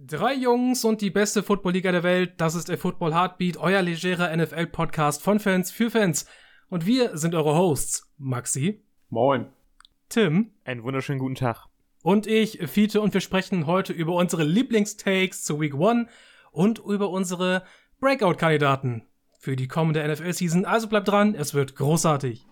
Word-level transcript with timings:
Drei 0.00 0.32
Jungs 0.32 0.84
und 0.84 1.00
die 1.00 1.10
beste 1.10 1.42
Footballliga 1.42 1.90
der 1.90 2.04
Welt, 2.04 2.34
das 2.36 2.54
ist 2.54 2.68
der 2.68 2.78
Football 2.78 3.12
Heartbeat, 3.12 3.56
euer 3.56 3.82
legerer 3.82 4.34
NFL-Podcast 4.36 5.20
von 5.20 5.40
Fans 5.40 5.72
für 5.72 5.90
Fans. 5.90 6.24
Und 6.68 6.86
wir 6.86 7.18
sind 7.18 7.34
eure 7.34 7.56
Hosts, 7.56 8.08
Maxi. 8.16 8.80
Moin. 9.08 9.46
Tim. 10.08 10.52
Einen 10.64 10.84
wunderschönen 10.84 11.18
guten 11.18 11.34
Tag. 11.34 11.66
Und 12.04 12.28
ich, 12.28 12.60
Fiete, 12.70 13.00
und 13.00 13.12
wir 13.12 13.20
sprechen 13.20 13.66
heute 13.66 13.92
über 13.92 14.14
unsere 14.14 14.44
Lieblingstakes 14.44 15.42
zu 15.42 15.60
Week 15.60 15.74
1 15.74 16.08
und 16.52 16.78
über 16.78 17.10
unsere 17.10 17.64
Breakout-Kandidaten 17.98 19.02
für 19.40 19.56
die 19.56 19.66
kommende 19.66 20.06
NFL-Season. 20.06 20.64
Also 20.64 20.86
bleibt 20.86 21.08
dran, 21.08 21.34
es 21.34 21.54
wird 21.54 21.74
großartig. 21.74 22.46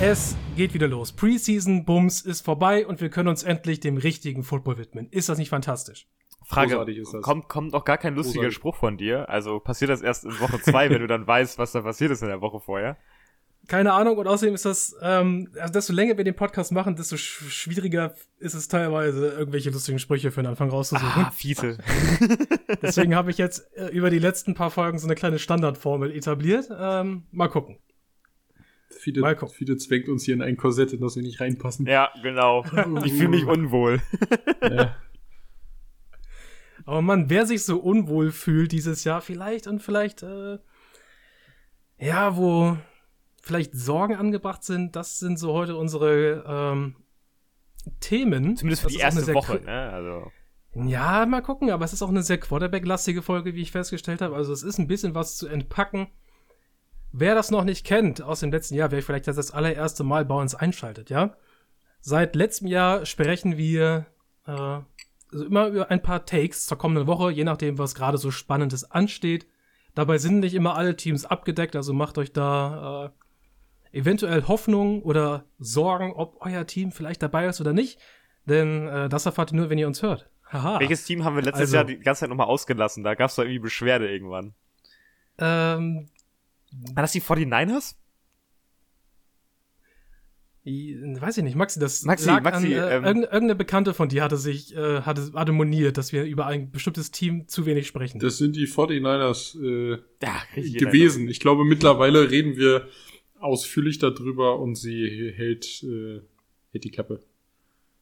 Es 0.00 0.36
geht 0.54 0.74
wieder 0.74 0.86
los. 0.86 1.10
Preseason 1.10 1.84
Bums 1.84 2.20
ist 2.20 2.44
vorbei 2.44 2.86
und 2.86 3.00
wir 3.00 3.08
können 3.08 3.28
uns 3.28 3.42
endlich 3.42 3.80
dem 3.80 3.96
richtigen 3.96 4.44
Football 4.44 4.78
widmen. 4.78 5.08
Ist 5.10 5.28
das 5.28 5.38
nicht 5.38 5.48
fantastisch? 5.48 6.06
Frage, 6.46 6.78
kommt, 7.20 7.48
kommt 7.48 7.72
noch 7.72 7.84
gar 7.84 7.98
kein 7.98 8.14
lustiger 8.14 8.42
Großartig. 8.42 8.54
Spruch 8.54 8.76
von 8.76 8.96
dir? 8.96 9.28
Also 9.28 9.58
passiert 9.58 9.90
das 9.90 10.00
erst 10.00 10.24
in 10.24 10.38
Woche 10.38 10.60
zwei, 10.62 10.88
wenn 10.88 11.00
du 11.00 11.08
dann 11.08 11.26
weißt, 11.26 11.58
was 11.58 11.72
da 11.72 11.80
passiert 11.80 12.12
ist 12.12 12.22
in 12.22 12.28
der 12.28 12.40
Woche 12.40 12.60
vorher? 12.60 12.96
Keine 13.66 13.92
Ahnung 13.92 14.16
und 14.18 14.28
außerdem 14.28 14.54
ist 14.54 14.64
das, 14.64 14.94
ähm, 15.02 15.50
also 15.60 15.72
desto 15.72 15.92
länger 15.92 16.16
wir 16.16 16.24
den 16.24 16.36
Podcast 16.36 16.70
machen, 16.70 16.94
desto 16.94 17.16
sch 17.16 17.50
schwieriger 17.50 18.14
ist 18.38 18.54
es 18.54 18.68
teilweise, 18.68 19.30
irgendwelche 19.30 19.70
lustigen 19.70 19.98
Sprüche 19.98 20.30
für 20.30 20.42
den 20.42 20.46
Anfang 20.46 20.70
rauszusuchen. 20.70 21.24
Ah, 21.24 21.32
fiese. 21.32 21.76
Deswegen 22.82 23.16
habe 23.16 23.32
ich 23.32 23.36
jetzt 23.36 23.68
äh, 23.76 23.88
über 23.88 24.10
die 24.10 24.20
letzten 24.20 24.54
paar 24.54 24.70
Folgen 24.70 25.00
so 25.00 25.08
eine 25.08 25.16
kleine 25.16 25.40
Standardformel 25.40 26.12
etabliert. 26.12 26.68
Ähm, 26.70 27.24
mal 27.32 27.48
gucken. 27.48 27.78
Viele, 28.90 29.36
viele 29.52 29.76
zwängt 29.76 30.08
uns 30.08 30.24
hier 30.24 30.34
in 30.34 30.42
ein 30.42 30.56
Korsett, 30.56 30.92
in 30.92 31.00
das 31.00 31.16
wir 31.16 31.22
nicht 31.22 31.40
reinpassen. 31.40 31.86
Ja, 31.86 32.10
genau. 32.22 32.64
Ich 33.04 33.12
fühle 33.12 33.28
mich 33.28 33.44
unwohl. 33.44 34.00
ja. 34.62 34.96
Aber 36.84 37.02
man, 37.02 37.28
wer 37.28 37.44
sich 37.44 37.64
so 37.64 37.78
unwohl 37.78 38.30
fühlt 38.30 38.72
dieses 38.72 39.04
Jahr, 39.04 39.20
vielleicht 39.20 39.66
und 39.66 39.82
vielleicht, 39.82 40.22
äh, 40.22 40.58
ja, 41.98 42.36
wo 42.36 42.78
vielleicht 43.42 43.74
Sorgen 43.74 44.16
angebracht 44.16 44.64
sind, 44.64 44.96
das 44.96 45.18
sind 45.18 45.38
so 45.38 45.52
heute 45.52 45.76
unsere 45.76 46.44
ähm, 46.46 46.96
Themen. 48.00 48.56
Zumindest 48.56 48.82
für 48.82 48.88
das 48.88 48.96
die 48.96 49.02
erste 49.02 49.34
Woche, 49.34 49.60
ne? 49.64 49.90
Also. 49.90 50.32
Ja, 50.74 51.26
mal 51.26 51.42
gucken, 51.42 51.70
aber 51.70 51.84
es 51.84 51.92
ist 51.92 52.02
auch 52.02 52.08
eine 52.08 52.22
sehr 52.22 52.38
Quarterback-lastige 52.38 53.22
Folge, 53.22 53.54
wie 53.54 53.62
ich 53.62 53.72
festgestellt 53.72 54.20
habe. 54.20 54.36
Also 54.36 54.52
es 54.52 54.62
ist 54.62 54.78
ein 54.78 54.86
bisschen 54.86 55.14
was 55.14 55.36
zu 55.36 55.48
entpacken. 55.48 56.08
Wer 57.20 57.34
das 57.34 57.50
noch 57.50 57.64
nicht 57.64 57.84
kennt 57.84 58.22
aus 58.22 58.40
dem 58.40 58.52
letzten 58.52 58.76
Jahr, 58.76 58.92
wer 58.92 59.02
vielleicht 59.02 59.26
das, 59.26 59.34
das 59.34 59.50
allererste 59.50 60.04
Mal 60.04 60.24
bei 60.24 60.36
uns 60.36 60.54
einschaltet, 60.54 61.10
ja? 61.10 61.36
Seit 62.00 62.36
letztem 62.36 62.68
Jahr 62.68 63.06
sprechen 63.06 63.56
wir 63.56 64.06
äh, 64.46 64.52
also 65.32 65.44
immer 65.44 65.66
über 65.66 65.90
ein 65.90 66.00
paar 66.00 66.24
Takes 66.26 66.66
zur 66.66 66.78
kommenden 66.78 67.08
Woche, 67.08 67.32
je 67.32 67.42
nachdem, 67.42 67.76
was 67.76 67.96
gerade 67.96 68.18
so 68.18 68.30
Spannendes 68.30 68.90
ansteht. 68.90 69.46
Dabei 69.94 70.18
sind 70.18 70.38
nicht 70.38 70.54
immer 70.54 70.76
alle 70.76 70.94
Teams 70.94 71.24
abgedeckt, 71.24 71.74
also 71.74 71.92
macht 71.92 72.18
euch 72.18 72.32
da 72.32 73.12
äh, 73.92 73.98
eventuell 73.98 74.46
Hoffnung 74.46 75.02
oder 75.02 75.44
Sorgen, 75.58 76.12
ob 76.12 76.36
euer 76.40 76.66
Team 76.66 76.92
vielleicht 76.92 77.22
dabei 77.22 77.46
ist 77.46 77.60
oder 77.60 77.72
nicht. 77.72 77.98
Denn 78.44 78.86
äh, 78.86 79.08
das 79.08 79.26
erfahrt 79.26 79.52
ihr 79.52 79.56
nur, 79.56 79.70
wenn 79.70 79.78
ihr 79.78 79.88
uns 79.88 80.02
hört. 80.02 80.30
Haha. 80.52 80.78
Welches 80.78 81.04
Team 81.04 81.24
haben 81.24 81.34
wir 81.34 81.42
letztes 81.42 81.62
also, 81.62 81.76
Jahr 81.76 81.84
die 81.84 81.98
ganze 81.98 82.20
Zeit 82.20 82.30
nochmal 82.30 82.46
ausgelassen? 82.46 83.02
Da 83.02 83.14
gab 83.14 83.28
es 83.28 83.34
doch 83.34 83.42
irgendwie 83.42 83.58
Beschwerde 83.58 84.08
irgendwann. 84.08 84.54
Ähm, 85.38 86.08
war 86.72 87.02
das 87.02 87.12
die 87.12 87.22
49ers? 87.22 87.96
Weiß 90.64 91.38
ich 91.38 91.44
nicht, 91.44 91.56
Maxi, 91.56 91.80
das 91.80 92.02
Maxi, 92.04 92.26
lag 92.26 92.42
Maxi, 92.42 92.74
an, 92.76 92.90
äh, 92.90 92.96
ähm, 92.96 93.04
irgendeine 93.04 93.54
Bekannte 93.54 93.94
von 93.94 94.10
dir 94.10 94.22
hatte 94.22 94.36
sich, 94.36 94.76
äh, 94.76 95.00
hatte, 95.02 95.32
hatte 95.34 95.52
moniert, 95.52 95.96
dass 95.96 96.12
wir 96.12 96.24
über 96.24 96.46
ein 96.46 96.70
bestimmtes 96.70 97.10
Team 97.10 97.48
zu 97.48 97.64
wenig 97.64 97.86
sprechen. 97.86 98.18
Das 98.18 98.36
sind 98.36 98.54
die 98.54 98.66
49ers 98.66 99.58
äh, 99.62 99.98
ja, 100.22 100.42
gewesen. 100.52 101.28
Ich 101.28 101.40
glaube, 101.40 101.64
mittlerweile 101.64 102.30
reden 102.30 102.56
wir 102.56 102.86
ausführlich 103.38 103.98
darüber 103.98 104.58
und 104.58 104.74
sie 104.74 105.32
hält, 105.34 105.82
äh, 105.84 106.20
hält 106.72 106.84
die 106.84 106.90
Klappe. 106.90 107.20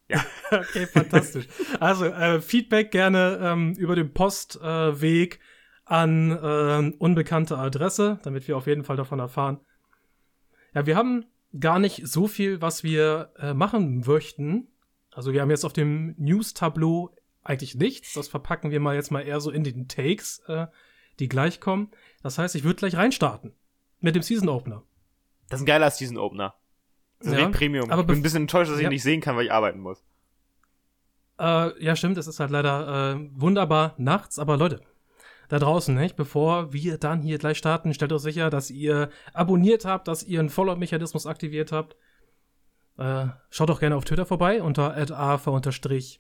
Ja. 0.09 0.25
okay, 0.51 0.87
fantastisch. 0.87 1.47
Also, 1.79 2.07
äh, 2.07 2.41
Feedback 2.41 2.91
gerne 2.91 3.39
ähm, 3.43 3.75
über 3.75 3.95
den 3.95 4.13
Postweg. 4.13 5.35
Äh, 5.35 5.39
an 5.87 6.33
äh, 6.33 6.93
unbekannte 6.99 7.57
Adresse, 7.57 8.19
damit 8.23 8.47
wir 8.47 8.57
auf 8.57 8.67
jeden 8.67 8.85
Fall 8.85 8.97
davon 8.97 9.21
erfahren. 9.21 9.61
Ja, 10.75 10.85
wir 10.85 10.97
haben 10.97 11.25
gar 11.59 11.79
nicht 11.79 12.07
so 12.07 12.27
viel, 12.27 12.61
was 12.61 12.85
wir 12.85 13.33
äh, 13.39 13.55
machen 13.55 14.03
möchten. 14.07 14.69
Also 15.13 15.33
wir 15.33 15.41
haben 15.41 15.51
jetzt 15.51 15.65
auf 15.65 15.73
dem 15.73 16.15
News-Tableau 16.19 17.15
eigentlich 17.43 17.77
nichts. 17.77 18.13
Das 18.13 18.29
verpacken 18.29 18.71
wir 18.71 18.81
mal 18.81 18.97
jetzt 18.97 19.11
mal 19.11 19.23
eher 19.23 19.41
so 19.41 19.51
in 19.51 19.65
den 19.65 19.89
Takes, 19.89 20.41
äh, 20.49 20.67
die 21.21 21.29
gleich 21.29 21.61
kommen. 21.61 21.91
Das 22.23 22.37
heißt, 22.37 22.57
ich 22.57 22.65
würde 22.65 22.77
gleich 22.77 22.97
reinstarten 22.97 23.55
mit 24.01 24.17
dem 24.17 24.23
Season 24.23 24.49
Opener. 24.49 24.83
Das 25.49 25.61
ist 25.61 25.63
ein 25.63 25.67
geiler 25.67 25.91
Season 25.91 26.19
Opener. 26.19 26.55
Das 27.21 27.29
ist 27.29 27.39
ja, 27.39 27.49
Premium. 27.49 27.91
Aber 27.91 28.03
ich 28.03 28.07
bin 28.09 28.17
ein 28.17 28.23
bisschen 28.23 28.43
enttäuscht, 28.43 28.71
dass 28.71 28.79
ich 28.79 28.85
ja. 28.85 28.91
nicht 28.91 29.05
sehen 29.05 29.21
kann, 29.21 29.37
weil 29.37 29.47
ich 29.47 29.53
arbeiten 29.53 29.81
muss. 29.81 30.05
Äh, 31.39 31.83
ja, 31.83 31.97
stimmt. 31.97 32.19
Es 32.19 32.27
ist 32.27 32.41
halt 32.41 32.51
leider 32.51 33.15
äh, 33.15 33.31
wunderbar 33.33 33.95
nachts. 33.97 34.39
Aber 34.39 34.57
Leute, 34.57 34.83
da 35.49 35.59
draußen, 35.59 35.95
nicht? 35.95 36.17
Bevor 36.17 36.73
wir 36.73 36.99
dann 36.99 37.23
hier 37.23 37.39
gleich 37.39 37.59
starten, 37.59 37.95
stellt 37.95 38.13
euch 38.13 38.23
sicher, 38.23 38.51
dass 38.51 38.71
ihr 38.71 39.11
abonniert 39.33 39.85
habt, 39.85 40.09
dass 40.09 40.23
ihr 40.23 40.41
einen 40.41 40.49
Follow-Mechanismus 40.49 41.27
aktiviert 41.27 41.73
habt. 41.73 41.97
Äh, 42.99 43.27
schaut 43.51 43.69
doch 43.69 43.81
gerne 43.81 43.97
auf 43.97 44.05
Twitter 44.05 44.27
vorbei 44.27 44.63
unter 44.63 44.97
@afa_podcast 44.97 46.19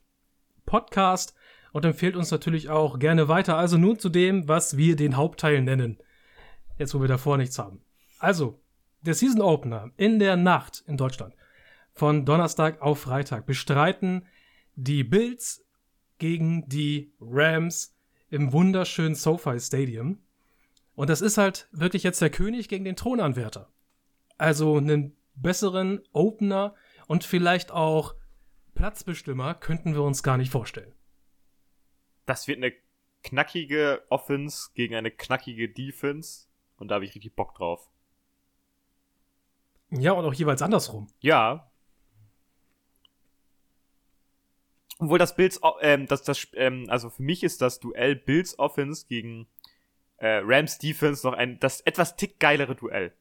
und 1.72 1.84
empfehlt 1.84 2.16
uns 2.16 2.30
natürlich 2.30 2.68
auch 2.68 2.98
gerne 2.98 3.28
weiter. 3.28 3.56
Also 3.56 3.78
nun 3.78 3.98
zu 3.98 4.08
dem, 4.08 4.48
was 4.48 4.76
wir 4.76 4.96
den 4.96 5.16
Hauptteil 5.16 5.62
nennen. 5.62 5.98
Jetzt, 6.78 6.94
wo 6.94 7.00
wir 7.00 7.08
davor 7.08 7.38
nichts 7.38 7.58
haben. 7.58 7.82
Also, 8.18 8.60
der 9.00 9.14
Season 9.14 9.40
Opener 9.40 9.90
in 9.96 10.18
der 10.18 10.36
Nacht 10.36 10.84
in 10.86 10.96
Deutschland 10.96 11.34
von 11.92 12.26
Donnerstag 12.26 12.82
auf 12.82 13.00
Freitag 13.00 13.46
bestreiten 13.46 14.26
die 14.74 15.02
Bills 15.02 15.64
gegen 16.18 16.68
die 16.68 17.14
Rams 17.20 17.95
im 18.30 18.52
wunderschönen 18.52 19.14
SoFi 19.14 19.58
Stadium. 19.60 20.22
Und 20.94 21.10
das 21.10 21.20
ist 21.20 21.38
halt 21.38 21.68
wirklich 21.72 22.02
jetzt 22.02 22.20
der 22.20 22.30
König 22.30 22.68
gegen 22.68 22.84
den 22.84 22.96
Thronanwärter. 22.96 23.70
Also 24.38 24.76
einen 24.76 25.16
besseren 25.34 26.02
Opener 26.12 26.74
und 27.06 27.24
vielleicht 27.24 27.70
auch 27.70 28.14
Platzbestimmer 28.74 29.54
könnten 29.54 29.94
wir 29.94 30.02
uns 30.02 30.22
gar 30.22 30.36
nicht 30.36 30.50
vorstellen. 30.50 30.94
Das 32.24 32.48
wird 32.48 32.58
eine 32.58 32.72
knackige 33.22 34.02
Offense 34.08 34.70
gegen 34.74 34.94
eine 34.94 35.10
knackige 35.10 35.68
Defense 35.68 36.46
und 36.76 36.88
da 36.88 36.96
habe 36.96 37.04
ich 37.04 37.14
richtig 37.14 37.34
Bock 37.34 37.54
drauf. 37.54 37.90
Ja, 39.90 40.12
und 40.12 40.24
auch 40.24 40.34
jeweils 40.34 40.62
andersrum. 40.62 41.08
Ja, 41.20 41.70
obwohl 44.98 45.18
das 45.18 45.36
Bills, 45.36 45.60
ähm, 45.80 46.06
das, 46.06 46.22
das, 46.22 46.48
ähm, 46.54 46.86
also 46.88 47.10
für 47.10 47.22
mich 47.22 47.42
ist 47.42 47.60
das 47.60 47.80
Duell 47.80 48.16
Bills 48.16 48.58
Offense 48.58 49.06
gegen 49.06 49.46
äh, 50.16 50.40
Rams 50.42 50.78
Defense 50.78 51.26
noch 51.26 51.34
ein, 51.34 51.60
das 51.60 51.80
etwas 51.82 52.16
tick 52.16 52.40
geilere 52.40 52.74
Duell. 52.74 53.12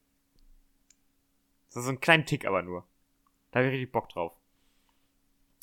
Das 1.68 1.78
ist 1.78 1.86
so 1.86 1.92
ein 1.92 2.00
kleiner 2.00 2.26
Tick 2.26 2.46
aber 2.46 2.62
nur. 2.62 2.88
Da 3.52 3.60
habe 3.60 3.68
ich 3.68 3.74
richtig 3.74 3.92
Bock 3.92 4.08
drauf. 4.10 4.34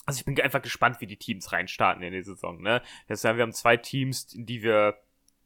Also 0.04 0.18
ich 0.18 0.24
bin 0.24 0.38
einfach 0.40 0.60
gespannt, 0.60 1.00
wie 1.00 1.06
die 1.06 1.16
Teams 1.16 1.52
reinstarten 1.52 2.02
in 2.02 2.12
die 2.12 2.22
Saison, 2.22 2.60
ne? 2.60 2.82
Das 3.06 3.24
heißt, 3.24 3.36
wir 3.36 3.42
haben 3.42 3.52
zwei 3.52 3.76
Teams, 3.76 4.34
in 4.34 4.44
die 4.44 4.62
wir 4.62 4.98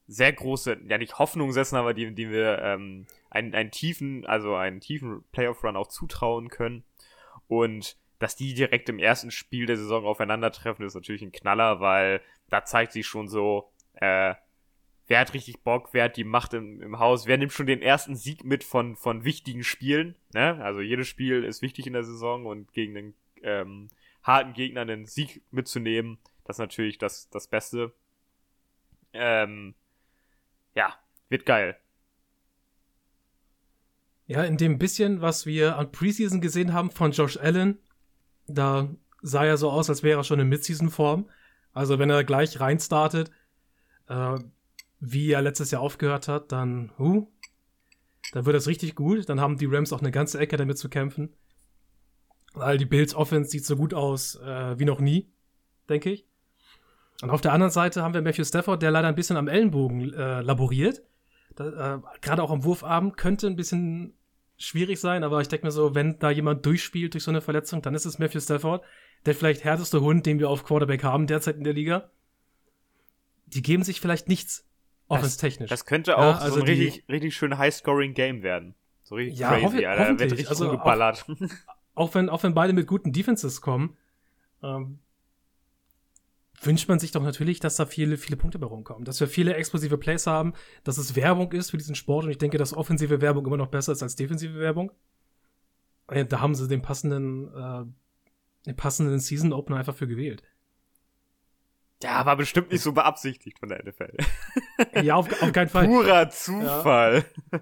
sehr 0.09 0.33
große, 0.33 0.79
ja 0.89 0.99
nicht 0.99 1.19
Hoffnung 1.19 1.53
setzen, 1.53 1.77
aber 1.77 1.95
die, 1.95 2.15
die 2.15 2.31
wir 2.31 2.59
ähm, 2.63 3.07
einen, 3.31 3.55
einen 3.55 3.71
tiefen, 3.71 4.25
also 4.27 4.55
einen 4.55 4.81
tiefen 4.81 5.25
Playoff-Run 5.33 5.77
auch 5.77 5.89
zutrauen 5.89 6.49
können. 6.49 6.85
Und 7.49 7.97
dass 8.19 8.37
die 8.37 8.55
direkt 8.55 8.89
im 8.89 8.99
ersten 8.99 9.31
Spiel 9.31 9.67
der 9.67 9.77
Saison 9.77 10.05
aufeinandertreffen, 10.05 10.85
ist 10.85 10.95
natürlich 10.95 11.23
ein 11.23 11.33
Knaller, 11.33 11.81
weil 11.81 12.21
da 12.49 12.65
zeigt 12.65 12.93
sich 12.93 13.07
schon 13.07 13.29
so, 13.29 13.71
äh, 13.95 14.35
wer 15.07 15.21
hat 15.21 15.35
richtig 15.35 15.63
Bock, 15.63 15.91
wer 15.93 16.05
hat 16.05 16.17
die 16.17 16.25
Macht 16.25 16.55
im, 16.55 16.81
im 16.83 16.99
Haus, 16.99 17.27
wer 17.27 17.39
nimmt 17.39 17.53
schon 17.53 17.67
den 17.67 17.83
ersten 17.83 18.17
Sieg 18.17 18.45
mit 18.45 18.65
von, 18.65 18.97
von 18.97 19.25
wichtigen 19.25 19.65
Spielen. 19.65 20.17
Ne? 20.33 20.63
Also 20.63 20.81
jedes 20.81 21.09
Spiel 21.09 21.45
ist 21.45 21.63
wichtig 21.63 21.87
in 21.87 21.93
der 21.93 22.05
Saison 22.05 22.47
und 22.47 22.73
gegen 22.73 22.95
den 22.95 23.15
ähm, 23.43 23.89
harten 24.23 24.55
Gegner 24.55 24.83
einen 24.83 25.07
Sieg 25.07 25.43
mitzunehmen, 25.51 26.19
das 26.45 26.57
ist 26.57 26.61
natürlich 26.61 26.99
das, 26.99 27.29
das 27.31 27.49
Beste. 27.49 27.93
Ähm, 29.13 29.75
ja, 30.75 30.95
wird 31.29 31.47
geil. 31.47 31.77
Ja, 34.27 34.43
in 34.45 34.57
dem 34.57 34.79
bisschen, 34.79 35.21
was 35.21 35.47
wir 35.47 35.77
an 35.77 35.93
Preseason 35.93 36.41
gesehen 36.41 36.73
haben 36.73 36.91
von 36.91 37.13
Josh 37.13 37.37
Allen, 37.37 37.79
da 38.47 38.89
sah 39.23 39.45
er 39.45 39.57
so 39.57 39.71
aus, 39.71 39.91
als 39.91 40.03
wäre 40.03 40.21
er 40.21 40.25
schon 40.25 40.41
in 40.41 40.49
Midseason-Form. 40.49 41.29
Also 41.73 41.99
wenn 41.99 42.11
er 42.11 42.25
gleich 42.25 42.61
reinstartet, 42.61 43.31
äh, 44.09 44.39
wie 45.01 45.31
er 45.31 45.43
letztes 45.43 45.71
Jahr 45.71 45.83
aufgehört 45.83 46.29
hat, 46.29 46.53
dann, 46.53 46.93
huh, 46.99 47.29
dann 48.33 48.47
wird 48.47 48.57
das 48.57 48.67
richtig 48.67 48.95
gut. 48.95 49.29
Dann 49.29 49.41
haben 49.41 49.59
die 49.59 49.67
Rams 49.67 49.93
auch 49.93 50.01
eine 50.01 50.11
ganze 50.11 50.39
Ecke 50.39 50.57
damit 50.57 50.79
zu 50.79 50.89
kämpfen. 50.89 51.35
Weil 52.55 52.79
die 52.79 52.87
Bills 52.87 53.15
Offense 53.15 53.51
sieht 53.51 53.67
so 53.67 53.77
gut 53.77 53.93
aus 53.93 54.37
äh, 54.37 54.79
wie 54.79 54.87
noch 54.87 55.01
nie, 55.01 55.31
denke 55.89 56.11
ich. 56.11 56.27
Und 57.23 57.31
auf 57.31 57.41
der 57.41 57.53
anderen 57.53 57.73
Seite 57.73 58.03
haben 58.03 58.15
wir 58.15 58.23
Matthew 58.23 58.45
Stafford, 58.45 58.83
der 58.83 58.91
leider 58.91 59.09
ein 59.09 59.15
bisschen 59.15 59.37
am 59.37 59.49
Ellenbogen 59.49 60.13
äh, 60.13 60.41
laboriert. 60.41 61.03
Äh, 61.59 61.99
Gerade 62.21 62.43
auch 62.43 62.51
am 62.51 62.65
Wurfabend 62.65 63.17
könnte 63.17 63.47
ein 63.47 63.57
bisschen 63.57 64.16
schwierig 64.59 65.01
sein, 65.01 65.25
aber 65.25 65.41
ich 65.41 65.49
denke 65.49 65.67
mir 65.67 65.73
so, 65.73 65.95
wenn 65.95 66.19
da 66.19 66.31
jemand 66.31 66.65
durchspielt 66.65 67.15
durch 67.15 67.25
so 67.25 67.31
eine 67.31 67.41
Verletzung, 67.41 67.83
dann 67.83 67.95
ist 67.95 68.05
es 68.05 68.19
Matthew 68.19 68.41
Stafford, 68.41 68.83
der 69.27 69.35
vielleicht 69.35 69.65
härteste 69.65 70.01
Hund, 70.01 70.27
den 70.27 70.39
wir 70.39 70.51
auf 70.51 70.65
Quarterback 70.65 71.05
haben 71.05 71.27
derzeit 71.27 71.57
in 71.57 71.65
der 71.65 71.73
Liga. 71.73 72.11
Die 73.47 73.63
geben 73.63 73.83
sich 73.83 74.01
vielleicht 74.01 74.29
nichts 74.29 74.67
offenstechnisch. 75.09 75.71
Das, 75.71 75.81
das 75.81 75.87
könnte 75.87 76.19
auch 76.19 76.37
ja, 76.37 76.39
also 76.39 76.57
so 76.57 76.61
ein 76.63 76.69
richtig, 76.69 77.05
richtig 77.09 77.37
schön 77.37 77.59
High-Scoring-Game 77.59 78.43
werden. 78.43 78.75
So 79.03 79.15
richtig 79.15 79.39
ja, 79.39 79.51
crazy, 79.51 79.65
hoffe, 79.65 79.89
Alter. 79.89 80.19
Wird 80.19 80.33
richtig 80.33 80.49
also 80.49 80.71
geballert. 80.71 81.27
Auch, 81.95 82.09
auch, 82.09 82.15
wenn, 82.15 82.29
auch 82.29 82.43
wenn 82.43 82.55
beide 82.55 82.73
mit 82.73 82.87
guten 82.87 83.13
Defenses 83.13 83.61
kommen, 83.61 83.97
ähm, 84.63 84.99
wünscht 86.63 86.89
man 86.89 86.99
sich 86.99 87.13
doch 87.13 87.23
natürlich, 87.23 87.61
dass 87.61 87.77
da 87.77 87.87
viele, 87.87 88.17
viele 88.17 88.37
Punkte 88.37 88.59
bei 88.59 88.67
rumkommen. 88.67 89.05
Dass 89.05 89.21
wir 89.21 89.29
viele 89.29 89.55
explosive 89.55 89.99
Plays 89.99 90.27
haben, 90.27 90.55
dass 90.85 90.99
es 90.99 91.17
Werbung 91.17 91.53
ist 91.53 91.71
für 91.71 91.77
diesen 91.77 91.95
Sport 91.95 92.25
und 92.25 92.31
ich 92.31 92.39
denke, 92.39 92.59
dass 92.59 92.75
offensive 92.75 93.21
Werbung 93.21 93.47
immer 93.47 93.57
noch 93.57 93.69
besser 93.69 93.93
ist 93.93 94.03
als 94.03 94.17
defensive 94.17 94.59
Werbung. 94.59 94.93
Da 96.07 96.41
haben 96.41 96.55
sie 96.55 96.69
den 96.69 96.83
passenden, 96.83 97.49
äh, 97.55 97.85
den 98.67 98.77
passenden 98.77 99.19
Season 99.19 99.53
Opener 99.53 99.79
einfach 99.79 99.97
für 99.97 100.07
gewählt. 100.07 100.43
Ja, 102.03 102.27
war 102.27 102.37
bestimmt 102.37 102.71
nicht 102.71 102.83
so 102.83 102.93
beabsichtigt 102.93 103.59
von 103.59 103.71
der 103.71 103.83
NFL. 103.85 104.17
ja, 105.03 105.15
auf, 105.15 105.43
auf 105.43 105.53
keinen 105.53 105.69
Fall. 105.69 105.87
Purer 105.87 106.29
Zufall. 106.29 107.25
Ja. 107.53 107.61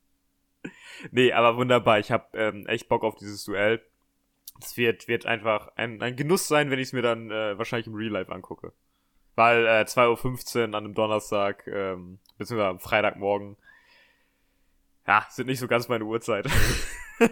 nee, 1.12 1.32
aber 1.32 1.56
wunderbar. 1.56 2.00
Ich 2.00 2.10
habe 2.10 2.26
ähm, 2.36 2.66
echt 2.66 2.88
Bock 2.88 3.04
auf 3.04 3.14
dieses 3.14 3.44
Duell. 3.44 3.80
Es 4.60 4.76
wird, 4.76 5.08
wird 5.08 5.26
einfach 5.26 5.72
ein, 5.76 6.00
ein 6.00 6.16
Genuss 6.16 6.48
sein, 6.48 6.70
wenn 6.70 6.78
ich 6.78 6.88
es 6.88 6.92
mir 6.92 7.02
dann 7.02 7.30
äh, 7.30 7.58
wahrscheinlich 7.58 7.86
im 7.86 7.94
Real 7.94 8.12
Life 8.12 8.32
angucke. 8.32 8.72
Weil 9.34 9.66
äh, 9.66 9.84
2.15 9.86 10.56
Uhr 10.56 10.64
an 10.64 10.74
einem 10.74 10.94
Donnerstag, 10.94 11.66
ähm, 11.66 12.18
beziehungsweise 12.38 12.68
am 12.68 12.78
Freitagmorgen, 12.78 13.56
ja, 15.06 15.26
sind 15.30 15.46
nicht 15.48 15.58
so 15.58 15.66
ganz 15.66 15.88
meine 15.88 16.04
Uhrzeit. 16.04 16.48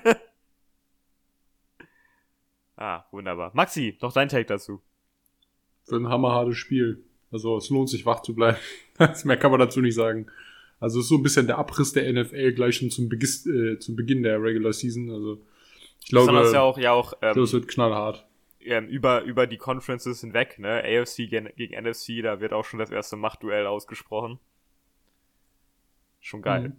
ah, 2.77 3.05
wunderbar. 3.11 3.53
Maxi, 3.55 3.97
noch 4.03 4.13
dein 4.13 4.29
Take 4.29 4.47
dazu. 4.47 4.83
Für 5.85 5.97
ein 5.97 6.09
hammerhartes 6.09 6.57
Spiel. 6.57 7.05
Also 7.31 7.57
es 7.57 7.71
lohnt 7.71 7.89
sich 7.89 8.05
wach 8.05 8.21
zu 8.21 8.35
bleiben. 8.35 8.59
Mehr 9.25 9.39
kann 9.39 9.51
man 9.51 9.61
dazu 9.61 9.81
nicht 9.81 9.95
sagen. 9.95 10.27
Also 10.81 10.99
es 10.99 11.07
ist 11.07 11.09
so 11.11 11.17
ein 11.17 11.23
bisschen 11.23 11.47
der 11.47 11.59
Abriss 11.59 11.93
der 11.93 12.13
NFL 12.13 12.53
gleich 12.53 12.77
schon 12.77 12.91
zum, 12.91 13.09
Begis, 13.09 13.47
äh, 13.47 13.79
zum 13.79 13.97
Beginn 13.97 14.23
der 14.23 14.43
Regular 14.43 14.73
Season. 14.73 15.11
Also 15.11 15.41
ich 16.05 16.11
glaube, 16.11 16.33
das 16.33 16.53
ja 16.53 16.61
auch, 16.61 16.79
ja 16.79 16.93
auch 16.93 17.15
ähm, 17.23 17.35
das 17.35 17.53
wird 17.53 17.69
knallhart. 17.69 18.27
Ähm, 18.61 18.87
über, 18.87 19.23
über 19.23 19.47
die 19.47 19.57
Conferences 19.57 20.21
hinweg, 20.21 20.59
ne? 20.59 20.83
AFC 20.85 21.29
gegen, 21.29 21.49
gegen 21.57 21.75
NFC, 21.83 22.23
da 22.23 22.41
wird 22.41 22.53
auch 22.53 22.65
schon 22.65 22.79
das 22.79 22.91
erste 22.91 23.17
Machtduell 23.17 23.67
ausgesprochen. 23.67 24.39
Schon 26.21 26.43
geil. 26.43 26.69
Mhm. 26.69 26.77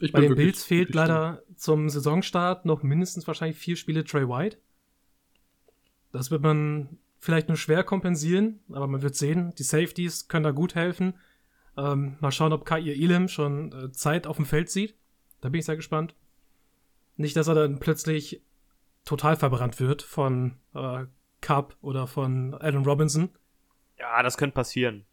Ich 0.00 0.12
Bei 0.12 0.20
den 0.20 0.34
Bills 0.34 0.64
fehlt 0.64 0.94
leider 0.94 1.42
zum 1.54 1.88
Saisonstart 1.88 2.64
noch 2.64 2.82
mindestens 2.82 3.26
wahrscheinlich 3.26 3.56
vier 3.56 3.76
Spiele 3.76 4.04
Trey 4.04 4.28
White. 4.28 4.58
Das 6.10 6.30
wird 6.30 6.42
man 6.42 6.98
vielleicht 7.18 7.46
nur 7.46 7.56
schwer 7.56 7.84
kompensieren, 7.84 8.60
aber 8.70 8.88
man 8.88 9.02
wird 9.02 9.14
sehen. 9.14 9.54
Die 9.58 9.62
Safeties 9.62 10.26
können 10.26 10.42
da 10.42 10.50
gut 10.50 10.74
helfen. 10.74 11.14
Ähm, 11.76 12.16
mal 12.20 12.32
schauen, 12.32 12.52
ob 12.52 12.64
Kair 12.64 12.96
Elam 12.96 13.28
schon 13.28 13.72
äh, 13.72 13.92
Zeit 13.92 14.26
auf 14.26 14.36
dem 14.36 14.44
Feld 14.44 14.70
sieht. 14.70 14.96
Da 15.40 15.48
bin 15.48 15.60
ich 15.60 15.66
sehr 15.66 15.76
gespannt. 15.76 16.14
Nicht, 17.16 17.36
dass 17.36 17.48
er 17.48 17.54
dann 17.54 17.78
plötzlich 17.78 18.42
total 19.04 19.36
verbrannt 19.36 19.80
wird 19.80 20.02
von 20.02 20.56
äh, 20.74 21.04
Cup 21.40 21.76
oder 21.80 22.06
von 22.06 22.54
Alan 22.54 22.84
Robinson. 22.84 23.30
Ja, 23.98 24.22
das 24.22 24.36
könnte 24.36 24.54
passieren. 24.54 25.04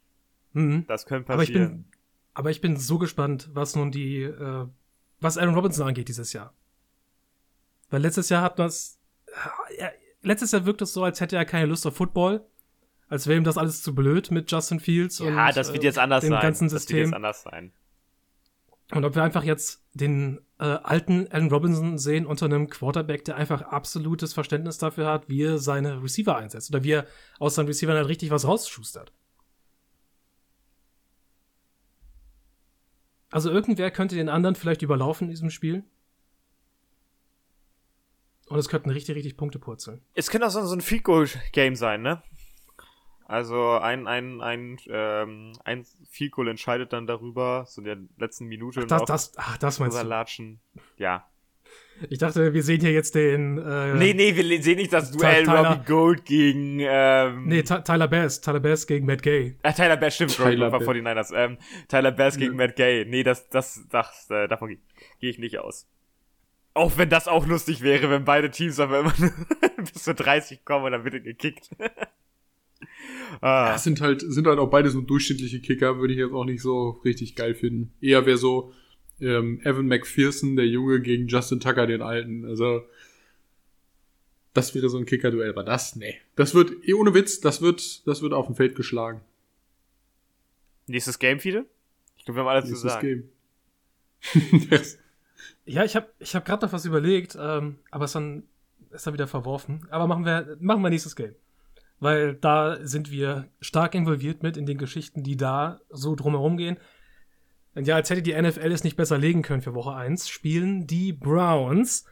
Mhm. 0.53 0.85
Das 0.87 1.05
könnte 1.05 1.27
passieren. 1.27 1.33
Aber 1.33 1.43
ich, 1.43 1.53
bin, 1.53 1.85
aber 2.33 2.51
ich 2.51 2.61
bin 2.61 2.77
so 2.77 2.97
gespannt, 2.97 3.49
was 3.53 3.75
nun 3.75 3.91
die, 3.91 4.23
äh, 4.23 4.67
was 5.19 5.37
Alan 5.37 5.55
Robinson 5.55 5.87
angeht 5.87 6.07
dieses 6.07 6.33
Jahr. 6.33 6.53
Weil 7.89 8.01
letztes 8.01 8.29
Jahr 8.29 8.41
hat 8.41 8.57
man 8.57 8.67
es, 8.67 8.99
ja, 9.77 9.89
letztes 10.21 10.51
Jahr 10.51 10.65
wirkt 10.65 10.81
es 10.81 10.93
so, 10.93 11.03
als 11.03 11.19
hätte 11.21 11.35
er 11.35 11.45
keine 11.45 11.65
Lust 11.65 11.85
auf 11.85 11.95
Football. 11.95 12.45
Als 13.07 13.25
wäre 13.25 13.37
ihm 13.37 13.43
das 13.43 13.57
alles 13.57 13.81
zu 13.81 13.95
blöd 13.95 14.29
mit 14.29 14.51
Justin 14.51 14.79
Fields 14.79 15.17
ja, 15.17 15.25
und 15.25 15.57
das 15.57 15.73
wird 15.73 15.83
jetzt 15.83 15.97
äh, 15.97 16.01
anders 16.01 16.21
dem 16.21 16.29
sein. 16.29 16.41
ganzen 16.41 16.69
System. 16.69 16.97
Das 16.97 16.97
wird 16.97 17.07
jetzt 17.07 17.15
anders 17.15 17.41
sein. 17.41 17.73
Und 18.91 19.05
ob 19.05 19.15
wir 19.15 19.23
einfach 19.23 19.43
jetzt 19.43 19.85
den 19.93 20.39
äh, 20.57 20.63
alten 20.63 21.27
Allen 21.27 21.51
Robinson 21.51 21.97
sehen 21.99 22.25
unter 22.25 22.45
einem 22.45 22.69
Quarterback, 22.69 23.23
der 23.23 23.35
einfach 23.35 23.61
absolutes 23.61 24.33
Verständnis 24.33 24.79
dafür 24.79 25.07
hat, 25.07 25.29
wie 25.29 25.43
er 25.43 25.59
seine 25.59 26.01
Receiver 26.01 26.35
einsetzt 26.35 26.71
oder 26.71 26.83
wie 26.83 26.93
er 26.93 27.07
aus 27.37 27.55
seinen 27.55 27.67
Receivern 27.67 27.97
halt 27.97 28.07
richtig 28.07 28.31
was 28.31 28.47
rausschustert. 28.47 29.13
Also 33.31 33.51
irgendwer 33.51 33.91
könnte 33.91 34.15
den 34.15 34.29
anderen 34.29 34.55
vielleicht 34.55 34.81
überlaufen 34.81 35.25
in 35.25 35.31
diesem 35.31 35.51
Spiel. 35.51 35.83
Und 38.47 38.57
es 38.57 38.69
könnten 38.69 38.89
richtig, 38.89 39.15
richtig 39.15 39.37
Punkte 39.37 39.59
purzeln. 39.59 40.01
Es 40.15 40.31
könnte 40.31 40.47
auch 40.47 40.51
so, 40.51 40.73
ein 40.73 40.81
Field 40.81 41.03
Goal 41.03 41.27
Game 41.51 41.75
sein, 41.75 42.01
ne? 42.01 42.23
Also 43.29 43.73
ein, 43.77 44.07
ein, 44.07 44.41
ein, 44.41 44.79
ähm, 44.89 45.53
ein 45.63 45.85
Field 46.09 46.31
Goal 46.31 46.47
entscheidet 46.47 46.93
dann 46.93 47.05
darüber, 47.05 47.65
so 47.67 47.79
in 47.79 47.85
der 47.85 47.97
letzten 48.17 48.47
Minute. 48.47 48.81
Ach, 48.81 48.87
das, 48.87 49.05
das, 49.05 49.33
ach, 49.37 49.57
das 49.59 49.79
meinst 49.79 50.01
du? 50.01 50.07
Latschen. 50.07 50.59
Ja. 50.97 51.27
Ich 52.09 52.17
dachte, 52.17 52.55
wir 52.55 52.63
sehen 52.63 52.81
hier 52.81 52.91
jetzt 52.91 53.13
den. 53.13 53.59
Äh, 53.59 53.93
nee, 53.93 54.13
nee, 54.15 54.35
wir 54.35 54.63
sehen 54.63 54.77
nicht 54.77 54.91
das 54.91 55.11
Duell 55.11 55.43
Tyler, 55.43 55.73
Robbie 55.73 55.85
Gold 55.85 56.25
gegen. 56.25 56.79
Ähm, 56.79 57.45
nee, 57.45 57.61
Tyler 57.61 58.07
Bass. 58.07 58.41
Tyler 58.41 58.61
Bass 58.61 58.87
gegen 58.87 59.05
Matt 59.05 59.21
Gay. 59.21 59.55
Ah, 59.61 59.73
Tyler 59.73 59.97
Bass, 59.97 60.15
stimmt, 60.15 60.35
Tyler 60.35 60.71
war 60.71 60.79
49ers. 60.79 61.31
Ähm, 61.35 61.59
Tyler 61.87 62.11
Bass 62.11 62.35
gegen. 62.35 62.55
Matt 62.55 62.77
Gay. 62.77 63.05
Nee, 63.05 63.21
das, 63.21 63.47
das, 63.49 63.85
das, 63.91 64.27
äh, 64.31 64.47
davon 64.47 64.69
gehe 64.69 64.79
geh 65.19 65.29
ich 65.29 65.37
nicht 65.37 65.59
aus. 65.59 65.87
Auch 66.73 66.97
wenn 66.97 67.09
das 67.09 67.27
auch 67.27 67.45
lustig 67.45 67.83
wäre, 67.83 68.09
wenn 68.09 68.25
beide 68.25 68.49
Teams 68.49 68.79
aber 68.79 69.01
immer 69.01 69.13
bis 69.77 70.03
zu 70.03 70.15
30 70.15 70.65
kommen 70.65 70.85
und 70.85 70.93
dann 70.93 71.03
wird 71.03 71.13
er 71.13 71.19
gekickt. 71.19 71.69
ah. 73.41 73.71
Ja, 73.71 73.77
sind 73.77 74.01
halt, 74.01 74.21
sind 74.21 74.47
halt 74.47 74.59
auch 74.59 74.69
beide 74.69 74.89
so 74.89 75.01
durchschnittliche 75.01 75.59
Kicker, 75.59 75.99
würde 75.99 76.13
ich 76.13 76.19
jetzt 76.19 76.33
auch 76.33 76.45
nicht 76.45 76.61
so 76.61 77.01
richtig 77.05 77.35
geil 77.35 77.55
finden. 77.55 77.91
Eher 78.01 78.25
wäre 78.25 78.37
so 78.37 78.73
ähm, 79.19 79.59
Evan 79.63 79.87
McPherson, 79.87 80.55
der 80.55 80.67
Junge, 80.67 81.01
gegen 81.01 81.27
Justin 81.27 81.59
Tucker, 81.59 81.87
den 81.87 82.01
Alten. 82.01 82.45
Also, 82.45 82.83
das 84.53 84.73
wäre 84.75 84.89
so 84.89 84.97
ein 84.97 85.05
Kicker-Duell, 85.05 85.49
aber 85.49 85.63
das, 85.63 85.95
nee. 85.95 86.15
Das 86.35 86.53
wird, 86.55 86.71
eh 86.87 86.93
ohne 86.93 87.13
Witz, 87.13 87.39
das 87.39 87.61
wird, 87.61 88.07
das 88.07 88.21
wird 88.21 88.33
auf 88.33 88.47
dem 88.47 88.55
Feld 88.55 88.75
geschlagen. 88.75 89.21
Nächstes 90.87 91.19
Game, 91.19 91.39
viele? 91.39 91.65
Ich 92.17 92.25
glaube, 92.25 92.37
wir 92.37 92.41
haben 92.41 92.49
alles 92.49 92.65
Nächstes 92.65 92.81
zu 92.81 92.87
sagen. 92.87 93.29
Game. 94.31 94.69
ja, 95.65 95.85
ich 95.85 95.95
habe 95.95 96.09
ich 96.19 96.35
hab 96.35 96.45
gerade 96.45 96.65
noch 96.65 96.73
was 96.73 96.85
überlegt, 96.85 97.37
ähm, 97.39 97.77
aber 97.91 98.05
es 98.05 98.13
dann 98.13 98.43
ist 98.91 99.05
dann 99.05 99.13
wieder 99.13 99.27
verworfen. 99.27 99.87
Aber 99.91 100.07
machen 100.07 100.25
wir, 100.25 100.57
machen 100.59 100.81
wir 100.81 100.89
nächstes 100.89 101.15
Game 101.15 101.35
weil 101.99 102.35
da 102.35 102.77
sind 102.81 103.11
wir 103.11 103.49
stark 103.59 103.95
involviert 103.95 104.43
mit 104.43 104.57
in 104.57 104.65
den 104.65 104.77
Geschichten, 104.77 105.23
die 105.23 105.37
da 105.37 105.81
so 105.89 106.15
drumherum 106.15 106.57
gehen. 106.57 106.77
Und 107.75 107.87
ja, 107.87 107.95
als 107.95 108.09
hätte 108.09 108.21
die 108.21 108.39
NFL 108.39 108.71
es 108.71 108.83
nicht 108.83 108.97
besser 108.97 109.17
legen 109.17 109.41
können 109.41 109.61
für 109.61 109.73
Woche 109.73 109.93
1, 109.93 110.29
spielen 110.29 110.87
die 110.87 111.13
Browns 111.13 112.05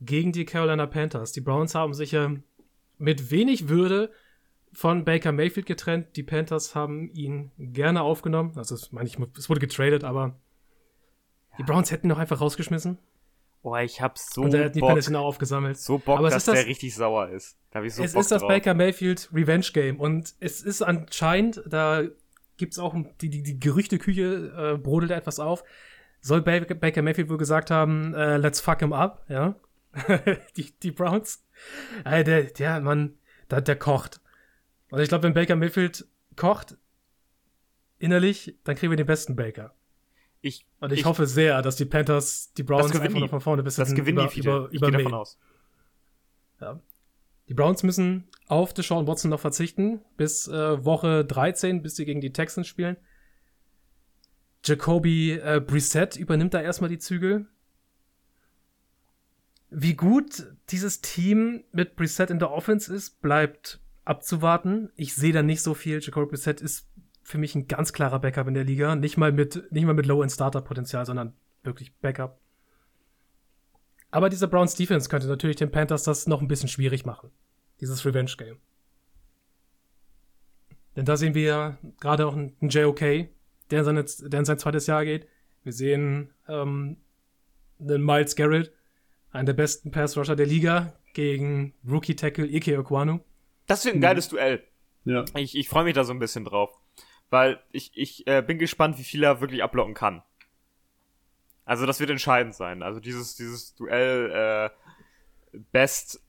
gegen 0.00 0.32
die 0.32 0.44
Carolina 0.44 0.86
Panthers. 0.86 1.32
Die 1.32 1.40
Browns 1.40 1.74
haben 1.74 1.94
sich 1.94 2.12
ja 2.12 2.32
mit 2.98 3.30
wenig 3.30 3.68
Würde 3.68 4.10
von 4.72 5.04
Baker 5.04 5.32
Mayfield 5.32 5.66
getrennt. 5.66 6.16
Die 6.16 6.22
Panthers 6.22 6.74
haben 6.74 7.10
ihn 7.12 7.50
gerne 7.58 8.02
aufgenommen. 8.02 8.52
Also, 8.56 8.74
es, 8.74 8.92
meine 8.92 9.08
ich, 9.08 9.18
es 9.36 9.48
wurde 9.48 9.60
getradet, 9.60 10.04
aber 10.04 10.38
die 11.58 11.62
Browns 11.62 11.90
hätten 11.90 12.06
ihn 12.06 12.10
doch 12.10 12.18
einfach 12.18 12.40
rausgeschmissen. 12.40 12.98
Boah, 13.64 13.80
ich 13.80 14.02
hab 14.02 14.18
so 14.18 14.42
Und 14.42 14.52
er 14.52 14.66
hat 14.66 14.74
die 14.74 14.80
Bock, 14.80 14.90
auch 14.90 15.24
aufgesammelt. 15.24 15.78
So 15.78 15.96
Bock, 15.96 16.18
Aber 16.18 16.28
dass 16.28 16.44
das, 16.44 16.54
der 16.54 16.66
richtig 16.66 16.94
sauer 16.94 17.30
ist. 17.30 17.56
Da 17.70 17.78
hab 17.78 17.86
ich 17.86 17.94
so 17.94 18.02
es 18.02 18.12
Bock 18.12 18.20
ist 18.20 18.30
das 18.30 18.42
drauf. 18.42 18.48
Baker 18.48 18.74
Mayfield 18.74 19.30
Revenge 19.32 19.64
Game. 19.72 19.98
Und 19.98 20.34
es 20.38 20.60
ist 20.60 20.82
anscheinend, 20.82 21.62
da 21.66 22.02
gibt's 22.58 22.78
auch 22.78 22.94
die, 23.22 23.30
die, 23.30 23.42
die 23.42 23.58
Gerüchteküche 23.58 24.74
äh, 24.74 24.76
brodelt 24.76 25.12
etwas 25.12 25.40
auf. 25.40 25.64
Soll 26.20 26.42
Baker, 26.42 26.74
Baker 26.74 27.00
Mayfield 27.00 27.30
wohl 27.30 27.38
gesagt 27.38 27.70
haben, 27.70 28.12
äh, 28.12 28.36
let's 28.36 28.60
fuck 28.60 28.80
him 28.80 28.92
up, 28.92 29.24
ja? 29.30 29.54
die, 30.58 30.70
die 30.82 30.90
Browns. 30.90 31.42
Äh, 32.04 32.22
der, 32.22 32.42
der 32.42 32.82
Mann, 32.82 33.14
der, 33.50 33.62
der 33.62 33.76
kocht. 33.76 34.20
Und 34.90 35.00
ich 35.00 35.08
glaube, 35.08 35.24
wenn 35.24 35.32
Baker 35.32 35.56
Mayfield 35.56 36.06
kocht, 36.36 36.76
innerlich, 37.98 38.58
dann 38.64 38.76
kriegen 38.76 38.92
wir 38.92 38.98
den 38.98 39.06
besten 39.06 39.36
Baker. 39.36 39.74
Ich, 40.44 40.66
und 40.78 40.92
ich, 40.92 41.00
ich, 41.00 41.04
hoffe 41.06 41.26
sehr, 41.26 41.62
dass 41.62 41.76
die 41.76 41.86
Panthers 41.86 42.52
die 42.52 42.64
Browns 42.64 42.94
einfach 42.94 43.18
noch 43.18 43.30
von 43.30 43.40
vorne 43.40 43.62
bis 43.62 43.76
das 43.76 43.94
gewinnen 43.94 44.18
über, 44.18 44.28
die 44.28 44.40
über, 44.40 44.68
ich 44.70 44.80
davon 44.80 45.14
aus. 45.14 45.38
Ja. 46.60 46.80
Die 47.48 47.54
Browns 47.54 47.82
müssen 47.82 48.28
auf 48.46 48.74
Deshaun 48.74 49.06
Watson 49.06 49.30
noch 49.30 49.40
verzichten 49.40 50.02
bis 50.18 50.46
äh, 50.46 50.84
Woche 50.84 51.24
13, 51.24 51.80
bis 51.80 51.96
sie 51.96 52.04
gegen 52.04 52.20
die 52.20 52.34
Texans 52.34 52.68
spielen. 52.68 52.98
Jacoby 54.62 55.32
äh, 55.32 55.62
Brissett 55.66 56.16
übernimmt 56.16 56.52
da 56.52 56.60
erstmal 56.60 56.90
die 56.90 56.98
Zügel. 56.98 57.46
Wie 59.70 59.94
gut 59.94 60.46
dieses 60.68 61.00
Team 61.00 61.64
mit 61.72 61.96
Brissett 61.96 62.28
in 62.28 62.38
der 62.38 62.50
Offense 62.50 62.94
ist, 62.94 63.22
bleibt 63.22 63.80
abzuwarten. 64.04 64.90
Ich 64.94 65.14
sehe 65.14 65.32
da 65.32 65.42
nicht 65.42 65.62
so 65.62 65.72
viel. 65.72 66.00
Jacoby 66.02 66.26
Brissett 66.26 66.60
ist 66.60 66.86
für 67.24 67.38
mich 67.38 67.54
ein 67.54 67.66
ganz 67.66 67.92
klarer 67.92 68.20
Backup 68.20 68.46
in 68.46 68.54
der 68.54 68.64
Liga. 68.64 68.94
Nicht 68.94 69.16
mal 69.16 69.32
mit, 69.32 69.72
nicht 69.72 69.84
mal 69.84 69.94
mit 69.94 70.06
Low-End-Starter-Potenzial, 70.06 71.06
sondern 71.06 71.34
wirklich 71.62 71.94
Backup. 71.96 72.38
Aber 74.10 74.28
dieser 74.28 74.46
Browns 74.46 74.76
Defense 74.76 75.08
könnte 75.08 75.26
natürlich 75.26 75.56
den 75.56 75.72
Panthers 75.72 76.04
das 76.04 76.26
noch 76.26 76.40
ein 76.40 76.48
bisschen 76.48 76.68
schwierig 76.68 77.04
machen. 77.04 77.30
Dieses 77.80 78.04
Revenge-Game. 78.04 78.58
Denn 80.94 81.04
da 81.04 81.16
sehen 81.16 81.34
wir 81.34 81.78
gerade 81.98 82.26
auch 82.26 82.36
einen 82.36 82.54
JOK, 82.60 83.00
der 83.00 83.28
in, 83.70 83.84
seine, 83.84 84.04
der 84.04 84.38
in 84.38 84.44
sein 84.44 84.58
zweites 84.58 84.86
Jahr 84.86 85.04
geht. 85.04 85.26
Wir 85.64 85.72
sehen 85.72 86.32
ähm, 86.46 86.98
einen 87.80 88.04
Miles 88.04 88.36
Garrett, 88.36 88.72
einen 89.32 89.46
der 89.46 89.54
besten 89.54 89.90
Pass-Rusher 89.90 90.36
der 90.36 90.46
Liga, 90.46 90.92
gegen 91.14 91.72
Rookie-Tackle 91.88 92.46
Ike 92.46 92.78
Okwanu. 92.78 93.20
Das 93.66 93.84
wird 93.84 93.94
ein 93.94 94.00
geiles 94.00 94.28
Duell. 94.28 94.62
Ja. 95.04 95.24
Ich, 95.36 95.56
ich 95.56 95.68
freue 95.68 95.84
mich 95.84 95.94
da 95.94 96.04
so 96.04 96.12
ein 96.12 96.18
bisschen 96.18 96.44
drauf. 96.44 96.70
Weil 97.34 97.58
ich, 97.72 97.90
ich 97.96 98.28
äh, 98.28 98.44
bin 98.46 98.60
gespannt, 98.60 98.96
wie 98.96 99.02
viel 99.02 99.24
er 99.24 99.40
wirklich 99.40 99.64
ablocken 99.64 99.92
kann. 99.92 100.22
Also 101.64 101.84
das 101.84 101.98
wird 101.98 102.10
entscheidend 102.10 102.54
sein. 102.54 102.80
Also 102.80 103.00
dieses, 103.00 103.34
dieses 103.34 103.74
Duell 103.74 104.70
äh, 105.52 105.58
Best 105.72 106.22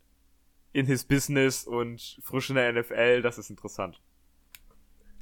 in 0.74 0.88
his 0.88 1.03
Business 1.03 1.67
und 1.67 2.17
frisch 2.24 2.50
in 2.50 2.55
der 2.55 2.74
NFL, 2.74 3.21
das 3.21 3.38
ist 3.38 3.51
interessant. 3.51 4.01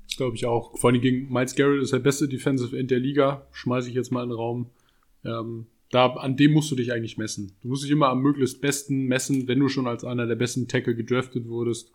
Das 0.08 0.16
glaube 0.16 0.38
ich 0.38 0.46
auch. 0.46 0.78
Vor 0.78 0.90
allem 0.90 1.02
gegen 1.02 1.28
Miles 1.30 1.54
Garrett 1.54 1.82
ist 1.82 1.92
der 1.92 2.00
beste 2.00 2.30
Defensive 2.30 2.80
End 2.80 2.90
der 2.90 3.00
Liga. 3.00 3.46
Schmeiße 3.52 3.90
ich 3.90 3.96
jetzt 3.96 4.10
mal 4.10 4.24
in 4.24 4.30
den 4.30 4.38
Raum. 4.38 4.70
Ähm, 5.26 5.66
da, 5.90 6.08
an 6.14 6.38
dem 6.38 6.54
musst 6.54 6.72
du 6.72 6.78
dich 6.78 6.94
eigentlich 6.94 7.18
messen. 7.18 7.58
Du 7.62 7.68
musst 7.68 7.84
dich 7.84 7.92
immer 7.92 8.08
am 8.08 8.22
möglichst 8.22 8.62
besten 8.62 9.08
messen, 9.08 9.50
wenn 9.50 9.60
du 9.60 9.68
schon 9.68 9.88
als 9.88 10.06
einer 10.06 10.28
der 10.28 10.36
besten 10.36 10.70
Tackle 10.70 10.96
gedraftet 10.96 11.50
wurdest. 11.50 11.92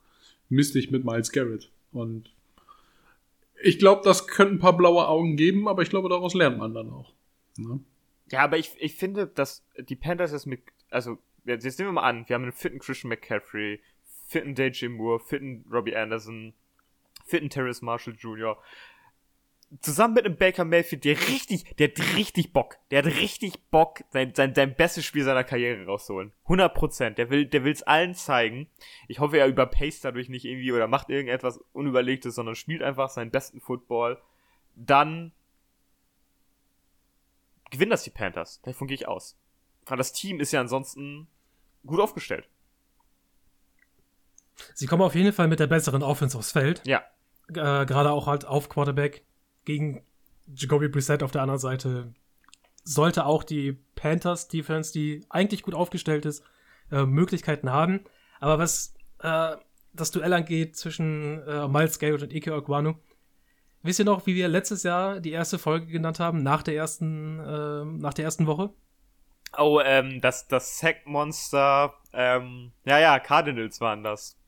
Misst 0.51 0.75
dich 0.75 0.91
mit 0.91 1.07
Miles 1.07 1.33
Garrett. 1.33 1.71
Und 1.91 2.31
ich 3.63 3.79
glaube, 3.79 4.03
das 4.05 4.27
könnte 4.27 4.55
ein 4.55 4.59
paar 4.59 4.77
blaue 4.77 5.07
Augen 5.09 5.37
geben, 5.37 5.69
aber 5.69 5.83
ich 5.83 5.91
glaube, 5.91 6.09
daraus 6.09 6.35
lernt 6.35 6.59
man 6.59 6.75
dann 6.75 6.91
auch. 6.91 7.13
Ne? 7.57 7.81
Ja, 8.31 8.41
aber 8.41 8.59
ich, 8.59 8.73
ich 8.79 8.95
finde, 8.95 9.27
dass 9.27 9.65
die 9.79 9.97
Panthers 9.97 10.33
jetzt 10.33 10.47
mit, 10.47 10.63
also, 10.91 11.19
jetzt 11.45 11.79
nehmen 11.79 11.91
wir 11.91 12.01
mal 12.01 12.09
an, 12.09 12.29
wir 12.29 12.35
haben 12.35 12.43
einen 12.43 12.53
fitten 12.53 12.79
Christian 12.79 13.09
McCaffrey, 13.09 13.81
fitten 14.27 14.55
DJ 14.55 14.89
Moore, 14.89 15.21
fitten 15.21 15.65
Robbie 15.71 15.97
Anderson, 15.97 16.53
fitten 17.25 17.51
Terrace 17.51 17.83
Marshall 17.83 18.15
Jr. 18.15 18.59
Zusammen 19.81 20.15
mit 20.15 20.25
einem 20.25 20.37
Baker 20.37 20.65
Mayfield, 20.65 21.05
der 21.05 21.19
richtig, 21.29 21.77
der 21.77 21.89
hat 21.89 22.17
richtig 22.17 22.55
Bock. 22.55 22.79
Der 22.91 22.99
hat 22.99 23.07
richtig 23.07 23.61
Bock, 23.71 24.03
sein, 24.11 24.33
sein, 24.35 24.55
sein 24.55 24.75
bestes 24.75 25.05
Spiel 25.05 25.25
seiner 25.25 25.45
Karriere 25.45 25.85
rauszuholen. 25.85 26.33
100 26.45 26.75
Prozent. 26.75 27.19
Der 27.19 27.29
will, 27.29 27.45
der 27.45 27.65
will's 27.65 27.83
allen 27.83 28.15
zeigen. 28.15 28.71
Ich 29.09 29.21
hoffe, 29.21 29.39
er 29.39 29.47
überpaced 29.47 30.05
dadurch 30.05 30.31
nicht 30.31 30.47
irgendwie 30.47 30.73
oder 30.73 30.89
macht 30.89 31.11
irgendetwas 31.11 31.61
Unüberlegtes, 31.73 32.35
sondern 32.35 32.55
spielt 32.55 32.83
einfach 32.83 33.11
seinen 33.11 33.31
besten 33.31 33.61
Football. 33.61 34.21
Dann 34.75 35.33
gewinnen 37.71 37.91
das 37.91 38.05
die 38.05 38.11
Panthers. 38.11 38.63
Davon 38.63 38.87
gehe 38.87 38.95
ich 38.95 39.07
aus. 39.07 39.39
Weil 39.85 39.99
das 39.99 40.13
Team 40.13 40.41
ist 40.41 40.53
ja 40.53 40.61
ansonsten 40.61 41.29
gut 41.85 42.01
aufgestellt. 42.01 42.49
Sie 44.75 44.87
kommen 44.87 45.03
auf 45.03 45.15
jeden 45.15 45.33
Fall 45.33 45.49
mit 45.49 45.61
der 45.61 45.67
besseren 45.67 46.03
Offense 46.03 46.39
aufs 46.39 46.53
Feld. 46.53 46.83
Ja 46.87 47.05
äh, 47.49 47.87
gerade 47.87 48.11
auch 48.11 48.27
halt 48.27 48.47
auf 48.47 48.69
Quarterback 48.69 49.25
gegen 49.69 50.03
Jacoby 50.47 50.89
Brissett 50.89 51.23
auf 51.23 51.31
der 51.31 51.43
anderen 51.43 51.61
Seite 51.61 52.15
sollte 52.85 53.27
auch 53.27 53.45
die 53.45 53.77
Panthers 53.97 54.49
Defense, 54.49 54.95
die 54.95 55.27
eigentlich 55.29 55.63
gut 55.63 55.75
aufgestellt 55.75 56.25
ist, 56.25 56.43
äh, 56.91 57.05
Möglichkeiten 57.05 57.71
haben. 57.71 58.01
Aber 58.41 58.59
was 58.59 58.95
äh, 59.23 59.57
das 59.93 60.11
Duell 60.11 60.33
angeht 60.33 60.75
zwischen 60.75 61.47
äh, 61.47 61.69
Miles 61.69 61.99
Garrett 61.99 62.23
und 62.23 62.33
Ike 62.33 62.57
Okwanu, 62.57 62.95
wisst 63.83 63.99
ihr 63.99 64.07
noch, 64.07 64.25
wie 64.25 64.35
wir 64.35 64.49
letztes 64.49 64.85
Jahr 64.85 65.21
die 65.21 65.33
erste 65.33 65.59
Folge 65.59 65.87
genannt 65.87 66.19
haben, 66.19 66.43
nach 66.43 66.63
der 66.63 66.75
ersten, 66.75 67.39
äh, 67.39 67.85
nach 67.85 68.15
der 68.15 68.25
ersten 68.25 68.47
Woche? 68.47 68.71
Oh, 69.59 69.81
ähm, 69.85 70.23
das, 70.23 70.49
das 70.49 70.79
Sack-Monster, 70.79 71.93
ähm, 72.15 72.73
ja, 72.87 72.99
ja, 72.99 73.19
Cardinals 73.19 73.83
waren 73.83 74.03
das. 74.03 74.39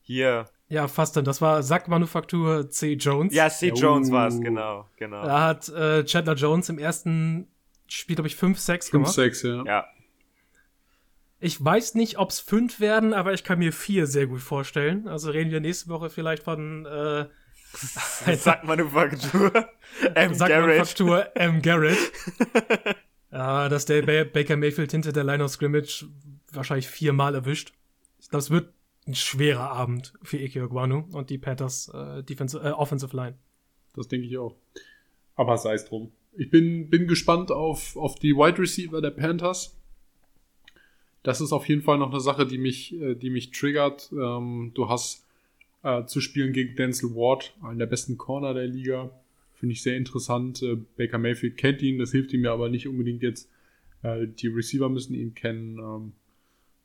Hier, 0.00 0.46
ja, 0.68 0.86
fast 0.86 1.16
dann. 1.16 1.24
Das 1.24 1.40
war 1.40 1.62
Sackmanufaktur 1.62 2.68
C. 2.70 2.92
Jones. 2.94 3.34
Ja, 3.34 3.48
C. 3.48 3.68
Jones 3.68 4.10
war 4.10 4.28
es, 4.28 4.40
genau, 4.40 4.86
genau. 4.96 5.24
Da 5.24 5.40
hat 5.46 5.68
äh, 5.70 6.04
Chandler 6.04 6.34
Jones 6.34 6.68
im 6.68 6.78
ersten 6.78 7.48
Spiel, 7.86 8.16
glaube 8.16 8.28
ich, 8.28 8.34
5-6 8.34 8.90
gemacht. 8.90 9.16
5-6, 9.16 9.48
ja. 9.48 9.64
Ja. 9.64 9.86
Ich 11.40 11.64
weiß 11.64 11.94
nicht, 11.94 12.18
ob 12.18 12.30
es 12.30 12.40
5 12.40 12.80
werden, 12.80 13.14
aber 13.14 13.32
ich 13.32 13.44
kann 13.44 13.60
mir 13.60 13.72
4 13.72 14.06
sehr 14.06 14.26
gut 14.26 14.40
vorstellen. 14.40 15.08
Also 15.08 15.30
reden 15.30 15.50
wir 15.50 15.60
nächste 15.60 15.88
Woche 15.88 16.10
vielleicht 16.10 16.42
von 16.42 16.84
äh, 16.84 17.26
Sackmanufaktur 18.36 19.52
M. 20.14 20.34
Sackmanufaktur 20.34 21.28
M. 21.36 21.62
Garrett. 21.62 21.98
ja, 23.30 23.68
dass 23.70 23.86
der 23.86 24.02
Baker 24.02 24.56
Mayfield 24.56 24.90
hinter 24.90 25.12
der 25.12 25.24
Line 25.24 25.42
of 25.42 25.50
Scrimmage 25.50 26.06
wahrscheinlich 26.52 26.88
viermal 26.88 27.34
erwischt. 27.34 27.72
Es 28.18 28.50
wird 28.50 28.74
ein 29.08 29.14
schwerer 29.14 29.70
Abend 29.70 30.12
für 30.22 30.38
Ike 30.38 30.62
Oguanu 30.62 31.04
und 31.12 31.30
die 31.30 31.38
Panthers 31.38 31.90
äh, 31.92 32.22
Defensive, 32.22 32.62
äh, 32.62 32.70
Offensive 32.70 33.16
Line. 33.16 33.36
Das 33.94 34.06
denke 34.06 34.26
ich 34.26 34.38
auch. 34.38 34.54
Aber 35.34 35.56
sei 35.56 35.74
es 35.74 35.86
drum. 35.86 36.12
Ich 36.36 36.50
bin, 36.50 36.90
bin 36.90 37.08
gespannt 37.08 37.50
auf, 37.50 37.96
auf 37.96 38.16
die 38.16 38.34
Wide 38.34 38.58
Receiver 38.58 39.00
der 39.00 39.10
Panthers. 39.10 39.76
Das 41.22 41.40
ist 41.40 41.52
auf 41.52 41.68
jeden 41.68 41.82
Fall 41.82 41.98
noch 41.98 42.10
eine 42.10 42.20
Sache, 42.20 42.46
die 42.46 42.58
mich, 42.58 42.94
äh, 43.00 43.14
die 43.14 43.30
mich 43.30 43.50
triggert. 43.50 44.12
Ähm, 44.12 44.72
du 44.74 44.88
hast 44.88 45.26
äh, 45.82 46.04
zu 46.04 46.20
spielen 46.20 46.52
gegen 46.52 46.76
Denzel 46.76 47.14
Ward, 47.14 47.56
einen 47.62 47.78
der 47.78 47.86
besten 47.86 48.18
Corner 48.18 48.54
der 48.54 48.66
Liga. 48.66 49.10
Finde 49.54 49.72
ich 49.72 49.82
sehr 49.82 49.96
interessant. 49.96 50.62
Äh, 50.62 50.76
Baker 50.96 51.18
Mayfield 51.18 51.56
kennt 51.56 51.82
ihn, 51.82 51.98
das 51.98 52.12
hilft 52.12 52.32
ihm 52.32 52.44
ja 52.44 52.52
aber 52.52 52.68
nicht 52.68 52.86
unbedingt 52.86 53.22
jetzt. 53.22 53.50
Äh, 54.02 54.26
die 54.28 54.48
Receiver 54.48 54.88
müssen 54.88 55.14
ihn 55.14 55.34
kennen. 55.34 55.78
Ähm, 55.78 56.12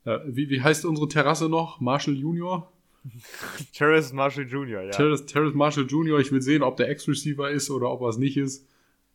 ja, 0.06 0.22
wie, 0.26 0.50
wie 0.50 0.62
heißt 0.62 0.86
unsere 0.86 1.08
Terrasse 1.08 1.50
noch? 1.50 1.80
Marshall 1.80 2.16
Junior? 2.16 2.72
Terrace 3.74 4.14
Marshall 4.14 4.48
Junior, 4.48 4.82
ja. 4.82 4.92
Terrace, 4.92 5.26
Terrace 5.26 5.54
Marshall 5.54 5.86
Junior. 5.88 6.20
Ich 6.20 6.32
will 6.32 6.42
sehen, 6.42 6.64
ob 6.64 6.78
der 6.78 6.90
Ex-Receiver 6.90 7.50
ist 7.50 7.70
oder 7.70 7.90
ob 7.92 8.02
er 8.02 8.10
es 8.10 8.18
nicht 8.18 8.38
ist. 8.38 8.68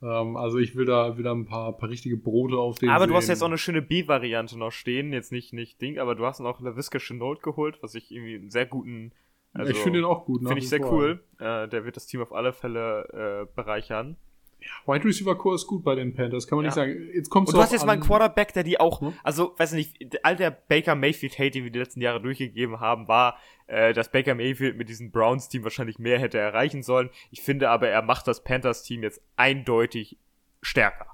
Ähm, 0.02 0.36
also 0.36 0.58
ich 0.58 0.76
will 0.76 0.84
da 0.84 1.18
wieder 1.18 1.34
ein 1.34 1.46
paar, 1.46 1.76
paar 1.76 1.88
richtige 1.88 2.16
Brote 2.16 2.56
auf 2.56 2.78
den. 2.78 2.90
Aber 2.90 3.04
sehen. 3.04 3.10
du 3.10 3.16
hast 3.16 3.28
jetzt 3.28 3.42
auch 3.42 3.48
eine 3.48 3.58
schöne 3.58 3.82
B-Variante 3.82 4.58
noch 4.58 4.72
stehen. 4.72 5.12
Jetzt 5.12 5.32
nicht, 5.32 5.52
nicht 5.52 5.80
Ding, 5.80 5.98
aber 5.98 6.14
du 6.14 6.24
hast 6.24 6.40
noch 6.40 6.60
LaVisca 6.60 6.98
Chenault 6.98 7.42
geholt, 7.42 7.78
was 7.82 7.94
ich 7.94 8.10
irgendwie 8.10 8.36
einen 8.36 8.50
sehr 8.50 8.66
guten. 8.66 9.12
Also, 9.54 9.72
ich 9.72 9.78
finde 9.78 10.00
ihn 10.00 10.04
auch 10.04 10.24
gut. 10.24 10.42
Finde 10.42 10.58
ich 10.58 10.68
sehr 10.68 10.84
cool. 10.92 11.24
Äh, 11.38 11.68
der 11.68 11.84
wird 11.84 11.96
das 11.96 12.06
Team 12.06 12.20
auf 12.20 12.32
alle 12.32 12.52
Fälle 12.52 13.46
äh, 13.48 13.56
bereichern. 13.56 14.16
Ja, 14.60 14.92
Wide 14.92 15.04
Receiver 15.04 15.36
Core 15.36 15.54
ist 15.54 15.66
gut 15.66 15.84
bei 15.84 15.94
den 15.94 16.14
Panthers, 16.14 16.46
kann 16.46 16.56
man 16.56 16.64
ja. 16.64 16.68
nicht 16.68 16.74
sagen. 16.74 17.10
Jetzt 17.14 17.30
kommst 17.30 17.52
Und 17.52 17.58
du 17.58 17.62
hast 17.62 17.72
jetzt 17.72 17.86
mal 17.86 17.92
einen 17.92 18.02
Quarterback, 18.02 18.52
der 18.52 18.64
die 18.64 18.80
auch, 18.80 19.00
hm? 19.00 19.12
also, 19.22 19.54
weiß 19.56 19.72
nicht, 19.72 19.96
all 20.24 20.36
der 20.36 20.50
Baker 20.50 20.94
Mayfield 20.94 21.38
Hate, 21.38 21.52
den 21.52 21.64
wir 21.64 21.70
die 21.70 21.78
letzten 21.78 22.00
Jahre 22.00 22.20
durchgegeben 22.20 22.80
haben, 22.80 23.06
war, 23.06 23.38
äh, 23.68 23.92
dass 23.92 24.10
Baker 24.10 24.34
Mayfield 24.34 24.76
mit 24.76 24.88
diesem 24.88 25.10
Browns 25.10 25.48
Team 25.48 25.62
wahrscheinlich 25.62 25.98
mehr 25.98 26.18
hätte 26.18 26.38
erreichen 26.38 26.82
sollen. 26.82 27.10
Ich 27.30 27.42
finde 27.42 27.70
aber, 27.70 27.88
er 27.88 28.02
macht 28.02 28.26
das 28.26 28.42
Panthers 28.42 28.82
Team 28.82 29.02
jetzt 29.02 29.20
eindeutig 29.36 30.18
stärker. 30.60 31.06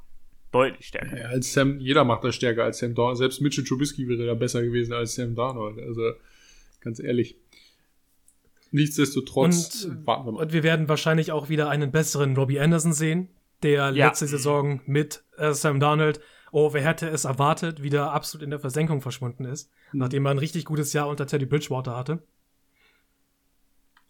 Deutlich 0.50 0.86
stärker. 0.86 1.18
Ja, 1.18 1.26
als 1.26 1.52
Sam, 1.52 1.80
jeder 1.80 2.04
macht 2.04 2.22
das 2.22 2.36
stärker 2.36 2.64
als 2.64 2.78
Sam 2.78 2.94
Darnold. 2.94 3.18
Selbst 3.18 3.40
Mitchell 3.40 3.64
Trubisky 3.64 4.08
wäre 4.08 4.24
da 4.24 4.34
besser 4.34 4.62
gewesen 4.62 4.92
als 4.92 5.16
Sam 5.16 5.34
Darnold. 5.34 5.78
Also, 5.80 6.12
ganz 6.80 7.00
ehrlich. 7.00 7.36
Nichtsdestotrotz 8.74 9.84
und, 9.84 10.04
warten 10.04 10.26
wir 10.26 10.32
mal. 10.32 10.42
Und 10.42 10.52
wir 10.52 10.64
werden 10.64 10.88
wahrscheinlich 10.88 11.30
auch 11.30 11.48
wieder 11.48 11.68
einen 11.68 11.92
besseren 11.92 12.36
Robbie 12.36 12.58
Anderson 12.58 12.92
sehen, 12.92 13.28
der 13.62 13.92
ja. 13.92 14.08
letzte 14.08 14.26
Saison 14.26 14.80
mit 14.84 15.22
äh, 15.36 15.52
Sam 15.52 15.78
Darnold, 15.78 16.20
oh, 16.50 16.72
wer 16.72 16.82
hätte 16.82 17.08
es 17.08 17.24
erwartet, 17.24 17.84
wieder 17.84 18.12
absolut 18.12 18.42
in 18.42 18.50
der 18.50 18.58
Versenkung 18.58 19.00
verschwunden 19.00 19.44
ist, 19.44 19.70
mhm. 19.92 20.00
nachdem 20.00 20.26
er 20.26 20.32
ein 20.32 20.38
richtig 20.38 20.64
gutes 20.64 20.92
Jahr 20.92 21.06
unter 21.06 21.28
Teddy 21.28 21.46
Bridgewater 21.46 21.96
hatte. 21.96 22.26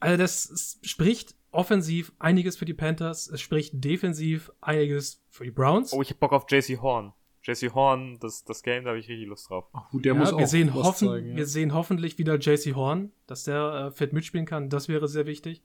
Also 0.01 0.17
das 0.17 0.79
spricht 0.83 1.35
offensiv 1.51 2.13
einiges 2.19 2.57
für 2.57 2.65
die 2.65 2.73
Panthers, 2.73 3.29
es 3.29 3.43
spricht 3.43 3.85
defensiv 3.85 4.51
einiges 4.63 5.23
für 5.29 5.45
die 5.45 5.51
Browns. 5.51 5.93
Oh, 5.93 6.01
ich 6.01 6.09
hab 6.09 6.21
Bock 6.21 6.33
auf 6.33 6.47
JC 6.51 6.81
Horn. 6.81 7.13
JC 7.45 7.75
Horn, 7.75 8.19
das, 8.21 8.45
das 8.45 8.63
Game, 8.63 8.85
da 8.85 8.91
habe 8.91 8.99
ich 8.99 9.09
richtig 9.09 9.29
Lust 9.29 9.51
drauf. 9.51 9.69
Ach, 9.75 9.91
gut, 9.91 10.05
der 10.05 10.15
ja, 10.15 10.19
muss 10.19 10.31
wir 10.31 10.45
auch 10.45 10.47
sehen 10.47 10.73
hoffen, 10.73 11.09
zeigen, 11.09 11.29
ja. 11.31 11.37
Wir 11.37 11.47
sehen 11.47 11.75
hoffentlich 11.75 12.19
wieder 12.19 12.39
JC 12.39 12.75
Horn, 12.75 13.13
dass 13.27 13.45
der 13.45 13.89
äh, 13.89 13.91
fit 13.91 14.15
mitspielen 14.15 14.47
kann. 14.47 14.71
Das 14.71 14.89
wäre 14.89 15.09
sehr 15.09 15.27
wichtig. 15.27 15.63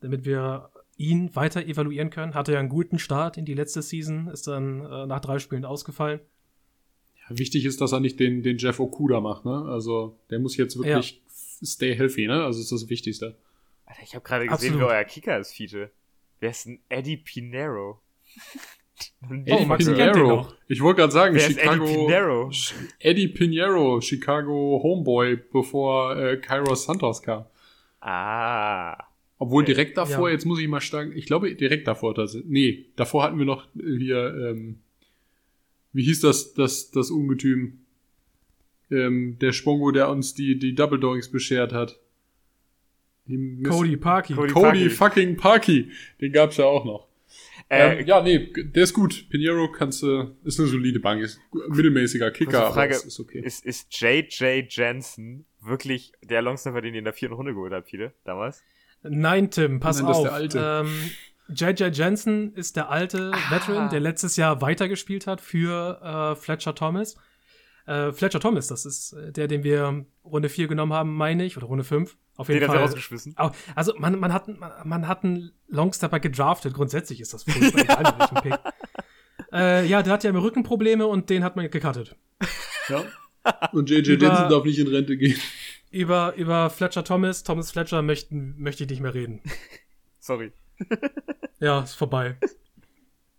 Damit 0.00 0.24
wir 0.24 0.70
ihn 0.96 1.34
weiter 1.36 1.64
evaluieren 1.64 2.10
können. 2.10 2.34
Hatte 2.34 2.52
ja 2.52 2.58
einen 2.58 2.68
guten 2.68 2.98
Start 2.98 3.36
in 3.36 3.44
die 3.44 3.54
letzte 3.54 3.80
Season, 3.80 4.26
ist 4.28 4.48
dann 4.48 4.84
äh, 4.84 5.06
nach 5.06 5.20
drei 5.20 5.38
Spielen 5.38 5.64
ausgefallen. 5.64 6.20
Ja, 7.28 7.38
wichtig 7.38 7.64
ist, 7.64 7.80
dass 7.80 7.92
er 7.92 8.00
nicht 8.00 8.18
den, 8.18 8.42
den 8.42 8.58
Jeff 8.58 8.80
Okuda 8.80 9.20
macht, 9.20 9.44
ne? 9.44 9.64
Also 9.66 10.18
der 10.30 10.40
muss 10.40 10.56
jetzt 10.56 10.76
wirklich 10.76 11.22
ja. 11.24 11.66
stay 11.66 11.94
healthy, 11.94 12.26
ne? 12.26 12.44
Also 12.44 12.58
das 12.58 12.72
ist 12.72 12.82
das 12.82 12.90
Wichtigste. 12.90 13.36
Alter, 13.86 14.02
ich 14.02 14.14
habe 14.14 14.24
gerade 14.24 14.46
gesehen, 14.46 14.74
Absolut. 14.74 14.80
wie 14.80 14.94
euer 14.94 15.04
Kicker 15.04 15.38
ist, 15.38 15.52
Fiete. 15.52 15.92
Wer 16.40 16.50
ist 16.50 16.66
denn 16.66 16.80
Eddie 16.88 17.18
Pinero? 17.18 18.00
Eddie 19.44 19.66
oh, 19.68 19.76
Pinheiro. 19.76 20.48
Ich 20.68 20.80
wollte 20.80 21.00
gerade 21.00 21.12
sagen, 21.12 21.34
Wer 21.34 21.42
Chicago. 21.42 21.84
Eddie 21.84 21.96
Pinheiro? 21.96 22.50
Eddie 22.98 23.28
Pinheiro, 23.28 24.00
Chicago 24.00 24.80
Homeboy, 24.82 25.36
bevor 25.52 26.16
äh, 26.16 26.36
Kairos 26.36 26.84
Santos 26.84 27.22
kam. 27.22 27.44
Ah. 28.00 28.96
Obwohl 29.38 29.64
direkt 29.64 29.96
davor, 29.96 30.28
ja. 30.28 30.34
jetzt 30.34 30.44
muss 30.44 30.60
ich 30.60 30.68
mal 30.68 30.80
sagen, 30.80 31.12
ich 31.16 31.26
glaube 31.26 31.54
direkt 31.54 31.88
davor, 31.88 32.14
das, 32.14 32.36
nee, 32.44 32.86
davor 32.94 33.24
hatten 33.24 33.38
wir 33.38 33.44
noch 33.44 33.66
hier, 33.74 34.34
ähm, 34.36 34.78
wie 35.92 36.04
hieß 36.04 36.20
das, 36.20 36.54
das, 36.54 36.90
das 36.90 37.10
Ungetüm? 37.10 37.78
Ähm, 38.90 39.38
der 39.40 39.52
Spongo, 39.52 39.90
der 39.90 40.10
uns 40.10 40.34
die, 40.34 40.58
die 40.58 40.74
Double 40.74 41.00
Doings 41.00 41.30
beschert 41.30 41.72
hat. 41.72 41.98
Cody 43.64 43.96
Parky. 43.96 44.34
Cody, 44.34 44.52
Cody 44.52 44.90
fucking 44.90 45.36
Parky. 45.36 45.90
Den 46.20 46.32
gab's 46.32 46.56
ja 46.56 46.66
auch 46.66 46.84
noch. 46.84 47.08
Äh, 47.72 48.04
ja, 48.04 48.20
nee, 48.20 48.52
der 48.54 48.84
ist 48.84 48.92
gut. 48.92 49.30
Pinheiro 49.30 49.72
kannst 49.72 50.02
du, 50.02 50.36
ist 50.44 50.60
eine 50.60 50.68
solide 50.68 51.00
Bank, 51.00 51.22
ist 51.22 51.40
ein 51.54 51.74
mittelmäßiger 51.74 52.30
Kicker, 52.30 52.70
Frage, 52.70 52.96
aber 52.96 53.06
ist 53.06 53.18
okay. 53.18 53.40
Ist, 53.40 53.64
ist 53.64 53.98
J.J. 53.98 54.70
Jensen 54.70 55.46
wirklich 55.62 56.12
der 56.22 56.42
Longsnapper, 56.42 56.82
den 56.82 56.92
ihr 56.92 56.98
in 56.98 57.04
der 57.04 57.14
vierten 57.14 57.34
Runde 57.34 57.54
geholt 57.54 57.72
habt, 57.72 57.88
viele, 57.88 58.12
damals? 58.24 58.62
Nein, 59.02 59.50
Tim, 59.50 59.80
pass 59.80 60.02
Nein, 60.02 60.06
auf. 60.12 60.22
Das 60.24 60.42
ist 60.42 60.52
der 60.54 60.62
alte. 60.62 60.88
Ähm, 60.90 61.10
J.J. 61.48 61.96
Jensen 61.96 62.54
ist 62.54 62.76
der 62.76 62.90
alte 62.90 63.32
ah. 63.34 63.50
Veteran, 63.50 63.88
der 63.88 64.00
letztes 64.00 64.36
Jahr 64.36 64.60
weitergespielt 64.60 65.26
hat 65.26 65.40
für 65.40 66.00
äh, 66.02 66.36
Fletcher 66.36 66.74
Thomas. 66.74 67.16
Äh, 67.86 68.12
Fletcher 68.12 68.40
Thomas, 68.40 68.68
das 68.68 68.86
ist 68.86 69.12
äh, 69.12 69.32
der, 69.32 69.48
den 69.48 69.64
wir 69.64 70.04
Runde 70.24 70.48
4 70.48 70.68
genommen 70.68 70.92
haben, 70.92 71.14
meine 71.14 71.44
ich, 71.44 71.56
oder 71.56 71.66
Runde 71.66 71.84
5. 71.84 72.16
Auf 72.36 72.48
jeden 72.48 72.60
den 72.60 72.68
Fall. 72.68 72.78
rausgeschmissen. 72.78 73.36
Also 73.74 73.94
man, 73.98 74.18
man, 74.18 74.32
hat, 74.32 74.48
man, 74.48 74.72
man 74.84 75.06
hat 75.06 75.22
einen 75.22 75.52
Longstepper 75.68 76.18
gedraftet. 76.18 76.72
Grundsätzlich 76.72 77.20
ist 77.20 77.34
das 77.34 77.42
furchtbar, 77.44 77.82
egal 77.82 78.14
welchen 78.18 78.50
Pick. 78.50 78.58
Äh, 79.50 79.86
ja, 79.86 80.02
der 80.02 80.14
hat 80.14 80.24
ja 80.24 80.30
immer 80.30 80.42
Rückenprobleme 80.42 81.06
und 81.06 81.28
den 81.28 81.44
hat 81.44 81.56
man 81.56 81.68
gecuttet. 81.70 82.16
Ja. 82.88 83.04
Und 83.72 83.90
J.J. 83.90 84.20
Jensen 84.20 84.48
darf 84.48 84.64
nicht 84.64 84.78
in 84.78 84.86
Rente 84.86 85.16
gehen. 85.16 85.38
Über, 85.90 86.34
über 86.36 86.70
Fletcher 86.70 87.04
Thomas, 87.04 87.42
Thomas 87.42 87.70
Fletcher 87.70 88.00
möchten, 88.00 88.54
möchte 88.58 88.84
ich 88.84 88.90
nicht 88.90 89.02
mehr 89.02 89.12
reden. 89.12 89.42
Sorry. 90.20 90.52
ja, 91.60 91.80
ist 91.80 91.94
vorbei. 91.94 92.36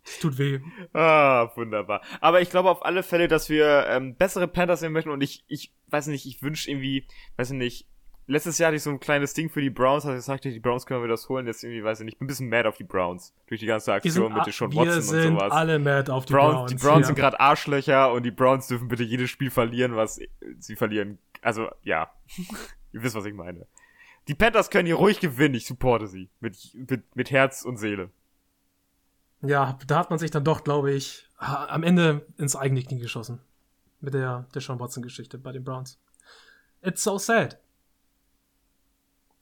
Es 0.04 0.18
tut 0.18 0.38
weh. 0.38 0.60
Ah, 0.92 1.50
wunderbar. 1.56 2.02
Aber 2.20 2.40
ich 2.40 2.50
glaube 2.50 2.70
auf 2.70 2.84
alle 2.84 3.02
Fälle, 3.02 3.26
dass 3.26 3.48
wir 3.48 3.86
ähm, 3.88 4.14
bessere 4.16 4.46
Panthers 4.46 4.80
sehen 4.80 4.92
möchten 4.92 5.10
und 5.10 5.22
ich, 5.22 5.44
ich 5.48 5.72
weiß 5.88 6.08
nicht, 6.08 6.26
ich 6.26 6.42
wünsche 6.42 6.70
irgendwie, 6.70 7.06
weiß 7.36 7.50
nicht, 7.50 7.86
letztes 8.26 8.58
Jahr 8.58 8.68
hatte 8.68 8.76
ich 8.76 8.82
so 8.82 8.90
ein 8.90 9.00
kleines 9.00 9.34
Ding 9.34 9.50
für 9.50 9.60
die 9.60 9.70
Browns, 9.70 10.04
also 10.04 10.18
ich 10.18 10.24
sagte, 10.24 10.50
die 10.50 10.60
Browns 10.60 10.86
können 10.86 11.02
wir 11.02 11.08
das 11.08 11.28
holen, 11.28 11.46
jetzt 11.46 11.62
irgendwie, 11.62 11.84
weiß 11.84 12.00
ich 12.00 12.04
nicht, 12.04 12.14
ich 12.14 12.18
bin 12.18 12.26
ein 12.26 12.28
bisschen 12.28 12.48
mad 12.48 12.68
auf 12.68 12.76
die 12.76 12.84
Browns. 12.84 13.34
Durch 13.46 13.60
die 13.60 13.66
ganze 13.66 13.92
Aktion 13.92 14.32
mit 14.32 14.44
Sean 14.52 14.74
Watson 14.74 14.86
und 14.86 15.02
sowas. 15.02 15.12
Wir 15.12 15.22
sind 15.22 15.40
alle 15.40 15.78
mad 15.78 16.10
auf 16.10 16.26
die 16.26 16.32
Browns. 16.32 16.54
Browns 16.54 16.70
die 16.70 16.76
Browns 16.76 17.00
ja. 17.00 17.06
sind 17.06 17.16
gerade 17.16 17.40
Arschlöcher 17.40 18.12
und 18.12 18.22
die 18.24 18.30
Browns 18.30 18.66
dürfen 18.68 18.88
bitte 18.88 19.02
jedes 19.02 19.30
Spiel 19.30 19.50
verlieren, 19.50 19.96
was 19.96 20.20
sie 20.58 20.76
verlieren. 20.76 21.18
Also, 21.42 21.68
ja. 21.82 22.10
Ihr 22.92 23.02
wisst, 23.02 23.14
was 23.14 23.24
ich 23.24 23.34
meine. 23.34 23.66
Die 24.28 24.34
Panthers 24.34 24.70
können 24.70 24.86
hier 24.86 24.94
ruhig 24.94 25.20
gewinnen, 25.20 25.54
ich 25.54 25.66
supporte 25.66 26.06
sie. 26.06 26.30
Mit, 26.40 26.56
mit, 26.74 27.16
mit 27.16 27.30
Herz 27.30 27.64
und 27.64 27.76
Seele. 27.76 28.10
Ja, 29.44 29.78
da 29.86 29.98
hat 29.98 30.10
man 30.10 30.18
sich 30.18 30.30
dann 30.30 30.44
doch, 30.44 30.64
glaube 30.64 30.92
ich, 30.92 31.28
am 31.36 31.82
Ende 31.82 32.26
ins 32.38 32.56
eigene 32.56 32.82
Knie 32.82 32.98
geschossen. 32.98 33.40
Mit 34.00 34.14
der, 34.14 34.46
der 34.54 34.62
Sean 34.62 34.80
Watson-Geschichte 34.80 35.38
bei 35.38 35.52
den 35.52 35.64
Browns. 35.64 36.00
It's 36.82 37.02
so 37.02 37.18
sad. 37.18 37.58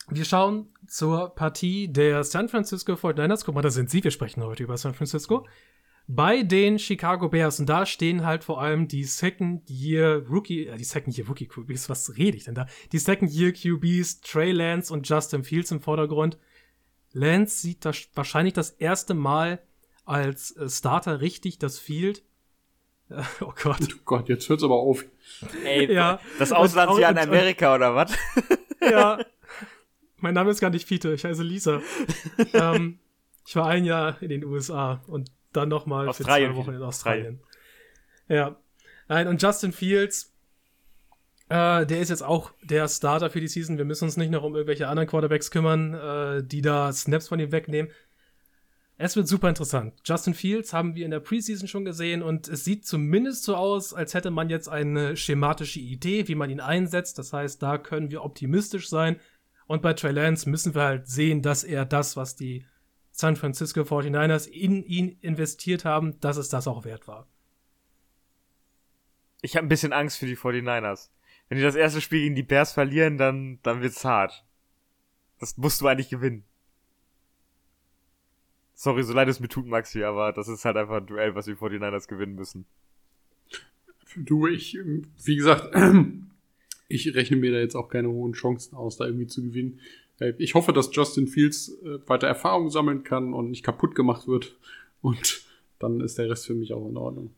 Wir 0.09 0.25
schauen 0.25 0.69
zur 0.87 1.35
Partie 1.35 1.89
der 1.93 2.25
San 2.25 2.49
Francisco 2.49 2.93
49ers. 2.93 3.45
Guck 3.45 3.55
mal, 3.55 3.63
da 3.63 3.71
sind 3.71 3.91
sie. 3.91 4.03
Wir 4.03 4.11
sprechen 4.11 4.43
heute 4.43 4.65
über 4.65 4.77
San 4.77 4.95
Francisco. 4.95 5.47
Bei 6.09 6.43
den 6.43 6.79
Chicago 6.79 7.29
Bears. 7.29 7.61
Und 7.61 7.69
da 7.69 7.87
stehen 7.87 8.25
halt 8.25 8.43
vor 8.43 8.61
allem 8.61 8.89
die 8.89 9.05
Second 9.05 9.69
Year 9.71 10.27
Rookie, 10.29 10.67
äh, 10.67 10.77
die 10.77 10.85
Second 10.85 11.17
Year 11.17 11.29
Rookie 11.29 11.47
QBs. 11.47 11.89
Was 11.89 12.17
rede 12.17 12.37
ich 12.37 12.45
denn 12.45 12.57
da? 12.57 12.67
Die 12.91 12.99
Second 12.99 13.33
Year 13.33 13.53
QBs, 13.53 14.21
Trey 14.21 14.51
Lance 14.51 14.93
und 14.93 15.09
Justin 15.09 15.45
Fields 15.45 15.71
im 15.71 15.81
Vordergrund. 15.81 16.39
Lance 17.13 17.61
sieht 17.61 17.85
das 17.85 18.09
wahrscheinlich 18.15 18.55
das 18.55 18.71
erste 18.71 19.15
Mal 19.15 19.63
als 20.05 20.57
äh, 20.57 20.69
Starter 20.69 21.21
richtig 21.21 21.59
das 21.59 21.79
Field. 21.79 22.23
Oh 23.41 23.53
Gott. 23.63 23.81
Oh 23.83 24.01
Gott, 24.07 24.29
jetzt 24.31 24.49
hört's 24.49 24.63
aber 24.63 24.77
auf. 24.77 25.05
Ey, 25.65 25.93
ja. 25.93 26.19
das 26.39 26.51
Auslandsjahr 26.51 27.11
in 27.11 27.19
Amerika 27.19 27.75
oder 27.75 27.95
was? 27.95 28.13
Ja. 28.81 29.19
Mein 30.17 30.35
Name 30.35 30.51
ist 30.51 30.61
gar 30.61 30.71
nicht 30.71 30.89
Fiete, 30.89 31.13
ich 31.13 31.25
heiße 31.25 31.43
Lisa. 31.43 31.83
ähm, 32.55 32.99
ich 33.47 33.55
war 33.55 33.69
ein 33.69 33.85
Jahr 33.85 34.21
in 34.23 34.29
den 34.31 34.45
USA 34.45 35.03
und 35.07 35.31
dann 35.53 35.69
nochmal 35.69 36.13
für 36.15 36.25
zwei 36.25 36.55
Wochen 36.57 36.73
in 36.73 36.83
Australien. 36.83 37.41
Ja. 38.29 38.57
Nein, 39.09 39.29
und 39.29 39.43
Justin 39.43 39.73
Fields, 39.73 40.33
äh, 41.49 41.87
der 41.87 42.01
ist 42.01 42.09
jetzt 42.09 42.23
auch 42.23 42.53
der 42.63 42.89
Starter 42.89 43.31
für 43.31 43.41
die 43.41 43.49
Season. 43.49 43.79
Wir 43.79 43.85
müssen 43.85 44.05
uns 44.05 44.17
nicht 44.17 44.31
noch 44.31 44.43
um 44.43 44.55
irgendwelche 44.55 44.89
anderen 44.89 45.09
Quarterbacks 45.09 45.51
kümmern, 45.51 45.95
äh, 45.95 46.43
die 46.43 46.63
da 46.63 46.93
Snaps 46.93 47.29
von 47.29 47.39
ihm 47.39 47.53
wegnehmen. 47.53 47.91
Es 49.05 49.17
wird 49.17 49.27
super 49.27 49.49
interessant. 49.49 49.95
Justin 50.05 50.33
Fields 50.33 50.73
haben 50.73 50.95
wir 50.95 51.05
in 51.05 51.11
der 51.11 51.19
Preseason 51.19 51.67
schon 51.67 51.85
gesehen 51.85 52.23
und 52.23 52.47
es 52.47 52.65
sieht 52.65 52.87
zumindest 52.87 53.43
so 53.43 53.57
aus, 53.57 53.93
als 53.93 54.15
hätte 54.15 54.31
man 54.31 54.49
jetzt 54.49 54.69
eine 54.69 55.17
schematische 55.17 55.81
Idee, 55.81 56.29
wie 56.29 56.37
man 56.37 56.51
ihn 56.51 56.61
einsetzt. 56.61 57.19
Das 57.19 57.33
heißt, 57.33 57.61
da 57.61 57.79
können 57.79 58.13
wir 58.13 58.23
optimistisch 58.23 58.89
sein. 58.89 59.17
Und 59.67 59.83
bei 59.83 59.93
Trey 59.95 60.13
Lance 60.13 60.49
müssen 60.49 60.77
wir 60.77 60.83
halt 60.83 61.09
sehen, 61.09 61.43
dass 61.43 61.65
er 61.65 61.85
das, 61.85 62.17
was 62.17 62.37
die 62.37 62.65
San 63.11 63.35
Francisco 63.35 63.81
49ers 63.81 64.47
in 64.47 64.85
ihn 64.85 65.19
investiert 65.21 65.85
haben, 65.85 66.21
dass 66.21 66.37
es 66.37 66.49
das 66.49 66.69
auch 66.69 66.85
wert 66.85 67.09
war. 67.09 67.27
Ich 69.41 69.57
habe 69.57 69.67
ein 69.67 69.69
bisschen 69.69 69.93
Angst 69.93 70.19
für 70.19 70.27
die 70.27 70.37
49ers. 70.37 71.11
Wenn 71.49 71.59
die 71.59 71.65
das 71.65 71.75
erste 71.75 72.01
Spiel 72.01 72.21
gegen 72.21 72.37
die 72.37 72.45
Bears 72.45 72.71
verlieren, 72.71 73.19
dann, 73.19 73.59
dann 73.65 73.83
wird's 73.83 74.05
hart. 74.05 74.47
Das 75.41 75.57
musst 75.57 75.81
du 75.81 75.89
eigentlich 75.89 76.09
gewinnen. 76.09 76.45
Sorry, 78.75 79.03
so 79.03 79.13
leid 79.13 79.29
es 79.29 79.41
mir 79.41 79.49
tut, 79.49 79.67
Maxi, 79.67 80.03
aber 80.03 80.33
das 80.33 80.49
ist 80.49 80.65
halt 80.65 80.77
einfach 80.77 80.97
ein 80.97 81.07
Duell, 81.07 81.35
was 81.35 81.45
die 81.45 81.55
49ers 81.55 82.09
gewinnen 82.09 82.35
müssen. 82.35 82.67
Du, 84.17 84.47
ich, 84.47 84.79
wie 85.25 85.37
gesagt, 85.37 85.75
ich 86.89 87.15
rechne 87.15 87.37
mir 87.37 87.53
da 87.53 87.59
jetzt 87.59 87.77
auch 87.77 87.89
keine 87.89 88.09
hohen 88.09 88.33
Chancen 88.33 88.77
aus, 88.77 88.97
da 88.97 89.07
irgendwie 89.07 89.27
zu 89.27 89.43
gewinnen. 89.43 89.81
Äh, 90.19 90.35
ich 90.39 90.55
hoffe, 90.55 90.73
dass 90.73 90.95
Justin 90.95 91.27
Fields 91.27 91.71
äh, 91.83 91.99
weiter 92.07 92.27
Erfahrung 92.27 92.71
sammeln 92.71 93.05
kann 93.05 93.33
und 93.35 93.51
nicht 93.51 93.65
kaputt 93.65 93.95
gemacht 93.95 94.29
wird. 94.29 94.57
Und 95.01 95.43
dann 95.79 96.01
ist 96.01 96.19
der 96.19 96.31
Rest 96.31 96.47
für 96.47 96.55
mich 96.55 96.73
auch 96.73 96.89
in 96.89 96.97
Ordnung. 96.97 97.31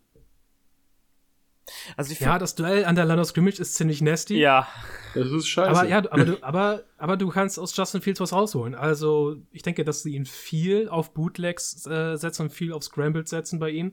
Also 1.96 2.14
ja, 2.22 2.38
das 2.38 2.54
Duell 2.54 2.84
an 2.84 2.94
der 2.94 3.04
Line 3.04 3.20
of 3.20 3.28
Scrimmage 3.28 3.60
ist 3.60 3.74
ziemlich 3.74 4.02
nasty. 4.02 4.36
Ja. 4.38 4.68
Das 5.14 5.30
ist 5.30 5.46
scheiße. 5.48 5.70
Aber, 5.70 5.88
ja, 5.88 5.98
aber, 5.98 6.24
du, 6.24 6.42
aber, 6.42 6.82
aber 6.98 7.16
du 7.16 7.28
kannst 7.28 7.58
aus 7.58 7.76
Justin 7.76 8.00
Fields 8.00 8.20
was 8.20 8.32
rausholen. 8.32 8.74
Also, 8.74 9.36
ich 9.50 9.62
denke, 9.62 9.84
dass 9.84 10.02
sie 10.02 10.14
ihn 10.14 10.26
viel 10.26 10.88
auf 10.88 11.14
Bootlegs 11.14 11.86
äh, 11.86 12.16
setzen 12.16 12.42
und 12.42 12.50
viel 12.50 12.72
auf 12.72 12.82
Scrambled 12.82 13.28
setzen 13.28 13.58
bei 13.58 13.70
ihm. 13.70 13.92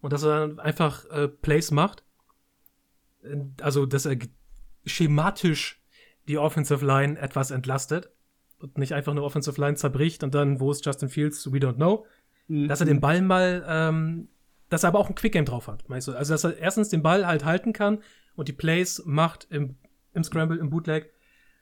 Und 0.00 0.12
dass 0.12 0.22
er 0.22 0.40
dann 0.40 0.60
einfach 0.60 1.04
äh, 1.06 1.28
Plays 1.28 1.70
macht. 1.70 2.04
Also, 3.60 3.86
dass 3.86 4.06
er 4.06 4.16
schematisch 4.84 5.80
die 6.28 6.38
Offensive 6.38 6.84
Line 6.84 7.18
etwas 7.18 7.50
entlastet. 7.50 8.10
Und 8.60 8.76
nicht 8.76 8.92
einfach 8.92 9.12
eine 9.12 9.22
Offensive 9.22 9.60
Line 9.60 9.76
zerbricht 9.76 10.24
und 10.24 10.34
dann, 10.34 10.58
wo 10.58 10.72
ist 10.72 10.84
Justin 10.84 11.08
Fields? 11.08 11.52
We 11.52 11.58
don't 11.58 11.76
know. 11.76 12.06
Mhm. 12.48 12.66
Dass 12.66 12.80
er 12.80 12.86
den 12.86 13.00
Ball 13.00 13.22
mal 13.22 13.64
ähm, 13.68 14.28
dass 14.68 14.82
er 14.84 14.88
aber 14.88 14.98
auch 14.98 15.08
ein 15.08 15.14
Quick 15.14 15.32
Game 15.32 15.44
drauf 15.44 15.68
hat, 15.68 15.88
meinst 15.88 16.08
du? 16.08 16.12
Also, 16.12 16.34
dass 16.34 16.44
er 16.44 16.58
erstens 16.58 16.88
den 16.88 17.02
Ball 17.02 17.26
halt 17.26 17.44
halten 17.44 17.72
kann 17.72 18.02
und 18.36 18.48
die 18.48 18.52
Plays 18.52 19.02
macht 19.04 19.46
im, 19.50 19.76
im 20.14 20.24
Scramble, 20.24 20.58
im 20.58 20.70
Bootleg 20.70 21.12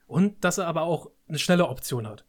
und 0.06 0.44
dass 0.44 0.58
er 0.58 0.66
aber 0.66 0.82
auch 0.82 1.10
eine 1.28 1.38
schnelle 1.38 1.68
Option 1.68 2.06
hat. 2.06 2.24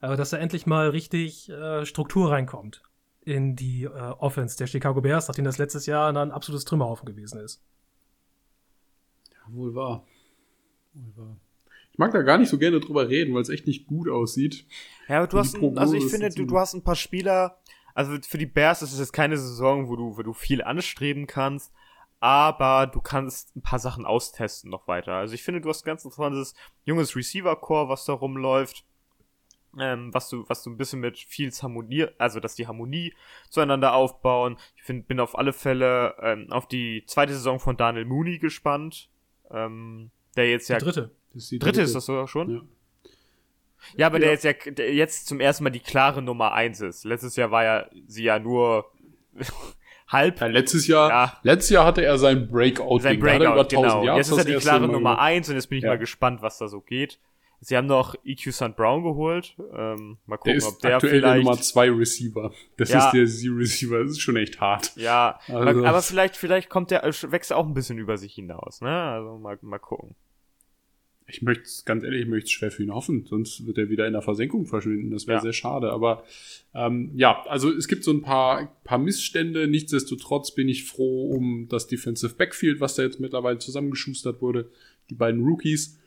Also, 0.00 0.16
dass 0.16 0.32
er 0.32 0.40
endlich 0.40 0.66
mal 0.66 0.90
richtig 0.90 1.48
äh, 1.50 1.84
Struktur 1.84 2.30
reinkommt 2.30 2.82
in 3.22 3.54
die 3.54 3.84
äh, 3.84 3.88
Offense 3.88 4.56
der 4.56 4.66
Chicago 4.66 5.00
Bears, 5.00 5.28
nachdem 5.28 5.44
das 5.44 5.58
letztes 5.58 5.86
Jahr 5.86 6.12
dann 6.12 6.30
ein 6.30 6.34
absolutes 6.34 6.64
Trümmerhaufen 6.64 7.06
gewesen 7.06 7.40
ist. 7.40 7.62
Ja, 9.30 9.54
wohl 9.54 9.74
wahr. 9.74 10.06
Wohl 10.94 11.16
wahr. 11.16 11.36
Ich 11.92 11.98
mag 11.98 12.12
da 12.12 12.22
gar 12.22 12.38
nicht 12.38 12.48
so 12.48 12.56
gerne 12.56 12.80
drüber 12.80 13.08
reden, 13.08 13.34
weil 13.34 13.42
es 13.42 13.50
echt 13.50 13.66
nicht 13.66 13.86
gut 13.86 14.08
aussieht. 14.08 14.64
Ja, 15.08 15.18
aber 15.18 15.26
du 15.26 15.38
hast, 15.38 15.54
ein, 15.56 15.76
also 15.76 15.94
ich 15.94 16.06
finde, 16.06 16.30
du, 16.30 16.46
du 16.46 16.58
hast 16.58 16.72
ein 16.72 16.82
paar 16.82 16.96
Spieler, 16.96 17.58
also 17.94 18.16
für 18.26 18.38
die 18.38 18.46
Bears 18.46 18.82
ist 18.82 18.92
es 18.92 18.98
jetzt 18.98 19.12
keine 19.12 19.36
Saison, 19.36 19.88
wo 19.88 19.96
du, 19.96 20.16
wo 20.16 20.22
du 20.22 20.32
viel 20.32 20.62
anstreben 20.62 21.26
kannst, 21.26 21.72
aber 22.20 22.86
du 22.86 23.00
kannst 23.00 23.56
ein 23.56 23.62
paar 23.62 23.78
Sachen 23.78 24.04
austesten 24.04 24.70
noch 24.70 24.86
weiter. 24.88 25.14
Also 25.14 25.34
ich 25.34 25.42
finde, 25.42 25.60
du 25.60 25.68
hast 25.68 25.82
ein 25.82 25.86
ganz 25.86 26.04
interessantes 26.04 26.54
junges 26.84 27.16
Receiver-Core, 27.16 27.88
was 27.88 28.04
da 28.04 28.12
rumläuft. 28.12 28.84
Ähm, 29.78 30.12
was 30.12 30.28
du, 30.28 30.44
was 30.48 30.64
du 30.64 30.70
ein 30.70 30.76
bisschen 30.76 30.98
mit 30.98 31.16
viel 31.16 31.52
Harmonie, 31.52 32.08
also 32.18 32.40
dass 32.40 32.56
die 32.56 32.66
Harmonie 32.66 33.14
zueinander 33.50 33.94
aufbauen. 33.94 34.56
Ich 34.74 34.82
find, 34.82 35.06
bin 35.06 35.20
auf 35.20 35.38
alle 35.38 35.52
Fälle 35.52 36.16
ähm, 36.20 36.50
auf 36.50 36.66
die 36.66 37.04
zweite 37.06 37.34
Saison 37.34 37.60
von 37.60 37.76
Daniel 37.76 38.04
Mooney 38.04 38.38
gespannt. 38.38 39.08
Ähm, 39.48 40.10
der 40.36 40.50
jetzt 40.50 40.68
ja. 40.68 40.78
Die 40.78 40.84
dritte. 40.84 41.10
Das 41.32 41.44
ist 41.44 41.52
die 41.52 41.58
dritte. 41.60 41.72
dritte 41.72 41.84
ist 41.84 41.94
das 41.94 42.06
sogar 42.06 42.26
schon? 42.26 42.50
Ja. 42.50 42.62
Ja, 43.96 44.06
aber 44.06 44.18
ja. 44.18 44.24
der 44.24 44.30
jetzt 44.32 44.44
ja 44.44 44.52
der 44.52 44.94
jetzt 44.94 45.26
zum 45.26 45.40
ersten 45.40 45.64
Mal 45.64 45.70
die 45.70 45.80
klare 45.80 46.22
Nummer 46.22 46.52
eins 46.52 46.80
ist. 46.80 47.04
Letztes 47.04 47.36
Jahr 47.36 47.50
war 47.50 47.64
ja 47.64 47.86
sie 48.06 48.24
ja 48.24 48.38
nur 48.38 48.90
halb. 50.08 50.40
Ja, 50.40 50.46
letztes 50.46 50.86
Jahr, 50.86 51.10
ja. 51.10 51.38
letztes 51.42 51.70
Jahr 51.70 51.84
hatte 51.84 52.04
er 52.04 52.18
sein 52.18 52.48
Breakout. 52.48 53.00
Sein 53.00 53.18
Breakout, 53.18 53.68
genau. 53.68 54.04
Yards 54.04 54.28
jetzt 54.28 54.38
ist 54.38 54.46
er 54.46 54.52
die 54.52 54.60
klare 54.60 54.88
Nummer 54.88 55.18
eins 55.18 55.48
und 55.48 55.54
jetzt 55.54 55.68
bin 55.68 55.78
ich 55.78 55.84
mal 55.84 55.98
gespannt, 55.98 56.42
was 56.42 56.58
da 56.58 56.68
so 56.68 56.80
geht. 56.80 57.18
Sie 57.62 57.76
haben 57.76 57.86
noch 57.86 58.14
EQ 58.24 58.52
St. 58.52 58.74
Brown 58.74 59.02
geholt. 59.02 59.54
Ähm, 59.74 60.16
mal 60.24 60.38
gucken, 60.38 60.52
der 60.52 60.56
ist 60.56 60.66
ob 60.66 60.78
der 60.80 60.94
aktuell 60.96 61.20
vielleicht... 61.20 61.36
der 61.36 61.44
Nummer 61.44 61.60
zwei 61.60 61.90
Receiver. 61.90 62.52
Das 62.78 62.88
ja. 62.88 63.04
ist 63.04 63.12
der 63.12 63.26
Z-Receiver. 63.26 63.98
Das 64.02 64.12
ist 64.12 64.20
schon 64.20 64.36
echt 64.36 64.60
hart. 64.62 64.96
Ja, 64.96 65.38
also. 65.48 65.84
aber 65.84 66.00
vielleicht, 66.00 66.38
vielleicht 66.38 66.70
kommt 66.70 66.90
der, 66.90 67.02
wächst 67.04 67.52
auch 67.52 67.66
ein 67.66 67.74
bisschen 67.74 67.98
über 67.98 68.16
sich 68.16 68.34
hinaus, 68.34 68.80
ne? 68.80 68.90
Also 68.90 69.36
mal, 69.36 69.58
mal 69.60 69.78
gucken. 69.78 70.16
Ich 71.30 71.42
möchte 71.42 71.68
ganz 71.84 72.04
ehrlich, 72.04 72.22
ich 72.22 72.28
möchte 72.28 72.46
es 72.46 72.50
schwer 72.50 72.70
für 72.70 72.82
ihn 72.82 72.94
hoffen, 72.94 73.24
sonst 73.26 73.66
wird 73.66 73.78
er 73.78 73.88
wieder 73.88 74.06
in 74.06 74.12
der 74.12 74.22
Versenkung 74.22 74.66
verschwinden. 74.66 75.10
Das 75.10 75.26
wäre 75.26 75.38
ja. 75.38 75.42
sehr 75.42 75.52
schade. 75.52 75.92
Aber 75.92 76.24
ähm, 76.74 77.12
ja, 77.14 77.44
also 77.46 77.70
es 77.72 77.88
gibt 77.88 78.04
so 78.04 78.12
ein 78.12 78.22
paar, 78.22 78.74
paar 78.84 78.98
Missstände. 78.98 79.66
Nichtsdestotrotz 79.66 80.54
bin 80.54 80.68
ich 80.68 80.84
froh 80.84 81.30
um 81.30 81.68
das 81.68 81.86
Defensive 81.86 82.34
Backfield, 82.34 82.80
was 82.80 82.94
da 82.94 83.02
jetzt 83.02 83.20
mittlerweile 83.20 83.58
zusammengeschustert 83.58 84.42
wurde. 84.42 84.70
Die 85.08 85.14
beiden 85.14 85.42
Rookies. 85.42 85.98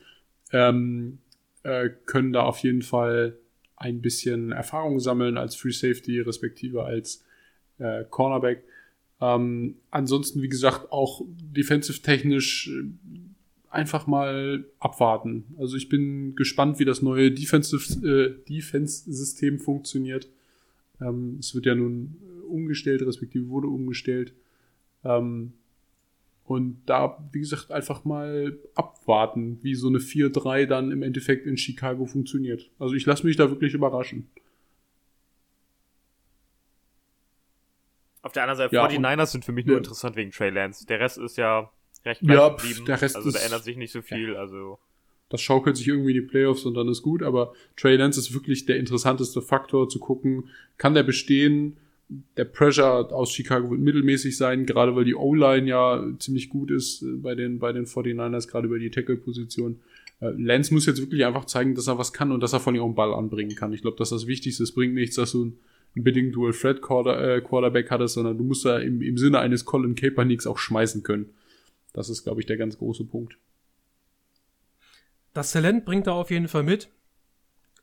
Ähm, 0.52 1.18
äh, 1.64 1.90
können 2.06 2.32
da 2.32 2.42
auf 2.42 2.58
jeden 2.58 2.82
Fall 2.82 3.38
ein 3.76 4.00
bisschen 4.00 4.52
Erfahrung 4.52 5.00
sammeln 5.00 5.36
als 5.36 5.56
Free 5.56 5.72
Safety, 5.72 6.20
respektive 6.20 6.84
als 6.84 7.24
äh, 7.78 8.04
Cornerback. 8.08 8.62
Ähm, 9.20 9.76
ansonsten, 9.90 10.42
wie 10.42 10.48
gesagt, 10.48 10.92
auch 10.92 11.22
defensive-technisch 11.26 12.68
äh, 12.68 12.84
einfach 13.74 14.06
mal 14.06 14.64
abwarten. 14.78 15.44
Also 15.58 15.76
ich 15.76 15.88
bin 15.88 16.36
gespannt, 16.36 16.78
wie 16.78 16.84
das 16.84 17.02
neue 17.02 17.30
Defensive, 17.30 18.06
äh, 18.06 18.44
Defense-System 18.48 19.58
funktioniert. 19.58 20.28
Ähm, 21.00 21.38
es 21.40 21.54
wird 21.54 21.66
ja 21.66 21.74
nun 21.74 22.16
umgestellt, 22.48 23.02
respektive 23.02 23.48
wurde 23.48 23.66
umgestellt. 23.66 24.34
Ähm, 25.04 25.52
und 26.44 26.82
da, 26.86 27.18
wie 27.32 27.40
gesagt, 27.40 27.70
einfach 27.70 28.04
mal 28.04 28.58
abwarten, 28.74 29.58
wie 29.62 29.74
so 29.74 29.88
eine 29.88 29.98
4-3 29.98 30.66
dann 30.66 30.90
im 30.90 31.02
Endeffekt 31.02 31.46
in 31.46 31.56
Chicago 31.56 32.04
funktioniert. 32.04 32.70
Also 32.78 32.94
ich 32.94 33.06
lasse 33.06 33.26
mich 33.26 33.36
da 33.36 33.50
wirklich 33.50 33.72
überraschen. 33.72 34.28
Auf 38.20 38.32
der 38.32 38.44
anderen 38.44 38.58
Seite, 38.58 38.74
ja, 38.74 38.86
49ers 38.86 39.26
sind 39.26 39.44
für 39.44 39.52
mich 39.52 39.66
nur 39.66 39.76
ja. 39.76 39.78
interessant 39.78 40.16
wegen 40.16 40.30
Trey 40.30 40.50
Lance. 40.50 40.86
Der 40.86 41.00
Rest 41.00 41.18
ist 41.18 41.36
ja 41.36 41.70
recht 42.04 42.22
ja, 42.22 42.48
geblieben. 42.48 42.84
Der 42.86 43.00
Rest 43.00 43.16
also 43.16 43.30
da 43.30 43.38
ändert 43.40 43.64
sich 43.64 43.76
nicht 43.76 43.92
so 43.92 44.02
viel. 44.02 44.36
Also 44.36 44.78
das 45.28 45.40
schaukelt 45.40 45.76
sich 45.76 45.88
irgendwie 45.88 46.16
in 46.16 46.22
die 46.22 46.28
Playoffs 46.28 46.64
und 46.64 46.74
dann 46.74 46.88
ist 46.88 47.02
gut, 47.02 47.22
aber 47.22 47.54
Trey 47.76 47.96
Lance 47.96 48.20
ist 48.20 48.34
wirklich 48.34 48.66
der 48.66 48.76
interessanteste 48.76 49.42
Faktor 49.42 49.88
zu 49.88 49.98
gucken, 49.98 50.48
kann 50.76 50.94
der 50.94 51.02
bestehen, 51.02 51.76
der 52.36 52.44
Pressure 52.44 53.12
aus 53.12 53.32
Chicago 53.32 53.70
wird 53.70 53.80
mittelmäßig 53.80 54.36
sein, 54.36 54.66
gerade 54.66 54.94
weil 54.94 55.04
die 55.04 55.14
O-Line 55.14 55.66
ja 55.66 56.04
ziemlich 56.18 56.50
gut 56.50 56.70
ist 56.70 57.02
äh, 57.02 57.16
bei 57.16 57.34
den, 57.34 57.58
bei 57.58 57.72
den 57.72 57.86
49ers, 57.86 58.48
gerade 58.48 58.66
über 58.66 58.78
die 58.78 58.90
Tackle-Position. 58.90 59.80
Äh, 60.20 60.30
Lance 60.36 60.72
muss 60.72 60.86
jetzt 60.86 61.00
wirklich 61.00 61.24
einfach 61.24 61.46
zeigen, 61.46 61.74
dass 61.74 61.88
er 61.88 61.98
was 61.98 62.12
kann 62.12 62.30
und 62.30 62.40
dass 62.40 62.52
er 62.52 62.60
von 62.60 62.74
ihrem 62.74 62.94
Ball 62.94 63.12
anbringen 63.14 63.56
kann. 63.56 63.72
Ich 63.72 63.82
glaube, 63.82 63.96
das 63.96 64.12
ist 64.12 64.22
das 64.22 64.26
Wichtigste. 64.28 64.62
Es 64.62 64.72
bringt 64.72 64.94
nichts, 64.94 65.16
dass 65.16 65.32
du 65.32 65.46
ein 65.96 66.04
bedingt 66.04 66.34
Dual 66.34 66.52
Threat 66.52 66.78
äh, 66.78 67.40
Quarterback 67.40 67.90
hattest, 67.90 68.14
sondern 68.14 68.36
du 68.36 68.44
musst 68.44 68.64
da 68.64 68.78
im, 68.78 69.00
im 69.00 69.16
Sinne 69.16 69.38
eines 69.38 69.64
Colin 69.64 69.94
Kaepernicks 69.94 70.46
auch 70.46 70.58
schmeißen 70.58 71.02
können. 71.02 71.30
Das 71.94 72.10
ist, 72.10 72.24
glaube 72.24 72.40
ich, 72.40 72.46
der 72.46 72.58
ganz 72.58 72.76
große 72.76 73.04
Punkt. 73.04 73.38
Das 75.32 75.52
Talent 75.52 75.86
bringt 75.86 76.06
er 76.06 76.14
auf 76.14 76.30
jeden 76.30 76.48
Fall 76.48 76.62
mit, 76.62 76.90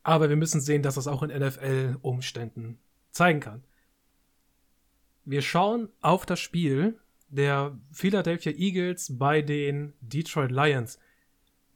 aber 0.03 0.29
wir 0.29 0.35
müssen 0.35 0.61
sehen, 0.61 0.83
dass 0.83 0.97
es 0.97 1.07
auch 1.07 1.23
in 1.23 1.31
NFL-Umständen 1.31 2.77
zeigen 3.11 3.39
kann. 3.39 3.63
Wir 5.25 5.41
schauen 5.41 5.89
auf 6.01 6.25
das 6.25 6.39
Spiel 6.39 6.99
der 7.29 7.77
Philadelphia 7.91 8.51
Eagles 8.51 9.17
bei 9.17 9.41
den 9.41 9.93
Detroit 10.01 10.51
Lions. 10.51 10.99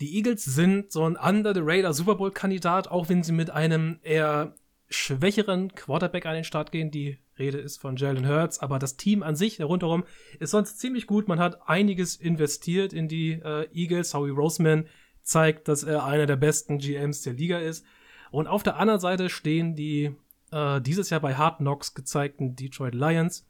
Die 0.01 0.15
Eagles 0.15 0.43
sind 0.43 0.91
so 0.91 1.05
ein 1.05 1.15
Under 1.15 1.53
the 1.53 1.61
Radar 1.63 1.93
Super 1.93 2.15
Bowl 2.15 2.31
Kandidat, 2.31 2.89
auch 2.89 3.07
wenn 3.07 3.23
sie 3.23 3.31
mit 3.31 3.49
einem 3.49 3.99
eher 4.03 4.55
schwächeren 4.89 5.73
Quarterback 5.73 6.25
an 6.25 6.35
den 6.35 6.43
Start 6.43 6.71
gehen. 6.71 6.91
Die 6.91 7.17
Rede 7.37 7.57
ist 7.57 7.81
von 7.81 7.95
Jalen 7.95 8.27
Hurts, 8.27 8.59
aber 8.59 8.79
das 8.79 8.97
Team 8.97 9.23
an 9.23 9.35
sich 9.35 9.61
rundherum 9.61 10.03
ist 10.39 10.51
sonst 10.51 10.79
ziemlich 10.79 11.07
gut. 11.07 11.27
Man 11.27 11.39
hat 11.39 11.67
einiges 11.67 12.15
investiert 12.15 12.93
in 12.93 13.07
die 13.07 13.33
äh, 13.33 13.67
Eagles. 13.73 14.13
Howie 14.13 14.29
Roseman 14.29 14.87
zeigt, 15.21 15.67
dass 15.67 15.83
er 15.83 16.05
einer 16.05 16.27
der 16.27 16.35
besten 16.35 16.77
GMs 16.77 17.23
der 17.23 17.33
Liga 17.33 17.59
ist. 17.59 17.85
Und 18.31 18.47
auf 18.47 18.63
der 18.63 18.77
anderen 18.77 18.99
Seite 18.99 19.29
stehen 19.29 19.75
die 19.75 20.15
äh, 20.51 20.81
dieses 20.81 21.09
Jahr 21.09 21.19
bei 21.19 21.35
Hard 21.35 21.57
Knocks 21.57 21.93
gezeigten 21.93 22.55
Detroit 22.55 22.93
Lions, 22.93 23.47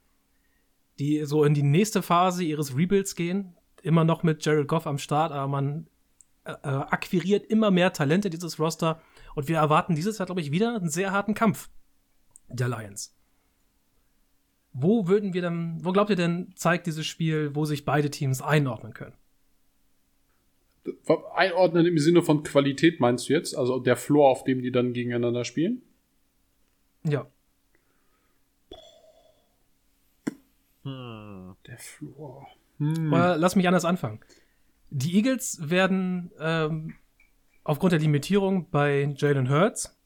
die 1.00 1.26
so 1.26 1.44
in 1.44 1.54
die 1.54 1.64
nächste 1.64 2.02
Phase 2.02 2.44
ihres 2.44 2.76
Rebuilds 2.76 3.16
gehen. 3.16 3.56
Immer 3.82 4.04
noch 4.04 4.24
mit 4.24 4.44
Jared 4.44 4.68
Goff 4.68 4.88
am 4.88 4.98
Start, 4.98 5.32
aber 5.32 5.48
man 5.48 5.88
äh, 6.46 6.52
äh, 6.52 6.68
akquiriert 6.68 7.46
immer 7.46 7.72
mehr 7.72 7.94
Talente 7.94 8.30
dieses 8.30 8.60
Roster. 8.60 9.02
Und 9.36 9.48
wir 9.48 9.58
erwarten 9.58 9.96
dieses 9.96 10.18
Jahr, 10.18 10.26
glaube 10.26 10.42
ich, 10.42 10.52
wieder 10.52 10.76
einen 10.76 10.90
sehr 10.90 11.12
harten 11.12 11.34
Kampf 11.34 11.70
der 12.48 12.70
Lions. 12.70 13.14
Wo 14.74 15.08
würden 15.08 15.34
wir 15.34 15.42
denn, 15.42 15.78
wo 15.84 15.92
glaubt 15.92 16.10
ihr 16.10 16.16
denn, 16.16 16.52
zeigt 16.56 16.88
dieses 16.88 17.06
Spiel, 17.06 17.56
wo 17.56 17.66
sich 17.66 17.86
beide 17.86 18.10
Teams 18.10 18.42
einordnen 18.42 18.94
können? 18.94 19.14
Einordnen 21.34 21.86
im 21.86 21.98
Sinne 21.98 22.22
von 22.22 22.44
Qualität 22.44 23.00
meinst 23.00 23.30
du 23.30 23.34
jetzt? 23.34 23.56
Also 23.56 23.80
der 23.80 23.96
Floor, 23.96 24.30
auf 24.30 24.44
dem 24.44 24.62
die 24.62 24.72
dann 24.72 24.94
gegeneinander 24.94 25.44
spielen? 25.44 25.82
Ja. 27.04 27.28
Hm. 30.84 31.56
Der 31.68 31.78
Floor. 31.78 32.48
Hm. 32.78 33.10
lass 33.10 33.56
mich 33.56 33.68
anders 33.68 33.86
anfangen. 33.86 34.20
Die 34.90 35.16
Eagles 35.16 35.70
werden 35.70 36.32
ähm, 36.40 36.96
aufgrund 37.66 37.92
der 37.92 38.00
Limitierung 38.00 38.70
bei 38.70 39.14
Jalen 39.18 39.50
Hurts 39.50 40.00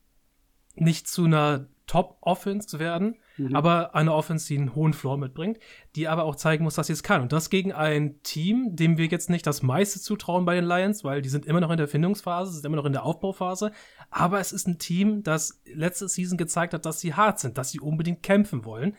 nicht 0.76 1.08
zu 1.08 1.26
einer 1.26 1.68
Top-Offense 1.86 2.80
werden, 2.80 3.16
mhm. 3.38 3.56
aber 3.56 3.96
eine 3.96 4.14
Offense, 4.14 4.48
die 4.48 4.58
einen 4.58 4.76
hohen 4.76 4.94
Floor 4.94 5.18
mitbringt, 5.18 5.60
die 5.96 6.08
aber 6.08 6.24
auch 6.24 6.36
zeigen 6.36 6.64
muss, 6.64 6.76
dass 6.76 6.88
sie 6.88 6.94
es 6.94 7.04
kann. 7.04 7.22
Und 7.22 7.32
das 7.32 7.50
gegen 7.50 7.74
ein 7.74 8.22
Team, 8.22 8.76
dem 8.76 8.98
wir 8.98 9.08
jetzt 9.08 9.30
nicht 9.30 9.46
das 9.46 9.64
meiste 9.64 10.00
zutrauen 10.00 10.46
bei 10.46 10.56
den 10.56 10.66
Lions, 10.66 11.04
weil 11.04 11.22
die 11.22 11.30
sind 11.30 11.48
immer 11.48 11.60
noch 11.60 11.72
in 11.72 11.78
der 11.78 11.88
Findungsphase, 11.88 12.54
sind 12.54 12.66
immer 12.66 12.78
noch 12.78 12.86
in 12.86 12.94
der 12.94 13.04
Aufbauphase. 13.04 13.72
Aber 14.12 14.40
es 14.40 14.52
ist 14.52 14.68
ein 14.68 14.78
Team, 14.78 15.24
das 15.24 15.62
letzte 15.66 16.08
Season 16.08 16.38
gezeigt 16.38 16.74
hat, 16.74 16.86
dass 16.86 17.02
sie 17.02 17.16
hart 17.16 17.40
sind, 17.40 17.58
dass 17.58 17.72
sie 17.72 17.80
unbedingt 17.80 18.22
kämpfen 18.24 18.66
wollen. 18.66 18.96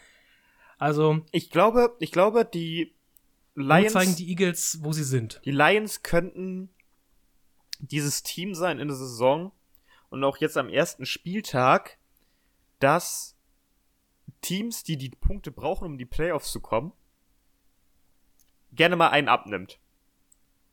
Also. 0.78 1.20
Ich 1.30 1.50
glaube, 1.50 1.94
ich 2.00 2.10
glaube, 2.10 2.44
die 2.44 2.96
Lions. 3.54 3.92
zeigen 3.92 4.16
die 4.16 4.28
Eagles, 4.30 4.80
wo 4.82 4.92
sie 4.92 5.04
sind. 5.04 5.40
Die 5.44 5.52
Lions 5.52 6.02
könnten 6.02 6.70
dieses 7.80 8.22
Team 8.22 8.54
sein 8.54 8.78
in 8.78 8.88
der 8.88 8.96
Saison 8.96 9.52
und 10.10 10.24
auch 10.24 10.38
jetzt 10.38 10.56
am 10.56 10.68
ersten 10.68 11.06
Spieltag, 11.06 11.98
dass 12.78 13.36
Teams, 14.40 14.82
die 14.82 14.96
die 14.96 15.10
Punkte 15.10 15.50
brauchen, 15.50 15.86
um 15.86 15.92
in 15.92 15.98
die 15.98 16.06
Playoffs 16.06 16.52
zu 16.52 16.60
kommen, 16.60 16.92
gerne 18.72 18.96
mal 18.96 19.08
einen 19.08 19.28
abnimmt. 19.28 19.78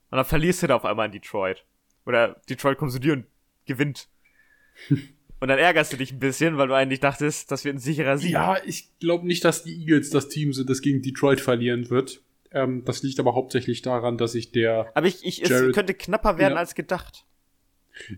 Und 0.09 0.17
dann 0.17 0.25
verlierst 0.25 0.63
du 0.63 0.67
da 0.67 0.75
auf 0.75 0.85
einmal 0.85 1.07
in 1.07 1.11
Detroit. 1.11 1.65
Oder 2.05 2.41
Detroit 2.49 2.77
kommt 2.77 2.93
zu 2.93 2.99
dir 2.99 3.13
und 3.13 3.25
gewinnt. 3.65 4.07
und 4.89 5.47
dann 5.47 5.59
ärgerst 5.59 5.91
du 5.91 5.97
dich 5.97 6.13
ein 6.13 6.19
bisschen, 6.19 6.57
weil 6.57 6.69
du 6.69 6.75
eigentlich 6.75 7.01
dachtest, 7.01 7.51
das 7.51 7.65
wird 7.65 7.75
ein 7.75 7.79
sicherer 7.79 8.17
Sieg. 8.17 8.31
Ja, 8.31 8.63
ich 8.63 8.97
glaube 8.99 9.27
nicht, 9.27 9.43
dass 9.43 9.63
die 9.63 9.77
Eagles 9.77 10.09
das 10.09 10.29
Team 10.29 10.53
sind, 10.53 10.69
das 10.69 10.81
gegen 10.81 11.01
Detroit 11.01 11.41
verlieren 11.41 11.89
wird. 11.89 12.21
Ähm, 12.63 12.83
das 12.85 13.03
liegt 13.03 13.19
aber 13.19 13.35
hauptsächlich 13.35 13.81
daran, 13.81 14.17
dass 14.17 14.35
ich 14.35 14.51
der. 14.51 14.91
Aber 14.95 15.07
ich, 15.07 15.25
ich 15.25 15.39
Jared, 15.39 15.69
es 15.69 15.75
könnte 15.75 15.93
knapper 15.93 16.37
werden 16.37 16.53
ja. 16.53 16.59
als 16.59 16.75
gedacht. 16.75 17.25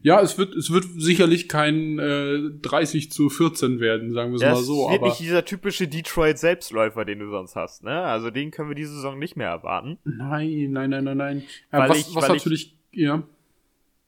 Ja, 0.01 0.21
es 0.21 0.37
wird, 0.37 0.55
es 0.55 0.71
wird 0.71 0.85
sicherlich 0.97 1.47
kein 1.47 1.99
äh, 1.99 2.51
30 2.61 3.11
zu 3.11 3.29
14 3.29 3.79
werden, 3.79 4.11
sagen 4.11 4.31
wir 4.31 4.35
es 4.35 4.41
ja, 4.41 4.53
mal 4.53 4.61
so. 4.61 4.85
Es 4.85 4.91
wird 4.91 5.01
aber 5.01 5.09
nicht 5.09 5.19
dieser 5.19 5.45
typische 5.45 5.87
Detroit-Selbstläufer, 5.87 7.05
den 7.05 7.19
du 7.19 7.29
sonst 7.29 7.55
hast, 7.55 7.83
ne? 7.83 8.01
Also 8.01 8.29
den 8.29 8.51
können 8.51 8.69
wir 8.69 8.75
diese 8.75 8.93
Saison 8.93 9.17
nicht 9.17 9.35
mehr 9.37 9.49
erwarten. 9.49 9.97
Nein, 10.03 10.71
nein, 10.71 10.89
nein, 10.89 11.03
nein, 11.05 11.17
nein. 11.17 11.43
Ja, 11.71 11.87
was 11.87 11.97
ich, 11.97 12.15
was 12.15 12.27
natürlich, 12.27 12.75
ich, 12.91 12.99
ja. 13.01 13.23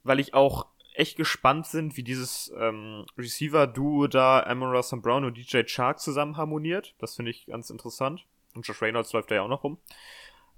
Weil 0.04 0.20
ich 0.20 0.34
auch 0.34 0.67
echt 0.94 1.15
gespannt 1.15 1.67
sind, 1.67 1.96
wie 1.96 2.04
dieses 2.04 2.54
ähm, 2.60 3.06
Receiver-Duo 3.17 4.08
da 4.08 4.44
Amon 4.44 4.72
Ross 4.72 4.94
Brown 5.02 5.24
und 5.24 5.38
DJ 5.38 5.63
Chark 5.65 6.00
zusammen 6.00 6.38
harmoniert. 6.38 6.96
Das 7.00 7.15
finde 7.15 7.32
ich 7.32 7.46
ganz 7.46 7.70
interessant. 7.70 8.26
Und 8.54 8.67
Josh 8.67 8.82
Reynolds 8.82 9.13
läuft 9.13 9.32
da 9.32 9.36
ja 9.36 9.41
auch 9.44 9.48
noch 9.48 9.63
rum. 9.63 9.78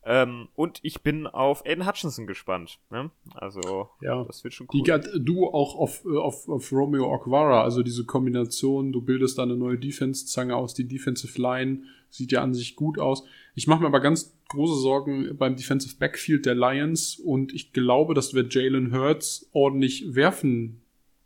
Ähm, 0.05 0.49
und 0.55 0.79
ich 0.83 1.01
bin 1.01 1.27
auf 1.27 1.65
Aiden 1.65 1.87
Hutchinson 1.87 2.27
gespannt. 2.27 2.79
Ne? 2.89 3.09
Also, 3.35 3.89
ja. 4.01 4.23
das 4.25 4.43
wird 4.43 4.53
schon 4.53 4.67
cool. 4.73 4.83
Die, 4.83 5.23
du 5.23 5.47
auch 5.47 5.75
auf, 5.75 6.03
äh, 6.05 6.17
auf, 6.17 6.49
auf 6.49 6.71
Romeo 6.71 7.13
Aquara, 7.13 7.63
also 7.63 7.83
diese 7.83 8.05
Kombination, 8.05 8.91
du 8.91 9.01
bildest 9.01 9.37
da 9.37 9.43
eine 9.43 9.55
neue 9.55 9.77
Defense-Zange 9.77 10.55
aus, 10.55 10.73
die 10.73 10.87
Defensive 10.87 11.41
Line 11.41 11.83
sieht 12.09 12.31
ja 12.31 12.43
an 12.43 12.53
sich 12.53 12.75
gut 12.75 12.99
aus. 12.99 13.23
Ich 13.55 13.67
mache 13.67 13.81
mir 13.81 13.87
aber 13.87 14.01
ganz 14.01 14.37
große 14.49 14.79
Sorgen 14.79 15.37
beim 15.37 15.55
Defensive 15.55 15.95
Backfield 15.97 16.45
der 16.45 16.55
Lions 16.55 17.15
und 17.15 17.53
ich 17.53 17.71
glaube, 17.71 18.13
dass 18.13 18.33
wir 18.33 18.47
Jalen 18.49 18.93
Hurts 18.93 19.49
ordentlich 19.53 20.15
werfen 20.15 20.81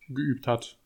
geübt 0.08 0.48
hat. 0.48 0.78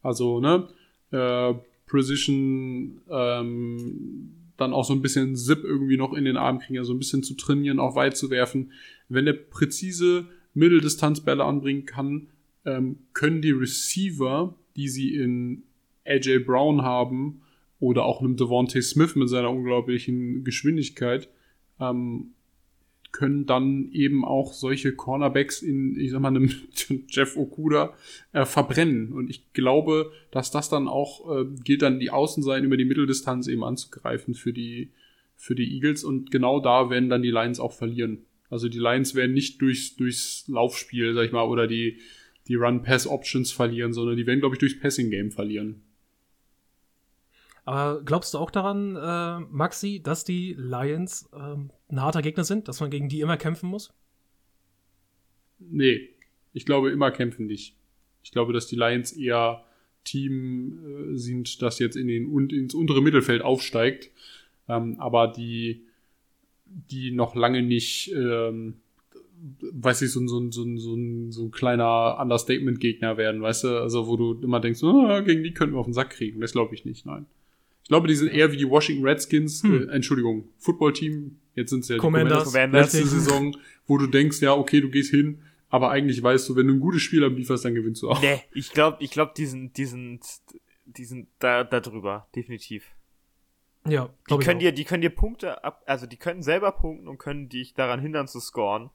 Also, 0.00 0.40
ne, 0.40 0.68
äh, 1.10 1.54
Precision, 1.86 3.02
ähm, 3.10 4.41
dann 4.62 4.72
auch 4.72 4.84
so 4.84 4.92
ein 4.92 5.02
bisschen 5.02 5.36
Zip 5.36 5.64
irgendwie 5.64 5.96
noch 5.96 6.12
in 6.14 6.24
den 6.24 6.36
Arm 6.36 6.58
kriegen, 6.58 6.78
also 6.78 6.94
ein 6.94 6.98
bisschen 6.98 7.22
zu 7.22 7.34
trainieren, 7.34 7.78
auch 7.78 7.94
weit 7.94 8.16
zu 8.16 8.30
werfen. 8.30 8.72
Wenn 9.08 9.26
der 9.26 9.34
präzise 9.34 10.26
Mitteldistanzbälle 10.54 11.44
anbringen 11.44 11.84
kann, 11.84 12.28
ähm, 12.64 12.98
können 13.12 13.42
die 13.42 13.50
Receiver, 13.50 14.54
die 14.76 14.88
sie 14.88 15.14
in 15.14 15.64
AJ 16.06 16.40
Brown 16.40 16.82
haben 16.82 17.42
oder 17.80 18.04
auch 18.04 18.20
einem 18.20 18.36
Devontae 18.36 18.82
Smith 18.82 19.16
mit 19.16 19.28
seiner 19.28 19.50
unglaublichen 19.50 20.44
Geschwindigkeit, 20.44 21.28
ähm, 21.80 22.32
können 23.12 23.44
dann 23.44 23.90
eben 23.92 24.24
auch 24.24 24.54
solche 24.54 24.94
Cornerbacks 24.94 25.62
in, 25.62 25.98
ich 25.98 26.10
sag 26.10 26.20
mal, 26.20 26.28
einem 26.28 26.50
Jeff 27.08 27.36
Okuda 27.36 27.94
äh, 28.32 28.46
verbrennen. 28.46 29.12
Und 29.12 29.28
ich 29.28 29.52
glaube, 29.52 30.12
dass 30.30 30.50
das 30.50 30.70
dann 30.70 30.88
auch 30.88 31.30
äh, 31.30 31.44
gilt, 31.62 31.82
dann 31.82 32.00
die 32.00 32.10
Außenseiten 32.10 32.64
über 32.64 32.78
die 32.78 32.86
Mitteldistanz 32.86 33.46
eben 33.48 33.64
anzugreifen 33.64 34.34
für 34.34 34.52
die, 34.52 34.90
für 35.36 35.54
die 35.54 35.74
Eagles. 35.74 36.04
Und 36.04 36.30
genau 36.30 36.58
da 36.58 36.88
werden 36.90 37.10
dann 37.10 37.22
die 37.22 37.30
Lions 37.30 37.60
auch 37.60 37.72
verlieren. 37.72 38.24
Also 38.48 38.68
die 38.68 38.78
Lions 38.78 39.14
werden 39.14 39.34
nicht 39.34 39.60
durchs, 39.60 39.94
durchs 39.96 40.48
Laufspiel, 40.48 41.14
sag 41.14 41.26
ich 41.26 41.32
mal, 41.32 41.44
oder 41.44 41.66
die, 41.66 41.98
die 42.48 42.54
Run-Pass-Options 42.54 43.52
verlieren, 43.52 43.92
sondern 43.92 44.16
die 44.16 44.26
werden, 44.26 44.40
glaube 44.40 44.54
ich, 44.54 44.58
durchs 44.58 44.80
Passing-Game 44.80 45.30
verlieren. 45.30 45.82
Aber 47.64 48.02
glaubst 48.04 48.34
du 48.34 48.38
auch 48.38 48.50
daran, 48.50 48.96
äh, 48.96 49.46
Maxi, 49.50 50.00
dass 50.02 50.24
die 50.24 50.54
Lions 50.58 51.28
äh, 51.32 51.36
ein 51.36 52.00
harter 52.00 52.22
Gegner 52.22 52.44
sind, 52.44 52.68
dass 52.68 52.80
man 52.80 52.90
gegen 52.90 53.08
die 53.08 53.20
immer 53.20 53.36
kämpfen 53.36 53.68
muss? 53.68 53.92
Nee, 55.58 56.08
ich 56.52 56.66
glaube, 56.66 56.90
immer 56.90 57.10
kämpfen 57.12 57.46
nicht. 57.46 57.76
Ich 58.24 58.32
glaube, 58.32 58.52
dass 58.52 58.66
die 58.66 58.76
Lions 58.76 59.12
eher 59.12 59.64
Team 60.04 61.12
äh, 61.12 61.16
sind, 61.16 61.62
das 61.62 61.78
jetzt 61.78 61.96
in 61.96 62.08
den, 62.08 62.26
und 62.26 62.52
ins 62.52 62.74
untere 62.74 63.00
Mittelfeld 63.00 63.42
aufsteigt, 63.42 64.10
ähm, 64.68 64.96
aber 64.98 65.28
die, 65.28 65.84
die 66.64 67.12
noch 67.12 67.36
lange 67.36 67.62
nicht, 67.62 68.12
ähm, 68.12 68.74
weiß 69.60 70.02
ich, 70.02 70.10
so, 70.10 70.26
so, 70.26 70.50
so, 70.50 70.76
so, 70.76 70.94
ein, 70.94 71.30
so 71.30 71.44
ein 71.44 71.50
kleiner 71.52 72.18
Understatement-Gegner 72.20 73.16
werden, 73.16 73.42
weißt 73.42 73.64
du? 73.64 73.80
Also, 73.80 74.08
wo 74.08 74.16
du 74.16 74.40
immer 74.42 74.60
denkst, 74.60 74.82
oh, 74.82 75.22
gegen 75.22 75.44
die 75.44 75.54
könnten 75.54 75.74
wir 75.76 75.80
auf 75.80 75.86
den 75.86 75.94
Sack 75.94 76.10
kriegen. 76.10 76.40
Das 76.40 76.52
glaube 76.52 76.74
ich 76.74 76.84
nicht, 76.84 77.06
nein. 77.06 77.26
Ich 77.82 77.88
glaube, 77.88 78.08
die 78.08 78.14
sind 78.14 78.28
eher 78.28 78.52
wie 78.52 78.56
die 78.56 78.68
Washington 78.68 79.04
Redskins, 79.04 79.62
hm. 79.62 79.88
äh, 79.88 79.92
Entschuldigung, 79.92 80.48
Footballteam. 80.58 81.38
Jetzt 81.54 81.70
sind 81.70 81.80
es 81.80 81.88
ja 81.88 81.96
die 81.96 82.00
Commanders, 82.00 82.44
Commanders 82.44 82.92
letzte 82.92 83.08
Saison, 83.08 83.56
wo 83.86 83.98
du 83.98 84.06
denkst, 84.06 84.40
ja, 84.40 84.54
okay, 84.54 84.80
du 84.80 84.88
gehst 84.88 85.10
hin, 85.10 85.42
aber 85.68 85.90
eigentlich 85.90 86.22
weißt 86.22 86.48
du, 86.48 86.56
wenn 86.56 86.68
du 86.68 86.74
ein 86.74 86.80
gutes 86.80 87.02
Spiel 87.02 87.24
ablieferst, 87.24 87.64
dann 87.64 87.74
gewinnst 87.74 88.02
du 88.02 88.10
auch. 88.10 88.20
Nee, 88.22 88.42
ich 88.52 88.70
glaube, 88.70 88.98
ich 89.00 89.10
glaube, 89.10 89.32
die 89.36 89.46
sind, 89.46 89.76
die 89.76 89.84
sind, 89.84 90.20
die 90.86 91.04
sind 91.04 91.28
da, 91.38 91.64
da 91.64 91.80
drüber, 91.80 92.28
definitiv. 92.34 92.90
Ja, 93.86 94.10
die 94.30 94.38
können 94.38 94.60
dir, 94.60 94.72
die 94.72 94.84
können 94.84 95.02
dir 95.02 95.10
Punkte 95.10 95.64
ab, 95.64 95.82
also 95.86 96.06
die 96.06 96.16
können 96.16 96.42
selber 96.42 96.72
punkten 96.72 97.08
und 97.08 97.18
können 97.18 97.48
dich 97.48 97.74
daran 97.74 98.00
hindern 98.00 98.28
zu 98.28 98.38
scoren. 98.38 98.90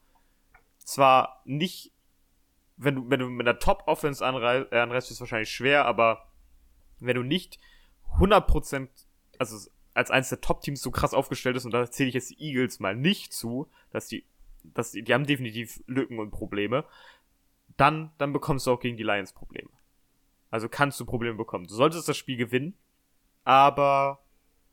Zwar 0.78 1.42
nicht, 1.44 1.92
wenn 2.76 2.94
du, 2.94 3.10
wenn 3.10 3.20
du 3.20 3.28
mit 3.28 3.46
einer 3.46 3.58
Top-Offense 3.58 4.24
anreist, 4.24 4.72
äh, 4.72 4.78
anreist, 4.78 5.08
ist 5.08 5.16
es 5.16 5.20
wahrscheinlich 5.20 5.50
schwer, 5.50 5.84
aber 5.84 6.32
wenn 7.00 7.16
du 7.16 7.22
nicht 7.22 7.58
100%, 8.16 8.88
also 9.38 9.70
als 9.94 10.10
eines 10.10 10.28
der 10.28 10.40
Top-Teams 10.40 10.80
so 10.80 10.90
krass 10.90 11.14
aufgestellt 11.14 11.56
ist, 11.56 11.64
und 11.64 11.72
da 11.72 11.90
zähle 11.90 12.08
ich 12.08 12.14
jetzt 12.14 12.30
die 12.30 12.40
Eagles 12.40 12.80
mal 12.80 12.94
nicht 12.94 13.32
zu, 13.32 13.68
dass 13.90 14.06
die, 14.06 14.24
dass 14.62 14.92
die, 14.92 15.02
die 15.02 15.14
haben 15.14 15.26
definitiv 15.26 15.82
Lücken 15.86 16.18
und 16.18 16.30
Probleme, 16.30 16.84
dann, 17.76 18.12
dann 18.18 18.32
bekommst 18.32 18.66
du 18.66 18.72
auch 18.72 18.80
gegen 18.80 18.96
die 18.96 19.02
Lions 19.02 19.32
Probleme. 19.32 19.70
Also 20.50 20.68
kannst 20.68 20.98
du 21.00 21.04
Probleme 21.04 21.36
bekommen. 21.36 21.66
Du 21.66 21.74
solltest 21.74 22.08
das 22.08 22.16
Spiel 22.16 22.36
gewinnen, 22.36 22.74
aber 23.44 24.20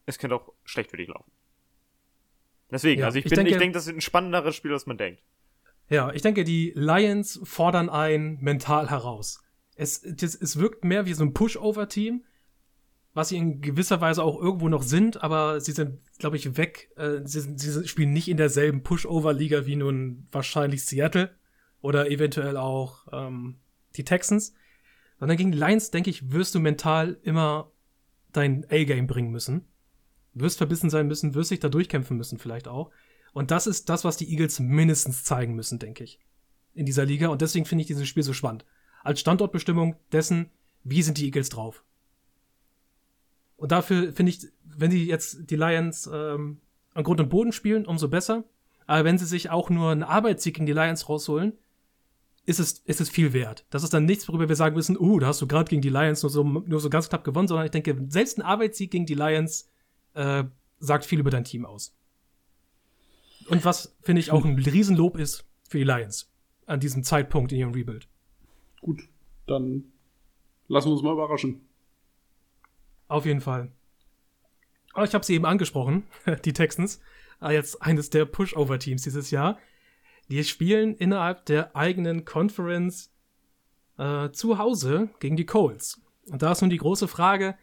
es 0.05 0.19
könnte 0.19 0.35
auch 0.35 0.53
schlecht 0.63 0.91
für 0.91 0.97
dich 0.97 1.07
laufen. 1.07 1.31
Deswegen, 2.71 3.01
ja, 3.01 3.07
also 3.07 3.19
ich, 3.19 3.25
ich 3.25 3.29
bin, 3.29 3.37
denke, 3.37 3.51
ich 3.51 3.57
denke, 3.57 3.73
das 3.73 3.87
ist 3.87 3.93
ein 3.93 4.01
spannenderes 4.01 4.55
Spiel, 4.55 4.73
als 4.73 4.85
man 4.85 4.97
denkt. 4.97 5.21
Ja, 5.89 6.11
ich 6.11 6.21
denke, 6.21 6.43
die 6.43 6.71
Lions 6.75 7.39
fordern 7.43 7.89
ein 7.89 8.37
mental 8.41 8.89
heraus. 8.89 9.43
Es, 9.75 10.03
es, 10.03 10.35
es 10.35 10.57
wirkt 10.57 10.83
mehr 10.83 11.05
wie 11.05 11.13
so 11.13 11.23
ein 11.23 11.33
Pushover-Team, 11.33 12.23
was 13.15 13.29
sie 13.29 13.37
in 13.37 13.61
gewisser 13.61 14.01
Weise 14.01 14.21
auch 14.21 14.39
irgendwo 14.39 14.67
noch 14.67 14.83
sind, 14.83 15.23
aber 15.23 15.61
sie 15.61 15.71
sind, 15.71 15.99
glaube 16.19 16.35
ich, 16.35 16.57
weg. 16.57 16.91
Äh, 16.97 17.21
sie, 17.23 17.57
sie, 17.57 17.87
spielen 17.87 18.11
nicht 18.11 18.27
in 18.27 18.35
derselben 18.35 18.83
Pushover-Liga 18.83 19.65
wie 19.65 19.77
nun 19.77 20.27
wahrscheinlich 20.33 20.85
Seattle 20.85 21.33
oder 21.79 22.11
eventuell 22.11 22.57
auch 22.57 23.07
ähm, 23.13 23.55
die 23.95 24.03
Texans. 24.03 24.53
Sondern 25.17 25.37
gegen 25.37 25.53
die 25.53 25.57
Lions, 25.57 25.91
denke 25.91 26.09
ich, 26.09 26.33
wirst 26.33 26.53
du 26.55 26.59
mental 26.59 27.17
immer 27.23 27.71
dein 28.33 28.65
A-Game 28.69 29.07
bringen 29.07 29.31
müssen. 29.31 29.65
Wirst 30.33 30.57
verbissen 30.57 30.89
sein 30.89 31.07
müssen, 31.07 31.35
wirst 31.35 31.51
dich 31.51 31.61
da 31.61 31.69
durchkämpfen 31.69 32.17
müssen, 32.17 32.37
vielleicht 32.37 32.67
auch. 32.67 32.91
Und 33.31 33.49
das 33.49 33.65
ist 33.65 33.87
das, 33.87 34.03
was 34.03 34.17
die 34.17 34.29
Eagles 34.29 34.59
mindestens 34.59 35.23
zeigen 35.23 35.55
müssen, 35.55 35.79
denke 35.79 36.03
ich. 36.03 36.19
In 36.73 36.85
dieser 36.85 37.05
Liga. 37.05 37.29
Und 37.29 37.41
deswegen 37.41 37.65
finde 37.65 37.83
ich 37.83 37.87
dieses 37.87 38.09
Spiel 38.09 38.23
so 38.23 38.33
spannend. 38.33 38.65
Als 39.05 39.21
Standortbestimmung 39.21 39.95
dessen, 40.11 40.51
wie 40.83 41.01
sind 41.01 41.17
die 41.17 41.25
Eagles 41.27 41.47
drauf? 41.47 41.85
Und 43.57 43.71
dafür 43.71 44.13
finde 44.13 44.31
ich, 44.31 44.47
wenn 44.63 44.91
sie 44.91 45.05
jetzt 45.05 45.49
die 45.49 45.55
Lions 45.55 46.09
ähm, 46.11 46.59
an 46.93 47.03
Grund 47.03 47.19
und 47.19 47.29
Boden 47.29 47.51
spielen, 47.51 47.85
umso 47.85 48.09
besser. 48.09 48.43
Aber 48.87 49.03
wenn 49.03 49.17
sie 49.17 49.25
sich 49.25 49.49
auch 49.49 49.69
nur 49.69 49.91
einen 49.91 50.03
Arbeitssieg 50.03 50.55
gegen 50.55 50.65
die 50.65 50.73
Lions 50.73 51.09
rausholen, 51.09 51.53
ist 52.45 52.59
es, 52.59 52.79
ist 52.79 53.01
es 53.01 53.09
viel 53.09 53.33
wert. 53.33 53.65
Das 53.69 53.83
ist 53.83 53.93
dann 53.93 54.05
nichts, 54.05 54.27
worüber 54.27 54.47
wir 54.47 54.55
sagen 54.55 54.75
müssen, 54.75 54.97
uh, 54.99 55.19
da 55.19 55.27
hast 55.27 55.41
du 55.41 55.47
gerade 55.47 55.69
gegen 55.69 55.81
die 55.81 55.89
Lions 55.89 56.21
nur 56.21 56.29
so, 56.29 56.43
nur 56.43 56.79
so 56.79 56.89
ganz 56.89 57.09
knapp 57.09 57.23
gewonnen, 57.23 57.47
sondern 57.47 57.65
ich 57.65 57.71
denke, 57.71 58.05
selbst 58.09 58.37
ein 58.37 58.43
Arbeitssieg 58.43 58.91
gegen 58.91 59.05
die 59.05 59.15
Lions 59.15 59.69
äh, 60.13 60.43
sagt 60.79 61.05
viel 61.05 61.19
über 61.19 61.31
dein 61.31 61.43
Team 61.43 61.65
aus. 61.65 61.95
Und 63.49 63.65
was, 63.65 63.95
finde 64.01 64.19
ich, 64.19 64.31
auch 64.31 64.45
ein 64.45 64.57
Riesenlob 64.57 65.17
ist 65.17 65.45
für 65.67 65.79
die 65.79 65.83
Lions 65.83 66.31
an 66.65 66.79
diesem 66.79 67.03
Zeitpunkt 67.03 67.51
in 67.51 67.59
ihrem 67.59 67.73
Rebuild. 67.73 68.07
Gut, 68.81 69.01
dann 69.47 69.85
lassen 70.67 70.89
wir 70.89 70.93
uns 70.93 71.03
mal 71.03 71.13
überraschen. 71.13 71.64
Auf 73.07 73.25
jeden 73.25 73.41
Fall. 73.41 73.71
Aber 74.93 75.05
ich 75.05 75.13
habe 75.13 75.25
sie 75.25 75.33
eben 75.33 75.45
angesprochen, 75.45 76.03
die 76.45 76.53
Texans, 76.53 77.01
ah, 77.39 77.51
jetzt 77.51 77.81
eines 77.81 78.09
der 78.09 78.25
Pushover-Teams 78.25 79.03
dieses 79.03 79.31
Jahr. 79.31 79.59
Die 80.29 80.43
spielen 80.43 80.95
innerhalb 80.95 81.45
der 81.45 81.75
eigenen 81.75 82.25
Conference 82.25 83.11
äh, 83.97 84.31
zu 84.31 84.57
Hause 84.57 85.09
gegen 85.19 85.35
die 85.35 85.45
Colts. 85.45 86.01
Und 86.27 86.41
da 86.41 86.51
ist 86.51 86.61
nun 86.61 86.69
die 86.69 86.77
große 86.77 87.07
Frage, 87.07 87.55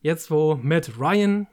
jetzt 0.00 0.30
wo 0.30 0.56
Matt 0.56 0.98
Ryan, 0.98 1.46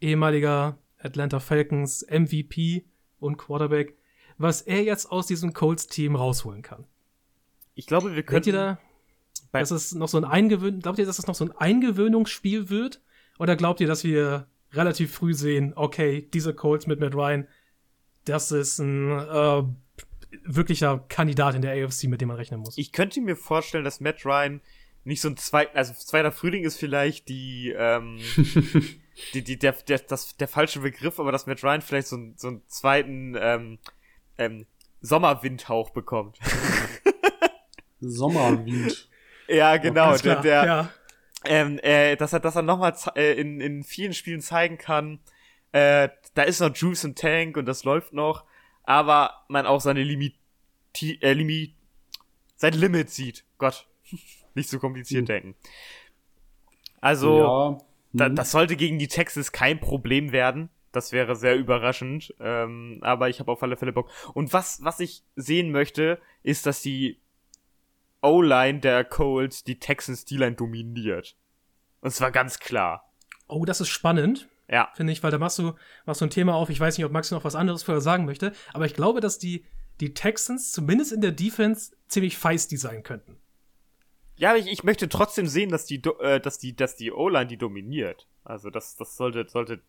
ehemaliger 0.00 0.78
Atlanta 0.98 1.40
Falcons 1.40 2.06
MVP 2.10 2.84
und 3.18 3.38
Quarterback, 3.38 3.96
was 4.36 4.60
er 4.62 4.82
jetzt 4.82 5.10
aus 5.10 5.26
diesem 5.26 5.54
Colts-Team 5.54 6.16
rausholen 6.16 6.62
kann. 6.62 6.84
Ich 7.74 7.86
glaube, 7.86 8.14
wir 8.14 8.22
können. 8.22 8.78
Da, 9.56 9.60
dass 9.60 9.70
es 9.70 9.94
noch 9.94 10.08
so 10.08 10.18
ein 10.18 10.24
Eingewöhn 10.24 10.80
glaubt 10.80 10.98
ihr, 10.98 11.06
dass 11.06 11.18
es 11.18 11.26
noch 11.26 11.34
so 11.34 11.44
ein 11.44 11.52
Eingewöhnungsspiel 11.52 12.68
wird? 12.68 13.02
Oder 13.38 13.56
glaubt 13.56 13.80
ihr, 13.80 13.86
dass 13.86 14.04
wir 14.04 14.46
relativ 14.72 15.12
früh 15.12 15.34
sehen, 15.34 15.72
okay, 15.76 16.28
diese 16.32 16.54
Colts 16.54 16.86
mit 16.86 17.00
Matt 17.00 17.14
Ryan, 17.14 17.46
das 18.24 18.50
ist 18.52 18.78
ein 18.78 19.10
äh, 19.10 19.62
wirklicher 20.44 21.04
Kandidat 21.08 21.54
in 21.54 21.62
der 21.62 21.72
AFC, 21.72 22.04
mit 22.04 22.20
dem 22.20 22.28
man 22.28 22.36
rechnen 22.36 22.60
muss? 22.60 22.78
Ich 22.78 22.92
könnte 22.92 23.20
mir 23.20 23.36
vorstellen, 23.36 23.84
dass 23.84 24.00
Matt 24.00 24.24
Ryan 24.24 24.60
nicht 25.04 25.20
so 25.20 25.28
ein 25.28 25.36
zweiter, 25.36 25.74
also 25.76 25.92
zweiter 25.94 26.32
Frühling 26.32 26.64
ist 26.64 26.78
vielleicht 26.78 27.28
die, 27.28 27.72
ähm, 27.76 28.18
die, 29.34 29.44
die, 29.44 29.58
der, 29.58 29.72
der, 29.72 30.00
das, 30.00 30.36
der 30.36 30.48
falsche 30.48 30.80
Begriff, 30.80 31.20
aber 31.20 31.30
dass 31.32 31.46
Matt 31.46 31.62
Ryan 31.62 31.80
vielleicht 31.80 32.08
so, 32.08 32.18
so 32.36 32.48
einen 32.48 32.62
zweiten 32.66 33.36
ähm, 33.38 33.78
ähm, 34.38 34.66
Sommerwindhauch 35.00 35.90
bekommt. 35.90 36.38
Sommerwind. 38.00 39.08
Ja, 39.48 39.76
genau. 39.76 40.16
Der, 40.16 40.40
der, 40.40 40.64
ja. 40.64 40.90
ähm, 41.44 41.78
äh, 41.82 42.16
dass 42.16 42.32
er, 42.32 42.40
dass 42.40 42.56
er 42.56 42.62
nochmal 42.62 42.94
äh, 43.14 43.32
in, 43.40 43.60
in 43.60 43.84
vielen 43.84 44.14
Spielen 44.14 44.40
zeigen 44.40 44.78
kann, 44.78 45.20
äh, 45.72 46.08
da 46.34 46.42
ist 46.42 46.60
noch 46.60 46.74
Juice 46.74 47.04
im 47.04 47.14
Tank 47.14 47.56
und 47.56 47.66
das 47.66 47.84
läuft 47.84 48.12
noch, 48.12 48.44
aber 48.84 49.44
man 49.48 49.66
auch 49.66 49.80
seine 49.80 50.02
Limit, 50.02 50.34
äh, 51.02 51.32
Limit, 51.32 51.74
sein 52.56 52.72
Limit 52.72 53.10
sieht. 53.10 53.44
Gott, 53.58 53.86
nicht 54.54 54.70
so 54.70 54.78
kompliziert 54.78 55.22
mhm. 55.22 55.26
denken. 55.26 55.54
Also, 57.00 57.38
ja. 57.38 57.78
da, 58.12 58.28
mhm. 58.28 58.36
das 58.36 58.50
sollte 58.50 58.76
gegen 58.76 58.98
die 58.98 59.08
Texas 59.08 59.52
kein 59.52 59.78
Problem 59.80 60.32
werden. 60.32 60.70
Das 60.92 61.12
wäre 61.12 61.36
sehr 61.36 61.56
überraschend. 61.56 62.34
Ähm, 62.40 62.98
aber 63.02 63.28
ich 63.28 63.38
habe 63.38 63.52
auf 63.52 63.62
alle 63.62 63.76
Fälle 63.76 63.92
Bock. 63.92 64.10
Und 64.32 64.52
was, 64.54 64.82
was 64.82 64.98
ich 65.00 65.24
sehen 65.34 65.70
möchte, 65.70 66.18
ist, 66.42 66.64
dass 66.64 66.80
die 66.80 67.20
O-Line 68.26 68.80
der 68.80 69.04
Colts 69.04 69.64
die 69.64 69.78
Texans 69.78 70.24
D-Line 70.24 70.56
dominiert. 70.56 71.36
Und 72.00 72.10
zwar 72.10 72.30
ganz 72.30 72.58
klar. 72.58 73.12
Oh, 73.48 73.64
das 73.64 73.80
ist 73.80 73.88
spannend. 73.88 74.48
Ja. 74.68 74.90
Finde 74.94 75.12
ich, 75.12 75.22
weil 75.22 75.30
da 75.30 75.38
machst 75.38 75.58
du, 75.58 75.74
machst 76.04 76.20
du 76.20 76.26
ein 76.26 76.30
Thema 76.30 76.54
auf. 76.54 76.70
Ich 76.70 76.80
weiß 76.80 76.98
nicht, 76.98 77.04
ob 77.04 77.12
Max 77.12 77.30
noch 77.30 77.44
was 77.44 77.54
anderes 77.54 77.84
vorher 77.84 78.00
sagen 78.00 78.24
möchte, 78.24 78.52
aber 78.72 78.86
ich 78.86 78.94
glaube, 78.94 79.20
dass 79.20 79.38
die, 79.38 79.64
die 80.00 80.12
Texans 80.12 80.72
zumindest 80.72 81.12
in 81.12 81.20
der 81.20 81.32
Defense 81.32 81.96
ziemlich 82.08 82.36
feisty 82.36 82.76
sein 82.76 83.02
könnten. 83.02 83.38
Ja, 84.36 84.54
ich, 84.54 84.66
ich 84.66 84.84
möchte 84.84 85.08
trotzdem 85.08 85.46
sehen, 85.46 85.70
dass 85.70 85.86
die, 85.86 86.02
äh, 86.20 86.40
dass 86.40 86.58
die, 86.58 86.76
dass 86.76 86.96
die 86.96 87.12
O-Line 87.12 87.46
die 87.46 87.56
dominiert. 87.56 88.26
Also 88.44 88.70
das, 88.70 88.96
das 88.96 89.16
sollte, 89.16 89.48
sollte, 89.48 89.80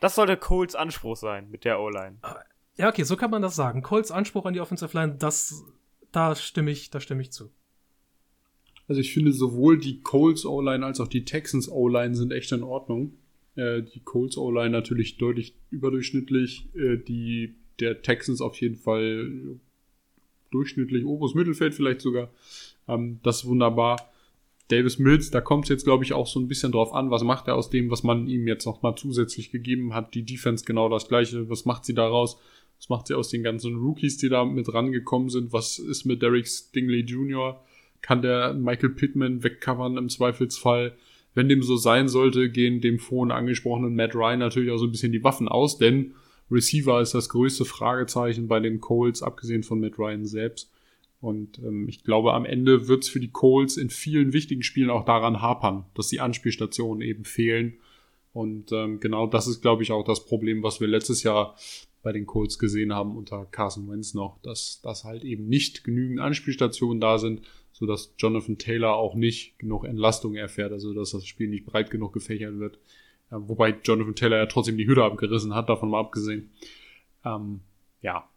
das 0.00 0.14
sollte 0.14 0.36
Coles 0.36 0.74
Anspruch 0.74 1.16
sein 1.16 1.50
mit 1.50 1.64
der 1.64 1.78
O-Line. 1.80 2.18
Ja, 2.76 2.88
okay, 2.88 3.04
so 3.04 3.16
kann 3.16 3.30
man 3.30 3.42
das 3.42 3.54
sagen. 3.54 3.82
Coles 3.82 4.10
Anspruch 4.10 4.46
an 4.46 4.54
die 4.54 4.60
Offensive 4.60 4.96
Line, 4.96 5.16
das, 5.16 5.62
da 6.12 6.34
stimme 6.34 6.70
ich, 6.70 6.90
da 6.90 7.00
stimme 7.00 7.22
ich 7.22 7.32
zu. 7.32 7.50
Also 8.88 9.00
ich 9.00 9.12
finde 9.12 9.32
sowohl 9.32 9.78
die 9.78 10.00
Coles 10.00 10.44
O-Line 10.44 10.84
als 10.84 11.00
auch 11.00 11.08
die 11.08 11.24
Texans 11.24 11.70
O-Line 11.70 12.14
sind 12.14 12.32
echt 12.32 12.50
in 12.52 12.62
Ordnung. 12.62 13.14
Äh, 13.54 13.82
die 13.82 14.00
Coles 14.00 14.36
O-Line 14.36 14.70
natürlich 14.70 15.16
deutlich 15.16 15.54
überdurchschnittlich, 15.70 16.68
äh, 16.74 16.96
die 16.96 17.54
der 17.78 18.02
Texans 18.02 18.40
auf 18.40 18.60
jeden 18.60 18.76
Fall 18.76 19.58
durchschnittlich, 20.50 21.04
oberes 21.04 21.34
Mittelfeld 21.34 21.74
vielleicht 21.74 22.00
sogar. 22.00 22.30
Ähm, 22.88 23.20
das 23.22 23.38
ist 23.38 23.46
wunderbar. 23.46 24.10
Davis 24.68 24.98
Mills, 24.98 25.30
da 25.30 25.40
kommt 25.40 25.64
es 25.64 25.70
jetzt, 25.70 25.84
glaube 25.84 26.04
ich, 26.04 26.12
auch 26.12 26.26
so 26.26 26.38
ein 26.38 26.46
bisschen 26.46 26.70
drauf 26.72 26.92
an, 26.92 27.10
was 27.10 27.24
macht 27.24 27.48
er 27.48 27.56
aus 27.56 27.70
dem, 27.70 27.90
was 27.90 28.02
man 28.04 28.28
ihm 28.28 28.46
jetzt 28.46 28.66
noch 28.66 28.82
mal 28.82 28.94
zusätzlich 28.94 29.50
gegeben 29.50 29.94
hat. 29.94 30.14
Die 30.14 30.24
Defense 30.24 30.64
genau 30.64 30.88
das 30.88 31.08
gleiche. 31.08 31.48
Was 31.48 31.64
macht 31.64 31.84
sie 31.84 31.94
daraus? 31.94 32.38
Was 32.80 32.88
macht 32.88 33.06
sie 33.08 33.14
aus 33.14 33.28
den 33.28 33.42
ganzen 33.42 33.76
Rookies, 33.76 34.16
die 34.16 34.30
da 34.30 34.44
mit 34.46 34.72
rangekommen 34.72 35.28
sind? 35.28 35.52
Was 35.52 35.78
ist 35.78 36.06
mit 36.06 36.22
Derek 36.22 36.48
Stingley 36.48 37.00
Jr.? 37.00 37.62
Kann 38.00 38.22
der 38.22 38.54
Michael 38.54 38.90
Pittman 38.90 39.44
wegcovern 39.44 39.98
im 39.98 40.08
Zweifelsfall? 40.08 40.96
Wenn 41.34 41.50
dem 41.50 41.62
so 41.62 41.76
sein 41.76 42.08
sollte, 42.08 42.48
gehen 42.50 42.80
dem 42.80 42.98
vorhin 42.98 43.32
angesprochenen 43.32 43.94
Matt 43.94 44.14
Ryan 44.14 44.38
natürlich 44.38 44.70
auch 44.70 44.78
so 44.78 44.86
ein 44.86 44.92
bisschen 44.92 45.12
die 45.12 45.22
Waffen 45.22 45.46
aus, 45.46 45.76
denn 45.76 46.14
Receiver 46.50 47.00
ist 47.02 47.14
das 47.14 47.28
größte 47.28 47.66
Fragezeichen 47.66 48.48
bei 48.48 48.58
den 48.60 48.80
Colts, 48.80 49.22
abgesehen 49.22 49.62
von 49.62 49.78
Matt 49.78 49.98
Ryan 49.98 50.24
selbst. 50.24 50.72
Und 51.20 51.58
ähm, 51.58 51.86
ich 51.86 52.02
glaube, 52.02 52.32
am 52.32 52.46
Ende 52.46 52.88
wird 52.88 53.04
es 53.04 53.10
für 53.10 53.20
die 53.20 53.30
Colts 53.30 53.76
in 53.76 53.90
vielen 53.90 54.32
wichtigen 54.32 54.62
Spielen 54.62 54.90
auch 54.90 55.04
daran 55.04 55.42
hapern, 55.42 55.84
dass 55.94 56.08
die 56.08 56.20
Anspielstationen 56.20 57.02
eben 57.02 57.24
fehlen. 57.24 57.74
Und 58.32 58.72
ähm, 58.72 59.00
genau 59.00 59.26
das 59.26 59.46
ist, 59.46 59.60
glaube 59.60 59.82
ich, 59.82 59.92
auch 59.92 60.04
das 60.04 60.24
Problem, 60.24 60.62
was 60.62 60.80
wir 60.80 60.88
letztes 60.88 61.22
Jahr 61.22 61.56
bei 62.02 62.12
den 62.12 62.26
Colts 62.26 62.58
gesehen 62.58 62.94
haben 62.94 63.16
unter 63.16 63.46
Carson 63.46 63.88
Wentz 63.90 64.14
noch, 64.14 64.40
dass, 64.42 64.80
dass 64.82 65.04
halt 65.04 65.24
eben 65.24 65.48
nicht 65.48 65.84
genügend 65.84 66.20
Anspielstationen 66.20 67.00
da 67.00 67.18
sind, 67.18 67.42
sodass 67.72 68.14
Jonathan 68.18 68.58
Taylor 68.58 68.96
auch 68.96 69.14
nicht 69.14 69.58
genug 69.58 69.84
Entlastung 69.84 70.34
erfährt, 70.34 70.72
also 70.72 70.94
dass 70.94 71.10
das 71.10 71.26
Spiel 71.26 71.48
nicht 71.48 71.66
breit 71.66 71.90
genug 71.90 72.12
gefächert 72.12 72.58
wird. 72.58 72.78
Ja, 73.30 73.48
wobei 73.48 73.76
Jonathan 73.84 74.14
Taylor 74.14 74.38
ja 74.38 74.46
trotzdem 74.46 74.76
die 74.76 74.86
Hütte 74.86 75.04
abgerissen 75.04 75.54
hat, 75.54 75.68
davon 75.68 75.90
mal 75.90 76.00
abgesehen. 76.00 76.50
Ähm, 77.24 77.60
ja, 78.00 78.28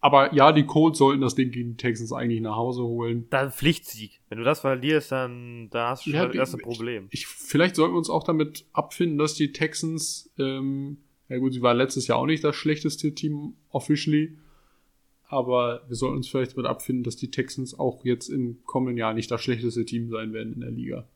aber 0.00 0.32
ja, 0.34 0.52
die 0.52 0.64
Colts 0.64 0.98
sollten 0.98 1.20
das 1.20 1.34
Ding 1.34 1.50
gegen 1.50 1.70
die 1.70 1.76
Texans 1.76 2.12
eigentlich 2.12 2.40
nach 2.40 2.56
Hause 2.56 2.82
holen. 2.82 3.26
Dann 3.28 3.52
Pflichtsieg. 3.52 4.20
Wenn 4.28 4.38
du 4.38 4.44
das 4.44 4.60
verlierst, 4.60 5.12
dann 5.12 5.68
da 5.70 5.90
hast 5.90 6.06
du 6.06 6.10
schon 6.10 6.20
ja, 6.20 6.26
das 6.26 6.36
erste 6.36 6.56
Problem. 6.56 7.08
Ich, 7.10 7.26
vielleicht 7.26 7.76
sollten 7.76 7.94
wir 7.94 7.98
uns 7.98 8.08
auch 8.08 8.24
damit 8.24 8.64
abfinden, 8.72 9.18
dass 9.18 9.34
die 9.34 9.52
Texans, 9.52 10.32
ähm, 10.38 10.98
ja 11.30 11.38
gut, 11.38 11.54
sie 11.54 11.62
waren 11.62 11.76
letztes 11.76 12.08
Jahr 12.08 12.18
auch 12.18 12.26
nicht 12.26 12.42
das 12.42 12.56
schlechteste 12.56 13.14
Team 13.14 13.54
officially, 13.70 14.36
aber 15.28 15.82
wir 15.86 15.94
sollten 15.94 16.16
uns 16.16 16.28
vielleicht 16.28 16.56
damit 16.56 16.66
abfinden, 16.66 17.04
dass 17.04 17.14
die 17.14 17.30
Texans 17.30 17.78
auch 17.78 18.04
jetzt 18.04 18.28
im 18.28 18.58
kommenden 18.66 18.98
Jahr 18.98 19.14
nicht 19.14 19.30
das 19.30 19.40
schlechteste 19.40 19.84
Team 19.84 20.10
sein 20.10 20.32
werden 20.32 20.52
in 20.54 20.60
der 20.60 20.72
Liga. 20.72 21.08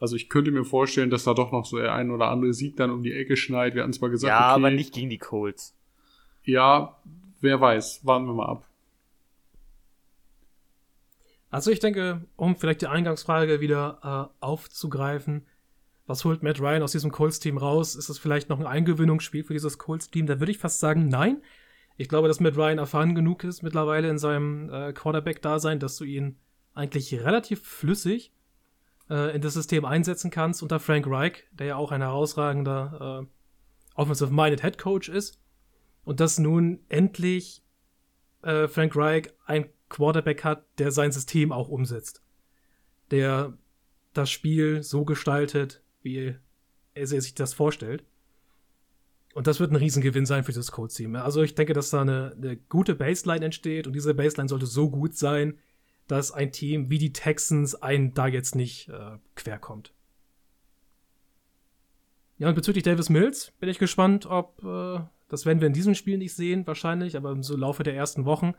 Also 0.00 0.16
ich 0.16 0.30
könnte 0.30 0.50
mir 0.50 0.64
vorstellen, 0.64 1.10
dass 1.10 1.24
da 1.24 1.34
doch 1.34 1.52
noch 1.52 1.66
so 1.66 1.76
der 1.76 1.94
ein 1.94 2.10
oder 2.10 2.28
andere 2.28 2.54
Sieg 2.54 2.76
dann 2.76 2.90
um 2.90 3.02
die 3.02 3.12
Ecke 3.12 3.36
schneit. 3.36 3.74
Wir 3.74 3.82
hatten 3.82 3.92
zwar 3.92 4.08
gesagt, 4.08 4.30
ja, 4.30 4.52
okay, 4.52 4.60
aber 4.60 4.70
nicht 4.70 4.94
gegen 4.94 5.10
die 5.10 5.18
Colts. 5.18 5.76
Ja, 6.44 6.96
wer 7.42 7.60
weiß, 7.60 8.06
warten 8.06 8.26
wir 8.26 8.34
mal 8.34 8.46
ab. 8.46 8.66
Also 11.50 11.70
ich 11.70 11.80
denke, 11.80 12.24
um 12.36 12.56
vielleicht 12.56 12.80
die 12.80 12.86
Eingangsfrage 12.86 13.60
wieder 13.60 14.32
äh, 14.40 14.44
aufzugreifen, 14.44 15.46
was 16.06 16.24
holt 16.24 16.42
Matt 16.42 16.60
Ryan 16.60 16.82
aus 16.82 16.92
diesem 16.92 17.10
Colts-Team 17.10 17.58
raus? 17.58 17.96
Ist 17.96 18.08
es 18.08 18.18
vielleicht 18.18 18.48
noch 18.48 18.60
ein 18.60 18.66
Eingewöhnungsspiel 18.66 19.42
für 19.42 19.52
dieses 19.52 19.78
Colts-Team? 19.78 20.26
Da 20.26 20.38
würde 20.38 20.52
ich 20.52 20.58
fast 20.58 20.80
sagen, 20.80 21.08
nein. 21.08 21.42
Ich 21.96 22.08
glaube, 22.08 22.28
dass 22.28 22.40
Matt 22.40 22.56
Ryan 22.56 22.78
erfahren 22.78 23.14
genug 23.14 23.42
ist 23.42 23.62
mittlerweile 23.62 24.08
in 24.08 24.18
seinem 24.18 24.70
äh, 24.70 24.92
Quarterback-Dasein, 24.92 25.80
dass 25.80 25.96
du 25.96 26.04
ihn 26.04 26.36
eigentlich 26.74 27.12
relativ 27.14 27.62
flüssig 27.62 28.32
äh, 29.08 29.34
in 29.34 29.40
das 29.40 29.54
System 29.54 29.84
einsetzen 29.84 30.30
kannst 30.30 30.62
unter 30.62 30.78
Frank 30.78 31.06
Reich, 31.08 31.44
der 31.52 31.66
ja 31.66 31.76
auch 31.76 31.92
ein 31.92 32.02
herausragender 32.02 33.22
äh, 33.22 34.00
Offensive-Minded 34.00 34.62
Head 34.62 34.78
Coach 34.78 35.08
ist. 35.08 35.40
Und 36.04 36.20
dass 36.20 36.38
nun 36.38 36.80
endlich 36.88 37.62
äh, 38.42 38.68
Frank 38.68 38.94
Reich 38.94 39.32
ein 39.46 39.70
Quarterback 39.88 40.44
hat, 40.44 40.66
der 40.78 40.92
sein 40.92 41.12
System 41.12 41.50
auch 41.50 41.68
umsetzt. 41.68 42.22
Der 43.10 43.56
das 44.12 44.30
Spiel 44.30 44.82
so 44.82 45.04
gestaltet, 45.04 45.82
wie 46.06 46.34
er 46.94 47.06
sich 47.06 47.34
das 47.34 47.52
vorstellt. 47.52 48.04
Und 49.34 49.46
das 49.46 49.60
wird 49.60 49.70
ein 49.70 49.76
Riesengewinn 49.76 50.24
sein 50.24 50.44
für 50.44 50.52
das 50.52 50.72
Code-Team. 50.72 51.16
Also 51.16 51.42
ich 51.42 51.54
denke, 51.54 51.74
dass 51.74 51.90
da 51.90 52.00
eine, 52.00 52.34
eine, 52.40 52.56
gute 52.56 52.94
Baseline 52.94 53.44
entsteht 53.44 53.86
und 53.86 53.92
diese 53.92 54.14
Baseline 54.14 54.48
sollte 54.48 54.64
so 54.64 54.88
gut 54.88 55.14
sein, 55.14 55.58
dass 56.06 56.32
ein 56.32 56.52
Team 56.52 56.88
wie 56.88 56.96
die 56.96 57.12
Texans 57.12 57.74
einen 57.74 58.14
da 58.14 58.28
jetzt 58.28 58.54
nicht 58.54 58.88
äh, 58.88 59.18
querkommt. 59.34 59.92
Ja, 62.38 62.48
und 62.48 62.54
bezüglich 62.54 62.84
Davis 62.84 63.10
Mills 63.10 63.52
bin 63.60 63.68
ich 63.68 63.78
gespannt, 63.78 64.24
ob 64.24 64.62
äh, 64.64 65.00
das 65.28 65.44
werden 65.44 65.60
wir 65.60 65.66
in 65.66 65.74
diesem 65.74 65.94
Spiel 65.94 66.16
nicht 66.16 66.34
sehen, 66.34 66.66
wahrscheinlich, 66.66 67.16
aber 67.16 67.30
im 67.30 67.42
Laufe 67.42 67.82
der 67.82 67.94
ersten 67.94 68.24
Wochen, 68.24 68.54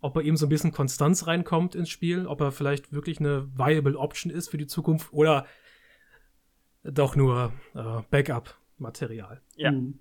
ob 0.00 0.14
bei 0.14 0.22
ihm 0.22 0.36
so 0.36 0.46
ein 0.46 0.48
bisschen 0.48 0.72
Konstanz 0.72 1.26
reinkommt 1.26 1.74
ins 1.74 1.90
Spiel, 1.90 2.26
ob 2.26 2.40
er 2.40 2.52
vielleicht 2.52 2.92
wirklich 2.92 3.20
eine 3.20 3.48
viable 3.56 3.98
Option 3.98 4.32
ist 4.32 4.48
für 4.48 4.58
die 4.58 4.66
Zukunft 4.66 5.12
oder 5.12 5.46
doch 6.92 7.16
nur 7.16 7.52
äh, 7.74 8.02
Backup-Material. 8.10 9.40
Ja. 9.56 9.72
Mhm. 9.72 9.98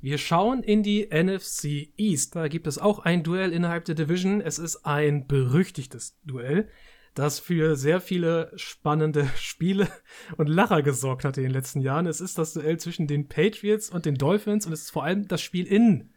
Wir 0.00 0.18
schauen 0.18 0.64
in 0.64 0.82
die 0.82 1.08
NFC 1.12 1.92
East. 1.96 2.34
Da 2.34 2.48
gibt 2.48 2.66
es 2.66 2.78
auch 2.78 2.98
ein 2.98 3.22
Duell 3.22 3.52
innerhalb 3.52 3.84
der 3.84 3.94
Division. 3.94 4.40
Es 4.40 4.58
ist 4.58 4.84
ein 4.84 5.28
berüchtigtes 5.28 6.18
Duell 6.24 6.68
das 7.14 7.38
für 7.38 7.76
sehr 7.76 8.00
viele 8.00 8.52
spannende 8.56 9.28
Spiele 9.36 9.88
und 10.36 10.48
Lacher 10.48 10.82
gesorgt 10.82 11.24
hat 11.24 11.36
in 11.36 11.44
den 11.44 11.52
letzten 11.52 11.80
Jahren. 11.80 12.06
Es 12.06 12.20
ist 12.20 12.38
das 12.38 12.54
Duell 12.54 12.78
zwischen 12.78 13.06
den 13.06 13.28
Patriots 13.28 13.90
und 13.90 14.06
den 14.06 14.16
Dolphins 14.16 14.66
und 14.66 14.72
es 14.72 14.82
ist 14.82 14.90
vor 14.90 15.04
allem 15.04 15.28
das 15.28 15.42
Spiel 15.42 15.66
in 15.66 16.10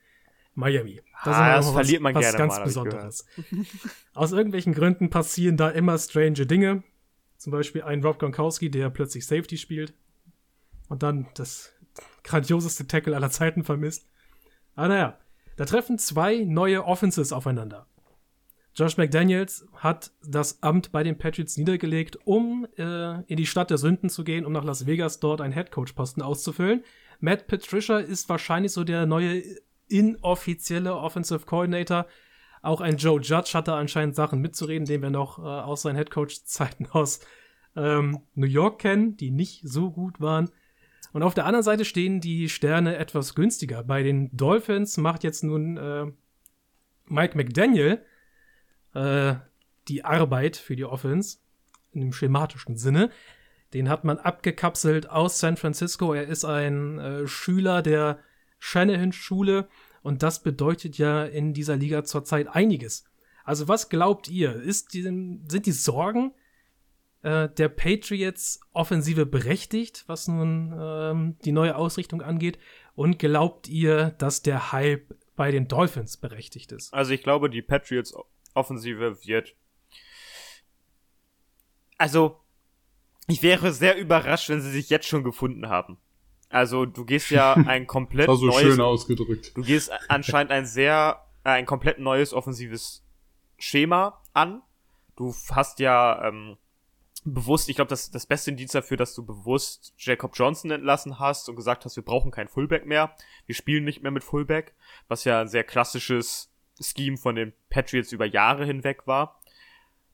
Miami. 0.54 1.02
Das, 1.26 1.36
ah, 1.36 1.56
das 1.58 1.70
verliert 1.72 2.02
man 2.02 2.16
was 2.16 2.22
gerne 2.22 2.38
ganz 2.38 2.54
mal, 2.56 2.64
Besonderes. 2.64 3.26
Aus 4.14 4.32
irgendwelchen 4.32 4.74
Gründen 4.74 5.10
passieren 5.10 5.58
da 5.58 5.70
immer 5.70 5.98
strange 5.98 6.46
Dinge. 6.46 6.84
Zum 7.46 7.52
Beispiel 7.52 7.84
ein 7.84 8.04
Rob 8.04 8.18
Gronkowski, 8.18 8.72
der 8.72 8.90
plötzlich 8.90 9.28
Safety 9.28 9.56
spielt 9.60 9.94
und 10.90 11.04
dann 11.04 11.28
das 11.36 11.72
grandioseste 12.24 12.88
Tackle 12.88 13.16
aller 13.16 13.30
Zeiten 13.30 13.64
vermisst. 13.64 14.10
Aber 14.74 14.88
naja, 14.88 15.20
da 15.56 15.66
treffen 15.66 16.00
zwei 16.00 16.38
neue 16.40 16.84
Offenses 16.84 17.32
aufeinander. 17.32 17.86
Josh 18.76 18.98
McDaniels 18.98 19.68
hat 19.76 20.12
das 20.28 20.64
Amt 20.64 20.92
bei 20.92 21.04
den 21.04 21.20
Patriots 21.20 21.56
niedergelegt, 21.56 22.18
um 22.26 22.66
äh, 22.80 23.22
in 23.26 23.38
die 23.38 23.46
Stadt 23.46 23.70
der 23.70 23.78
Sünden 23.78 24.10
zu 24.10 24.24
gehen, 24.24 24.44
um 24.44 24.52
nach 24.52 24.64
Las 24.64 24.88
Vegas 24.88 25.20
dort 25.20 25.40
einen 25.40 25.54
Headcoach-Posten 25.54 26.24
auszufüllen. 26.24 26.84
Matt 27.20 27.46
Patricia 27.46 28.00
ist 28.00 28.28
wahrscheinlich 28.28 28.72
so 28.72 28.84
der 28.84 29.06
neue 29.06 29.44
inoffizielle 29.88 30.96
Offensive 30.96 31.46
Coordinator. 31.46 32.08
Auch 32.66 32.82
ein 32.82 32.98
Joe 32.98 33.22
Judge 33.22 33.52
hat 33.54 33.68
da 33.68 33.78
anscheinend 33.78 34.16
Sachen 34.16 34.42
mitzureden, 34.42 34.86
den 34.86 35.04
wir 35.04 35.12
noch 35.12 35.38
äh, 35.38 35.44
aus 35.44 35.84
seinen 35.84 35.98
Headcoach-Zeiten 35.98 36.88
aus 36.92 37.20
ähm, 37.76 38.22
New 38.34 38.48
York 38.48 38.80
kennen, 38.80 39.18
die 39.18 39.30
nicht 39.30 39.62
so 39.64 39.92
gut 39.92 40.20
waren. 40.20 40.50
Und 41.14 41.22
auf 41.22 41.36
der 41.36 41.46
anderen 41.46 41.64
Seite 41.64 41.86
stehen 41.86 42.22
die 42.22 42.50
Sterne 42.50 42.98
etwas 42.98 43.36
günstiger. 43.36 43.84
Bei 43.84 44.02
den 44.02 44.36
Dolphins 44.36 44.98
macht 44.98 45.24
jetzt 45.24 45.44
nun 45.44 45.78
äh, 45.78 46.06
Mike 47.06 47.38
McDaniel 47.38 48.04
äh, 48.96 49.36
die 49.88 50.04
Arbeit 50.04 50.58
für 50.58 50.76
die 50.76 50.86
Offense 50.86 51.38
in 51.92 52.02
dem 52.02 52.14
schematischen 52.14 52.78
Sinne. 52.78 53.12
Den 53.76 53.90
hat 53.90 54.04
man 54.04 54.18
abgekapselt 54.18 55.08
aus 55.10 55.40
San 55.40 55.58
Francisco. 55.58 56.14
Er 56.14 56.28
ist 56.28 56.46
ein 56.46 56.98
äh, 56.98 57.28
Schüler 57.28 57.84
der 57.84 58.20
Shanahan-Schule 58.58 59.68
und 60.06 60.22
das 60.22 60.44
bedeutet 60.44 61.00
ja 61.00 61.26
in 61.26 61.56
dieser 61.56 61.78
Liga 61.78 62.04
zurzeit 62.04 62.48
einiges. 62.48 63.06
Also 63.44 63.68
was 63.68 63.90
glaubt 63.90 64.30
ihr? 64.30 64.54
Ist 64.54 64.94
die, 64.94 65.02
sind 65.02 65.66
die 65.66 65.72
Sorgen 65.72 66.32
äh, 67.24 67.50
der 67.50 67.70
Patriots 67.70 68.60
Offensive 68.72 69.26
berechtigt, 69.26 70.04
was 70.06 70.28
nun 70.28 70.76
ähm, 70.80 71.38
die 71.44 71.52
neue 71.52 71.76
Ausrichtung 71.76 72.22
angeht? 72.22 72.60
Und 72.94 73.18
glaubt 73.18 73.68
ihr, 73.68 74.12
dass 74.12 74.44
der 74.44 74.72
Hype 74.72 75.12
bei 75.36 75.50
den 75.50 75.68
Dolphins 75.68 76.18
berechtigt 76.18 76.72
ist? 76.72 76.94
Also 76.94 77.12
ich 77.12 77.24
glaube, 77.24 77.50
die 77.50 77.64
Patriots 77.64 78.14
Offensive 78.54 79.18
wird. 79.26 79.56
Also, 81.98 82.42
ich 83.26 83.42
wäre 83.42 83.74
sehr 83.74 83.98
überrascht, 83.98 84.50
wenn 84.50 84.62
sie 84.62 84.70
sich 84.70 84.92
jetzt 84.92 85.08
schon 85.08 85.24
gefunden 85.24 85.68
haben. 85.68 85.98
Also, 86.50 86.86
du 86.86 87.06
gehst 87.06 87.32
ja 87.32 87.54
ein 87.68 87.88
komplett 87.88 88.28
so 88.28 88.46
neues. 88.46 88.62
schön 88.62 88.82
ausgedrückt. 88.82 89.56
Du 89.56 89.62
gehst 89.62 89.92
anscheinend 90.08 90.52
ein 90.52 90.66
sehr, 90.66 91.26
äh, 91.44 91.50
ein 91.50 91.66
komplett 91.66 92.00
neues 92.00 92.34
offensives 92.34 93.04
Schema 93.58 94.22
an. 94.34 94.62
Du 95.16 95.34
hast 95.52 95.80
ja 95.80 96.28
ähm, 96.28 96.58
bewusst, 97.26 97.70
ich 97.70 97.76
glaube, 97.76 97.90
das 97.90 98.12
das 98.12 98.26
beste 98.26 98.52
Indiz 98.52 98.72
dafür, 98.72 98.98
dass 98.98 99.16
du 99.16 99.26
bewusst 99.26 99.94
Jacob 99.98 100.32
Johnson 100.36 100.72
entlassen 100.72 101.20
hast 101.20 101.50
und 101.50 101.56
gesagt 101.56 101.86
hast, 101.86 101.96
wir 101.96 102.04
brauchen 102.04 102.32
kein 102.32 102.48
Fullback 102.48 102.86
mehr. 102.86 103.16
Wir 103.46 103.56
spielen 103.56 103.84
nicht 103.84 104.04
mehr 104.04 104.12
mit 104.12 104.24
Fullback, 104.24 104.76
was 105.08 105.24
ja 105.24 105.42
ein 105.42 105.48
sehr 105.48 105.64
klassisches 105.64 106.52
Scheme 106.80 107.18
von 107.18 107.36
den 107.36 107.54
Patriots 107.70 108.12
über 108.12 108.26
Jahre 108.26 108.66
hinweg 108.66 109.08
war. 109.08 109.42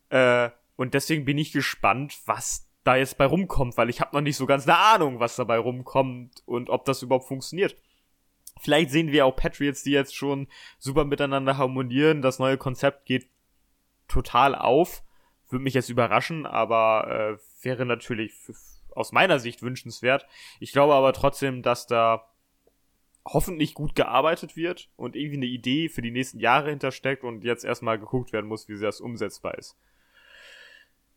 Äh, 0.09 0.49
und 0.75 0.93
deswegen 0.93 1.25
bin 1.25 1.37
ich 1.37 1.51
gespannt, 1.51 2.17
was 2.25 2.70
da 2.83 2.95
jetzt 2.95 3.17
bei 3.17 3.25
rumkommt, 3.25 3.77
weil 3.77 3.89
ich 3.89 4.01
habe 4.01 4.15
noch 4.15 4.21
nicht 4.21 4.37
so 4.37 4.45
ganz 4.45 4.67
eine 4.67 4.77
Ahnung, 4.77 5.19
was 5.19 5.35
dabei 5.35 5.57
rumkommt 5.57 6.41
und 6.45 6.69
ob 6.69 6.85
das 6.85 7.01
überhaupt 7.01 7.27
funktioniert. 7.27 7.75
Vielleicht 8.59 8.91
sehen 8.91 9.11
wir 9.11 9.25
auch 9.25 9.35
Patriots, 9.35 9.83
die 9.83 9.91
jetzt 9.91 10.15
schon 10.15 10.47
super 10.77 11.05
miteinander 11.05 11.57
harmonieren. 11.57 12.21
Das 12.21 12.39
neue 12.39 12.57
Konzept 12.57 13.05
geht 13.05 13.27
total 14.07 14.55
auf. 14.55 15.03
Würde 15.49 15.63
mich 15.63 15.73
jetzt 15.73 15.89
überraschen, 15.89 16.45
aber 16.45 17.37
äh, 17.39 17.65
wäre 17.65 17.85
natürlich 17.85 18.33
aus 18.91 19.11
meiner 19.11 19.39
Sicht 19.39 19.61
wünschenswert. 19.61 20.25
Ich 20.59 20.71
glaube 20.71 20.93
aber 20.93 21.13
trotzdem, 21.13 21.61
dass 21.61 21.87
da 21.87 22.27
hoffentlich 23.25 23.73
gut 23.73 23.95
gearbeitet 23.95 24.55
wird 24.55 24.89
und 24.95 25.15
irgendwie 25.15 25.37
eine 25.37 25.45
Idee 25.45 25.89
für 25.89 26.01
die 26.01 26.11
nächsten 26.11 26.39
Jahre 26.39 26.69
hintersteckt 26.69 27.23
und 27.23 27.43
jetzt 27.43 27.63
erstmal 27.63 27.99
geguckt 27.99 28.33
werden 28.33 28.47
muss, 28.47 28.67
wie 28.67 28.75
sehr 28.75 28.89
das 28.89 29.01
umsetzbar 29.01 29.57
ist. 29.57 29.77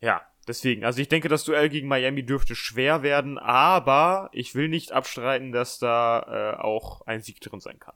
Ja, 0.01 0.27
deswegen. 0.49 0.85
Also 0.85 1.01
ich 1.01 1.09
denke, 1.09 1.29
das 1.29 1.45
Duell 1.45 1.69
gegen 1.69 1.89
Miami 1.89 2.25
dürfte 2.25 2.55
schwer 2.55 3.03
werden, 3.03 3.39
aber 3.39 4.31
ich 4.33 4.55
will 4.55 4.69
nicht 4.69 4.93
abstreiten, 4.93 5.53
dass 5.53 5.79
da 5.79 6.57
äh, 6.59 6.63
auch 6.63 7.03
ein 7.07 7.23
Sieg 7.23 7.41
drin 7.41 7.61
sein 7.61 7.79
kann. 7.79 7.95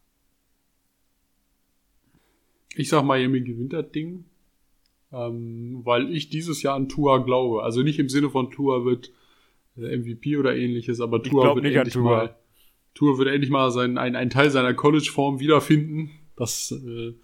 Ich 2.74 2.88
sag 2.88 3.04
Miami 3.04 3.40
gewinnt 3.40 3.72
das 3.72 3.90
Ding, 3.90 4.24
ähm, 5.12 5.80
weil 5.84 6.14
ich 6.14 6.28
dieses 6.28 6.62
Jahr 6.62 6.76
an 6.76 6.88
Tua 6.88 7.18
glaube. 7.18 7.62
Also 7.62 7.82
nicht 7.82 7.98
im 7.98 8.08
Sinne 8.08 8.30
von 8.30 8.50
Tua 8.50 8.84
wird 8.84 9.10
äh, 9.76 9.96
MVP 9.96 10.36
oder 10.36 10.56
ähnliches, 10.56 11.00
aber 11.00 11.22
Tua 11.22 11.54
wird 11.54 11.64
endlich 11.64 11.96
mal 11.96 12.36
Tua 12.94 13.16
wird 13.16 13.28
endlich 13.28 13.50
mal 13.50 13.70
seinen, 13.70 13.96
einen, 13.96 14.16
einen 14.16 14.30
Teil 14.30 14.50
seiner 14.50 14.74
College-Form 14.74 15.38
wiederfinden. 15.38 16.10
Das 16.36 16.72
äh, 16.72 17.14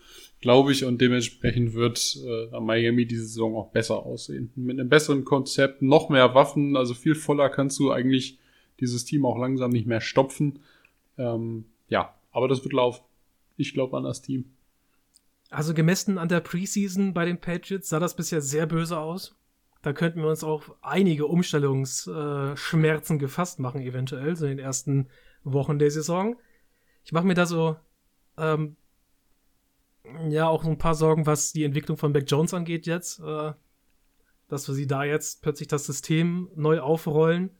glaube 0.44 0.72
ich, 0.72 0.84
und 0.84 1.00
dementsprechend 1.00 1.72
wird 1.72 2.18
äh, 2.22 2.60
Miami 2.60 3.06
diese 3.06 3.22
Saison 3.22 3.56
auch 3.56 3.70
besser 3.70 4.04
aussehen. 4.04 4.52
Mit 4.56 4.78
einem 4.78 4.90
besseren 4.90 5.24
Konzept, 5.24 5.80
noch 5.80 6.10
mehr 6.10 6.34
Waffen, 6.34 6.76
also 6.76 6.92
viel 6.92 7.14
voller 7.14 7.48
kannst 7.48 7.78
du 7.78 7.90
eigentlich 7.90 8.38
dieses 8.78 9.06
Team 9.06 9.24
auch 9.24 9.38
langsam 9.38 9.70
nicht 9.70 9.86
mehr 9.86 10.02
stopfen. 10.02 10.58
Ähm, 11.16 11.64
ja, 11.88 12.14
aber 12.30 12.46
das 12.46 12.62
wird 12.62 12.74
laufen. 12.74 13.02
Ich 13.56 13.72
glaube 13.72 13.96
an 13.96 14.04
das 14.04 14.20
Team. 14.20 14.44
Also 15.48 15.72
gemessen 15.72 16.18
an 16.18 16.28
der 16.28 16.40
Preseason 16.40 17.14
bei 17.14 17.24
den 17.24 17.40
Patriots 17.40 17.88
sah 17.88 17.98
das 17.98 18.14
bisher 18.14 18.42
sehr 18.42 18.66
böse 18.66 18.98
aus. 18.98 19.34
Da 19.80 19.94
könnten 19.94 20.20
wir 20.20 20.28
uns 20.28 20.44
auch 20.44 20.76
einige 20.82 21.26
Umstellungsschmerzen 21.26 23.16
äh, 23.16 23.18
gefasst 23.18 23.60
machen, 23.60 23.80
eventuell, 23.80 24.36
so 24.36 24.44
in 24.44 24.58
den 24.58 24.64
ersten 24.66 25.08
Wochen 25.42 25.78
der 25.78 25.90
Saison. 25.90 26.36
Ich 27.02 27.12
mache 27.12 27.26
mir 27.26 27.32
da 27.32 27.46
so 27.46 27.76
ähm, 28.36 28.76
ja 30.28 30.48
auch 30.48 30.64
ein 30.64 30.78
paar 30.78 30.94
Sorgen, 30.94 31.26
was 31.26 31.52
die 31.52 31.64
Entwicklung 31.64 31.96
von 31.96 32.12
Mac 32.12 32.24
Jones 32.26 32.54
angeht 32.54 32.86
jetzt. 32.86 33.20
Äh, 33.20 33.52
dass 34.48 34.68
wir 34.68 34.74
sie 34.74 34.86
da 34.86 35.04
jetzt 35.04 35.42
plötzlich 35.42 35.68
das 35.68 35.86
System 35.86 36.50
neu 36.54 36.80
aufrollen, 36.80 37.50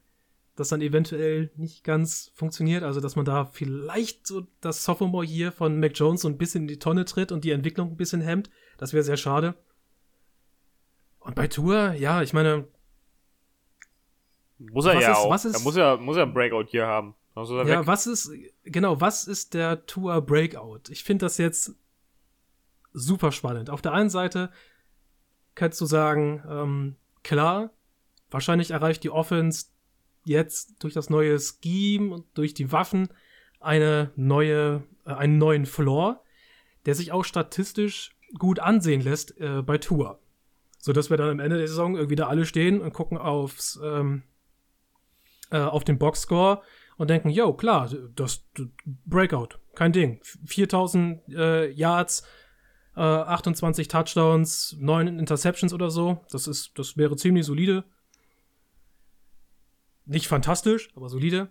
das 0.56 0.68
dann 0.68 0.82
eventuell 0.82 1.50
nicht 1.56 1.82
ganz 1.82 2.30
funktioniert. 2.34 2.82
Also, 2.82 3.00
dass 3.00 3.16
man 3.16 3.24
da 3.24 3.46
vielleicht 3.46 4.26
so 4.26 4.46
das 4.60 4.84
Sophomore 4.84 5.26
hier 5.26 5.50
von 5.50 5.80
Mac 5.80 5.92
Jones 5.94 6.20
so 6.20 6.28
ein 6.28 6.38
bisschen 6.38 6.62
in 6.62 6.68
die 6.68 6.78
Tonne 6.78 7.04
tritt 7.04 7.32
und 7.32 7.44
die 7.44 7.50
Entwicklung 7.50 7.90
ein 7.90 7.96
bisschen 7.96 8.20
hemmt. 8.20 8.50
Das 8.78 8.92
wäre 8.92 9.02
sehr 9.02 9.16
schade. 9.16 9.54
Und 11.20 11.34
bei 11.34 11.48
Tour, 11.48 11.94
ja, 11.94 12.22
ich 12.22 12.32
meine. 12.32 12.68
Muss 14.58 14.84
er 14.84 15.00
ja 15.00 15.12
ist, 15.12 15.18
auch. 15.18 15.30
Was 15.30 15.44
ist, 15.44 15.54
er 15.54 15.60
muss 15.62 15.76
ja, 15.76 15.96
muss 15.96 16.16
ja 16.16 16.22
ein 16.22 16.34
Breakout 16.34 16.66
hier 16.68 16.86
haben. 16.86 17.14
Also 17.34 17.58
ja, 17.58 17.80
weg. 17.80 17.86
was 17.86 18.06
ist, 18.06 18.30
genau, 18.62 19.00
was 19.00 19.26
ist 19.26 19.54
der 19.54 19.86
Tour 19.86 20.20
Breakout? 20.20 20.82
Ich 20.90 21.02
finde 21.02 21.24
das 21.24 21.38
jetzt 21.38 21.74
super 22.94 23.32
spannend. 23.32 23.68
Auf 23.68 23.82
der 23.82 23.92
einen 23.92 24.08
Seite 24.08 24.50
kannst 25.54 25.80
du 25.80 25.86
sagen, 25.86 26.42
ähm, 26.48 26.96
klar, 27.22 27.70
wahrscheinlich 28.30 28.70
erreicht 28.70 29.04
die 29.04 29.10
Offense 29.10 29.66
jetzt 30.24 30.82
durch 30.82 30.94
das 30.94 31.10
neue 31.10 31.38
Scheme 31.38 32.14
und 32.14 32.24
durch 32.34 32.54
die 32.54 32.72
Waffen 32.72 33.08
eine 33.60 34.10
neue, 34.16 34.82
äh, 35.04 35.12
einen 35.12 35.38
neuen 35.38 35.66
Floor, 35.66 36.22
der 36.86 36.94
sich 36.94 37.12
auch 37.12 37.24
statistisch 37.24 38.16
gut 38.38 38.58
ansehen 38.58 39.00
lässt 39.00 39.38
äh, 39.40 39.62
bei 39.62 39.78
Tour. 39.78 40.20
So 40.78 40.92
dass 40.92 41.10
wir 41.10 41.16
dann 41.16 41.30
am 41.30 41.40
Ende 41.40 41.58
der 41.58 41.68
Saison 41.68 41.96
irgendwie 41.96 42.16
da 42.16 42.28
alle 42.28 42.46
stehen 42.46 42.80
und 42.80 42.92
gucken 42.92 43.18
aufs, 43.18 43.78
ähm, 43.82 44.22
äh, 45.50 45.58
auf 45.58 45.84
den 45.84 45.98
Boxscore 45.98 46.62
und 46.96 47.10
denken, 47.10 47.30
yo, 47.30 47.54
klar, 47.54 47.90
das 48.14 48.44
Breakout, 48.84 49.58
kein 49.74 49.92
Ding. 49.92 50.20
4000 50.46 51.22
äh, 51.28 51.70
Yards, 51.70 52.24
äh, 52.96 53.00
28 53.00 53.88
Touchdowns, 53.88 54.76
9 54.78 55.18
Interceptions 55.18 55.72
oder 55.72 55.90
so. 55.90 56.24
Das 56.30 56.46
ist, 56.46 56.78
das 56.78 56.96
wäre 56.96 57.16
ziemlich 57.16 57.46
solide. 57.46 57.84
Nicht 60.06 60.28
fantastisch, 60.28 60.90
aber 60.94 61.08
solide. 61.08 61.50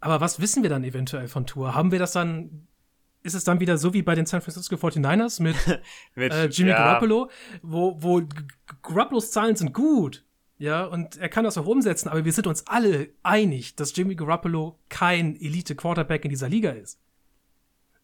Aber 0.00 0.20
was 0.20 0.40
wissen 0.40 0.62
wir 0.62 0.70
dann 0.70 0.84
eventuell 0.84 1.28
von 1.28 1.46
Tour? 1.46 1.74
Haben 1.74 1.92
wir 1.92 1.98
das 1.98 2.12
dann 2.12 2.66
ist 3.22 3.34
es 3.34 3.42
dann 3.42 3.58
wieder 3.58 3.76
so 3.76 3.92
wie 3.92 4.02
bei 4.02 4.14
den 4.14 4.24
San 4.24 4.40
Francisco 4.40 4.76
49ers 4.76 5.42
mit, 5.42 5.56
mit 6.14 6.32
äh, 6.32 6.46
Jimmy 6.46 6.70
ja. 6.70 6.76
Garoppolo, 6.76 7.28
wo, 7.60 8.00
wo 8.00 8.22
Garoppolos 8.82 9.32
Zahlen 9.32 9.56
sind 9.56 9.74
gut, 9.74 10.24
ja, 10.58 10.84
und 10.86 11.18
er 11.18 11.28
kann 11.28 11.44
das 11.44 11.58
auch 11.58 11.66
umsetzen, 11.66 12.08
aber 12.08 12.24
wir 12.24 12.32
sind 12.32 12.46
uns 12.46 12.66
alle 12.66 13.10
einig, 13.22 13.76
dass 13.76 13.94
Jimmy 13.94 14.14
Garoppolo 14.14 14.78
kein 14.88 15.36
Elite-Quarterback 15.36 16.24
in 16.24 16.30
dieser 16.30 16.48
Liga 16.48 16.70
ist. 16.70 16.98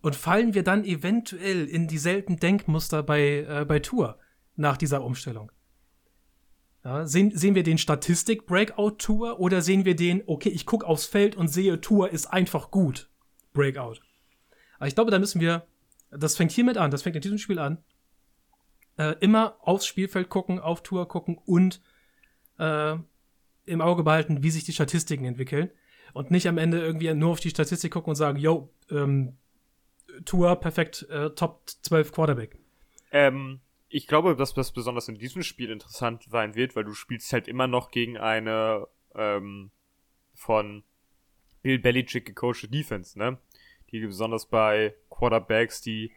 Und 0.02 0.16
fallen 0.16 0.52
wir 0.52 0.64
dann 0.64 0.84
eventuell 0.84 1.66
in 1.66 1.88
dieselben 1.88 2.38
Denkmuster 2.38 3.02
bei, 3.02 3.46
äh, 3.48 3.64
bei 3.66 3.78
Tour 3.78 4.18
nach 4.56 4.76
dieser 4.76 5.02
Umstellung? 5.02 5.50
Ja, 6.84 7.06
sehen, 7.06 7.30
sehen 7.36 7.54
wir 7.54 7.62
den 7.62 7.78
Statistik-Breakout-Tour 7.78 9.38
oder 9.38 9.62
sehen 9.62 9.84
wir 9.84 9.94
den, 9.94 10.24
okay, 10.26 10.48
ich 10.48 10.66
gucke 10.66 10.84
aufs 10.84 11.06
Feld 11.06 11.36
und 11.36 11.46
sehe, 11.46 11.80
Tour 11.80 12.10
ist 12.10 12.26
einfach 12.26 12.72
gut, 12.72 13.08
Breakout? 13.52 14.00
Aber 14.78 14.88
ich 14.88 14.96
glaube, 14.96 15.12
da 15.12 15.20
müssen 15.20 15.40
wir, 15.40 15.64
das 16.10 16.36
fängt 16.36 16.50
hiermit 16.50 16.76
an, 16.76 16.90
das 16.90 17.02
fängt 17.02 17.14
in 17.14 17.22
diesem 17.22 17.38
Spiel 17.38 17.60
an, 17.60 17.78
äh, 18.98 19.14
immer 19.20 19.56
aufs 19.60 19.86
Spielfeld 19.86 20.28
gucken, 20.28 20.58
auf 20.58 20.82
Tour 20.82 21.06
gucken 21.06 21.38
und 21.46 21.80
äh, 22.58 22.96
im 23.66 23.80
Auge 23.80 24.02
behalten, 24.02 24.42
wie 24.42 24.50
sich 24.50 24.64
die 24.64 24.72
Statistiken 24.72 25.24
entwickeln. 25.24 25.70
Und 26.12 26.32
nicht 26.32 26.48
am 26.48 26.58
Ende 26.58 26.80
irgendwie 26.80 27.14
nur 27.14 27.30
auf 27.30 27.40
die 27.40 27.50
Statistik 27.50 27.92
gucken 27.92 28.10
und 28.10 28.16
sagen, 28.16 28.38
yo, 28.38 28.68
ähm, 28.90 29.38
Tour 30.24 30.56
perfekt, 30.56 31.06
äh, 31.10 31.30
Top 31.30 31.62
12 31.66 32.12
Quarterback. 32.12 32.58
Ähm, 33.10 33.60
ich 33.88 34.06
glaube, 34.06 34.36
dass 34.36 34.54
das 34.54 34.72
besonders 34.72 35.08
in 35.08 35.16
diesem 35.16 35.42
Spiel 35.42 35.70
interessant 35.70 36.24
sein 36.30 36.54
wird, 36.54 36.76
weil 36.76 36.84
du 36.84 36.94
spielst 36.94 37.32
halt 37.32 37.48
immer 37.48 37.66
noch 37.66 37.90
gegen 37.90 38.16
eine 38.16 38.88
ähm, 39.14 39.70
von 40.34 40.82
Bill 41.62 41.78
Belichick 41.78 42.24
gecoachte 42.26 42.68
Defense, 42.68 43.18
ne? 43.18 43.38
Die 43.90 44.00
besonders 44.00 44.46
bei 44.46 44.94
Quarterbacks, 45.10 45.82
die 45.82 46.12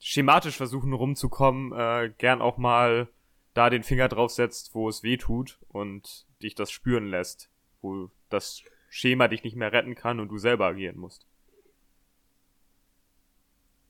schematisch 0.00 0.56
versuchen 0.56 0.92
rumzukommen, 0.92 1.72
äh, 1.72 2.12
gern 2.18 2.42
auch 2.42 2.58
mal 2.58 3.08
da 3.54 3.70
den 3.70 3.84
Finger 3.84 4.08
drauf 4.08 4.32
setzt, 4.32 4.74
wo 4.74 4.88
es 4.88 5.02
weh 5.02 5.16
tut 5.16 5.58
und 5.68 6.26
dich 6.42 6.54
das 6.54 6.70
spüren 6.72 7.06
lässt, 7.06 7.50
wo 7.80 8.10
das 8.28 8.64
Schema 8.88 9.28
dich 9.28 9.44
nicht 9.44 9.56
mehr 9.56 9.72
retten 9.72 9.94
kann 9.94 10.18
und 10.18 10.28
du 10.28 10.38
selber 10.38 10.66
agieren 10.66 10.98
musst. 10.98 11.26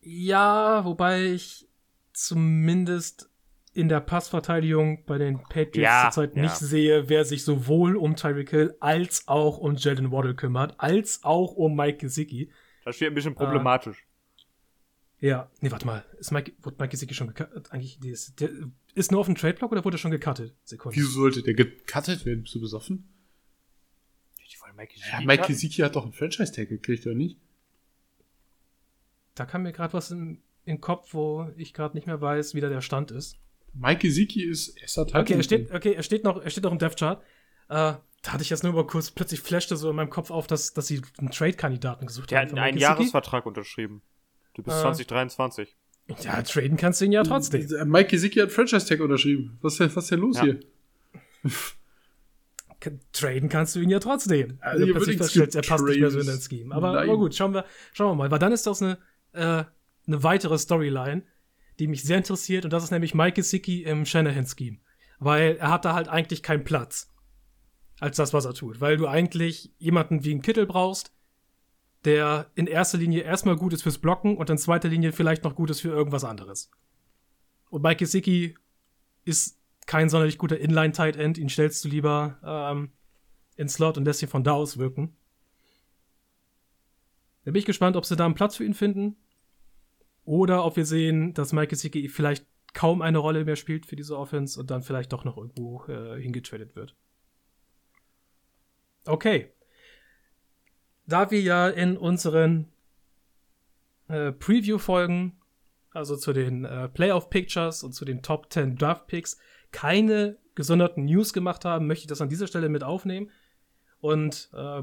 Ja, 0.00 0.84
wobei 0.84 1.32
ich 1.32 1.68
zumindest 2.12 3.30
in 3.72 3.88
der 3.88 4.00
Passverteidigung 4.00 5.04
bei 5.04 5.18
den 5.18 5.42
Patriots 5.44 5.76
ja, 5.76 6.10
zurzeit 6.10 6.36
ja. 6.36 6.42
nicht 6.42 6.56
sehe, 6.56 7.08
wer 7.08 7.24
sich 7.24 7.44
sowohl 7.44 7.96
um 7.96 8.16
Tyreek 8.16 8.50
Hill 8.50 8.74
als 8.80 9.28
auch 9.28 9.58
um 9.58 9.76
Jalen 9.76 10.10
Waddle 10.10 10.34
kümmert, 10.34 10.74
als 10.78 11.22
auch 11.22 11.52
um 11.52 11.76
Mike 11.76 11.98
Gesicki. 11.98 12.50
Das 12.84 12.96
steht 12.96 13.08
ein 13.08 13.14
bisschen 13.14 13.34
problematisch. 13.34 14.06
Äh, 15.20 15.28
ja, 15.28 15.50
nee, 15.60 15.70
warte 15.70 15.86
mal. 15.86 16.04
Ist 16.18 16.32
Mike, 16.32 16.52
wurde 16.62 16.76
Mike 16.80 16.90
Gesicki 16.90 17.14
schon 17.14 17.28
gecuttet? 17.28 17.70
Eigentlich, 17.70 18.00
der 18.00 18.12
ist, 18.12 18.40
der 18.40 18.50
ist 18.94 19.12
nur 19.12 19.20
auf 19.20 19.26
dem 19.26 19.34
Trade-Block 19.34 19.70
oder 19.70 19.84
wurde 19.84 19.96
er 19.96 19.98
schon 19.98 20.10
gecuttet? 20.10 20.56
Sekunde. 20.64 20.96
Wieso 20.96 21.10
sollte 21.10 21.42
der 21.42 21.54
gecuttet 21.54 22.24
werden? 22.24 22.42
Bist 22.42 22.54
du 22.54 22.60
besoffen? 22.60 23.06
Mike 24.80 24.94
Gesicki, 24.94 25.10
ja, 25.12 25.20
Mike 25.26 25.46
Gesicki 25.46 25.82
hat 25.82 25.96
doch 25.96 26.04
einen 26.04 26.12
Franchise-Tag 26.12 26.68
gekriegt, 26.68 27.06
oder 27.06 27.14
nicht? 27.14 27.38
Da 29.40 29.46
kam 29.46 29.62
mir 29.62 29.72
gerade 29.72 29.94
was 29.94 30.10
in, 30.10 30.42
in 30.66 30.76
den 30.76 30.80
Kopf, 30.82 31.14
wo 31.14 31.50
ich 31.56 31.72
gerade 31.72 31.96
nicht 31.96 32.06
mehr 32.06 32.20
weiß, 32.20 32.54
wie 32.54 32.60
da 32.60 32.68
der 32.68 32.82
Stand 32.82 33.10
ist. 33.10 33.38
Mike 33.72 34.00
Gesicki 34.00 34.44
ist 34.44 34.78
erster 34.78 35.06
Teil. 35.06 35.22
Okay, 35.22 35.32
er 35.32 35.42
steht, 35.42 35.72
okay, 35.72 35.94
er 35.94 36.02
steht 36.02 36.24
noch, 36.24 36.44
er 36.44 36.50
steht 36.50 36.64
noch 36.64 36.72
im 36.72 36.78
Death 36.78 36.98
Chart. 36.98 37.22
Äh, 37.70 37.72
da 37.72 38.02
hatte 38.26 38.42
ich 38.42 38.50
jetzt 38.50 38.64
nur 38.64 38.74
mal 38.74 38.86
kurz, 38.86 39.10
plötzlich 39.10 39.40
flashte 39.40 39.78
so 39.78 39.88
in 39.88 39.96
meinem 39.96 40.10
Kopf 40.10 40.30
auf, 40.30 40.46
dass, 40.46 40.74
dass 40.74 40.88
sie 40.88 41.00
einen 41.16 41.30
Trade-Kandidaten 41.30 42.04
gesucht 42.04 42.32
haben. 42.32 42.54
Der 42.54 42.62
hat 42.62 42.68
einen 42.68 42.76
Jahresvertrag 42.76 43.46
unterschrieben. 43.46 44.02
Du 44.52 44.62
bist 44.62 44.76
äh, 44.76 44.82
2023. 44.82 45.74
Ja, 46.22 46.42
traden 46.42 46.76
kannst 46.76 47.00
du 47.00 47.06
ihn 47.06 47.12
ja 47.12 47.22
trotzdem. 47.22 47.66
Mike 47.86 48.10
Gesicki 48.10 48.40
hat 48.40 48.52
Franchise-Tag 48.52 49.00
unterschrieben. 49.00 49.56
Was 49.62 49.72
ist 49.72 49.80
denn, 49.80 49.96
was 49.96 50.04
ist 50.04 50.10
denn 50.10 50.20
los 50.20 50.36
ja. 50.36 50.42
hier? 50.42 50.60
traden 53.12 53.48
kannst 53.48 53.74
du 53.74 53.80
ihn 53.80 53.90
ja 53.90 54.00
trotzdem. 54.00 54.58
Also 54.60 54.84
ja, 54.84 54.92
plötzlich 54.92 55.16
feststellst, 55.16 55.56
er 55.56 55.62
passt 55.62 55.84
nicht 55.84 56.00
mehr 56.00 56.10
so 56.10 56.20
in 56.20 56.26
dein 56.26 56.40
Scheme. 56.40 56.74
Aber, 56.74 57.00
aber, 57.00 57.16
gut, 57.16 57.34
schauen 57.34 57.54
wir, 57.54 57.64
schauen 57.92 58.10
wir 58.10 58.14
mal. 58.14 58.30
Weil 58.30 58.38
dann 58.38 58.52
ist 58.52 58.66
das 58.66 58.82
eine, 58.82 58.98
äh, 59.32 59.64
eine 60.06 60.22
weitere 60.22 60.58
Storyline, 60.58 61.22
die 61.78 61.86
mich 61.86 62.02
sehr 62.02 62.18
interessiert. 62.18 62.64
Und 62.64 62.72
das 62.72 62.84
ist 62.84 62.90
nämlich 62.90 63.14
Mike 63.14 63.36
Gesicki 63.36 63.82
im 63.82 64.04
Shanahan-Scheme. 64.04 64.78
Weil 65.18 65.56
er 65.56 65.70
hat 65.70 65.84
da 65.84 65.94
halt 65.94 66.08
eigentlich 66.08 66.42
keinen 66.42 66.64
Platz. 66.64 67.12
Als 67.98 68.16
das, 68.16 68.32
was 68.32 68.46
er 68.46 68.54
tut. 68.54 68.80
Weil 68.80 68.96
du 68.96 69.06
eigentlich 69.06 69.72
jemanden 69.78 70.24
wie 70.24 70.30
einen 70.30 70.42
Kittel 70.42 70.66
brauchst, 70.66 71.12
der 72.04 72.50
in 72.54 72.66
erster 72.66 72.98
Linie 72.98 73.22
erstmal 73.22 73.56
gut 73.56 73.74
ist 73.74 73.82
fürs 73.82 73.98
Blocken 73.98 74.36
und 74.36 74.48
in 74.48 74.56
zweiter 74.56 74.88
Linie 74.88 75.12
vielleicht 75.12 75.44
noch 75.44 75.54
gut 75.54 75.70
ist 75.70 75.80
für 75.80 75.90
irgendwas 75.90 76.24
anderes. 76.24 76.70
Und 77.68 77.82
Mike 77.82 77.96
Gesicki 77.96 78.56
ist 79.24 79.58
kein 79.86 80.08
sonderlich 80.08 80.38
guter 80.38 80.58
Inline-Tight 80.58 81.16
End. 81.16 81.36
Ihn 81.36 81.48
stellst 81.48 81.84
du 81.84 81.88
lieber 81.88 82.38
ähm, 82.42 82.92
in 83.56 83.68
Slot 83.68 83.98
und 83.98 84.04
lässt 84.04 84.22
ihn 84.22 84.28
von 84.28 84.44
da 84.44 84.52
aus 84.52 84.78
wirken. 84.78 85.16
Da 87.44 87.50
bin 87.50 87.58
ich 87.58 87.66
gespannt, 87.66 87.96
ob 87.96 88.04
sie 88.04 88.16
da 88.16 88.24
einen 88.24 88.34
Platz 88.34 88.56
für 88.56 88.64
ihn 88.64 88.74
finden. 88.74 89.16
Oder 90.24 90.64
ob 90.64 90.76
wir 90.76 90.84
sehen, 90.84 91.34
dass 91.34 91.52
Mike 91.52 91.68
Gesicki 91.68 92.08
vielleicht 92.08 92.46
kaum 92.74 93.02
eine 93.02 93.18
Rolle 93.18 93.44
mehr 93.44 93.56
spielt 93.56 93.86
für 93.86 93.96
diese 93.96 94.16
Offense 94.16 94.60
und 94.60 94.70
dann 94.70 94.82
vielleicht 94.82 95.12
doch 95.12 95.24
noch 95.24 95.36
irgendwo 95.36 95.84
äh, 95.86 96.20
hingetradet 96.20 96.76
wird. 96.76 96.94
Okay. 99.06 99.52
Da 101.06 101.30
wir 101.30 101.40
ja 101.40 101.68
in 101.68 101.96
unseren 101.96 102.68
äh, 104.08 104.30
Preview-Folgen, 104.32 105.40
also 105.92 106.16
zu 106.16 106.32
den 106.32 106.64
äh, 106.64 106.88
Playoff-Pictures 106.88 107.82
und 107.82 107.92
zu 107.92 108.04
den 108.04 108.22
Top 108.22 108.52
10 108.52 108.76
Draft-Picks, 108.76 109.38
keine 109.72 110.38
gesonderten 110.54 111.06
News 111.06 111.32
gemacht 111.32 111.64
haben, 111.64 111.86
möchte 111.86 112.04
ich 112.04 112.08
das 112.08 112.20
an 112.20 112.28
dieser 112.28 112.46
Stelle 112.46 112.68
mit 112.68 112.84
aufnehmen. 112.84 113.30
Und 114.00 114.50
äh, 114.52 114.82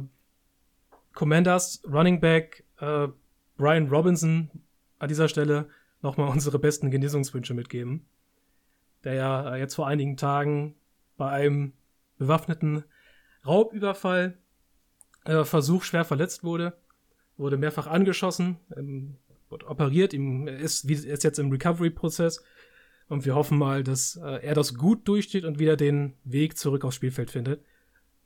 Commanders 1.18 1.82
Running 1.92 2.20
Back 2.20 2.64
äh, 2.80 3.08
Brian 3.58 3.88
Robinson 3.88 4.52
an 5.00 5.08
dieser 5.10 5.28
Stelle 5.28 5.68
nochmal 6.04 6.30
unsere 6.32 6.60
besten 6.60 6.92
Genesungswünsche 6.92 7.56
mitgeben. 7.56 8.06
Der 9.04 9.16
ja 9.16 9.56
jetzt 9.56 9.74
vor 9.74 9.88
einigen 9.88 10.16
Tagen 10.16 10.76
bei 11.18 11.30
einem 11.30 11.74
bewaffneten 12.20 12.84
Raubüberfall 13.48 14.38
äh, 15.26 15.44
Versuch 15.44 15.86
schwer 15.86 16.06
verletzt 16.06 16.44
wurde, 16.44 16.78
wurde 17.36 17.58
mehrfach 17.58 17.88
angeschossen, 17.88 18.58
ähm, 18.76 19.18
wurde 19.50 19.66
operiert, 19.66 20.14
ihm 20.14 20.48
ist, 20.48 20.86
ist 20.86 21.24
jetzt 21.24 21.40
im 21.40 21.50
Recovery-Prozess 21.50 22.44
und 23.10 23.26
wir 23.26 23.34
hoffen 23.34 23.58
mal, 23.58 23.84
dass 23.84 24.18
äh, 24.18 24.46
er 24.46 24.54
das 24.54 24.76
gut 24.76 25.08
durchsteht 25.08 25.46
und 25.46 25.58
wieder 25.58 25.78
den 25.78 26.14
Weg 26.26 26.60
zurück 26.60 26.86
aufs 26.86 26.96
Spielfeld 26.96 27.32
findet. 27.32 27.66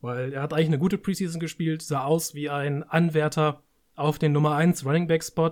Weil 0.02 0.34
er 0.34 0.42
hat 0.42 0.54
eigentlich 0.54 0.68
eine 0.68 0.80
gute 0.80 0.98
Preseason 0.98 1.40
gespielt, 1.40 1.82
sah 1.82 2.04
aus 2.04 2.34
wie 2.34 2.50
ein 2.50 2.84
Anwärter 2.84 3.62
auf 3.96 4.18
den 4.18 4.32
Nummer 4.32 4.56
1 4.56 4.86
Running 4.86 5.08
Back 5.08 5.24
Spot 5.24 5.52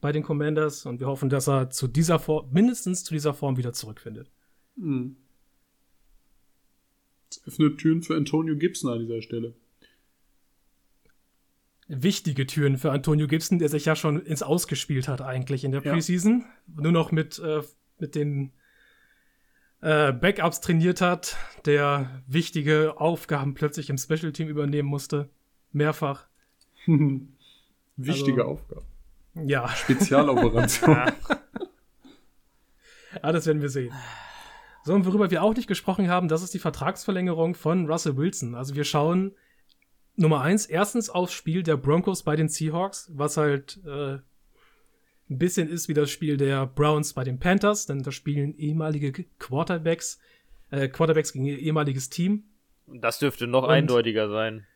bei 0.00 0.12
den 0.12 0.22
Commanders 0.22 0.86
und 0.86 1.00
wir 1.00 1.06
hoffen, 1.06 1.28
dass 1.28 1.48
er 1.48 1.70
zu 1.70 1.86
dieser 1.86 2.18
Form, 2.18 2.50
mindestens 2.52 3.04
zu 3.04 3.12
dieser 3.12 3.34
Form 3.34 3.56
wieder 3.56 3.72
zurückfindet. 3.72 4.30
Mhm. 4.76 5.16
Das 7.28 7.46
öffnet 7.46 7.78
Türen 7.78 8.02
für 8.02 8.16
Antonio 8.16 8.56
Gibson 8.56 8.90
an 8.90 9.00
dieser 9.00 9.20
Stelle. 9.20 9.54
Wichtige 11.88 12.46
Türen 12.46 12.78
für 12.78 12.92
Antonio 12.92 13.26
Gibson, 13.26 13.58
der 13.58 13.68
sich 13.68 13.84
ja 13.84 13.96
schon 13.96 14.20
ins 14.24 14.42
Ausgespielt 14.42 15.08
hat 15.08 15.20
eigentlich 15.20 15.64
in 15.64 15.72
der 15.72 15.80
Preseason. 15.80 16.44
Ja. 16.76 16.82
Nur 16.82 16.92
noch 16.92 17.12
mit 17.12 17.38
äh, 17.38 17.62
mit 18.00 18.14
den 18.14 18.52
äh, 19.80 20.12
Backups 20.12 20.60
trainiert 20.60 21.00
hat, 21.00 21.36
der 21.64 22.22
wichtige 22.26 23.00
Aufgaben 23.00 23.54
plötzlich 23.54 23.90
im 23.90 23.98
Special 23.98 24.32
Team 24.32 24.48
übernehmen 24.48 24.88
musste. 24.88 25.28
Mehrfach. 25.72 26.26
Wichtige 27.96 28.42
also, 28.42 28.52
Aufgaben. 28.52 28.86
Ja. 29.34 29.68
Spezialoperation. 29.68 30.90
ja. 30.96 31.12
ah, 33.22 33.32
das 33.32 33.46
werden 33.46 33.62
wir 33.62 33.70
sehen. 33.70 33.92
So, 34.84 34.94
und 34.94 35.04
worüber 35.04 35.30
wir 35.30 35.42
auch 35.42 35.54
nicht 35.54 35.68
gesprochen 35.68 36.08
haben, 36.08 36.28
das 36.28 36.42
ist 36.42 36.54
die 36.54 36.58
Vertragsverlängerung 36.58 37.54
von 37.54 37.86
Russell 37.90 38.16
Wilson. 38.16 38.54
Also 38.54 38.74
wir 38.74 38.84
schauen 38.84 39.34
Nummer 40.16 40.40
eins, 40.40 40.66
erstens 40.66 41.10
aufs 41.10 41.32
Spiel 41.32 41.62
der 41.62 41.76
Broncos 41.76 42.22
bei 42.22 42.36
den 42.36 42.48
Seahawks, 42.48 43.10
was 43.14 43.36
halt 43.36 43.80
äh, 43.86 44.18
ein 45.30 45.38
bisschen 45.38 45.68
ist 45.68 45.88
wie 45.88 45.94
das 45.94 46.10
Spiel 46.10 46.36
der 46.36 46.66
Browns 46.66 47.12
bei 47.12 47.24
den 47.24 47.38
Panthers, 47.38 47.86
denn 47.86 48.02
da 48.02 48.12
spielen 48.12 48.56
ehemalige 48.56 49.12
Quarterbacks, 49.38 50.18
äh, 50.70 50.88
Quarterbacks 50.88 51.32
gegen 51.32 51.44
ihr 51.44 51.58
ehemaliges 51.58 52.08
Team. 52.10 52.44
Und 52.86 53.02
das 53.02 53.18
dürfte 53.18 53.46
noch 53.46 53.64
und, 53.64 53.70
eindeutiger 53.70 54.28
sein. 54.30 54.66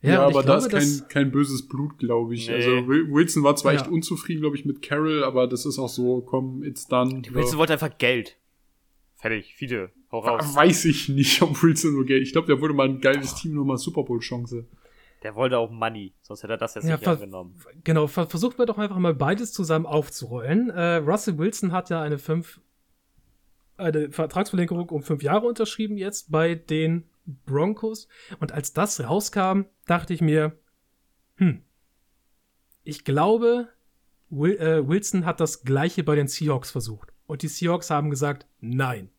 Ja, 0.00 0.14
ja 0.14 0.26
aber 0.26 0.42
da 0.42 0.56
ist 0.56 0.70
kein, 0.70 1.08
kein 1.08 1.30
böses 1.30 1.68
Blut, 1.68 1.98
glaube 1.98 2.34
ich. 2.34 2.48
Nee. 2.48 2.54
Also 2.54 2.88
Wilson 2.88 3.42
war 3.44 3.54
zwar 3.56 3.74
ja. 3.74 3.80
echt 3.80 3.88
unzufrieden, 3.88 4.40
glaube 4.40 4.56
ich, 4.56 4.64
mit 4.64 4.82
Carroll, 4.82 5.22
aber 5.22 5.46
das 5.46 5.64
ist 5.64 5.78
auch 5.78 5.88
so, 5.88 6.22
komm, 6.22 6.64
it's 6.64 6.86
done. 6.86 7.22
Wilson 7.30 7.58
wollte 7.58 7.74
einfach 7.74 7.96
Geld. 7.98 8.36
Fertig, 9.16 9.54
viele. 9.54 9.90
Hau 10.10 10.18
raus. 10.18 10.56
Weiß 10.56 10.84
ich 10.86 11.08
nicht, 11.08 11.40
ob 11.42 11.62
Wilson 11.62 11.92
nur 11.92 12.04
Geld. 12.04 12.22
Ich 12.22 12.32
glaube, 12.32 12.48
der 12.48 12.60
wollte 12.60 12.74
mal 12.74 12.88
ein 12.88 13.00
geiles 13.00 13.34
Team 13.36 13.54
nochmal 13.54 13.78
Super 13.78 14.02
Bowl-Chance. 14.02 14.66
Der 15.22 15.34
wollte 15.34 15.58
auch 15.58 15.70
Money, 15.70 16.14
sonst 16.20 16.42
hätte 16.42 16.54
er 16.54 16.58
das 16.58 16.74
jetzt 16.74 16.84
ja, 16.84 16.96
nicht 16.96 17.06
angenommen. 17.06 17.60
Genau, 17.84 18.06
versucht 18.06 18.58
wir 18.58 18.66
doch 18.66 18.78
einfach 18.78 18.98
mal 18.98 19.14
beides 19.14 19.52
zusammen 19.52 19.86
aufzurollen. 19.86 20.70
Äh, 20.70 20.96
Russell 20.96 21.38
Wilson 21.38 21.72
hat 21.72 21.90
ja 21.90 22.02
eine 22.02 22.18
fünf, 22.18 22.60
eine 23.76 24.10
Vertragsverlängerung 24.10 24.88
um 24.88 25.02
fünf 25.02 25.22
Jahre 25.22 25.46
unterschrieben 25.46 25.96
jetzt 25.96 26.32
bei 26.32 26.56
den 26.56 27.08
Broncos. 27.46 28.08
Und 28.40 28.52
als 28.52 28.72
das 28.72 29.00
rauskam, 29.00 29.62
dachte 29.86 30.12
ich 30.12 30.20
mir, 30.20 30.58
hm, 31.36 31.62
ich 32.84 33.04
glaube, 33.04 33.68
Will, 34.28 34.56
äh, 34.56 34.88
Wilson 34.88 35.26
hat 35.26 35.40
das 35.40 35.62
gleiche 35.62 36.02
bei 36.02 36.16
den 36.16 36.26
Seahawks 36.26 36.70
versucht. 36.70 37.12
Und 37.26 37.42
die 37.42 37.48
Seahawks 37.48 37.90
haben 37.90 38.10
gesagt, 38.10 38.46
nein. 38.60 39.10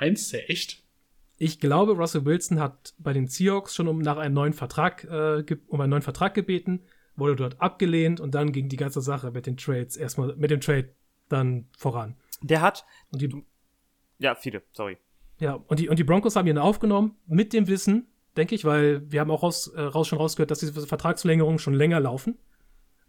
Meinst 0.00 0.32
du 0.32 0.48
echt? 0.48 0.82
Ich 1.38 1.60
glaube, 1.60 1.92
Russell 1.92 2.24
Wilson 2.24 2.60
hat 2.60 2.94
bei 2.98 3.12
den 3.12 3.26
Seahawks 3.26 3.74
schon 3.74 3.88
um 3.88 3.98
nach 3.98 4.16
einem 4.16 4.34
neuen 4.34 4.52
Vertrag, 4.54 5.04
äh, 5.04 5.44
um 5.68 5.80
einen 5.80 5.90
neuen 5.90 6.02
Vertrag 6.02 6.34
gebeten, 6.34 6.82
wurde 7.14 7.36
dort 7.36 7.60
abgelehnt 7.60 8.20
und 8.20 8.34
dann 8.34 8.52
ging 8.52 8.68
die 8.68 8.76
ganze 8.76 9.00
Sache 9.00 9.30
mit 9.30 9.46
den 9.46 9.56
Trades 9.56 9.96
erstmal 9.96 10.34
mit 10.36 10.50
dem 10.50 10.60
Trade 10.60 10.94
dann 11.28 11.68
voran. 11.76 12.16
Der 12.42 12.60
hat 12.60 12.84
und 13.10 13.20
die 13.20 13.44
ja 14.18 14.34
viele, 14.34 14.62
sorry. 14.72 14.96
Ja 15.38 15.54
und 15.66 15.78
die 15.78 15.88
und 15.88 15.98
die 15.98 16.04
Broncos 16.04 16.36
haben 16.36 16.46
ihn 16.46 16.58
aufgenommen 16.58 17.16
mit 17.26 17.52
dem 17.52 17.68
Wissen, 17.68 18.06
denke 18.36 18.54
ich, 18.54 18.64
weil 18.64 19.10
wir 19.10 19.20
haben 19.20 19.30
auch 19.30 19.42
raus, 19.42 19.68
äh, 19.68 19.80
raus 19.80 20.08
schon 20.08 20.18
rausgehört, 20.18 20.50
dass 20.50 20.60
diese 20.60 20.86
Vertragsverlängerungen 20.86 21.58
schon 21.58 21.74
länger 21.74 22.00
laufen, 22.00 22.38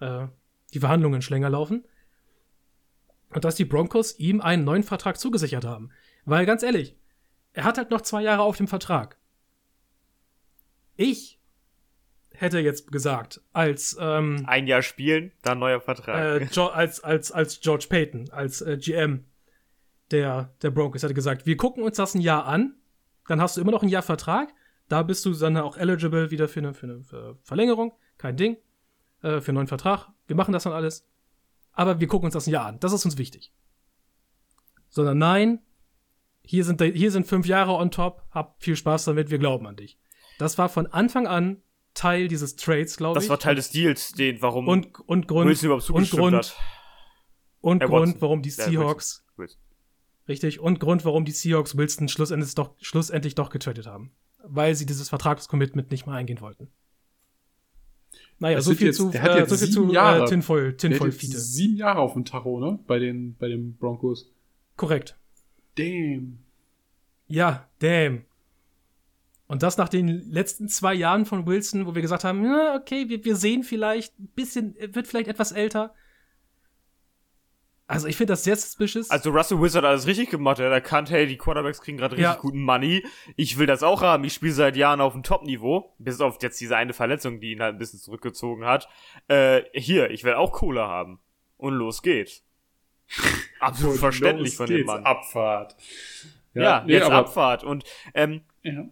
äh, 0.01 0.27
die 0.73 0.79
Verhandlungen 0.79 1.21
schon 1.21 1.35
länger 1.35 1.49
laufen 1.49 1.85
und 3.29 3.45
dass 3.45 3.55
die 3.55 3.65
Broncos 3.65 4.19
ihm 4.19 4.41
einen 4.41 4.65
neuen 4.65 4.83
Vertrag 4.83 5.17
zugesichert 5.17 5.65
haben. 5.65 5.91
Weil 6.25 6.45
ganz 6.45 6.63
ehrlich, 6.63 6.97
er 7.57 7.63
hat 7.63 7.79
halt 7.79 7.89
noch 7.89 8.01
zwei 8.01 8.21
Jahre 8.21 8.43
auf 8.43 8.55
dem 8.55 8.67
Vertrag. 8.67 9.17
Ich 10.95 11.39
hätte 12.29 12.59
jetzt 12.59 12.91
gesagt, 12.91 13.41
als 13.51 13.97
ähm, 13.99 14.43
ein 14.45 14.67
Jahr 14.67 14.83
spielen, 14.83 15.31
dann 15.41 15.57
neuer 15.57 15.81
Vertrag. 15.81 16.39
Äh, 16.39 16.59
als, 16.59 17.03
als, 17.03 17.31
als 17.31 17.59
George 17.59 17.87
Payton, 17.89 18.29
als 18.29 18.61
äh, 18.61 18.77
GM 18.77 19.25
der, 20.11 20.53
der 20.61 20.69
Broncos, 20.69 21.01
hätte 21.01 21.15
gesagt, 21.15 21.47
wir 21.47 21.57
gucken 21.57 21.81
uns 21.81 21.97
das 21.97 22.13
ein 22.13 22.21
Jahr 22.21 22.45
an, 22.45 22.75
dann 23.27 23.41
hast 23.41 23.57
du 23.57 23.61
immer 23.61 23.71
noch 23.71 23.81
ein 23.81 23.89
Jahr 23.89 24.03
Vertrag, 24.03 24.53
da 24.87 25.01
bist 25.01 25.25
du 25.25 25.33
dann 25.33 25.57
auch 25.57 25.77
eligible 25.77 26.29
wieder 26.29 26.47
für 26.47 26.59
eine, 26.59 26.75
für 26.75 26.85
eine 26.85 27.03
für 27.03 27.39
Verlängerung, 27.41 27.97
kein 28.19 28.37
Ding, 28.37 28.57
äh, 29.23 29.41
für 29.41 29.49
einen 29.49 29.55
neuen 29.55 29.67
Vertrag. 29.67 30.09
Wir 30.27 30.35
machen 30.35 30.51
das 30.51 30.63
dann 30.63 30.73
alles. 30.73 31.07
Aber 31.71 31.99
wir 31.99 32.07
gucken 32.07 32.25
uns 32.27 32.33
das 32.33 32.45
ein 32.45 32.51
Jahr 32.51 32.67
an. 32.67 32.79
Das 32.79 32.93
ist 32.93 33.03
uns 33.03 33.17
wichtig. 33.17 33.51
Sondern 34.89 35.17
nein, 35.17 35.59
hier 36.47 36.63
sind, 36.63 36.81
hier 36.81 37.11
sind 37.11 37.27
fünf 37.27 37.45
Jahre 37.45 37.73
on 37.73 37.91
top, 37.91 38.23
hab 38.31 38.63
viel 38.63 38.75
Spaß 38.75 39.05
damit, 39.05 39.29
wir 39.29 39.37
glauben 39.37 39.67
an 39.67 39.75
dich. 39.75 39.99
Das 40.39 40.57
war 40.57 40.69
von 40.69 40.87
Anfang 40.87 41.27
an 41.27 41.61
Teil 41.93 42.27
dieses 42.27 42.55
Trades, 42.55 42.95
glaube 42.95 43.19
ich. 43.19 43.25
Das 43.25 43.29
war 43.29 43.39
Teil 43.39 43.55
des 43.55 43.69
Deals, 43.71 44.13
den, 44.13 44.41
warum 44.41 44.67
und, 44.67 44.99
und 45.01 45.27
Grund, 45.27 45.49
Wilson 45.49 45.65
überhaupt 45.67 45.89
und 45.89 46.09
Grund, 46.09 46.35
hat. 46.35 46.55
Und 47.59 47.83
äh, 47.83 47.87
Grund, 47.87 48.21
warum 48.21 48.41
die 48.41 48.49
Seahawks, 48.49 49.25
Wilson. 49.35 49.57
Wilson. 49.57 49.61
richtig, 50.29 50.59
und 50.59 50.79
Grund, 50.79 51.03
warum 51.03 51.25
die 51.25 51.31
Seahawks 51.31 51.75
Wilson 51.75 52.07
schlussendlich 52.07 52.55
doch, 52.55 52.75
schlussendlich 52.79 53.35
doch 53.35 53.49
getradet 53.49 53.85
haben. 53.85 54.11
Weil 54.43 54.75
sie 54.75 54.85
dieses 54.85 55.09
Vertragscommitment 55.09 55.91
nicht 55.91 56.05
mehr 56.05 56.15
eingehen 56.15 56.39
wollten. 56.39 56.69
Naja, 58.39 58.61
so 58.61 58.73
viel, 58.73 58.87
jetzt, 58.87 58.97
zu, 58.97 59.11
äh, 59.11 59.45
so 59.47 59.57
viel 59.57 59.69
zu 59.69 59.91
Jahre. 59.91 60.23
Äh, 60.23 60.27
Tinfoil, 60.27 60.77
Tinfoil 60.77 61.11
Fiete. 61.11 61.39
Sieben 61.39 61.75
Jahre 61.75 61.99
auf 61.99 62.13
dem 62.13 62.23
Tacho, 62.23 62.59
ne? 62.59 62.79
Bei 62.87 62.99
den, 62.99 63.35
bei 63.35 63.49
den 63.49 63.75
Broncos. 63.75 64.31
Korrekt. 64.77 65.17
Damn. 65.77 66.39
Ja, 67.27 67.67
damn. 67.79 68.25
Und 69.47 69.63
das 69.63 69.77
nach 69.77 69.89
den 69.89 70.29
letzten 70.29 70.67
zwei 70.67 70.93
Jahren 70.93 71.25
von 71.25 71.47
Wilson, 71.47 71.85
wo 71.85 71.95
wir 71.95 72.01
gesagt 72.01 72.23
haben, 72.23 72.43
ja, 72.43 72.75
okay, 72.75 73.07
wir, 73.07 73.23
wir 73.23 73.35
sehen 73.35 73.63
vielleicht 73.63 74.19
ein 74.19 74.27
bisschen, 74.35 74.75
wird 74.93 75.07
vielleicht 75.07 75.29
etwas 75.29 75.53
älter. 75.53 75.93
Also 77.89 78.07
ich 78.07 78.17
finde 78.17 78.33
das 78.33 78.43
sehr 78.43 78.57
suspicious. 78.57 79.09
Also 79.09 79.29
Russell 79.29 79.61
Wizard 79.61 79.83
hat 79.83 79.91
alles 79.91 80.07
richtig 80.07 80.29
gemacht. 80.29 80.59
Er 80.59 80.65
hat 80.65 80.73
erkannt, 80.73 81.09
hey, 81.09 81.25
die 81.25 81.37
Quarterbacks 81.37 81.79
kriegen 81.79 81.97
gerade 81.97 82.17
richtig 82.17 82.33
ja. 82.33 82.35
guten 82.35 82.61
Money. 82.61 83.05
Ich 83.37 83.57
will 83.57 83.65
das 83.65 83.81
auch 83.81 84.01
haben. 84.01 84.25
Ich 84.25 84.33
spiele 84.33 84.51
seit 84.51 84.75
Jahren 84.75 84.99
auf 84.99 85.13
dem 85.13 85.23
Top-Niveau. 85.23 85.93
Bis 85.97 86.19
auf 86.19 86.37
jetzt 86.41 86.59
diese 86.59 86.75
eine 86.75 86.91
Verletzung, 86.91 87.39
die 87.39 87.53
ihn 87.53 87.61
halt 87.61 87.75
ein 87.75 87.77
bisschen 87.77 87.99
zurückgezogen 87.99 88.65
hat. 88.65 88.89
Äh, 89.29 89.61
hier, 89.73 90.11
ich 90.11 90.25
will 90.25 90.33
auch 90.33 90.51
Kohle 90.51 90.81
haben. 90.81 91.21
Und 91.55 91.75
los 91.75 92.01
geht's. 92.01 92.43
Absolut 93.59 93.97
verständlich 93.97 94.55
von 94.55 94.67
dem 94.67 94.85
Mann. 94.85 95.03
Abfahrt. 95.03 95.75
Ja, 96.53 96.61
ja 96.61 96.83
nee, 96.85 96.93
jetzt 96.93 97.09
Abfahrt. 97.09 97.63
Und 97.63 97.83
ähm, 98.13 98.41
ja. 98.63 98.85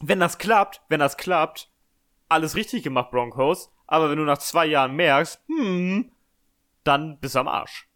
wenn 0.00 0.20
das 0.20 0.38
klappt, 0.38 0.80
wenn 0.88 1.00
das 1.00 1.16
klappt, 1.16 1.70
alles 2.28 2.56
richtig 2.56 2.82
gemacht, 2.82 3.10
Broncos. 3.10 3.70
Aber 3.86 4.10
wenn 4.10 4.18
du 4.18 4.24
nach 4.24 4.38
zwei 4.38 4.66
Jahren 4.66 4.96
merkst, 4.96 5.40
hm, 5.46 6.10
dann 6.84 7.18
bist 7.20 7.34
du 7.34 7.40
am 7.40 7.48
Arsch. 7.48 7.88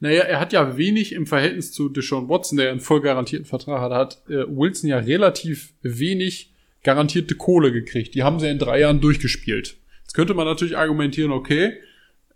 Naja, 0.00 0.22
er 0.22 0.40
hat 0.40 0.52
ja 0.52 0.76
wenig 0.76 1.12
im 1.12 1.26
Verhältnis 1.26 1.72
zu 1.72 1.88
Deshaun 1.88 2.28
Watson, 2.28 2.58
der 2.58 2.70
einen 2.70 2.80
voll 2.80 3.00
garantierten 3.00 3.46
Vertrag 3.46 3.80
hat, 3.80 3.92
hat 3.92 4.22
äh, 4.28 4.46
Wilson 4.46 4.90
ja 4.90 4.98
relativ 4.98 5.74
wenig 5.82 6.52
garantierte 6.82 7.34
Kohle 7.34 7.72
gekriegt. 7.72 8.14
Die 8.14 8.22
haben 8.22 8.40
sie 8.40 8.48
in 8.48 8.58
drei 8.58 8.80
Jahren 8.80 9.00
durchgespielt. 9.00 9.76
Jetzt 10.02 10.14
könnte 10.14 10.34
man 10.34 10.46
natürlich 10.46 10.76
argumentieren, 10.76 11.30
okay, 11.30 11.74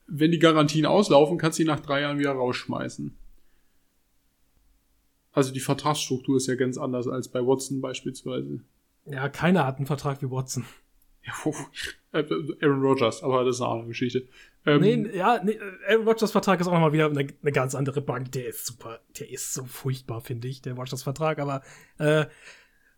wenn 0.07 0.31
die 0.31 0.39
Garantien 0.39 0.87
auslaufen, 0.87 1.39
kannst 1.39 1.59
du 1.59 1.63
sie 1.63 1.69
nach 1.69 1.81
drei 1.81 2.03
Jahren 2.03 2.19
wieder 2.19 2.33
rausschmeißen. 2.33 3.17
Also 5.33 5.53
die 5.53 5.61
Vertragsstruktur 5.61 6.37
ist 6.37 6.47
ja 6.47 6.55
ganz 6.55 6.79
anders 6.79 7.09
als 7.09 7.29
bei 7.29 7.41
Watson 7.41 7.81
beispielsweise. 7.81 8.61
Ja, 9.07 9.29
keiner 9.29 9.67
hat 9.67 9.77
einen 9.77 9.87
Vertrag 9.87 10.23
wie 10.23 10.31
Watson. 10.31 10.65
Ja, 11.23 11.53
äh, 12.13 12.25
Aaron 12.61 12.83
Rodgers, 12.83 13.23
aber 13.23 13.45
das 13.45 13.57
ist 13.57 13.63
eine 13.63 13.71
andere 13.71 13.89
Geschichte. 13.89 14.29
Ähm, 14.67 14.81
nee, 14.81 15.17
ja, 15.17 15.43
nee, 15.43 15.59
Aaron 15.89 16.07
Rodgers 16.07 16.31
Vertrag 16.31 16.61
ist 16.61 16.67
auch 16.67 16.73
nochmal 16.73 16.93
wieder 16.93 17.07
eine, 17.07 17.27
eine, 17.43 17.53
ganz 17.53 17.75
andere 17.75 18.01
Bank. 18.01 18.33
Der 18.33 18.47
ist 18.47 18.67
super, 18.67 19.01
der 19.19 19.31
ist 19.31 19.55
so 19.55 19.65
furchtbar, 19.65 20.21
finde 20.21 20.49
ich, 20.49 20.63
der 20.63 20.75
Rodgers 20.75 21.03
Vertrag, 21.03 21.39
aber 21.39 21.63
äh, 21.99 22.27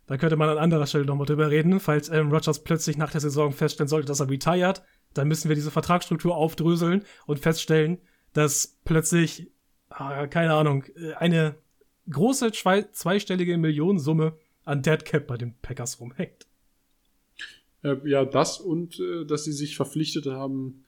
da 0.06 0.16
könnte 0.18 0.36
man 0.36 0.48
an 0.48 0.58
anderer 0.58 0.86
Stelle 0.86 1.04
nochmal 1.04 1.26
drüber 1.26 1.50
reden. 1.50 1.80
Falls 1.80 2.10
Aaron 2.10 2.32
Rodgers 2.32 2.62
plötzlich 2.62 2.96
nach 2.96 3.10
der 3.10 3.20
Saison 3.20 3.52
feststellen 3.52 3.88
sollte, 3.88 4.06
dass 4.06 4.20
er 4.20 4.28
retired, 4.28 4.82
dann 5.16 5.28
müssen 5.28 5.48
wir 5.48 5.56
diese 5.56 5.70
Vertragsstruktur 5.70 6.36
aufdröseln 6.36 7.04
und 7.26 7.38
feststellen, 7.38 7.98
dass 8.32 8.78
plötzlich, 8.84 9.50
äh, 9.90 10.28
keine 10.28 10.54
Ahnung, 10.54 10.84
äh, 10.96 11.14
eine 11.14 11.56
große 12.10 12.52
zweistellige 12.52 13.58
Millionensumme 13.58 14.36
an 14.64 14.82
Dead 14.82 15.04
Cap 15.04 15.26
bei 15.26 15.36
den 15.36 15.54
Packers 15.62 16.00
rumhängt. 16.00 16.46
Äh, 17.82 17.96
ja, 18.04 18.24
das 18.24 18.60
und 18.60 19.00
äh, 19.00 19.24
dass 19.24 19.44
sie 19.44 19.52
sich 19.52 19.76
verpflichtet 19.76 20.26
haben, 20.26 20.84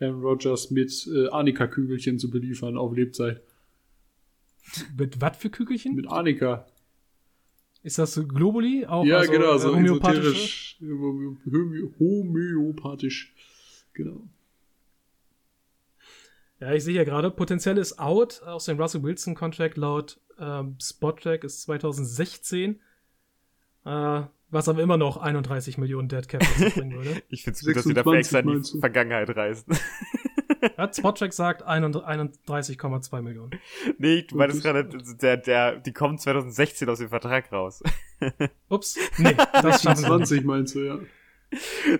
Aaron 0.00 0.22
Rodgers 0.22 0.72
mit 0.72 1.08
Arnika-Kügelchen 1.30 2.18
zu 2.18 2.28
beliefern 2.28 2.76
auf 2.76 2.92
Lebzeit. 2.96 3.40
Mit 4.96 5.20
was 5.20 5.36
für 5.36 5.48
Kügelchen? 5.48 5.94
Mit 5.94 6.08
Arnika. 6.08 6.66
Ist 7.82 7.98
das 7.98 8.14
Globuli? 8.28 8.86
Auch 8.86 9.04
ja, 9.04 9.18
also, 9.18 9.32
genau, 9.32 9.58
so 9.58 9.72
äh, 9.72 9.76
homöopathisch. 9.76 10.78
Homöopathisch. 11.98 13.34
Genau. 13.94 14.22
Ja, 16.60 16.72
ich 16.72 16.84
sehe 16.84 16.94
ja 16.94 17.04
gerade, 17.04 17.30
potenziell 17.30 17.76
ist 17.76 17.98
out 17.98 18.42
aus 18.42 18.66
dem 18.66 18.78
Russell 18.78 19.02
Wilson 19.02 19.34
Contract 19.34 19.76
laut 19.76 20.20
ähm, 20.38 20.76
Spottrack 20.80 21.44
ist 21.44 21.62
2016. 21.62 22.80
Äh, 23.84 24.22
was 24.50 24.68
aber 24.68 24.82
immer 24.82 24.98
noch 24.98 25.16
31 25.16 25.78
Millionen 25.78 26.08
Dead 26.08 26.28
Cap 26.28 26.42
bringen 26.74 26.92
würde. 26.92 27.22
ich 27.30 27.42
finde 27.42 27.58
es 27.58 27.64
gut, 27.64 27.74
dass 27.74 27.84
sie 27.84 27.94
dafür 27.94 28.14
extra 28.14 28.40
in 28.40 28.62
die 28.62 28.80
Vergangenheit 28.80 29.34
reisen. 29.34 29.74
ja, 30.78 30.92
Spottrack 30.92 31.32
sagt 31.32 31.66
31,2 31.66 33.22
Millionen. 33.22 33.52
Nee, 33.96 34.22
du 34.22 34.36
meinst 34.36 34.62
gerade, 34.62 34.86
der, 35.20 35.38
der, 35.38 35.76
die 35.78 35.92
kommen 35.92 36.18
2016 36.18 36.88
aus 36.88 36.98
dem 36.98 37.08
Vertrag 37.08 37.50
raus. 37.50 37.82
Ups, 38.68 38.98
nee, 39.16 39.34
das 39.34 39.82
schaffen 39.82 40.04
20 40.04 40.44
meinst 40.44 40.74
du, 40.74 40.80
ja. 40.80 40.98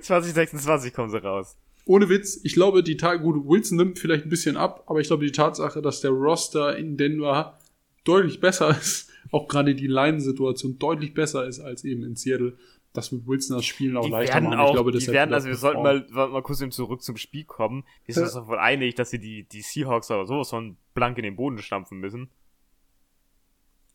2026 0.00 0.92
kommen 0.92 1.10
sie 1.10 1.22
raus. 1.22 1.56
Ohne 1.84 2.08
Witz, 2.08 2.40
ich 2.44 2.54
glaube, 2.54 2.82
die 2.82 2.96
Tage, 2.96 3.22
gut, 3.22 3.44
Wilson 3.44 3.76
nimmt 3.76 3.98
vielleicht 3.98 4.24
ein 4.24 4.30
bisschen 4.30 4.56
ab, 4.56 4.84
aber 4.86 5.00
ich 5.00 5.08
glaube, 5.08 5.24
die 5.24 5.32
Tatsache, 5.32 5.82
dass 5.82 6.00
der 6.00 6.12
Roster 6.12 6.76
in 6.76 6.96
Denver 6.96 7.58
deutlich 8.04 8.40
besser 8.40 8.70
ist, 8.80 9.10
auch 9.30 9.48
gerade 9.48 9.74
die 9.74 9.86
Line-Situation 9.86 10.78
deutlich 10.78 11.14
besser 11.14 11.46
ist 11.46 11.60
als 11.60 11.84
eben 11.84 12.04
in 12.04 12.16
Seattle. 12.16 12.56
Das 12.92 13.10
wird 13.10 13.26
Wilson 13.26 13.56
das 13.56 13.64
Spielen 13.64 13.96
auch 13.96 14.04
die 14.04 14.10
leichter 14.10 14.40
machen. 14.42 14.60
Auch, 14.60 14.68
ich 14.68 14.74
glaube, 14.74 14.92
das 14.92 15.04
die 15.04 15.12
werden, 15.12 15.32
also 15.32 15.48
wir 15.48 15.56
sollten 15.56 15.82
mal, 15.82 16.06
mal 16.10 16.42
kurz 16.42 16.60
eben 16.60 16.72
zurück 16.72 17.02
zum 17.02 17.16
Spiel 17.16 17.44
kommen. 17.44 17.84
Wir 18.04 18.14
sind 18.14 18.24
uns 18.24 18.34
doch 18.34 18.48
wohl 18.48 18.58
einig, 18.58 18.96
dass 18.96 19.10
sie 19.10 19.18
die, 19.18 19.44
die 19.44 19.62
Seahawks 19.62 20.10
oder 20.10 20.26
sowas 20.26 20.50
von 20.50 20.76
blank 20.94 21.16
in 21.16 21.24
den 21.24 21.36
Boden 21.36 21.58
stampfen 21.58 21.98
müssen. 21.98 22.30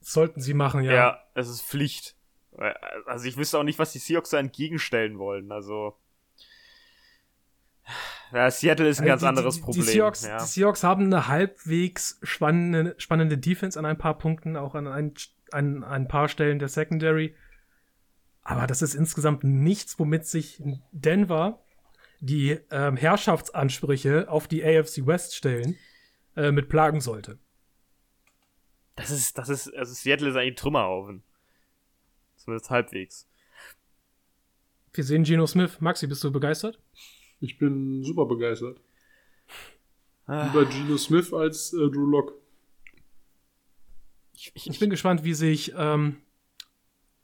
Sollten 0.02 0.42
sie 0.42 0.56
machen, 0.56 0.84
ja. 0.84 0.94
Ja, 0.94 1.20
es 1.36 1.48
ist 1.48 1.62
Pflicht. 1.62 2.16
Also 3.06 3.28
ich 3.28 3.38
wüsste 3.38 3.60
auch 3.60 3.64
nicht, 3.64 3.78
was 3.78 3.94
die 3.94 4.00
Seahawks 4.00 4.32
da 4.32 4.40
entgegenstellen 4.40 5.20
wollen. 5.20 5.52
Also 5.52 5.96
ja, 8.34 8.52
Seattle 8.52 8.90
ist 8.90 9.00
ein 9.00 9.10
also 9.10 9.10
ganz 9.10 9.22
die, 9.22 9.28
anderes 9.28 9.56
die, 9.56 9.62
Problem. 9.62 9.86
Die 9.86 9.92
Seahawks, 9.92 10.26
ja. 10.26 10.38
die 10.38 10.46
Seahawks 10.46 10.84
haben 10.84 11.06
eine 11.06 11.28
halbwegs 11.28 12.20
spannende, 12.24 12.96
spannende 12.98 13.38
Defense 13.38 13.78
an 13.78 13.86
ein 13.86 13.98
paar 13.98 14.18
Punkten, 14.18 14.58
auch 14.58 14.76
an 14.76 14.88
ein, 14.88 15.14
an 15.52 15.84
ein 15.84 16.08
paar 16.08 16.30
Stellen 16.30 16.60
der 16.60 16.68
Secondary. 16.68 17.36
Aber 18.44 18.68
das 18.68 18.82
ist 18.82 18.96
insgesamt 18.96 19.44
nichts, 19.44 20.00
womit 20.00 20.26
sich 20.26 20.62
Denver 20.92 21.64
die 22.20 22.60
ähm, 22.72 22.98
Herrschaftsansprüche 22.98 24.30
auf 24.30 24.48
die 24.48 24.64
AFC 24.64 25.06
West 25.06 25.36
stellen, 25.36 25.78
äh, 26.36 26.52
mit 26.52 26.70
plagen 26.70 27.02
sollte. 27.02 27.40
Das 28.96 29.12
ist, 29.12 29.38
das 29.38 29.50
ist, 29.50 29.74
also 29.76 29.94
Seattle 29.94 30.30
ist 30.30 30.36
eigentlich 30.36 30.54
ein 30.54 30.56
Trümmerhaufen. 30.56 31.24
Zumindest 32.38 32.70
halbwegs. 32.70 33.28
Wir 34.94 35.04
sehen 35.04 35.24
Geno 35.24 35.46
Smith. 35.46 35.80
Maxi, 35.80 36.08
bist 36.08 36.24
du 36.24 36.32
begeistert? 36.32 36.80
Ich 37.40 37.58
bin 37.58 38.04
super 38.04 38.26
begeistert. 38.26 38.80
Ah. 40.26 40.46
Lieber 40.46 40.66
Geno 40.66 40.98
Smith 40.98 41.34
als 41.34 41.74
äh, 41.74 41.90
Drew 41.90 42.06
Lock. 42.06 42.34
Ich, 44.34 44.52
ich, 44.56 44.70
ich, 44.70 44.80
bin 44.80 44.90
gespannt, 44.90 45.24
wie 45.24 45.34
sich, 45.34 45.74
ähm, 45.76 46.18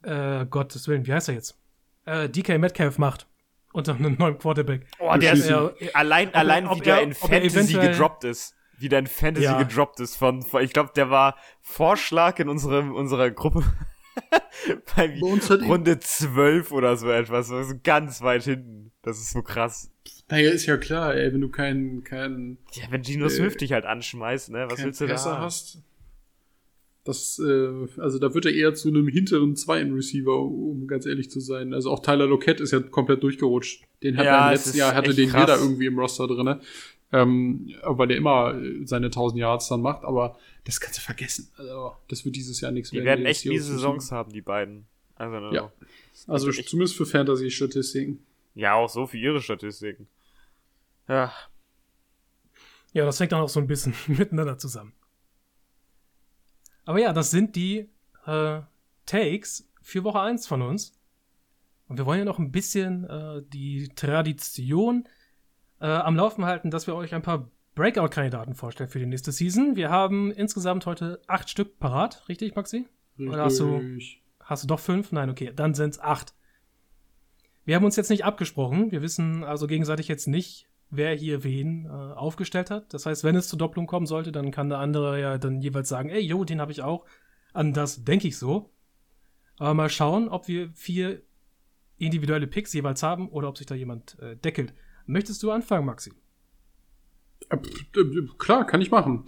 äh, 0.04 0.46
Gottes 0.46 0.88
Willen, 0.88 1.06
wie 1.06 1.14
heißt 1.14 1.30
er 1.30 1.36
jetzt? 1.36 1.60
Äh, 2.06 2.30
DK 2.30 2.58
Metcalf 2.60 2.98
macht 2.98 3.28
unter 3.72 3.96
einem 3.96 4.16
neuen 4.18 4.38
Quarterback. 4.38 4.88
Oh, 5.00 5.16
der 5.18 5.34
ist 5.34 5.50
ja, 5.50 5.72
allein, 5.94 6.30
ob 6.30 6.36
allein 6.36 6.66
er, 6.66 6.76
wie 6.76 6.80
der 6.80 7.02
in 7.02 7.14
Fantasy 7.14 7.74
gedroppt 7.74 8.24
ist. 8.24 8.56
Wie 8.78 8.90
der 8.90 9.00
in 9.00 9.08
Fantasy 9.08 9.46
ja. 9.46 9.62
gedroppt 9.62 10.00
ist 10.00 10.16
von, 10.16 10.42
von 10.42 10.64
ich 10.64 10.74
glaube, 10.74 10.92
der 10.96 11.10
war 11.10 11.36
Vorschlag 11.62 12.40
in 12.40 12.50
unserem, 12.50 12.94
unserer 12.94 13.32
Gruppe. 13.32 13.64
Bei 14.96 15.20
Runde 15.20 16.00
12 16.00 16.72
oder 16.72 16.96
so 16.98 17.10
etwas, 17.10 17.48
so 17.48 17.64
ganz 17.84 18.22
weit 18.22 18.44
hinten. 18.44 18.92
Das 19.02 19.20
ist 19.20 19.32
so 19.32 19.42
krass. 19.42 19.92
Naja, 20.30 20.52
ist 20.52 20.66
ja 20.66 20.78
klar, 20.78 21.16
ey, 21.16 21.34
wenn 21.34 21.42
du 21.42 21.50
keinen, 21.50 22.04
keinen. 22.04 22.58
Ja, 22.74 22.86
wenn 22.90 23.04
Gino 23.04 23.26
äh, 23.26 23.30
Smith 23.30 23.58
dich 23.58 23.74
halt 23.74 23.86
anschmeißt, 23.86 24.50
ne? 24.52 24.68
Was 24.70 24.84
willst 24.84 25.02
du 25.02 25.08
Pässe 25.08 25.30
da? 25.30 25.40
hast. 25.40 25.82
Das, 27.04 27.38
äh, 27.40 27.88
also 27.98 28.18
da 28.18 28.34
wird 28.34 28.46
er 28.46 28.54
eher 28.54 28.74
zu 28.74 28.88
einem 28.88 29.10
hinteren 29.10 29.58
zweiten 29.58 29.94
Receiver, 29.94 30.40
um 30.40 30.88
ganz 30.88 31.06
ehrlich 31.06 31.30
zu 31.30 31.42
sein. 31.42 31.74
Also 31.74 31.92
auch 31.92 32.02
Tyler 32.02 32.28
Lockett 32.28 32.62
ist 32.62 32.72
ja 32.72 32.80
komplett 32.80 33.22
durchgerutscht. 33.24 33.84
Den 34.04 34.18
hat 34.18 34.26
ja, 34.26 34.38
er 34.38 34.48
im 34.48 34.54
letzten 34.54 34.78
Jahr, 34.78 34.96
hatte 34.96 35.14
den 35.14 35.30
krass. 35.30 35.42
jeder 35.42 35.60
irgendwie 35.60 35.88
im 35.88 36.00
Roster 36.00 36.28
drinne. 36.28 36.62
Ähm, 37.14 37.72
weil 37.84 38.08
der 38.08 38.18
immer 38.18 38.60
seine 38.86 39.06
1000 39.06 39.40
Yards 39.40 39.68
dann 39.68 39.82
macht, 39.82 40.04
aber 40.04 40.36
das 40.64 40.82
kannst 40.82 40.98
du 40.98 41.02
vergessen. 41.02 41.52
Also, 41.58 41.96
das 42.08 42.26
wird 42.26 42.36
dieses 42.36 42.60
Jahr 42.60 42.72
nichts 42.72 42.92
mehr. 42.92 43.02
Die 43.02 43.06
werden 43.06 43.26
echt 43.28 43.46
miese 43.46 43.74
Saisons 43.74 44.12
haben, 44.12 44.34
die 44.34 44.42
beiden. 44.42 44.88
Also, 45.16 45.40
no. 45.40 45.54
ja. 45.54 45.72
also 46.26 46.52
zumindest 46.52 46.98
für 46.98 47.06
Fantasy-Statistiken. 47.06 48.26
Ja, 48.56 48.74
auch 48.74 48.90
so 48.90 49.06
für 49.06 49.18
ihre 49.18 49.42
Statistiken. 49.42 50.08
Ja. 51.08 51.32
Ja, 52.94 53.06
das 53.06 53.20
hängt 53.20 53.32
dann 53.32 53.42
auch 53.42 53.50
so 53.50 53.60
ein 53.60 53.68
bisschen 53.68 53.94
miteinander 54.08 54.58
zusammen. 54.58 54.94
Aber 56.86 57.00
ja, 57.00 57.14
das 57.14 57.30
sind 57.30 57.56
die 57.56 57.90
äh, 58.26 58.62
Takes 59.06 59.70
für 59.84 60.04
Woche 60.04 60.20
1 60.20 60.48
von 60.48 60.64
uns. 60.64 61.00
Und 61.88 61.98
wir 61.98 62.08
wollen 62.08 62.20
ja 62.20 62.26
noch 62.26 62.40
ein 62.40 62.52
bisschen 62.52 63.04
äh, 63.04 63.44
die 63.54 63.90
Tradition 63.96 65.06
äh, 65.06 65.10
am 65.88 66.16
Laufen 66.16 66.46
halten, 66.46 66.72
dass 66.72 66.88
wir 66.88 66.96
euch 66.96 67.14
ein 67.14 67.22
paar 67.22 67.50
Breakout-Kandidaten 67.76 68.54
vorstellen 68.54 68.90
für 68.90 69.00
die 69.00 69.06
nächste 69.06 69.32
Season. 69.32 69.76
Wir 69.76 69.90
haben 69.90 70.32
insgesamt 70.32 70.86
heute 70.86 71.22
acht 71.28 71.50
Stück 71.50 71.80
parat, 71.80 72.24
richtig, 72.30 72.56
Maxi? 72.56 72.88
Richtig. 73.18 73.34
Oder 73.34 73.46
hast 73.46 73.60
du, 73.60 73.82
hast 74.40 74.64
du 74.64 74.68
doch 74.68 74.80
fünf? 74.80 75.12
Nein, 75.12 75.30
okay, 75.30 75.52
dann 75.56 75.74
sind 75.74 75.92
es 75.92 76.00
acht. 76.00 76.34
Wir 77.66 77.76
haben 77.76 77.86
uns 77.86 77.96
jetzt 77.96 78.10
nicht 78.10 78.26
abgesprochen. 78.26 78.92
Wir 78.92 79.02
wissen 79.02 79.44
also 79.44 79.68
gegenseitig 79.68 80.08
jetzt 80.08 80.28
nicht, 80.28 80.68
wer 80.90 81.16
hier 81.16 81.44
wen 81.44 81.86
äh, 81.86 81.90
aufgestellt 81.90 82.70
hat. 82.70 82.94
Das 82.94 83.06
heißt, 83.06 83.24
wenn 83.24 83.36
es 83.36 83.48
zur 83.48 83.60
Doppelung 83.60 83.88
kommen 83.88 84.06
sollte, 84.06 84.32
dann 84.32 84.52
kann 84.52 84.70
der 84.70 84.80
andere 84.80 85.20
ja 85.20 85.38
dann 85.38 85.62
jeweils 85.62 85.90
sagen, 85.90 86.10
ey, 86.10 86.22
jo, 86.22 86.44
den 86.44 86.62
habe 86.62 86.72
ich 86.72 86.82
auch. 86.82 87.06
An 87.54 87.74
das 87.74 88.04
denke 88.04 88.28
ich 88.28 88.38
so. 88.38 88.70
Aber 89.58 89.74
mal 89.74 89.90
schauen, 89.90 90.30
ob 90.30 90.48
wir 90.48 90.70
vier 90.72 91.22
individuelle 91.98 92.48
Picks 92.48 92.74
jeweils 92.74 93.02
haben 93.02 93.30
oder 93.30 93.48
ob 93.48 93.58
sich 93.58 93.68
da 93.68 93.76
jemand 93.76 94.20
äh, 94.20 94.36
deckelt. 94.36 94.74
Möchtest 95.06 95.44
du 95.44 95.52
anfangen, 95.52 95.86
Maxi? 95.86 96.12
Klar, 98.38 98.66
kann 98.66 98.82
ich 98.82 98.92
machen. 98.92 99.26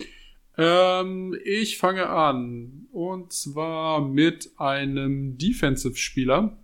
Ähm, 0.57 1.38
ich 1.43 1.78
fange 1.78 2.07
an. 2.07 2.88
Und 2.91 3.34
zwar 3.34 4.01
mit 4.01 4.51
einem 4.57 5.38
Defensive-Spieler. 5.38 6.57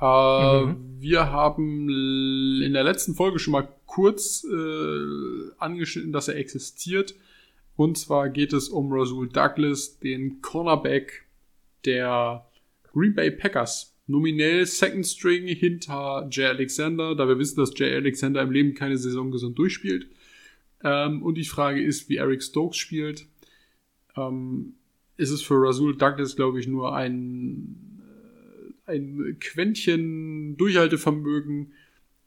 Äh, 0.00 0.60
mhm. 0.60 1.00
Wir 1.00 1.30
haben 1.32 1.88
in 2.62 2.72
der 2.72 2.84
letzten 2.84 3.14
Folge 3.14 3.38
schon 3.38 3.52
mal 3.52 3.68
kurz 3.86 4.44
äh, 4.44 5.52
angeschnitten, 5.58 6.12
dass 6.12 6.28
er 6.28 6.36
existiert. 6.36 7.14
Und 7.76 7.98
zwar 7.98 8.28
geht 8.28 8.52
es 8.52 8.68
um 8.68 8.92
Rasul 8.92 9.28
Douglas, 9.28 9.98
den 9.98 10.40
Cornerback 10.42 11.26
der 11.84 12.46
Green 12.92 13.14
Bay 13.14 13.30
Packers. 13.30 13.95
Nominell 14.06 14.66
Second 14.66 15.06
String 15.06 15.46
hinter 15.48 16.28
Jay 16.30 16.46
Alexander, 16.46 17.14
da 17.14 17.26
wir 17.26 17.38
wissen, 17.38 17.58
dass 17.58 17.76
Jay 17.76 17.94
Alexander 17.94 18.42
im 18.42 18.52
Leben 18.52 18.74
keine 18.74 18.96
Saison 18.98 19.30
gesund 19.30 19.58
durchspielt. 19.58 20.08
Ähm, 20.82 21.22
und 21.22 21.36
die 21.36 21.44
Frage 21.44 21.82
ist, 21.82 22.08
wie 22.08 22.16
Eric 22.16 22.42
Stokes 22.42 22.76
spielt. 22.76 23.26
Ähm, 24.16 24.74
ist 25.16 25.30
es 25.30 25.42
für 25.42 25.54
Rasul 25.54 25.96
Douglas, 25.96 26.36
glaube 26.36 26.60
ich, 26.60 26.68
nur 26.68 26.94
ein, 26.94 28.00
äh, 28.86 28.92
ein 28.92 29.38
Quäntchen 29.40 30.56
Durchhaltevermögen, 30.56 31.72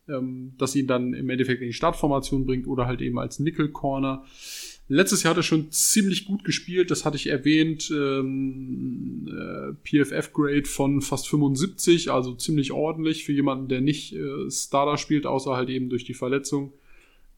ähm, 0.07 0.53
das 0.57 0.75
ihn 0.75 0.87
dann 0.87 1.13
im 1.13 1.29
Endeffekt 1.29 1.61
in 1.61 1.67
die 1.67 1.73
Startformation 1.73 2.45
bringt 2.45 2.67
oder 2.67 2.87
halt 2.87 3.01
eben 3.01 3.19
als 3.19 3.39
Nickel 3.39 3.69
Corner. 3.69 4.25
Letztes 4.91 5.21
Jahr 5.21 5.31
hat 5.31 5.37
er 5.37 5.43
schon 5.43 5.71
ziemlich 5.71 6.25
gut 6.25 6.43
gespielt, 6.43 6.89
das 6.89 7.05
hatte 7.05 7.15
ich 7.15 7.27
erwähnt. 7.27 7.91
Ähm, 7.91 9.27
äh, 9.27 9.73
PFF-Grade 9.83 10.65
von 10.65 11.03
fast 11.03 11.29
75, 11.29 12.09
also 12.09 12.33
ziemlich 12.33 12.71
ordentlich 12.71 13.23
für 13.23 13.31
jemanden, 13.31 13.67
der 13.67 13.81
nicht 13.81 14.15
äh, 14.15 14.49
Starter 14.49 14.97
spielt, 14.97 15.27
außer 15.27 15.55
halt 15.55 15.69
eben 15.69 15.89
durch 15.89 16.05
die 16.05 16.15
Verletzung. 16.15 16.73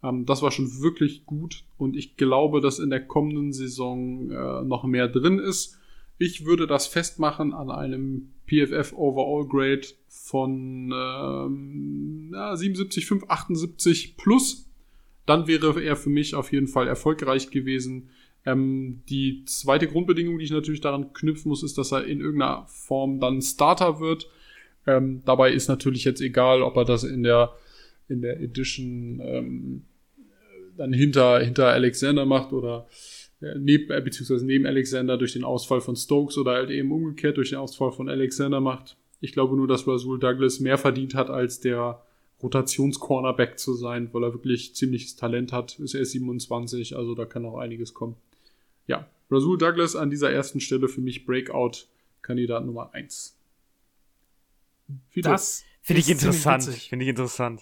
Ähm, 0.02 0.26
das 0.26 0.42
war 0.42 0.52
schon 0.52 0.82
wirklich 0.82 1.26
gut 1.26 1.66
und 1.78 1.98
ich 1.98 2.16
glaube, 2.16 2.62
dass 2.62 2.80
in 2.80 2.90
der 2.90 3.06
kommenden 3.06 3.52
Saison 3.52 4.32
äh, 4.32 4.64
noch 4.64 4.86
mehr 4.86 5.10
drin 5.10 5.38
ist. 5.38 5.78
Ich 6.18 6.46
würde 6.46 6.68
das 6.68 6.88
festmachen 6.88 7.54
an 7.54 7.70
einem 7.70 8.30
PFF 8.48 8.94
Overall 8.94 9.46
Grade 9.46 9.88
von 10.08 10.94
ähm, 10.96 12.32
ja, 12.34 12.56
77, 12.56 13.06
5, 13.06 13.24
78 13.28 14.16
plus. 14.16 14.71
Dann 15.32 15.48
wäre 15.48 15.82
er 15.82 15.96
für 15.96 16.10
mich 16.10 16.36
auf 16.36 16.52
jeden 16.52 16.68
Fall 16.68 16.90
erfolgreich 16.90 17.52
gewesen. 17.52 18.10
Ähm, 18.46 19.02
die 19.08 19.46
zweite 19.46 19.88
Grundbedingung, 19.88 20.38
die 20.38 20.44
ich 20.44 20.52
natürlich 20.52 20.82
daran 20.82 21.14
knüpfen 21.14 21.48
muss, 21.48 21.64
ist, 21.64 21.78
dass 21.78 21.94
er 21.94 22.04
in 22.04 22.20
irgendeiner 22.20 22.66
Form 22.68 23.22
dann 23.22 23.42
Starter 23.42 24.02
wird. 24.02 24.30
Ähm, 24.86 25.22
dabei 25.24 25.54
ist 25.54 25.70
natürlich 25.70 26.04
jetzt 26.04 26.20
egal, 26.20 26.62
ob 26.62 26.76
er 26.76 26.84
das 26.84 27.06
in 27.06 27.24
der 27.24 27.54
in 28.10 28.22
der 28.22 28.42
Edition 28.42 29.22
ähm, 29.24 29.84
dann 30.76 30.92
hinter, 30.92 31.40
hinter 31.40 31.68
Alexander 31.68 32.26
macht 32.26 32.52
oder 32.52 32.88
äh, 33.40 33.58
neben, 33.58 33.90
äh, 33.90 34.02
beziehungsweise 34.02 34.46
neben 34.46 34.66
Alexander 34.66 35.18
durch 35.18 35.32
den 35.32 35.46
Ausfall 35.46 35.80
von 35.80 35.96
Stokes 35.96 36.38
oder 36.38 36.52
halt 36.52 36.72
eben 36.72 36.92
umgekehrt 36.92 37.38
durch 37.38 37.52
den 37.52 37.60
Ausfall 37.60 37.94
von 37.94 38.10
Alexander 38.10 38.60
macht. 38.60 38.98
Ich 39.22 39.32
glaube 39.32 39.56
nur, 39.56 39.68
dass 39.68 39.88
Rasul 39.88 40.20
Douglas 40.20 40.60
mehr 40.60 40.78
verdient 40.78 41.16
hat, 41.16 41.30
als 41.30 41.62
der 41.62 42.04
Rotations-Cornerback 42.44 43.60
zu 43.60 43.74
sein, 43.74 44.10
weil 44.14 44.24
er 44.24 44.34
wirklich 44.34 44.76
ziemliches 44.76 45.16
Talent 45.16 45.52
hat. 45.52 45.80
Ist 45.80 45.94
erst 45.94 46.12
27, 46.12 46.96
also 46.96 47.16
da 47.16 47.26
kann 47.26 47.46
auch 47.46 47.58
einiges 47.58 47.94
kommen. 47.94 48.16
Ja, 48.88 49.08
Rasul 49.30 49.58
Douglas 49.58 49.96
an 49.96 50.10
dieser 50.10 50.32
ersten 50.32 50.60
Stelle 50.60 50.88
für 50.88 51.02
mich 51.02 51.26
Breakout-Kandidat 51.26 52.66
Nummer 52.66 52.94
1. 52.94 53.38
Das 55.16 55.64
finde 55.82 56.02
ich 56.02 56.10
interessant. 56.10 56.64
Finde 56.64 57.06
ich 57.06 57.10
interessant. 57.10 57.62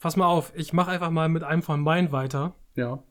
Pass 0.00 0.16
mal 0.16 0.26
auf, 0.26 0.52
ich 0.56 0.72
mache 0.72 0.90
einfach 0.90 1.10
mal 1.10 1.28
mit 1.28 1.44
einem 1.44 1.62
von 1.62 1.80
meinen 1.80 2.10
weiter. 2.10 2.56
Ja. 2.74 3.02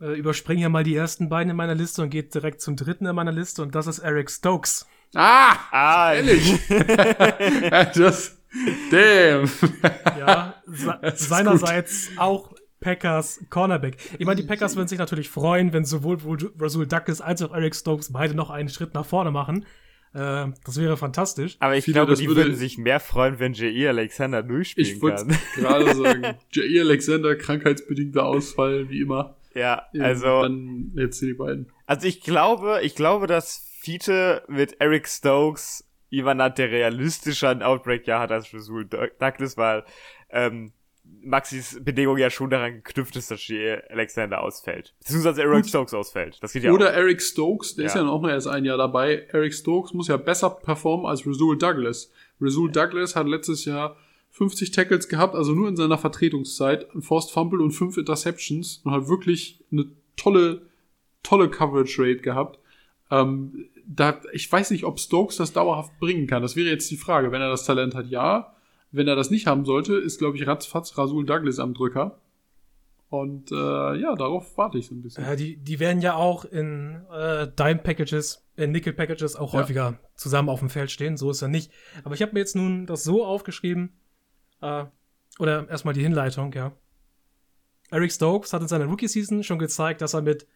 Äh, 0.00 0.14
überspringe 0.18 0.60
hier 0.60 0.68
mal 0.68 0.82
die 0.82 0.96
ersten 0.96 1.28
beiden 1.28 1.50
in 1.50 1.56
meiner 1.56 1.76
Liste 1.76 2.02
und 2.02 2.10
geht 2.10 2.34
direkt 2.34 2.60
zum 2.60 2.74
dritten 2.74 3.06
in 3.06 3.14
meiner 3.14 3.32
Liste 3.32 3.62
und 3.62 3.74
das 3.74 3.86
ist 3.86 4.00
Eric 4.00 4.30
Stokes. 4.30 4.88
Ah! 5.14 5.56
Ah, 5.70 6.14
ehrlich. 6.14 6.58
das, 7.94 8.39
damn. 8.90 9.50
ja, 10.18 10.54
seinerseits 11.14 12.10
auch 12.16 12.54
Packers 12.80 13.44
Cornerback. 13.50 13.96
Ich 14.18 14.26
meine, 14.26 14.40
die 14.40 14.46
Packers 14.46 14.76
würden 14.76 14.88
sich 14.88 14.98
natürlich 14.98 15.28
freuen, 15.28 15.72
wenn 15.72 15.84
sowohl 15.84 16.18
Rasul 16.58 16.86
Douglas 16.86 17.20
als 17.20 17.42
auch 17.42 17.52
Eric 17.52 17.74
Stokes 17.74 18.12
beide 18.12 18.34
noch 18.34 18.50
einen 18.50 18.68
Schritt 18.68 18.94
nach 18.94 19.04
vorne 19.04 19.30
machen. 19.30 19.66
Äh, 20.12 20.48
das 20.64 20.80
wäre 20.80 20.96
fantastisch. 20.96 21.56
Aber 21.60 21.76
ich 21.76 21.84
Viele, 21.84 21.94
glaube, 21.94 22.14
die 22.14 22.28
würden 22.28 22.56
sich 22.56 22.78
mehr 22.78 22.98
freuen, 22.98 23.38
wenn 23.38 23.52
J.E. 23.52 23.88
Alexander 23.88 24.42
durchspielen 24.42 24.90
ich 24.90 25.00
kann. 25.00 25.30
Ich 25.30 25.54
gerade 25.54 25.94
sagen, 25.94 26.26
J.E. 26.50 26.80
Alexander, 26.80 27.36
krankheitsbedingter 27.36 28.24
Ausfall, 28.24 28.88
wie 28.88 29.02
immer. 29.02 29.36
Ja, 29.54 29.86
also. 29.98 30.42
Dann 30.42 30.92
jetzt 30.96 31.20
die 31.20 31.34
beiden. 31.34 31.70
Also 31.86 32.06
ich 32.06 32.22
glaube, 32.22 32.80
ich 32.82 32.94
glaube, 32.94 33.26
dass 33.26 33.66
Fiete 33.80 34.42
mit 34.48 34.80
Eric 34.80 35.08
Stokes 35.08 35.89
jemand 36.10 36.58
der 36.58 36.70
realistischer 36.70 37.48
ein 37.48 37.62
Outbreak-Jahr 37.62 38.20
hat 38.20 38.32
als 38.32 38.52
Rasul 38.52 38.84
Douglas, 38.84 39.56
weil 39.56 39.84
ähm, 40.28 40.72
Maxis 41.22 41.78
Bedingung 41.82 42.18
ja 42.18 42.30
schon 42.30 42.50
daran 42.50 42.82
geknüpft 42.82 43.16
ist, 43.16 43.30
dass 43.30 43.50
Alexander 43.88 44.42
ausfällt. 44.42 44.94
Beziehungsweise 45.00 45.42
Eric 45.42 45.66
Stokes 45.66 45.94
ausfällt. 45.94 46.38
Das 46.40 46.52
geht 46.52 46.62
ja 46.62 46.72
Oder 46.72 46.90
auch. 46.90 46.94
Eric 46.94 47.20
Stokes, 47.20 47.74
der 47.74 47.84
ja. 47.84 47.88
ist 47.88 47.94
ja 47.94 48.02
noch 48.02 48.20
mal 48.20 48.30
erst 48.30 48.46
ein 48.46 48.64
Jahr 48.64 48.78
dabei. 48.78 49.26
Eric 49.32 49.54
Stokes 49.54 49.92
muss 49.92 50.08
ja 50.08 50.16
besser 50.16 50.50
performen 50.50 51.06
als 51.06 51.26
Rasul 51.26 51.58
Douglas. 51.58 52.10
Rasul 52.40 52.68
ja. 52.68 52.72
Douglas 52.72 53.16
hat 53.16 53.26
letztes 53.26 53.64
Jahr 53.64 53.96
50 54.30 54.70
Tackles 54.70 55.08
gehabt, 55.08 55.34
also 55.34 55.52
nur 55.52 55.68
in 55.68 55.76
seiner 55.76 55.98
Vertretungszeit, 55.98 56.94
ein 56.94 57.02
Forced 57.02 57.32
Fumble 57.32 57.60
und 57.60 57.72
fünf 57.72 57.96
Interceptions 57.96 58.80
und 58.84 58.92
hat 58.92 59.08
wirklich 59.08 59.60
eine 59.72 59.86
tolle, 60.16 60.62
tolle 61.22 61.50
Coverage 61.50 62.00
Rate 62.00 62.22
gehabt. 62.22 62.58
Ähm, 63.10 63.68
da, 63.92 64.20
ich 64.32 64.50
weiß 64.50 64.70
nicht, 64.70 64.84
ob 64.84 65.00
Stokes 65.00 65.36
das 65.36 65.52
dauerhaft 65.52 65.98
bringen 65.98 66.26
kann. 66.26 66.42
Das 66.42 66.54
wäre 66.54 66.68
jetzt 66.68 66.90
die 66.90 66.96
Frage. 66.96 67.32
Wenn 67.32 67.42
er 67.42 67.50
das 67.50 67.64
Talent 67.64 67.94
hat, 67.94 68.06
ja. 68.06 68.54
Wenn 68.92 69.08
er 69.08 69.16
das 69.16 69.30
nicht 69.30 69.46
haben 69.46 69.64
sollte, 69.64 69.94
ist, 69.94 70.18
glaube 70.18 70.36
ich, 70.36 70.46
ratzfatz 70.46 70.96
Rasul 70.96 71.26
Douglas 71.26 71.58
am 71.58 71.74
Drücker. 71.74 72.20
Und 73.08 73.50
äh, 73.50 73.54
ja, 73.54 74.14
darauf 74.14 74.56
warte 74.56 74.78
ich 74.78 74.86
so 74.86 74.94
ein 74.94 75.02
bisschen. 75.02 75.24
Ja, 75.24 75.34
die, 75.34 75.56
die 75.56 75.80
werden 75.80 76.00
ja 76.00 76.14
auch 76.14 76.44
in 76.44 77.02
äh, 77.12 77.48
Dime-Packages, 77.48 78.46
in 78.56 78.70
Nickel-Packages 78.70 79.34
auch 79.34 79.52
ja. 79.52 79.60
häufiger 79.60 79.98
zusammen 80.14 80.48
auf 80.48 80.60
dem 80.60 80.70
Feld 80.70 80.92
stehen. 80.92 81.16
So 81.16 81.30
ist 81.30 81.42
er 81.42 81.48
nicht. 81.48 81.72
Aber 82.04 82.14
ich 82.14 82.22
habe 82.22 82.32
mir 82.32 82.38
jetzt 82.38 82.54
nun 82.54 82.86
das 82.86 83.02
so 83.02 83.24
aufgeschrieben, 83.24 83.92
äh, 84.60 84.84
oder 85.40 85.68
erstmal 85.68 85.94
die 85.94 86.02
Hinleitung, 86.02 86.52
ja. 86.52 86.72
Eric 87.90 88.12
Stokes 88.12 88.52
hat 88.52 88.62
in 88.62 88.68
seiner 88.68 88.84
Rookie-Season 88.84 89.42
schon 89.42 89.58
gezeigt, 89.58 90.00
dass 90.00 90.14
er 90.14 90.22
mit 90.22 90.46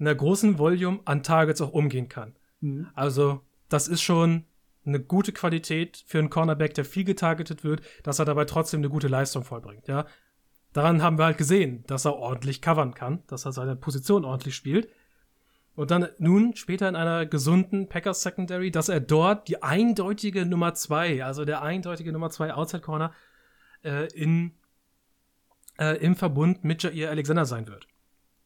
einer 0.00 0.14
großen 0.14 0.58
Volume 0.58 1.00
an 1.04 1.22
Targets 1.22 1.60
auch 1.60 1.72
umgehen 1.72 2.08
kann. 2.08 2.34
Mhm. 2.60 2.88
Also, 2.94 3.40
das 3.68 3.88
ist 3.88 4.02
schon 4.02 4.44
eine 4.84 5.00
gute 5.00 5.32
Qualität 5.32 6.04
für 6.06 6.18
einen 6.18 6.30
Cornerback, 6.30 6.74
der 6.74 6.84
viel 6.84 7.04
getargetet 7.04 7.64
wird, 7.64 7.82
dass 8.02 8.18
er 8.18 8.24
dabei 8.24 8.44
trotzdem 8.44 8.80
eine 8.80 8.88
gute 8.88 9.08
Leistung 9.08 9.44
vollbringt, 9.44 9.88
ja. 9.88 10.06
Daran 10.72 11.02
haben 11.02 11.18
wir 11.18 11.24
halt 11.24 11.38
gesehen, 11.38 11.84
dass 11.88 12.04
er 12.04 12.14
ordentlich 12.14 12.62
covern 12.62 12.94
kann, 12.94 13.24
dass 13.26 13.44
er 13.44 13.52
seine 13.52 13.74
Position 13.74 14.24
ordentlich 14.24 14.54
spielt. 14.54 14.88
Und 15.74 15.90
dann 15.90 16.08
nun 16.18 16.54
später 16.54 16.88
in 16.88 16.94
einer 16.94 17.26
gesunden 17.26 17.88
Packers 17.88 18.22
Secondary, 18.22 18.70
dass 18.70 18.88
er 18.88 19.00
dort 19.00 19.48
die 19.48 19.62
eindeutige 19.62 20.46
Nummer 20.46 20.74
zwei, 20.74 21.24
also 21.24 21.44
der 21.44 21.62
eindeutige 21.62 22.12
Nummer 22.12 22.30
zwei 22.30 22.54
Outside 22.54 22.82
Corner 22.82 23.12
äh, 23.82 24.06
in, 24.12 24.52
äh, 25.78 25.96
im 25.98 26.14
Verbund 26.14 26.64
mit 26.64 26.82
Jair 26.82 27.10
Alexander 27.10 27.46
sein 27.46 27.66
wird. 27.66 27.88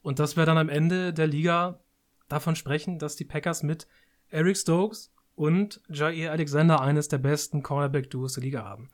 Und 0.01 0.19
dass 0.19 0.37
wir 0.37 0.47
dann 0.47 0.59
am 0.59 0.69
Ende 0.69 1.12
der 1.12 1.27
Liga 1.27 1.81
davon 2.29 2.57
sprechen, 2.57 2.99
dass 2.99 3.17
die 3.17 3.25
Packers 3.25 3.62
mit 3.62 3.87
Eric 4.31 4.57
Stokes 4.57 5.12
und 5.35 5.81
Jair 5.89 6.33
Alexander 6.33 6.81
eines 6.81 7.09
der 7.09 7.18
besten 7.18 7.62
Cornerback-Duos 7.62 8.35
der 8.35 8.45
Liga 8.45 8.64
haben. 8.64 8.89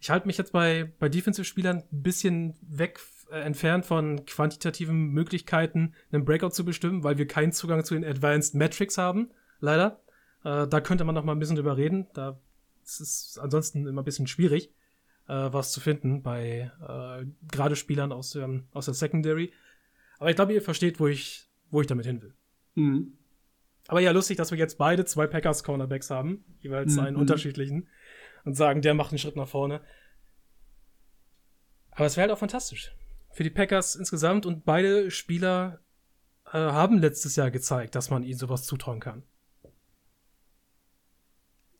Ich 0.00 0.10
halte 0.10 0.26
mich 0.26 0.36
jetzt 0.36 0.52
bei, 0.52 0.92
bei 0.98 1.08
Defensive-Spielern 1.08 1.84
ein 1.92 2.02
bisschen 2.02 2.54
weg 2.60 2.98
äh, 3.30 3.40
entfernt 3.40 3.86
von 3.86 4.26
quantitativen 4.26 5.10
Möglichkeiten, 5.10 5.94
einen 6.10 6.24
Breakout 6.24 6.50
zu 6.50 6.64
bestimmen, 6.64 7.04
weil 7.04 7.18
wir 7.18 7.28
keinen 7.28 7.52
Zugang 7.52 7.84
zu 7.84 7.94
den 7.94 8.04
Advanced 8.04 8.54
Metrics 8.54 8.98
haben, 8.98 9.30
leider. 9.60 10.00
Äh, 10.44 10.66
da 10.66 10.80
könnte 10.80 11.04
man 11.04 11.14
noch 11.14 11.24
mal 11.24 11.32
ein 11.32 11.38
bisschen 11.38 11.56
drüber 11.56 11.76
reden. 11.76 12.08
Da 12.14 12.40
ist 12.82 13.00
es 13.00 13.38
ansonsten 13.40 13.86
immer 13.86 14.02
ein 14.02 14.04
bisschen 14.04 14.26
schwierig, 14.26 14.74
äh, 15.28 15.34
was 15.34 15.70
zu 15.70 15.80
finden 15.80 16.22
bei 16.22 16.72
äh, 16.80 17.24
gerade 17.50 17.76
Spielern 17.76 18.10
aus, 18.10 18.30
der, 18.30 18.62
aus 18.72 18.86
der 18.86 18.94
Secondary. 18.94 19.52
Aber 20.18 20.30
ich 20.30 20.36
glaube, 20.36 20.52
ihr 20.52 20.62
versteht, 20.62 20.98
wo 20.98 21.06
ich, 21.06 21.48
wo 21.70 21.80
ich 21.80 21.86
damit 21.86 22.06
hin 22.06 22.22
will. 22.22 22.34
Mhm. 22.74 23.18
Aber 23.92 24.00
ja, 24.00 24.10
lustig, 24.10 24.38
dass 24.38 24.50
wir 24.50 24.56
jetzt 24.56 24.78
beide 24.78 25.04
zwei 25.04 25.26
Packers 25.26 25.64
Cornerbacks 25.64 26.08
haben, 26.08 26.46
jeweils 26.60 26.94
mhm. 26.94 27.00
einen 27.00 27.16
unterschiedlichen, 27.16 27.90
und 28.42 28.54
sagen, 28.54 28.80
der 28.80 28.94
macht 28.94 29.10
einen 29.10 29.18
Schritt 29.18 29.36
nach 29.36 29.48
vorne. 29.48 29.82
Aber 31.90 32.06
es 32.06 32.16
wäre 32.16 32.22
halt 32.22 32.32
auch 32.34 32.38
fantastisch. 32.38 32.96
Für 33.32 33.42
die 33.42 33.50
Packers 33.50 33.94
insgesamt 33.94 34.46
und 34.46 34.64
beide 34.64 35.10
Spieler 35.10 35.80
äh, 36.46 36.52
haben 36.52 37.00
letztes 37.00 37.36
Jahr 37.36 37.50
gezeigt, 37.50 37.94
dass 37.94 38.08
man 38.08 38.22
ihnen 38.22 38.38
sowas 38.38 38.64
zutrauen 38.64 38.98
kann. 38.98 39.24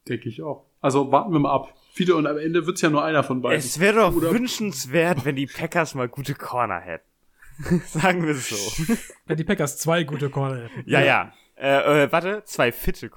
Denke 0.07 0.29
ich 0.29 0.43
auch. 0.43 0.67
Also 0.83 1.11
warten 1.13 1.33
wir 1.33 1.39
mal 1.39 1.55
ab. 1.55 1.73
Viele 1.95 2.15
und 2.17 2.27
am 2.27 2.37
Ende 2.37 2.67
wird's 2.67 2.83
ja 2.83 2.91
nur 2.91 3.03
einer 3.03 3.25
von 3.25 3.41
beiden. 3.41 3.59
Es 3.59 3.81
wäre 3.81 4.01
doch 4.01 4.15
Oder 4.15 4.33
wünschenswert, 4.33 5.25
wenn 5.25 5.37
die 5.37 5.47
Packers 5.47 5.95
mal 5.95 6.11
gute 6.11 6.35
Corner 6.35 6.79
hätten. 6.79 7.09
Sagen 7.87 8.27
wir 8.27 8.33
es 8.33 8.51
so. 8.51 8.85
Wenn 9.25 9.39
die 9.39 9.45
Packers 9.45 9.79
zwei 9.79 10.05
gute 10.05 10.29
Corner 10.29 10.65
hätten. 10.65 10.83
Ja, 10.85 11.01
ja. 11.01 11.33
Äh, 11.63 12.03
äh, 12.03 12.13
warte, 12.13 12.43
zwei 12.45 12.73
fitte 12.73 13.09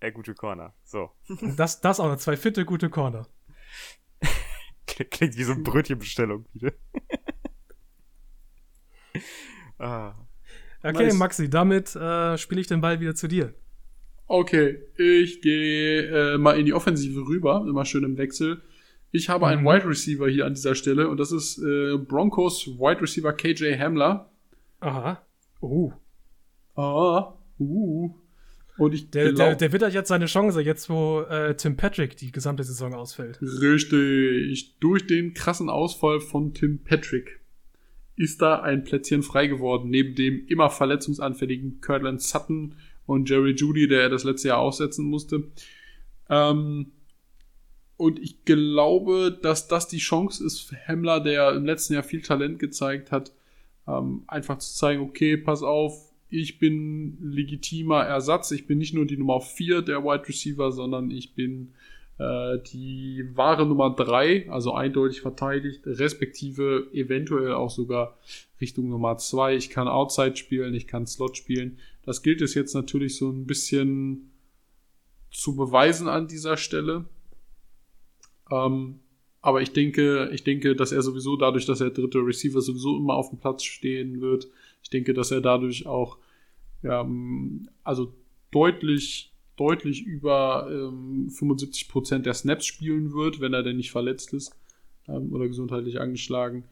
äh, 0.00 0.12
gute 0.12 0.34
Corner. 0.34 0.74
So. 0.84 1.10
Das, 1.56 1.80
das 1.80 2.00
auch 2.00 2.08
noch, 2.08 2.18
zwei 2.18 2.36
fitte 2.36 2.66
gute 2.66 2.90
Corner. 2.90 3.26
Klingt 4.86 5.38
wie 5.38 5.42
so 5.42 5.52
eine 5.52 5.62
Brötchenbestellung 5.62 6.44
wieder. 6.52 6.72
ah. 9.78 10.14
Okay, 10.82 11.06
nice. 11.06 11.14
Maxi, 11.14 11.48
damit 11.48 11.96
äh, 11.96 12.36
spiele 12.36 12.60
ich 12.60 12.66
den 12.66 12.82
Ball 12.82 13.00
wieder 13.00 13.14
zu 13.14 13.26
dir. 13.26 13.54
Okay, 14.26 14.82
ich 14.98 15.40
gehe 15.40 16.34
äh, 16.34 16.38
mal 16.38 16.58
in 16.58 16.66
die 16.66 16.74
Offensive 16.74 17.26
rüber, 17.26 17.64
immer 17.66 17.86
schön 17.86 18.04
im 18.04 18.18
Wechsel. 18.18 18.60
Ich 19.12 19.30
habe 19.30 19.46
einen 19.46 19.62
mhm. 19.62 19.68
Wide 19.68 19.88
Receiver 19.88 20.28
hier 20.28 20.44
an 20.44 20.52
dieser 20.52 20.74
Stelle 20.74 21.08
und 21.08 21.18
das 21.18 21.32
ist 21.32 21.56
äh, 21.56 21.96
Broncos 21.96 22.66
Wide 22.66 23.00
Receiver 23.00 23.32
KJ 23.32 23.78
Hamler. 23.78 24.30
Aha. 24.80 25.22
Uh. 25.62 25.92
Ah. 26.76 27.34
Uh. 27.58 28.14
Und 28.76 28.92
ich 28.92 29.10
der, 29.10 29.32
glaub, 29.32 29.36
der, 29.36 29.56
der 29.56 29.72
wird 29.72 29.82
halt 29.82 29.94
jetzt 29.94 30.08
seine 30.08 30.26
Chance, 30.26 30.60
jetzt 30.60 30.90
wo 30.90 31.20
äh, 31.20 31.54
Tim 31.56 31.76
Patrick 31.76 32.16
die 32.16 32.32
gesamte 32.32 32.64
Saison 32.64 32.92
ausfällt. 32.94 33.40
Richtig. 33.40 34.78
Durch 34.80 35.06
den 35.06 35.32
krassen 35.32 35.70
Ausfall 35.70 36.20
von 36.20 36.54
Tim 36.54 36.82
Patrick 36.82 37.40
ist 38.16 38.42
da 38.42 38.60
ein 38.60 38.84
Plätzchen 38.84 39.22
frei 39.22 39.46
geworden, 39.46 39.90
neben 39.90 40.14
dem 40.14 40.46
immer 40.46 40.70
verletzungsanfälligen 40.70 41.80
Kirtland 41.80 42.20
Sutton 42.20 42.74
und 43.06 43.28
Jerry 43.28 43.52
Judy, 43.52 43.86
der 43.86 44.02
er 44.02 44.08
das 44.08 44.24
letzte 44.24 44.48
Jahr 44.48 44.58
aussetzen 44.58 45.04
musste. 45.04 45.44
Ähm, 46.28 46.92
und 47.96 48.18
ich 48.18 48.44
glaube, 48.44 49.38
dass 49.42 49.68
das 49.68 49.88
die 49.88 49.98
Chance 49.98 50.44
ist 50.44 50.60
für 50.60 50.76
Hemmler, 50.76 51.20
der 51.20 51.52
im 51.52 51.64
letzten 51.64 51.94
Jahr 51.94 52.02
viel 52.02 52.22
Talent 52.22 52.58
gezeigt 52.58 53.12
hat, 53.12 53.32
ähm, 53.86 54.24
einfach 54.26 54.58
zu 54.58 54.74
zeigen, 54.74 55.02
okay, 55.02 55.36
pass 55.36 55.62
auf, 55.62 56.13
ich 56.40 56.58
bin 56.58 57.16
legitimer 57.20 58.02
Ersatz. 58.02 58.50
Ich 58.50 58.66
bin 58.66 58.78
nicht 58.78 58.94
nur 58.94 59.06
die 59.06 59.16
Nummer 59.16 59.40
4 59.40 59.82
der 59.82 60.02
Wide 60.04 60.28
Receiver, 60.28 60.72
sondern 60.72 61.10
ich 61.10 61.34
bin 61.34 61.72
äh, 62.18 62.58
die 62.72 63.24
wahre 63.34 63.66
Nummer 63.66 63.94
3, 63.94 64.50
also 64.50 64.72
eindeutig 64.74 65.20
verteidigt, 65.20 65.82
respektive 65.86 66.88
eventuell 66.92 67.54
auch 67.54 67.70
sogar 67.70 68.18
Richtung 68.60 68.88
Nummer 68.88 69.16
2. 69.16 69.56
Ich 69.56 69.70
kann 69.70 69.88
Outside 69.88 70.36
spielen, 70.36 70.74
ich 70.74 70.86
kann 70.86 71.06
Slot 71.06 71.36
spielen. 71.36 71.78
Das 72.04 72.22
gilt 72.22 72.42
es 72.42 72.54
jetzt 72.54 72.74
natürlich 72.74 73.16
so 73.16 73.30
ein 73.30 73.46
bisschen 73.46 74.32
zu 75.30 75.56
beweisen 75.56 76.08
an 76.08 76.28
dieser 76.28 76.56
Stelle. 76.56 77.04
Ähm, 78.50 79.00
aber 79.40 79.60
ich 79.60 79.72
denke, 79.72 80.30
ich 80.32 80.42
denke, 80.42 80.74
dass 80.74 80.90
er 80.90 81.02
sowieso 81.02 81.36
dadurch, 81.36 81.66
dass 81.66 81.80
er 81.80 81.90
dritte 81.90 82.18
Receiver 82.18 82.60
sowieso 82.60 82.96
immer 82.96 83.14
auf 83.14 83.30
dem 83.30 83.38
Platz 83.38 83.62
stehen 83.62 84.20
wird, 84.20 84.48
ich 84.82 84.90
denke, 84.90 85.14
dass 85.14 85.30
er 85.30 85.40
dadurch 85.40 85.86
auch 85.86 86.18
ja, 86.84 87.06
also 87.82 88.14
deutlich, 88.50 89.32
deutlich 89.56 90.02
über 90.04 90.68
ähm, 90.70 91.30
75 91.30 91.88
Prozent 91.88 92.26
der 92.26 92.34
Snaps 92.34 92.66
spielen 92.66 93.12
wird, 93.12 93.40
wenn 93.40 93.54
er 93.54 93.62
denn 93.62 93.76
nicht 93.76 93.90
verletzt 93.90 94.32
ist 94.32 94.54
ähm, 95.08 95.32
oder 95.32 95.48
gesundheitlich 95.48 96.00
angeschlagen 96.00 96.64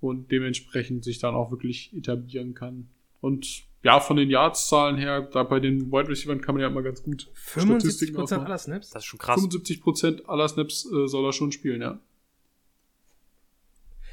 und 0.00 0.30
dementsprechend 0.30 1.04
sich 1.04 1.18
dann 1.18 1.34
auch 1.34 1.50
wirklich 1.50 1.94
etablieren 1.94 2.54
kann. 2.54 2.88
Und 3.20 3.64
ja, 3.82 4.00
von 4.00 4.16
den 4.16 4.30
Yards-Zahlen 4.30 4.96
her, 4.96 5.22
da 5.22 5.42
bei 5.42 5.60
den 5.60 5.92
Wide 5.92 6.08
Receivers 6.08 6.42
kann 6.42 6.54
man 6.54 6.62
ja 6.62 6.68
immer 6.68 6.82
ganz 6.82 7.02
gut 7.02 7.28
75 7.34 8.14
Prozent 8.14 8.44
aller 8.44 8.58
Snaps? 8.58 8.90
Das 8.90 9.02
ist 9.02 9.06
schon 9.06 9.18
krass. 9.18 9.34
75 9.34 9.80
Prozent 9.80 10.28
aller 10.28 10.48
Snaps 10.48 10.86
äh, 10.86 11.06
soll 11.06 11.24
er 11.24 11.32
schon 11.32 11.52
spielen, 11.52 11.82
ja. 11.82 12.00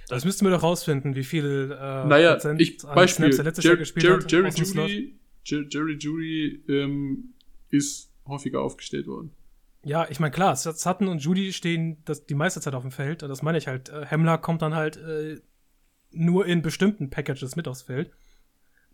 Das 0.10 0.26
müssten 0.26 0.46
wir 0.46 0.52
doch 0.52 0.64
rausfinden, 0.64 1.16
wie 1.16 1.24
viel 1.24 1.72
äh, 1.72 2.06
naja, 2.06 2.34
Prozent 2.34 2.62
ich, 2.62 2.78
Beispiel, 2.78 3.32
Snaps 3.32 3.38
er 3.38 3.44
letztes 3.46 3.64
Jer 3.64 3.72
Jahr 3.72 3.80
gespielt 3.80 4.04
Jer 4.04 4.16
hat. 4.16 4.32
Jerry 4.32 4.50
Judy, 4.50 5.20
Jerry 5.46 5.98
Judy 6.00 6.64
ähm, 6.68 7.34
ist 7.70 8.12
häufiger 8.28 8.62
aufgestellt 8.62 9.08
worden. 9.08 9.32
Ja, 9.86 10.08
ich 10.10 10.20
meine, 10.20 10.32
klar, 10.32 10.56
Sutton 10.56 11.10
und 11.10 11.20
Judy 11.20 11.52
stehen 11.52 11.98
das, 12.06 12.26
die 12.26 12.36
meiste 12.36 12.62
Zeit 12.62 12.74
auf 12.74 12.84
dem 12.84 12.92
Feld. 12.92 13.22
Das 13.22 13.42
meine 13.42 13.58
ich 13.58 13.68
halt. 13.68 13.90
Äh, 13.90 14.06
Hemmler 14.06 14.38
kommt 14.38 14.62
dann 14.62 14.74
halt 14.74 14.98
äh, 14.98 15.42
nur 16.12 16.46
in 16.46 16.62
bestimmten 16.62 17.10
Packages 17.10 17.56
mit 17.56 17.68
aufs 17.68 17.82
Feld. 17.82 18.12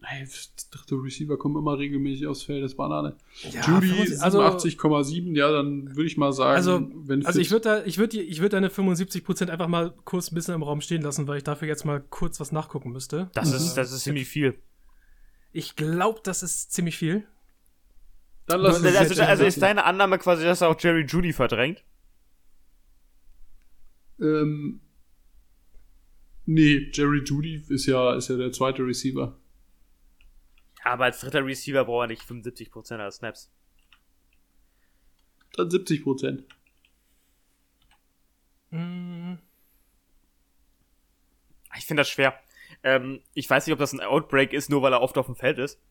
Nein, 0.01 0.29
dritte 0.71 0.95
Receiver 0.95 1.37
kommen 1.37 1.57
immer 1.57 1.77
regelmäßig 1.77 2.25
aufs 2.25 2.43
Feld, 2.43 2.63
das 2.63 2.73
Banane. 2.73 3.17
Ja, 3.51 3.61
Judy 3.67 3.91
87,7, 4.13 4.21
also, 4.21 5.11
ja, 5.33 5.51
dann 5.51 5.93
würde 5.93 6.05
ich 6.05 6.15
mal 6.15 6.31
sagen, 6.31 6.55
also, 6.55 6.89
wenn 7.05 7.25
Also 7.25 7.39
ich 7.39 7.51
würde 7.51 7.63
da, 7.63 7.83
ich 7.83 7.97
würde 7.97 8.21
ich 8.21 8.39
würde 8.39 8.55
deine 8.55 8.69
75% 8.69 9.49
einfach 9.49 9.67
mal 9.67 9.93
kurz 10.05 10.31
ein 10.31 10.35
bisschen 10.35 10.55
im 10.55 10.63
Raum 10.63 10.79
stehen 10.79 11.01
lassen, 11.01 11.27
weil 11.27 11.39
ich 11.39 11.43
dafür 11.43 11.67
jetzt 11.67 11.83
mal 11.83 12.01
kurz 12.09 12.39
was 12.39 12.53
nachgucken 12.53 12.93
müsste. 12.93 13.29
Das 13.33 13.51
ist, 13.51 13.73
das 13.73 13.91
ist 13.91 14.03
ziemlich 14.03 14.27
viel. 14.27 14.55
Ich 15.51 15.75
glaube, 15.75 16.21
das 16.23 16.43
ist 16.43 16.71
ziemlich 16.71 16.97
viel. 16.97 17.27
Dann 18.45 18.61
lass 18.61 18.83
also, 18.83 18.97
also, 18.97 19.21
also 19.23 19.45
ist 19.45 19.61
deine 19.61 19.83
Annahme 19.83 20.17
quasi, 20.17 20.43
dass 20.43 20.61
er 20.61 20.69
auch 20.69 20.79
Jerry 20.79 21.05
Judy 21.05 21.33
verdrängt? 21.33 21.83
Ähm, 24.19 24.81
nee, 26.45 26.89
Jerry 26.91 27.23
Judy 27.23 27.63
ist 27.69 27.85
ja, 27.85 28.15
ist 28.15 28.29
ja 28.29 28.37
der 28.37 28.51
zweite 28.51 28.83
Receiver. 28.83 29.37
Aber 30.83 31.05
als 31.05 31.19
dritter 31.19 31.45
Receiver 31.45 31.85
braucht 31.85 32.05
er 32.05 32.07
nicht 32.07 32.23
75% 32.23 32.93
aller 32.93 33.11
Snaps. 33.11 33.51
Dann 35.53 35.69
70%. 35.69 36.43
Mm. 38.71 39.37
Ich 41.77 41.85
finde 41.85 42.01
das 42.01 42.09
schwer. 42.09 42.39
Ähm, 42.83 43.21
ich 43.33 43.49
weiß 43.49 43.65
nicht, 43.65 43.73
ob 43.73 43.79
das 43.79 43.93
ein 43.93 44.01
Outbreak 44.01 44.53
ist, 44.53 44.69
nur 44.69 44.81
weil 44.81 44.93
er 44.93 45.01
oft 45.01 45.17
auf 45.17 45.25
dem 45.25 45.35
Feld 45.35 45.57
ist. 45.57 45.81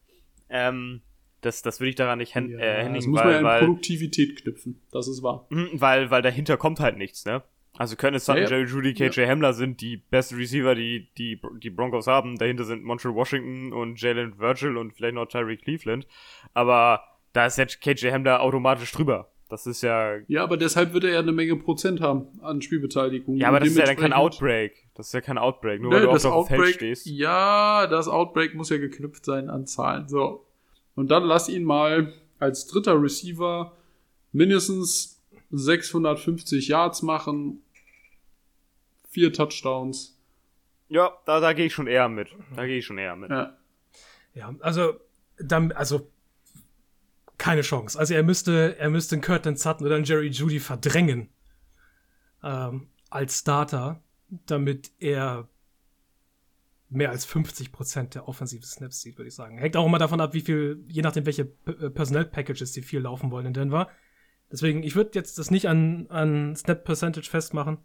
Ähm, 0.49 1.03
das, 1.41 1.63
das 1.63 1.81
würde 1.81 1.91
ich 1.91 1.97
daran 1.97 2.19
nicht 2.19 2.35
händigen. 2.35 2.59
Ja, 2.59 2.67
äh, 2.67 2.93
das 2.93 3.07
muss 3.07 3.21
weil, 3.21 3.43
man 3.43 3.45
ja 3.45 3.59
in 3.59 3.67
Produktivität 3.67 4.43
knüpfen. 4.43 4.81
Das 4.91 5.07
ist 5.09 5.23
wahr. 5.23 5.47
Mhm, 5.51 5.71
weil, 5.75 6.11
weil 6.11 6.23
dahinter 6.23 6.57
kommt 6.57 6.81
halt 6.81 6.97
nichts, 6.97 7.25
ne? 7.25 7.43
Also 7.77 7.95
Curtis 7.95 8.25
Sutton, 8.25 8.43
ja. 8.43 8.49
Jerry 8.49 8.65
Judy, 8.65 8.95
KJ 8.95 9.21
ja. 9.21 9.29
Hamler 9.29 9.53
sind 9.53 9.81
die 9.81 9.99
besten 9.99 10.37
Receiver, 10.37 10.75
die, 10.75 11.11
die 11.17 11.41
die 11.63 11.71
Broncos 11.71 12.09
haben. 12.09 12.37
Dahinter 12.37 12.65
sind 12.65 12.83
Montreal 12.83 13.15
Washington 13.15 13.73
und 13.73 14.01
Jalen 14.01 14.39
Virgil 14.39 14.77
und 14.77 14.95
vielleicht 14.95 15.15
noch 15.15 15.27
Tyree 15.27 15.57
Cleveland. 15.57 16.07
Aber 16.55 17.05
da 17.33 17.47
ist 17.47 17.57
jetzt 17.57 17.81
KJ 17.81 18.11
Hamler 18.11 18.41
automatisch 18.41 18.91
drüber. 18.91 19.31
Das 19.49 19.67
ist 19.67 19.83
ja. 19.83 20.17
Ja, 20.29 20.43
aber 20.43 20.57
deshalb 20.57 20.93
wird 20.93 21.05
er 21.05 21.13
ja 21.13 21.19
eine 21.21 21.33
Menge 21.33 21.57
Prozent 21.57 22.01
haben 22.01 22.27
an 22.43 22.61
Spielbeteiligung. 22.61 23.37
Ja, 23.37 23.49
aber 23.49 23.61
das 23.61 23.71
ist 23.71 23.79
ja 23.79 23.87
dann 23.87 23.97
kein 23.97 24.13
Outbreak. 24.13 24.89
Das 24.95 25.07
ist 25.07 25.13
ja 25.15 25.21
kein 25.21 25.39
Outbreak, 25.39 25.81
nur 25.81 25.91
ne, 25.91 26.07
weil 26.07 26.19
du 26.19 26.29
auf 26.29 26.49
dem 26.49 26.61
Feld 26.61 26.75
stehst. 26.75 27.07
Ja, 27.07 27.87
das 27.87 28.09
Outbreak 28.09 28.55
muss 28.55 28.69
ja 28.69 28.77
geknüpft 28.79 29.25
sein 29.25 29.49
an 29.49 29.67
Zahlen. 29.67 30.09
So. 30.09 30.45
Und 30.95 31.11
dann 31.11 31.25
lass 31.25 31.49
ihn 31.49 31.65
mal 31.65 32.13
als 32.39 32.67
dritter 32.67 33.01
Receiver 33.01 33.73
mindestens 34.33 35.23
650 35.51 36.69
Yards 36.69 37.03
machen 37.03 37.63
vier 39.09 39.33
Touchdowns. 39.33 40.17
Ja, 40.89 41.13
da, 41.25 41.41
da 41.41 41.53
gehe 41.53 41.67
ich 41.67 41.75
schon 41.75 41.87
eher 41.87 42.09
mit. 42.09 42.29
Da 42.55 42.67
gehe 42.67 42.79
ich 42.79 42.87
schon 42.87 42.99
eher 42.99 43.17
mit. 43.17 43.31
Ja, 43.31 43.57
ja 44.35 44.55
also, 44.61 44.95
dann, 45.39 45.73
also 45.73 46.09
keine 47.39 47.63
Chance. 47.63 47.99
Also 47.99 48.15
er 48.15 48.23
müsste, 48.23 48.77
er 48.79 48.91
müsste 48.91 49.15
einen 49.15 49.23
Curtin 49.23 49.57
Sutton 49.57 49.87
oder 49.87 49.97
einen 49.97 50.05
Jerry 50.05 50.29
Judy 50.29 50.61
verdrängen 50.61 51.29
ähm, 52.43 52.89
als 53.11 53.39
Starter, 53.39 54.03
damit 54.47 54.91
er 54.99 55.49
mehr 56.91 57.11
als 57.11 57.29
50% 57.29 58.11
der 58.11 58.29
offensive 58.29 58.65
Snaps 58.65 59.01
sieht, 59.01 59.19
würde 59.19 59.29
ich 59.29 59.35
sagen. 59.35 59.59
Hängt 59.59 59.77
auch 59.77 59.87
immer 59.87 59.99
davon 59.99 60.21
ab, 60.21 60.35
wie 60.35 60.41
viel, 60.41 60.85
je 60.89 61.03
nachdem, 61.03 61.27
welche 61.27 61.43
äh, 61.67 61.91
Personnel-Packages 61.91 62.73
die 62.73 62.83
viel 62.83 63.01
laufen 63.01 63.31
wollen 63.31 63.47
in 63.47 63.55
Denver. 63.55 63.89
Deswegen, 64.51 64.83
ich 64.83 64.97
würde 64.97 65.11
jetzt 65.15 65.39
das 65.39 65.51
nicht 65.51 65.69
an, 65.69 66.07
an 66.09 66.57
Snap 66.57 66.85
Percentage 66.85 67.29
festmachen 67.29 67.79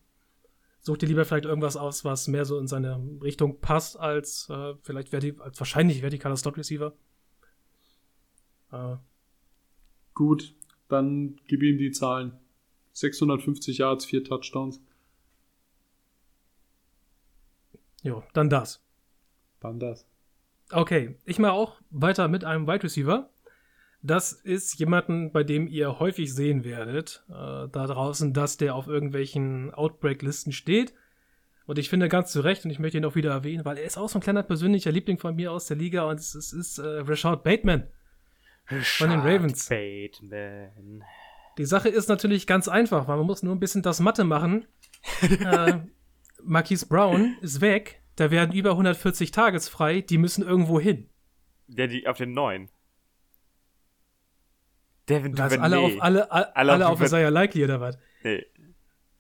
such 0.84 0.98
dir 0.98 1.08
lieber 1.08 1.24
vielleicht 1.26 1.46
irgendwas 1.46 1.78
aus, 1.78 2.04
was 2.04 2.28
mehr 2.28 2.46
so 2.46 2.60
in 2.60 2.68
seine 2.68 3.02
Richtung 3.22 3.60
passt, 3.62 3.98
als 3.98 4.50
äh, 4.50 4.76
vielleicht 4.84 5.10
verti 5.10 5.36
als 5.40 5.60
wahrscheinlich 5.60 6.02
vertikaler 6.02 6.36
Slot 6.36 6.58
Receiver. 6.58 6.94
Äh. 8.72 8.98
Gut, 10.14 10.54
dann 10.90 11.40
gib 11.48 11.64
ihm 11.64 11.78
die 11.78 11.92
Zahlen. 11.92 12.34
650 12.94 13.80
Yards, 13.80 14.06
4 14.06 14.24
Touchdowns. 14.24 14.82
Jo, 18.04 18.24
dann 18.34 18.50
das. 18.50 18.84
Dann 19.60 19.80
das. 19.80 20.06
Okay, 20.72 21.16
ich 21.26 21.40
mache 21.40 21.54
auch 21.54 21.80
weiter 21.90 22.28
mit 22.28 22.44
einem 22.44 22.68
Wide 22.68 22.84
Receiver. 22.84 23.30
Das 24.02 24.34
ist 24.34 24.78
jemanden, 24.80 25.32
bei 25.32 25.44
dem 25.44 25.68
ihr 25.68 26.00
häufig 26.00 26.34
sehen 26.34 26.66
werdet, 26.66 27.24
äh, 27.30 27.34
da 27.70 27.88
draußen, 27.88 28.34
dass 28.34 28.58
der 28.58 28.76
auf 28.76 28.88
irgendwelchen 28.88 29.74
Outbreak-Listen 29.74 30.52
steht. 30.52 30.94
Und 31.66 31.80
ich 31.80 31.90
finde 31.90 32.10
ganz 32.10 32.34
zu 32.34 32.42
Recht, 32.42 32.66
und 32.66 32.72
ich 32.72 32.80
möchte 32.80 32.98
ihn 32.98 33.06
auch 33.06 33.16
wieder 33.16 33.32
erwähnen, 33.32 33.64
weil 33.64 33.78
er 33.78 33.86
ist 33.86 33.98
auch 33.98 34.10
so 34.10 34.20
ein 34.20 34.22
kleiner 34.22 34.44
persönlicher 34.44 34.92
Liebling 34.92 35.18
von 35.18 35.36
mir 35.36 35.54
aus 35.54 35.68
der 35.68 35.78
Liga 35.78 36.04
und 36.04 36.20
es, 36.20 36.36
es 36.36 36.52
ist 36.52 36.80
äh, 36.80 36.86
Rashad 36.86 37.44
Bateman. 37.46 37.88
Von 38.66 39.10
den 39.10 39.20
Ravens. 39.20 39.70
Bateman. 39.70 41.04
Die 41.58 41.66
Sache 41.66 41.90
ist 41.90 42.10
natürlich 42.10 42.48
ganz 42.48 42.68
einfach, 42.68 43.08
weil 43.08 43.18
man 43.18 43.26
muss 43.26 43.44
nur 43.44 43.56
ein 43.56 43.60
bisschen 43.60 43.82
das 43.82 44.00
Mathe 44.00 44.24
machen. 44.24 44.66
äh, 45.22 45.80
Marquise 46.42 46.88
Brown 46.88 47.38
ist 47.42 47.62
weg, 47.62 48.02
da 48.16 48.32
werden 48.32 48.54
über 48.54 48.72
140 48.72 49.32
Tages 49.32 49.70
frei, 49.70 50.02
die 50.02 50.18
müssen 50.18 50.44
irgendwo 50.44 50.80
hin. 50.80 51.10
Der, 51.68 51.88
die 51.88 52.08
auf 52.08 52.18
den 52.18 52.34
neuen. 52.34 52.70
Devin 55.10 55.34
Duvernay. 55.34 55.60
alle 55.60 55.80
auf, 55.80 55.92
alle, 56.00 56.32
alle, 56.32 56.56
alle 56.56 56.88
auf 56.88 57.02
Isaiah 57.02 57.30
Likely 57.30 57.64
oder 57.66 57.82
was? 57.82 57.98
Nee. 58.24 58.46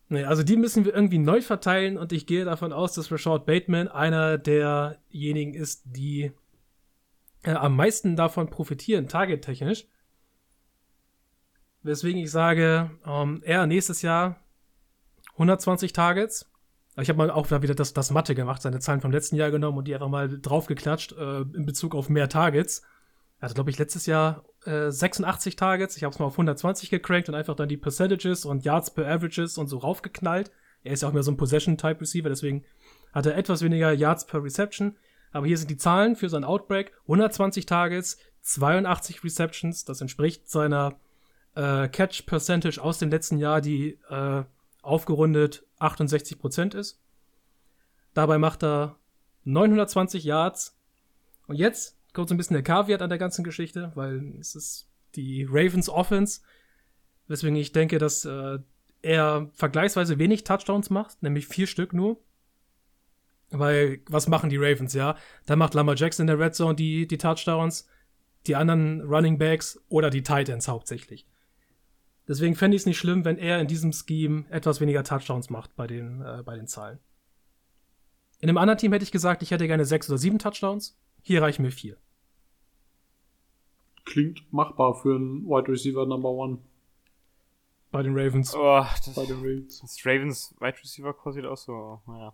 Nee, 0.09 0.23
also 0.25 0.43
die 0.43 0.57
müssen 0.57 0.85
wir 0.85 0.93
irgendwie 0.93 1.17
neu 1.17 1.41
verteilen 1.41 1.97
und 1.97 2.13
ich 2.13 2.27
gehe 2.27 2.45
davon 2.45 2.71
aus, 2.71 2.93
dass 2.93 3.11
Rashad 3.11 3.45
Bateman 3.45 3.87
einer 3.87 4.37
derjenigen 4.37 5.53
ist, 5.53 5.83
die 5.85 6.31
äh, 7.43 7.51
am 7.51 7.75
meisten 7.75 8.15
davon 8.15 8.49
profitieren, 8.49 9.07
targettechnisch. 9.07 9.87
Weswegen 11.83 12.21
ich 12.21 12.31
sage, 12.31 12.91
ähm, 13.05 13.41
er 13.43 13.67
nächstes 13.67 14.01
Jahr 14.01 14.39
120 15.33 15.93
Targets. 15.93 16.49
Ich 16.97 17.09
habe 17.09 17.17
mal 17.17 17.31
auch 17.31 17.49
wieder 17.49 17.75
das, 17.75 17.93
das 17.93 18.11
Mathe 18.11 18.35
gemacht, 18.35 18.61
seine 18.61 18.79
Zahlen 18.79 19.01
vom 19.01 19.11
letzten 19.11 19.35
Jahr 19.35 19.51
genommen 19.51 19.79
und 19.79 19.87
die 19.87 19.93
einfach 19.93 20.09
mal 20.09 20.29
draufgeklatscht 20.39 21.13
äh, 21.13 21.41
in 21.41 21.65
Bezug 21.65 21.95
auf 21.95 22.07
mehr 22.07 22.29
Targets. 22.29 22.83
Er 23.39 23.45
hatte, 23.45 23.55
glaube 23.55 23.71
ich, 23.71 23.79
letztes 23.79 24.05
Jahr 24.05 24.45
äh, 24.65 24.91
86 24.91 25.55
Targets. 25.55 25.97
Ich 25.97 26.03
habe 26.03 26.13
es 26.13 26.19
mal 26.19 26.25
auf 26.25 26.35
120 26.35 26.89
gecrankt 26.89 27.29
und 27.29 27.35
einfach 27.35 27.55
dann 27.55 27.67
die 27.67 27.77
Percentages 27.77 28.45
und 28.45 28.63
Yards 28.63 28.93
per 28.93 29.05
Averages 29.07 29.57
und 29.57 29.67
so 29.67 29.79
raufgeknallt. 29.79 30.51
Er 30.83 30.93
ist 30.93 31.01
ja 31.01 31.09
auch 31.09 31.13
mehr 31.13 31.23
so 31.23 31.31
ein 31.31 31.37
Possession-Type-Receiver, 31.37 32.29
deswegen 32.29 32.63
hat 33.11 33.25
er 33.25 33.35
etwas 33.35 33.61
weniger 33.61 33.91
Yards 33.91 34.25
per 34.27 34.43
Reception. 34.43 34.97
Aber 35.33 35.47
hier 35.47 35.57
sind 35.57 35.69
die 35.69 35.77
Zahlen 35.77 36.15
für 36.15 36.29
sein 36.29 36.43
Outbreak. 36.43 36.93
120 37.01 37.65
Targets, 37.65 38.17
82 38.43 39.23
Receptions. 39.23 39.83
Das 39.83 39.99
entspricht 39.99 40.49
seiner 40.49 40.99
äh, 41.55 41.87
Catch 41.89 42.25
Percentage 42.25 42.81
aus 42.81 42.99
dem 42.99 43.09
letzten 43.09 43.39
Jahr, 43.39 43.59
die 43.59 43.99
äh, 44.09 44.43
aufgerundet 44.81 45.65
68% 45.79 46.75
ist. 46.75 47.01
Dabei 48.13 48.37
macht 48.37 48.63
er 48.63 48.97
920 49.45 50.23
Yards. 50.23 50.77
Und 51.47 51.55
jetzt 51.55 51.97
kommt 52.13 52.29
so 52.29 52.35
ein 52.35 52.37
bisschen 52.37 52.53
der 52.53 52.63
Kaviat 52.63 53.01
an 53.01 53.09
der 53.09 53.17
ganzen 53.17 53.43
Geschichte, 53.43 53.91
weil 53.95 54.35
es 54.39 54.55
ist 54.55 54.87
die 55.15 55.45
Ravens 55.49 55.89
Offense, 55.89 56.41
weswegen 57.27 57.55
ich 57.55 57.71
denke, 57.71 57.97
dass 57.97 58.25
äh, 58.25 58.59
er 59.01 59.49
vergleichsweise 59.53 60.19
wenig 60.19 60.43
Touchdowns 60.43 60.89
macht, 60.89 61.21
nämlich 61.23 61.47
vier 61.47 61.67
Stück 61.67 61.93
nur. 61.93 62.19
Weil, 63.53 64.01
was 64.07 64.27
machen 64.27 64.49
die 64.49 64.57
Ravens, 64.57 64.93
ja? 64.93 65.15
Da 65.45 65.55
macht 65.55 65.75
Lamar 65.75 65.95
Jackson 65.95 66.23
in 66.23 66.35
der 66.35 66.43
Red 66.43 66.55
Zone 66.55 66.73
die, 66.73 67.07
die 67.07 67.19
Touchdowns, 67.19 67.87
die 68.47 68.55
anderen 68.55 69.01
Running 69.01 69.37
Backs 69.37 69.79
oder 69.89 70.09
die 70.09 70.23
Titans 70.23 70.67
hauptsächlich. 70.67 71.27
Deswegen 72.27 72.55
fände 72.55 72.75
ich 72.75 72.81
es 72.81 72.85
nicht 72.87 72.97
schlimm, 72.97 73.25
wenn 73.25 73.37
er 73.37 73.59
in 73.59 73.67
diesem 73.67 73.91
Scheme 73.91 74.45
etwas 74.49 74.81
weniger 74.81 75.03
Touchdowns 75.03 75.49
macht 75.49 75.75
bei 75.75 75.87
den, 75.87 76.21
äh, 76.21 76.41
bei 76.43 76.55
den 76.55 76.67
Zahlen. 76.67 76.99
In 78.39 78.49
einem 78.49 78.57
anderen 78.57 78.79
Team 78.79 78.91
hätte 78.91 79.03
ich 79.03 79.11
gesagt, 79.11 79.43
ich 79.43 79.51
hätte 79.51 79.67
gerne 79.67 79.85
sechs 79.85 80.09
oder 80.09 80.17
sieben 80.17 80.39
Touchdowns. 80.39 80.97
Hier 81.21 81.41
reichen 81.41 81.61
mir 81.61 81.71
vier. 81.71 81.97
Klingt 84.05 84.51
machbar 84.51 84.95
für 84.95 85.15
einen 85.15 85.45
Wide 85.45 85.71
Receiver 85.71 86.05
Number 86.05 86.29
One. 86.29 86.57
Bei 87.91 88.01
den 88.01 88.17
Ravens. 88.17 88.55
Oh, 88.55 88.83
das, 89.05 89.13
bei 89.15 89.25
den 89.25 89.37
Ravens. 89.37 89.79
Das 89.79 89.97
Ravens 90.03 90.55
Wide 90.59 90.77
Receiver 90.79 91.13
Core 91.13 91.33
sieht 91.35 91.45
auch 91.45 91.57
so, 91.57 92.01
naja. 92.07 92.33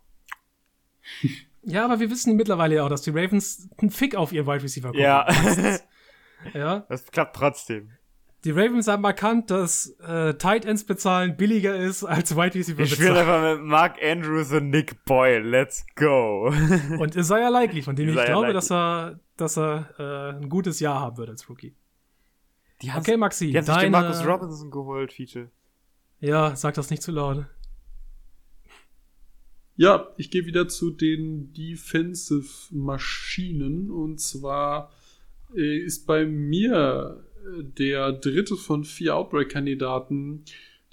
ja, 1.63 1.85
aber 1.85 1.99
wir 1.99 2.09
wissen 2.09 2.35
mittlerweile 2.35 2.75
ja 2.75 2.83
auch, 2.83 2.89
dass 2.89 3.01
die 3.01 3.11
Ravens 3.11 3.69
einen 3.77 3.89
Fick 3.89 4.15
auf 4.15 4.31
ihren 4.31 4.47
Wide 4.47 4.63
Receiver 4.63 4.91
Core 4.91 5.01
Ja. 5.01 5.27
ja. 6.53 6.85
Das 6.89 7.05
klappt 7.11 7.35
trotzdem. 7.35 7.91
Die 8.45 8.51
Ravens 8.51 8.87
haben 8.87 9.03
erkannt, 9.03 9.51
dass 9.51 9.97
äh, 9.99 10.33
Tight 10.35 10.63
Ends 10.63 10.85
bezahlen 10.85 11.35
billiger 11.35 11.75
ist 11.75 12.05
als 12.05 12.37
Wide 12.37 12.55
Receiver 12.55 12.77
bezahlen. 12.77 12.85
Ich 12.85 12.93
spiele 12.93 13.19
einfach 13.19 13.57
mit 13.57 13.65
Mark 13.65 13.97
Andrews 14.01 14.53
und 14.53 14.69
Nick 14.69 15.03
Boyle. 15.03 15.41
Let's 15.41 15.85
go. 15.95 16.47
und 16.99 17.17
Isaiah 17.17 17.49
Likely, 17.49 17.81
von 17.81 17.97
dem 17.97 18.07
Isaiah 18.09 18.21
ich 18.21 18.27
glaube, 18.27 18.47
Likely. 18.47 18.53
dass 18.53 18.71
er, 18.71 19.19
dass 19.35 19.57
er 19.57 19.89
äh, 19.99 20.37
ein 20.37 20.47
gutes 20.47 20.79
Jahr 20.79 21.01
haben 21.01 21.17
wird 21.17 21.29
als 21.29 21.49
Rookie. 21.49 21.75
Die 22.81 22.91
okay, 22.91 23.17
Maxi. 23.17 23.47
Die 23.47 23.57
haben 23.57 23.65
deine... 23.65 23.79
sich 23.79 23.83
den 23.83 23.91
Marcus 23.91 24.25
Robinson 24.25 24.71
geholt, 24.71 25.11
Feature. 25.11 25.49
Ja, 26.21 26.55
sag 26.55 26.75
das 26.75 26.89
nicht 26.89 27.03
zu 27.03 27.11
laut. 27.11 27.45
Ja, 29.79 30.13
ich 30.17 30.29
gehe 30.29 30.45
wieder 30.45 30.67
zu 30.67 30.91
den 30.91 31.53
Defensive 31.53 32.49
Maschinen 32.69 33.89
und 33.89 34.19
zwar 34.19 34.91
äh, 35.55 35.77
ist 35.77 36.05
bei 36.05 36.25
mir 36.25 37.23
der 37.77 38.11
dritte 38.11 38.57
von 38.57 38.83
vier 38.83 39.15
Outbreak-Kandidaten, 39.15 40.43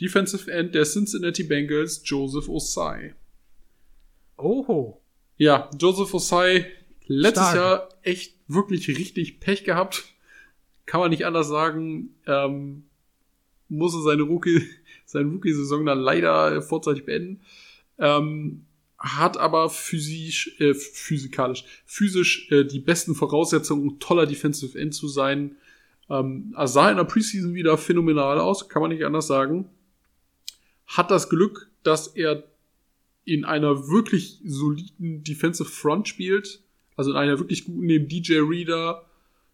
Defensive 0.01 0.49
End 0.53 0.77
der 0.77 0.85
Cincinnati 0.85 1.43
Bengals, 1.43 2.03
Joseph 2.05 2.49
Osai. 2.49 3.17
Oho. 4.37 5.03
Ja, 5.37 5.69
Joseph 5.77 6.15
Osai, 6.15 6.67
letztes 7.09 7.43
Stark. 7.43 7.57
Jahr 7.57 7.89
echt 8.03 8.37
wirklich 8.47 8.87
richtig 8.87 9.41
Pech 9.41 9.65
gehabt. 9.65 10.05
Kann 10.87 11.01
man 11.01 11.11
nicht 11.11 11.27
anders 11.27 11.49
sagen. 11.49 12.15
Ähm, 12.29 12.85
musste 13.69 14.01
seine 14.03 14.23
Rookie, 14.23 14.63
seine 15.07 15.29
Rookie-Saison 15.33 15.85
dann 15.87 15.99
leider 15.99 16.63
vorzeitig 16.63 17.05
beenden. 17.05 17.41
Ähm, 17.99 18.66
hat 18.99 19.37
aber 19.37 19.69
physisch, 19.69 20.59
äh, 20.59 20.75
physikalisch, 20.75 21.65
physisch 21.85 22.51
äh, 22.51 22.65
die 22.65 22.81
besten 22.81 23.15
Voraussetzungen, 23.15 23.99
toller 23.99 24.27
Defensive 24.27 24.79
End 24.79 24.95
zu 24.95 25.09
sein. 25.09 25.57
Ähm, 26.09 26.53
also 26.57 26.75
sah 26.75 26.91
in 26.91 26.97
der 26.97 27.05
Preseason 27.05 27.55
wieder 27.55 27.77
phänomenal 27.77 28.39
aus, 28.39 28.69
kann 28.69 28.83
man 28.83 28.91
nicht 28.91 29.05
anders 29.05 29.27
sagen. 29.27 29.69
Hat 30.87 31.11
das 31.11 31.29
Glück, 31.29 31.71
dass 31.83 32.09
er 32.09 32.45
in 33.25 33.45
einer 33.45 33.89
wirklich 33.89 34.41
soliden 34.45 35.25
Defensive 35.25 35.69
Front 35.69 36.09
spielt, 36.09 36.63
also 36.97 37.11
in 37.11 37.17
einer 37.17 37.39
wirklich 37.39 37.65
guten, 37.65 37.87
neben 37.87 38.09
DJ 38.09 38.39
Reader, 38.39 39.05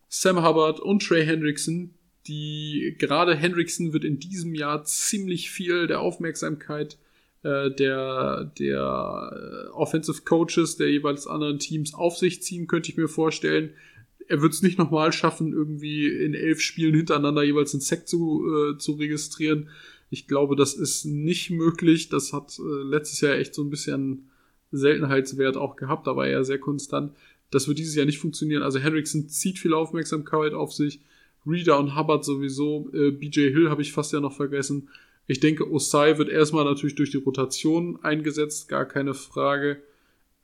Sam 0.08 0.44
Hubbard 0.44 0.78
und 0.78 1.02
Trey 1.02 1.24
Hendrickson, 1.24 1.94
die 2.26 2.94
gerade 2.98 3.34
Hendrickson 3.34 3.92
wird 3.92 4.04
in 4.04 4.18
diesem 4.18 4.54
Jahr 4.54 4.84
ziemlich 4.84 5.50
viel 5.50 5.86
der 5.86 6.00
Aufmerksamkeit 6.00 6.98
der, 7.70 8.52
der 8.58 9.66
äh, 9.68 9.70
Offensive 9.70 10.22
Coaches 10.24 10.76
der 10.76 10.90
jeweils 10.90 11.26
anderen 11.26 11.58
Teams 11.58 11.94
auf 11.94 12.16
sich 12.16 12.42
ziehen, 12.42 12.66
könnte 12.66 12.90
ich 12.90 12.96
mir 12.96 13.08
vorstellen 13.08 13.74
er 14.28 14.40
wird 14.40 14.54
es 14.54 14.62
nicht 14.62 14.78
nochmal 14.78 15.12
schaffen, 15.12 15.52
irgendwie 15.52 16.08
in 16.08 16.34
elf 16.34 16.60
Spielen 16.60 16.94
hintereinander 16.94 17.42
jeweils 17.42 17.74
einen 17.74 17.80
Sack 17.80 18.08
zu, 18.08 18.46
äh, 18.46 18.78
zu 18.78 18.92
registrieren. 18.92 19.68
Ich 20.10 20.26
glaube, 20.26 20.56
das 20.56 20.74
ist 20.74 21.04
nicht 21.04 21.50
möglich. 21.50 22.08
Das 22.08 22.32
hat 22.32 22.58
äh, 22.58 22.82
letztes 22.82 23.20
Jahr 23.20 23.34
echt 23.34 23.54
so 23.54 23.62
ein 23.62 23.70
bisschen 23.70 24.30
Seltenheitswert 24.70 25.56
auch 25.56 25.76
gehabt, 25.76 26.08
aber 26.08 26.26
er 26.28 26.44
sehr 26.44 26.58
konstant. 26.58 27.12
Das 27.50 27.68
wird 27.68 27.78
dieses 27.78 27.94
Jahr 27.94 28.06
nicht 28.06 28.18
funktionieren. 28.18 28.62
Also 28.62 28.78
Hendrickson 28.78 29.28
zieht 29.28 29.58
viel 29.58 29.74
Aufmerksamkeit 29.74 30.54
auf 30.54 30.72
sich. 30.72 31.00
Reader 31.46 31.78
und 31.78 31.96
Hubbard 31.96 32.24
sowieso. 32.24 32.88
Äh, 32.94 33.10
BJ 33.10 33.50
Hill 33.50 33.68
habe 33.68 33.82
ich 33.82 33.92
fast 33.92 34.12
ja 34.12 34.20
noch 34.20 34.34
vergessen. 34.34 34.88
Ich 35.26 35.40
denke, 35.40 35.70
Osai 35.70 36.18
wird 36.18 36.28
erstmal 36.28 36.64
natürlich 36.64 36.94
durch 36.94 37.10
die 37.10 37.18
Rotation 37.18 37.98
eingesetzt, 38.02 38.68
gar 38.68 38.84
keine 38.84 39.14
Frage. 39.14 39.82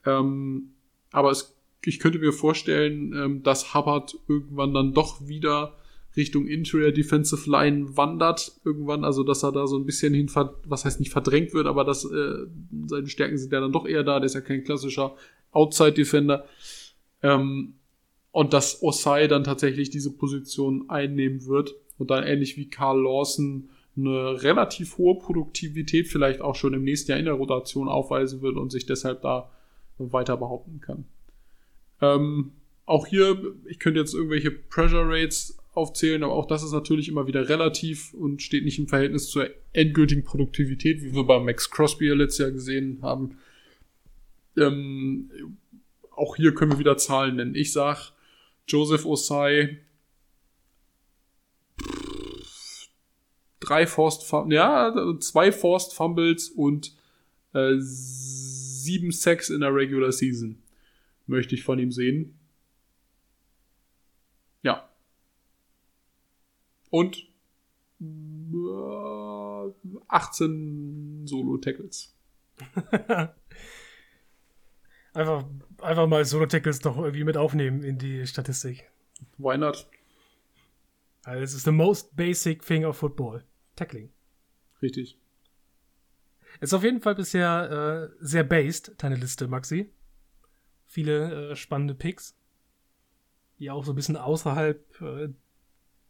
Ähm, 0.04 0.70
aber 1.10 1.30
es 1.30 1.58
ich 1.84 2.00
könnte 2.00 2.18
mir 2.18 2.32
vorstellen, 2.32 3.12
ähm, 3.14 3.42
dass 3.42 3.74
Hubbard 3.74 4.18
irgendwann 4.28 4.74
dann 4.74 4.92
doch 4.94 5.26
wieder 5.26 5.76
Richtung 6.16 6.46
Interior 6.46 6.90
Defensive 6.90 7.48
Line 7.48 7.96
wandert 7.96 8.52
irgendwann, 8.64 9.04
also 9.04 9.22
dass 9.22 9.44
er 9.44 9.52
da 9.52 9.66
so 9.66 9.78
ein 9.78 9.86
bisschen 9.86 10.14
hin, 10.14 10.30
was 10.64 10.84
heißt 10.84 10.98
nicht 11.00 11.12
verdrängt 11.12 11.54
wird, 11.54 11.66
aber 11.66 11.84
dass 11.84 12.04
äh, 12.04 12.46
seine 12.86 13.06
Stärken 13.06 13.38
sind 13.38 13.52
ja 13.52 13.60
dann 13.60 13.72
doch 13.72 13.86
eher 13.86 14.02
da, 14.02 14.18
der 14.18 14.26
ist 14.26 14.34
ja 14.34 14.40
kein 14.40 14.64
klassischer 14.64 15.14
Outside 15.52 15.92
Defender. 15.92 16.44
Ähm, 17.22 17.74
und 18.32 18.52
dass 18.52 18.82
Osai 18.82 19.28
dann 19.28 19.44
tatsächlich 19.44 19.90
diese 19.90 20.12
Position 20.12 20.90
einnehmen 20.90 21.46
wird 21.46 21.74
und 21.98 22.10
dann 22.10 22.24
ähnlich 22.24 22.56
wie 22.56 22.68
Carl 22.68 23.00
Lawson 23.00 23.70
eine 23.98 24.42
relativ 24.42 24.98
hohe 24.98 25.18
Produktivität 25.18 26.08
vielleicht 26.08 26.40
auch 26.40 26.54
schon 26.54 26.74
im 26.74 26.84
nächsten 26.84 27.10
Jahr 27.10 27.18
in 27.18 27.26
der 27.26 27.34
Rotation 27.34 27.88
aufweisen 27.88 28.42
wird 28.42 28.56
und 28.56 28.70
sich 28.70 28.86
deshalb 28.86 29.22
da 29.22 29.50
weiter 29.98 30.36
behaupten 30.36 30.80
kann. 30.80 31.04
Ähm, 32.00 32.52
auch 32.86 33.06
hier, 33.06 33.54
ich 33.66 33.78
könnte 33.78 34.00
jetzt 34.00 34.14
irgendwelche 34.14 34.50
Pressure 34.50 35.04
Rates 35.06 35.58
aufzählen, 35.74 36.22
aber 36.22 36.32
auch 36.32 36.46
das 36.46 36.62
ist 36.62 36.72
natürlich 36.72 37.08
immer 37.08 37.26
wieder 37.26 37.48
relativ 37.48 38.14
und 38.14 38.42
steht 38.42 38.64
nicht 38.64 38.78
im 38.78 38.88
Verhältnis 38.88 39.28
zur 39.28 39.48
endgültigen 39.72 40.24
Produktivität, 40.24 41.02
wie 41.02 41.14
wir 41.14 41.24
bei 41.24 41.38
Max 41.38 41.70
Crosby 41.70 42.08
letztes 42.08 42.38
Jahr 42.38 42.50
gesehen 42.50 42.98
haben. 43.02 43.38
Ähm, 44.56 45.30
auch 46.10 46.36
hier 46.36 46.54
können 46.54 46.72
wir 46.72 46.78
wieder 46.78 46.96
Zahlen 46.96 47.36
nennen. 47.36 47.54
Ich 47.54 47.72
sag, 47.72 48.12
Joseph 48.66 49.06
Osai 49.06 49.78
drei 53.68 53.86
Forced 53.86 54.50
ja, 54.50 54.94
zwei 55.20 55.52
Forced 55.52 55.92
Fumbles 55.92 56.48
und 56.48 56.96
äh, 57.52 57.74
sieben 57.78 59.12
Sacks 59.12 59.50
in 59.50 59.60
der 59.60 59.74
Regular 59.74 60.12
Season 60.12 60.62
möchte 61.26 61.54
ich 61.54 61.62
von 61.62 61.78
ihm 61.78 61.92
sehen. 61.92 62.38
Ja. 64.62 64.88
Und 66.90 67.28
äh, 68.00 68.04
18 70.08 71.26
Solo-Tackles. 71.26 72.14
einfach, 75.12 75.44
einfach 75.82 76.06
mal 76.06 76.24
Solo-Tackles 76.24 76.78
doch 76.80 76.96
irgendwie 76.96 77.24
mit 77.24 77.36
aufnehmen 77.36 77.82
in 77.82 77.98
die 77.98 78.26
Statistik. 78.26 78.90
Why 79.36 79.58
not? 79.58 79.86
Also 81.24 81.42
es 81.42 81.52
ist 81.54 81.64
the 81.64 81.72
most 81.72 82.16
basic 82.16 82.64
thing 82.64 82.86
of 82.86 82.96
football. 82.96 83.44
Tackling. 83.78 84.10
Richtig. 84.82 85.18
Ist 86.60 86.74
auf 86.74 86.82
jeden 86.82 87.00
Fall 87.00 87.14
bisher 87.14 88.10
äh, 88.10 88.16
sehr 88.20 88.42
based, 88.42 88.94
deine 88.98 89.14
Liste, 89.14 89.46
Maxi. 89.46 89.90
Viele 90.86 91.50
äh, 91.50 91.56
spannende 91.56 91.94
Picks, 91.94 92.36
die 93.58 93.70
auch 93.70 93.84
so 93.84 93.92
ein 93.92 93.96
bisschen 93.96 94.16
außerhalb 94.16 95.00
äh, 95.00 95.28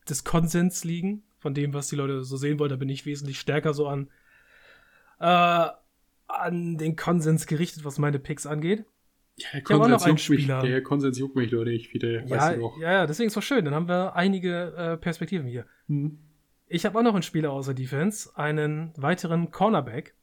des 0.08 0.24
Konsens 0.24 0.84
liegen, 0.84 1.24
von 1.38 1.52
dem, 1.52 1.74
was 1.74 1.88
die 1.88 1.96
Leute 1.96 2.24
so 2.24 2.36
sehen 2.36 2.58
wollen. 2.58 2.70
Da 2.70 2.76
bin 2.76 2.88
ich 2.88 3.04
wesentlich 3.04 3.38
stärker 3.38 3.74
so 3.74 3.86
an, 3.86 4.10
äh, 5.20 5.68
an 6.28 6.78
den 6.78 6.96
Konsens 6.96 7.46
gerichtet, 7.46 7.84
was 7.84 7.98
meine 7.98 8.18
Picks 8.18 8.46
angeht. 8.46 8.84
Ja, 9.36 9.46
der 9.52 9.62
Konsens, 9.62 10.26
juckt 10.26 10.30
mich, 10.30 10.46
der 10.46 10.82
Konsens 10.82 11.18
juckt 11.18 11.36
mich 11.36 11.50
doch 11.50 11.64
nicht, 11.64 11.92
wie 11.92 11.98
der, 11.98 12.24
ja, 12.24 12.30
weißt 12.30 12.56
du. 12.56 12.72
Ja, 12.80 13.06
deswegen 13.06 13.28
ist 13.28 13.36
es 13.36 13.44
schön. 13.44 13.64
Dann 13.64 13.74
haben 13.74 13.88
wir 13.88 14.16
einige 14.16 14.74
äh, 14.76 14.96
Perspektiven 14.96 15.46
hier. 15.46 15.66
Hm. 15.86 16.18
Ich 16.70 16.84
habe 16.84 16.98
auch 16.98 17.02
noch 17.02 17.14
einen 17.14 17.22
Spieler 17.22 17.50
außer 17.52 17.72
Defense, 17.72 18.30
einen 18.36 18.92
weiteren 18.96 19.50
Cornerback. 19.50 20.14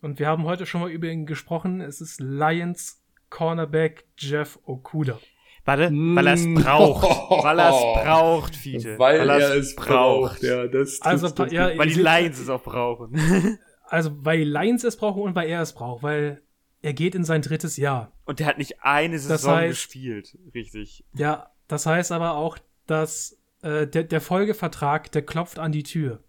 Und 0.00 0.18
wir 0.18 0.26
haben 0.26 0.44
heute 0.44 0.64
schon 0.64 0.80
mal 0.80 0.90
über 0.90 1.06
ihn 1.08 1.26
gesprochen. 1.26 1.80
Es 1.80 2.00
ist 2.00 2.18
Lions 2.20 3.02
Cornerback 3.28 4.06
Jeff 4.16 4.58
Okuda. 4.64 5.18
Warte, 5.64 5.90
weil 5.92 6.26
er 6.26 6.32
es 6.34 6.46
mm. 6.46 6.54
braucht. 6.54 7.44
weil 7.44 7.58
er 7.58 7.68
es 7.68 8.04
braucht, 8.04 8.56
Fiete. 8.56 8.98
Weil, 8.98 9.20
weil 9.20 9.40
er 9.40 9.54
es 9.54 9.76
braucht. 9.76 10.40
braucht. 10.40 10.42
Ja, 10.42 10.66
das 10.66 11.00
also, 11.02 11.28
ja, 11.46 11.76
weil 11.76 11.88
die 11.88 12.00
Lions 12.00 12.40
es 12.40 12.48
auch 12.48 12.62
brauchen. 12.62 13.58
also, 13.84 14.10
weil 14.24 14.38
die 14.38 14.44
Lions 14.44 14.82
es 14.82 14.96
brauchen 14.96 15.22
und 15.22 15.34
weil 15.34 15.48
er 15.48 15.60
es 15.62 15.72
braucht. 15.72 16.02
Weil 16.02 16.42
er 16.80 16.94
geht 16.94 17.14
in 17.14 17.24
sein 17.24 17.42
drittes 17.42 17.76
Jahr. 17.76 18.12
Und 18.24 18.40
der 18.40 18.46
hat 18.46 18.58
nicht 18.58 18.82
eine 18.82 19.18
Saison 19.18 19.34
das 19.34 19.46
heißt, 19.46 19.70
gespielt. 19.70 20.38
Richtig. 20.54 21.04
Ja, 21.14 21.50
das 21.68 21.86
heißt 21.86 22.10
aber 22.12 22.34
auch, 22.34 22.58
dass 22.86 23.38
äh, 23.62 23.86
der, 23.86 24.04
der 24.04 24.20
Folgevertrag, 24.20 25.10
der 25.12 25.22
klopft 25.22 25.58
an 25.58 25.72
die 25.72 25.82
Tür. 25.82 26.22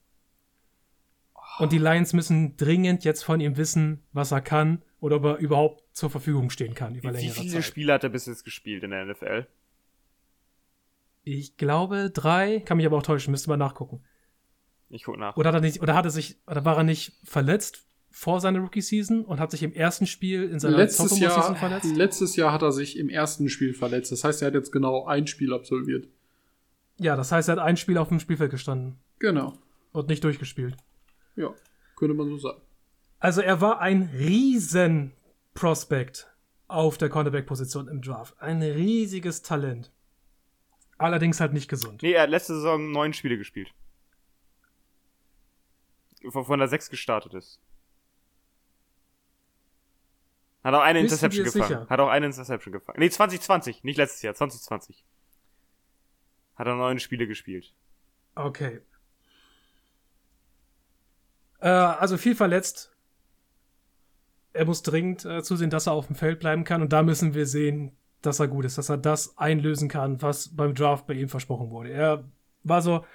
Und 1.59 1.71
die 1.71 1.77
Lions 1.77 2.13
müssen 2.13 2.57
dringend 2.57 3.03
jetzt 3.03 3.23
von 3.23 3.39
ihm 3.39 3.57
wissen, 3.57 4.03
was 4.11 4.31
er 4.31 4.41
kann 4.41 4.81
oder 4.99 5.17
ob 5.17 5.25
er 5.25 5.37
überhaupt 5.37 5.83
zur 5.95 6.09
Verfügung 6.09 6.49
stehen 6.49 6.73
kann 6.73 6.95
über 6.95 7.13
Wie 7.13 7.29
viele 7.29 7.49
Zeit. 7.49 7.63
Spiele 7.63 7.93
hat 7.93 8.03
er 8.03 8.09
bis 8.09 8.25
jetzt 8.25 8.43
gespielt 8.43 8.83
in 8.83 8.91
der 8.91 9.05
NFL? 9.05 9.45
Ich 11.23 11.57
glaube 11.57 12.09
drei, 12.11 12.59
kann 12.61 12.77
mich 12.77 12.85
aber 12.85 12.97
auch 12.97 13.03
täuschen, 13.03 13.31
müsste 13.31 13.49
mal 13.49 13.57
nachgucken. 13.57 14.03
Ich 14.89 15.03
gucke 15.03 15.19
nach. 15.19 15.37
Oder 15.37 15.49
hat 15.49 15.55
er 15.55 15.61
nicht, 15.61 15.81
oder 15.81 15.95
hat 15.95 16.05
er 16.05 16.11
sich, 16.11 16.37
oder 16.47 16.65
war 16.65 16.77
er 16.77 16.83
nicht 16.83 17.13
verletzt 17.23 17.85
vor 18.09 18.41
seiner 18.41 18.59
Rookie-Season 18.59 19.25
und 19.25 19.39
hat 19.39 19.51
sich 19.51 19.63
im 19.63 19.73
ersten 19.73 20.05
Spiel 20.05 20.43
in 20.43 20.59
seiner 20.59 20.77
letztes 20.77 21.19
Jahr, 21.19 21.55
verletzt? 21.55 21.95
Letztes 21.95 22.35
Jahr 22.35 22.51
hat 22.51 22.61
er 22.61 22.71
sich 22.71 22.97
im 22.97 23.09
ersten 23.09 23.49
Spiel 23.49 23.73
verletzt. 23.73 24.11
Das 24.11 24.23
heißt, 24.23 24.41
er 24.41 24.47
hat 24.47 24.53
jetzt 24.53 24.71
genau 24.71 25.05
ein 25.05 25.27
Spiel 25.27 25.53
absolviert. 25.53 26.07
Ja, 26.97 27.15
das 27.15 27.31
heißt, 27.31 27.49
er 27.49 27.53
hat 27.53 27.63
ein 27.63 27.77
Spiel 27.77 27.97
auf 27.97 28.09
dem 28.09 28.19
Spielfeld 28.19 28.51
gestanden. 28.51 28.99
Genau. 29.19 29.53
Und 29.91 30.07
nicht 30.07 30.23
durchgespielt. 30.23 30.77
Ja, 31.35 31.53
könnte 31.95 32.13
man 32.13 32.27
so 32.29 32.37
sagen. 32.37 32.61
Also 33.19 33.41
er 33.41 33.61
war 33.61 33.79
ein 33.79 34.03
riesen 34.13 35.13
Prospect 35.53 36.29
auf 36.67 36.97
der 36.97 37.09
Cornerback-Position 37.09 37.87
im 37.87 38.01
Draft. 38.01 38.39
Ein 38.41 38.61
riesiges 38.61 39.41
Talent. 39.41 39.91
Allerdings 40.97 41.39
halt 41.39 41.53
nicht 41.53 41.69
gesund. 41.69 42.01
Nee, 42.03 42.13
er 42.13 42.23
hat 42.23 42.29
letzte 42.29 42.55
Saison 42.55 42.91
neun 42.91 43.13
Spiele 43.13 43.37
gespielt. 43.37 43.73
Von, 46.29 46.45
von 46.45 46.59
der 46.59 46.67
sechs 46.67 46.89
gestartet 46.89 47.33
ist. 47.33 47.59
Hat 50.63 50.73
auch 50.73 50.81
eine 50.81 50.99
Interception 50.99 51.43
gefangen. 51.43 51.67
Sicher? 51.67 51.87
Hat 51.89 51.99
auch 51.99 52.07
eine 52.07 52.25
Interception 52.25 52.71
gefangen. 52.71 52.99
Nee, 52.99 53.09
2020, 53.09 53.83
nicht 53.83 53.97
letztes 53.97 54.21
Jahr, 54.21 54.33
2020. 54.33 55.03
Hat 56.55 56.67
er 56.67 56.75
neun 56.75 56.99
Spiele 56.99 57.27
gespielt. 57.27 57.73
Okay. 58.35 58.81
Äh, 61.59 61.69
also 61.69 62.17
viel 62.17 62.35
verletzt. 62.35 62.95
Er 64.53 64.65
muss 64.65 64.83
dringend 64.83 65.25
äh, 65.25 65.41
zusehen, 65.41 65.69
dass 65.69 65.87
er 65.87 65.93
auf 65.93 66.07
dem 66.07 66.15
Feld 66.15 66.39
bleiben 66.39 66.63
kann. 66.63 66.81
Und 66.81 66.93
da 66.93 67.03
müssen 67.03 67.33
wir 67.33 67.47
sehen, 67.47 67.95
dass 68.21 68.39
er 68.39 68.47
gut 68.47 68.65
ist, 68.65 68.77
dass 68.77 68.89
er 68.89 68.97
das 68.97 69.37
einlösen 69.37 69.89
kann, 69.89 70.21
was 70.21 70.55
beim 70.55 70.75
Draft 70.75 71.07
bei 71.07 71.13
ihm 71.13 71.29
versprochen 71.29 71.71
wurde. 71.71 71.91
Er 71.91 72.23
war 72.63 72.81
so, 72.81 73.05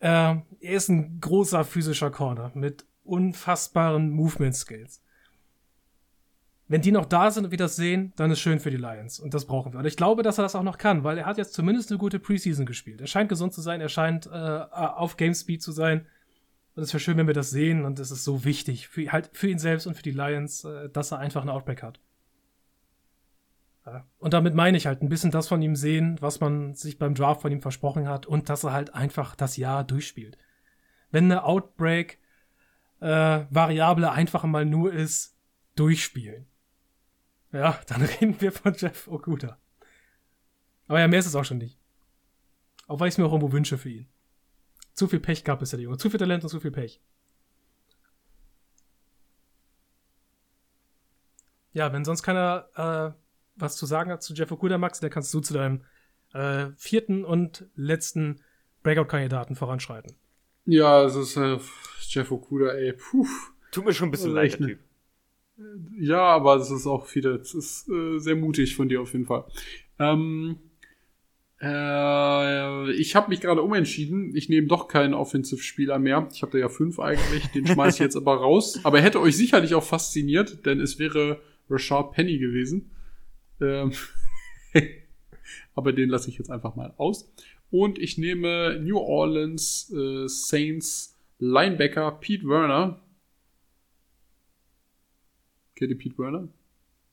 äh, 0.00 0.08
er 0.08 0.44
ist 0.60 0.88
ein 0.88 1.20
großer 1.20 1.64
physischer 1.64 2.10
Corner 2.10 2.50
mit 2.54 2.86
unfassbaren 3.04 4.10
Movement 4.10 4.56
Skills. 4.56 5.02
Wenn 6.68 6.82
die 6.82 6.90
noch 6.90 7.06
da 7.06 7.30
sind 7.30 7.44
und 7.44 7.50
wir 7.52 7.58
das 7.58 7.76
sehen, 7.76 8.12
dann 8.16 8.30
ist 8.30 8.40
schön 8.40 8.58
für 8.58 8.70
die 8.70 8.76
Lions. 8.76 9.20
Und 9.20 9.34
das 9.34 9.44
brauchen 9.44 9.72
wir. 9.72 9.78
Und 9.78 9.86
ich 9.86 9.96
glaube, 9.96 10.24
dass 10.24 10.38
er 10.38 10.42
das 10.42 10.56
auch 10.56 10.64
noch 10.64 10.78
kann, 10.78 11.04
weil 11.04 11.16
er 11.16 11.26
hat 11.26 11.38
jetzt 11.38 11.54
zumindest 11.54 11.90
eine 11.90 11.98
gute 11.98 12.18
Preseason 12.18 12.66
gespielt. 12.66 13.00
Er 13.00 13.06
scheint 13.06 13.28
gesund 13.28 13.52
zu 13.52 13.60
sein, 13.60 13.80
er 13.80 13.88
scheint 13.88 14.26
äh, 14.26 14.30
auf 14.30 15.16
Game 15.16 15.34
Speed 15.34 15.62
zu 15.62 15.70
sein. 15.70 16.06
Und 16.74 16.82
es 16.82 16.92
wäre 16.92 17.00
schön, 17.00 17.16
wenn 17.18 17.28
wir 17.28 17.34
das 17.34 17.50
sehen. 17.50 17.84
Und 17.84 18.00
es 18.00 18.10
ist 18.10 18.24
so 18.24 18.44
wichtig 18.44 18.88
für, 18.88 19.12
halt, 19.12 19.30
für 19.32 19.48
ihn 19.48 19.60
selbst 19.60 19.86
und 19.86 19.94
für 19.94 20.02
die 20.02 20.10
Lions, 20.10 20.64
äh, 20.64 20.88
dass 20.90 21.12
er 21.12 21.18
einfach 21.18 21.42
einen 21.42 21.50
Outback 21.50 21.84
hat. 21.84 22.00
Ja. 23.86 24.04
Und 24.18 24.34
damit 24.34 24.54
meine 24.54 24.76
ich 24.76 24.86
halt 24.86 25.02
ein 25.02 25.08
bisschen 25.08 25.30
das 25.30 25.46
von 25.46 25.62
ihm 25.62 25.76
sehen, 25.76 26.16
was 26.20 26.40
man 26.40 26.74
sich 26.74 26.98
beim 26.98 27.14
Draft 27.14 27.42
von 27.42 27.52
ihm 27.52 27.60
versprochen 27.60 28.08
hat 28.08 28.26
und 28.26 28.48
dass 28.48 28.64
er 28.64 28.72
halt 28.72 28.92
einfach 28.92 29.36
das 29.36 29.56
Jahr 29.56 29.84
durchspielt. 29.84 30.36
Wenn 31.12 31.30
eine 31.30 31.44
Outbreak 31.44 32.18
äh, 33.00 33.44
einfach 33.54 34.42
mal 34.44 34.64
nur 34.64 34.92
ist, 34.92 35.36
durchspielen. 35.76 36.46
Ja, 37.56 37.80
dann 37.86 38.02
reden 38.02 38.40
wir 38.40 38.52
von 38.52 38.74
Jeff 38.74 39.08
Okuda. 39.08 39.58
Aber 40.88 41.00
ja, 41.00 41.08
mehr 41.08 41.18
ist 41.18 41.26
es 41.26 41.34
auch 41.34 41.44
schon 41.44 41.58
nicht. 41.58 41.78
Auch 42.86 43.00
weil 43.00 43.08
ich 43.08 43.14
es 43.14 43.18
mir 43.18 43.24
auch 43.24 43.32
irgendwo 43.32 43.52
wünsche 43.52 43.78
für 43.78 43.88
ihn. 43.88 44.08
Zu 44.92 45.08
viel 45.08 45.20
Pech 45.20 45.42
gab 45.42 45.62
es 45.62 45.72
ja, 45.72 45.76
der 45.76 45.84
Junge. 45.84 45.96
Zu 45.96 46.10
viel 46.10 46.20
Talent 46.20 46.44
und 46.44 46.50
zu 46.50 46.60
viel 46.60 46.70
Pech. 46.70 47.00
Ja, 51.72 51.92
wenn 51.92 52.04
sonst 52.04 52.22
keiner 52.22 52.68
äh, 53.16 53.20
was 53.56 53.76
zu 53.76 53.86
sagen 53.86 54.10
hat 54.10 54.22
zu 54.22 54.34
Jeff 54.34 54.52
Okuda, 54.52 54.78
Max, 54.78 55.00
dann 55.00 55.10
kannst 55.10 55.32
du 55.34 55.40
zu 55.40 55.54
deinem 55.54 55.82
äh, 56.32 56.68
vierten 56.76 57.24
und 57.24 57.66
letzten 57.74 58.42
Breakout-Kandidaten 58.82 59.56
voranschreiten. 59.56 60.14
Ja, 60.66 61.04
es 61.04 61.14
ist 61.16 61.36
äh, 61.36 61.58
Jeff 62.00 62.30
Okuda, 62.30 62.72
ey, 62.72 62.92
puh. 62.92 63.26
Tut 63.72 63.84
mir 63.84 63.92
schon 63.92 64.08
ein 64.08 64.10
bisschen 64.10 64.32
leid, 64.32 64.58
der 64.58 64.66
Typ. 64.66 64.80
Ja, 65.98 66.22
aber 66.22 66.56
es 66.56 66.70
ist 66.70 66.86
auch 66.86 67.14
wieder, 67.14 67.40
es 67.40 67.54
ist 67.54 67.88
äh, 67.88 68.18
sehr 68.18 68.36
mutig 68.36 68.76
von 68.76 68.88
dir 68.88 69.00
auf 69.00 69.12
jeden 69.12 69.26
Fall. 69.26 69.44
Ähm, 69.98 70.58
äh, 71.60 72.90
ich 72.92 73.16
habe 73.16 73.30
mich 73.30 73.40
gerade 73.40 73.62
umentschieden. 73.62 74.36
Ich 74.36 74.48
nehme 74.48 74.66
doch 74.66 74.88
keinen 74.88 75.14
Offensive-Spieler 75.14 75.98
mehr. 75.98 76.28
Ich 76.32 76.42
habe 76.42 76.52
da 76.52 76.58
ja 76.58 76.68
fünf 76.68 77.00
eigentlich. 77.00 77.46
Den 77.54 77.66
schmeiße 77.66 77.96
ich 77.96 78.00
jetzt 78.00 78.16
aber 78.16 78.36
raus. 78.36 78.80
Aber 78.84 78.98
er 78.98 79.04
hätte 79.04 79.20
euch 79.20 79.36
sicherlich 79.36 79.74
auch 79.74 79.82
fasziniert, 79.82 80.66
denn 80.66 80.80
es 80.80 80.98
wäre 80.98 81.40
Rashard 81.70 82.12
Penny 82.12 82.38
gewesen. 82.38 82.90
Ähm 83.60 83.92
aber 85.74 85.92
den 85.92 86.10
lasse 86.10 86.28
ich 86.28 86.36
jetzt 86.36 86.50
einfach 86.50 86.76
mal 86.76 86.92
aus. 86.98 87.32
Und 87.70 87.98
ich 87.98 88.18
nehme 88.18 88.78
New 88.80 88.98
Orleans 88.98 89.92
äh, 89.96 90.28
Saints 90.28 91.18
Linebacker 91.38 92.12
Pete 92.12 92.46
Werner. 92.46 93.00
Kennt 95.76 95.90
ihr 95.90 95.98
Pete 95.98 96.18
Werner? 96.18 96.48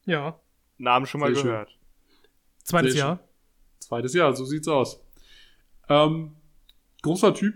Ja. 0.06 0.40
Namen 0.77 1.06
schon 1.06 1.22
mal 1.22 1.34
Sehr 1.35 1.44
gehört. 1.44 1.69
Schön. 1.69 1.80
Zweites 2.64 2.94
Sehr 2.94 2.99
Jahr. 2.99 3.18
Schön. 3.18 3.27
Zweites 3.80 4.14
Jahr, 4.14 4.35
so 4.35 4.45
sieht's 4.45 4.68
aus. 4.68 5.03
Ähm, 5.90 6.31
großer 7.02 7.34
Typ, 7.34 7.56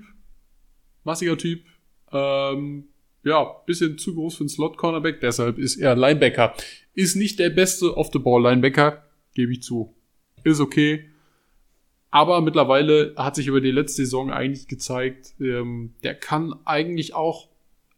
massiger 1.03 1.37
Typ, 1.37 1.63
ähm, 2.11 2.89
ja, 3.23 3.43
bisschen 3.65 3.97
zu 3.97 4.13
groß 4.13 4.35
für 4.35 4.41
einen 4.41 4.49
Slot-Cornerback, 4.49 5.21
deshalb 5.21 5.57
ist 5.57 5.77
er 5.77 5.95
Linebacker. 5.95 6.53
Ist 6.93 7.15
nicht 7.15 7.39
der 7.39 7.49
beste 7.49 7.95
Off-the-Ball-Linebacker, 7.95 9.03
gebe 9.33 9.53
ich 9.53 9.63
zu. 9.63 9.95
Ist 10.43 10.59
okay. 10.59 11.09
Aber 12.09 12.41
mittlerweile 12.41 13.13
hat 13.17 13.35
sich 13.35 13.47
über 13.47 13.61
die 13.61 13.71
letzte 13.71 14.03
Saison 14.03 14.31
eigentlich 14.31 14.67
gezeigt, 14.67 15.35
ähm, 15.39 15.95
der 16.03 16.15
kann 16.15 16.53
eigentlich 16.65 17.13
auch 17.13 17.49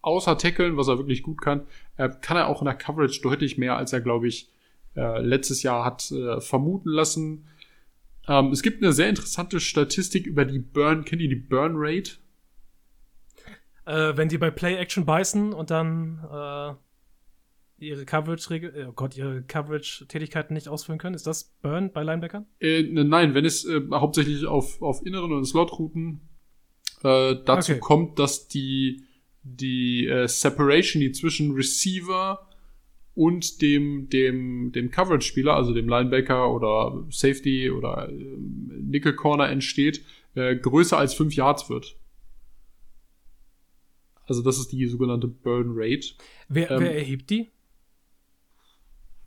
außer 0.02 0.38
Tackeln, 0.38 0.78
was 0.78 0.88
er 0.88 0.98
wirklich 0.98 1.24
gut 1.24 1.42
kann, 1.42 1.68
äh, 2.00 2.10
kann 2.22 2.38
er 2.38 2.48
auch 2.48 2.62
in 2.62 2.66
der 2.66 2.76
Coverage 2.76 3.22
deutlich 3.22 3.58
mehr, 3.58 3.76
als 3.76 3.92
er, 3.92 4.00
glaube 4.00 4.28
ich, 4.28 4.50
äh, 4.96 5.22
letztes 5.22 5.64
Jahr 5.64 5.84
hat 5.84 6.10
äh, 6.12 6.40
vermuten 6.40 6.90
lassen. 6.90 7.48
Ähm, 8.28 8.52
es 8.52 8.64
gibt 8.64 8.82
eine 8.82 8.94
sehr 8.94 9.10
interessante 9.10 9.60
Statistik 9.60 10.26
über 10.26 10.46
die 10.46 10.60
Burn. 10.60 11.04
Kennt 11.04 11.22
ihr 11.22 11.28
die 11.28 11.36
Burn 11.36 11.74
Rate? 11.76 12.14
Äh, 13.86 14.16
wenn 14.16 14.30
die 14.30 14.38
bei 14.38 14.50
Play 14.50 14.76
Action 14.76 15.06
beißen 15.06 15.52
und 15.52 15.72
dann 15.72 16.24
äh, 16.32 17.86
ihre 17.86 18.06
Coverage 18.06 18.70
oh 18.88 18.94
Gott, 18.94 19.18
ihre 19.18 19.42
Coverage-Tätigkeiten 19.44 20.54
nicht 20.54 20.70
ausführen 20.70 21.00
können, 21.00 21.16
ist 21.16 21.28
das 21.28 21.56
Burn 21.62 21.92
bei 21.92 22.04
Linebackern? 22.04 22.46
Äh, 22.62 22.84
ne, 22.84 23.04
nein, 23.04 23.34
wenn 23.34 23.44
es 23.44 23.66
äh, 23.66 23.82
hauptsächlich 23.92 24.46
auf, 24.46 24.82
auf 24.82 25.06
inneren 25.06 25.34
und 25.34 25.44
Slot-Routen 25.44 26.22
äh, 27.04 27.36
dazu 27.46 27.74
okay. 27.74 27.82
kommt, 27.82 28.20
dass 28.20 28.48
die 28.48 29.04
die 29.56 30.08
äh, 30.08 30.28
Separation, 30.28 31.02
die 31.02 31.12
zwischen 31.12 31.52
Receiver 31.54 32.48
und 33.16 33.62
dem, 33.62 34.10
dem, 34.10 34.72
dem 34.72 34.92
Coverage-Spieler, 34.92 35.54
also 35.54 35.74
dem 35.74 35.90
Linebacker 35.90 36.54
oder 36.54 37.06
Safety 37.10 37.70
oder 37.70 38.10
äh, 38.10 38.14
Nickel 38.14 39.16
Corner 39.16 39.50
entsteht, 39.50 40.04
äh, 40.36 40.56
größer 40.56 40.98
als 40.98 41.14
5 41.14 41.36
Yards 41.36 41.70
wird. 41.70 41.98
Also 44.26 44.44
das 44.44 44.60
ist 44.60 44.72
die 44.72 44.86
sogenannte 44.86 45.28
Burn 45.28 45.72
Rate. 45.74 46.14
Wer, 46.48 46.72
ähm, 46.72 46.82
wer 46.82 46.96
erhebt 46.96 47.30
die? 47.30 47.50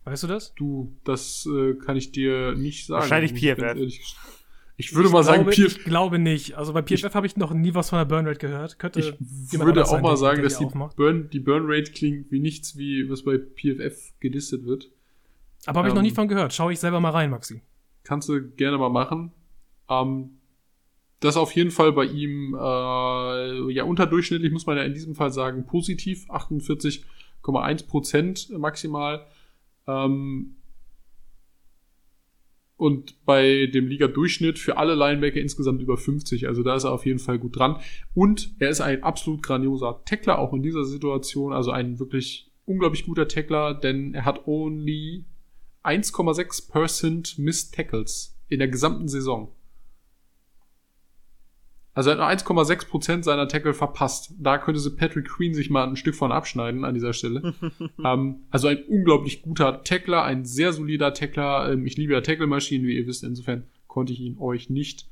Weißt 0.04 0.22
du 0.22 0.26
das? 0.26 0.54
Du, 0.54 0.96
das 1.04 1.46
äh, 1.46 1.74
kann 1.74 1.96
ich 1.96 2.12
dir 2.12 2.54
nicht 2.54 2.86
sagen. 2.86 3.02
Wahrscheinlich 3.02 3.34
PFF. 3.34 3.76
Ich 4.82 4.94
würde 4.94 5.06
ich 5.06 5.12
mal 5.12 5.22
glaube, 5.22 5.52
sagen, 5.52 5.68
PFF. 5.68 5.78
Ich 5.78 5.84
glaube 5.84 6.18
nicht. 6.18 6.54
Also 6.54 6.72
bei 6.72 6.82
PFF 6.82 7.14
habe 7.14 7.26
ich 7.26 7.36
noch 7.36 7.54
nie 7.54 7.74
was 7.74 7.90
von 7.90 7.98
der 7.98 8.04
Burn 8.04 8.26
Rate 8.26 8.38
gehört. 8.38 8.78
Könnte 8.78 9.00
ich 9.00 9.58
würde 9.58 9.82
auch 9.82 9.86
sein, 9.86 10.02
mal 10.02 10.16
sagen, 10.16 10.42
dass 10.42 10.58
die 10.58 10.66
Burn, 10.66 11.30
die 11.30 11.40
Burn 11.40 11.64
Rate 11.66 11.92
klingt 11.92 12.32
wie 12.32 12.40
nichts, 12.40 12.76
wie 12.76 13.08
was 13.08 13.22
bei 13.22 13.38
PFF 13.38 14.12
gelistet 14.20 14.66
wird. 14.66 14.90
Aber 15.66 15.78
habe 15.78 15.88
ich 15.88 15.92
ähm, 15.92 15.96
noch 15.96 16.02
nie 16.02 16.10
von 16.10 16.26
gehört. 16.26 16.52
Schau 16.52 16.70
ich 16.70 16.80
selber 16.80 16.98
mal 17.00 17.10
rein, 17.10 17.30
Maxi. 17.30 17.62
Kannst 18.02 18.28
du 18.28 18.42
gerne 18.42 18.78
mal 18.78 18.90
machen. 18.90 19.32
Ähm, 19.88 20.30
das 21.20 21.36
auf 21.36 21.52
jeden 21.54 21.70
Fall 21.70 21.92
bei 21.92 22.04
ihm 22.04 22.54
äh, 22.54 23.72
ja 23.72 23.84
unterdurchschnittlich, 23.84 24.50
muss 24.52 24.66
man 24.66 24.76
ja 24.76 24.82
in 24.82 24.94
diesem 24.94 25.14
Fall 25.14 25.30
sagen, 25.30 25.66
positiv, 25.66 26.28
48,1 26.28 27.86
Prozent 27.86 28.50
maximal. 28.58 29.24
Ähm, 29.86 30.56
und 32.82 33.24
bei 33.24 33.66
dem 33.66 33.86
Liga-Durchschnitt 33.86 34.58
für 34.58 34.76
alle 34.76 34.96
Linebacker 34.96 35.40
insgesamt 35.40 35.80
über 35.80 35.96
50. 35.96 36.48
Also 36.48 36.64
da 36.64 36.74
ist 36.74 36.82
er 36.82 36.90
auf 36.90 37.06
jeden 37.06 37.20
Fall 37.20 37.38
gut 37.38 37.56
dran. 37.56 37.76
Und 38.12 38.56
er 38.58 38.70
ist 38.70 38.80
ein 38.80 39.04
absolut 39.04 39.40
grandioser 39.40 40.02
Tackler, 40.04 40.40
auch 40.40 40.52
in 40.52 40.64
dieser 40.64 40.84
Situation. 40.84 41.52
Also 41.52 41.70
ein 41.70 42.00
wirklich 42.00 42.50
unglaublich 42.64 43.06
guter 43.06 43.28
Tackler, 43.28 43.74
denn 43.74 44.14
er 44.14 44.24
hat 44.24 44.48
only 44.48 45.26
1,6% 45.84 47.40
Missed 47.40 47.72
Tackles 47.72 48.36
in 48.48 48.58
der 48.58 48.66
gesamten 48.66 49.06
Saison. 49.06 49.54
Also 51.94 52.10
er 52.10 52.26
hat 52.26 52.48
nur 52.48 52.62
1,6 52.62 52.88
Prozent 52.88 53.24
seiner 53.24 53.48
Tackle 53.48 53.74
verpasst. 53.74 54.34
Da 54.38 54.56
könnte 54.56 54.80
sie 54.80 54.90
Patrick 54.90 55.28
Queen 55.28 55.52
sich 55.52 55.68
mal 55.68 55.86
ein 55.86 55.96
Stück 55.96 56.14
von 56.14 56.32
abschneiden 56.32 56.84
an 56.84 56.94
dieser 56.94 57.12
Stelle. 57.12 57.54
ähm, 58.04 58.44
also 58.50 58.68
ein 58.68 58.82
unglaublich 58.84 59.42
guter 59.42 59.84
Tackler, 59.84 60.24
ein 60.24 60.44
sehr 60.44 60.72
solider 60.72 61.12
Tackler. 61.12 61.70
Ähm, 61.70 61.86
ich 61.86 61.96
liebe 61.96 62.14
ja 62.14 62.22
Tackle-Maschinen, 62.22 62.86
wie 62.86 62.96
ihr 62.96 63.06
wisst. 63.06 63.24
Insofern 63.24 63.64
konnte 63.88 64.14
ich 64.14 64.20
ihn 64.20 64.38
euch 64.38 64.70
nicht, 64.70 65.06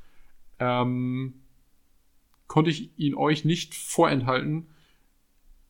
ähm, 0.59 1.35
konnte 2.47 2.71
ich 2.71 2.91
ihn 2.97 3.15
euch 3.15 3.45
nicht 3.45 3.75
vorenthalten. 3.75 4.69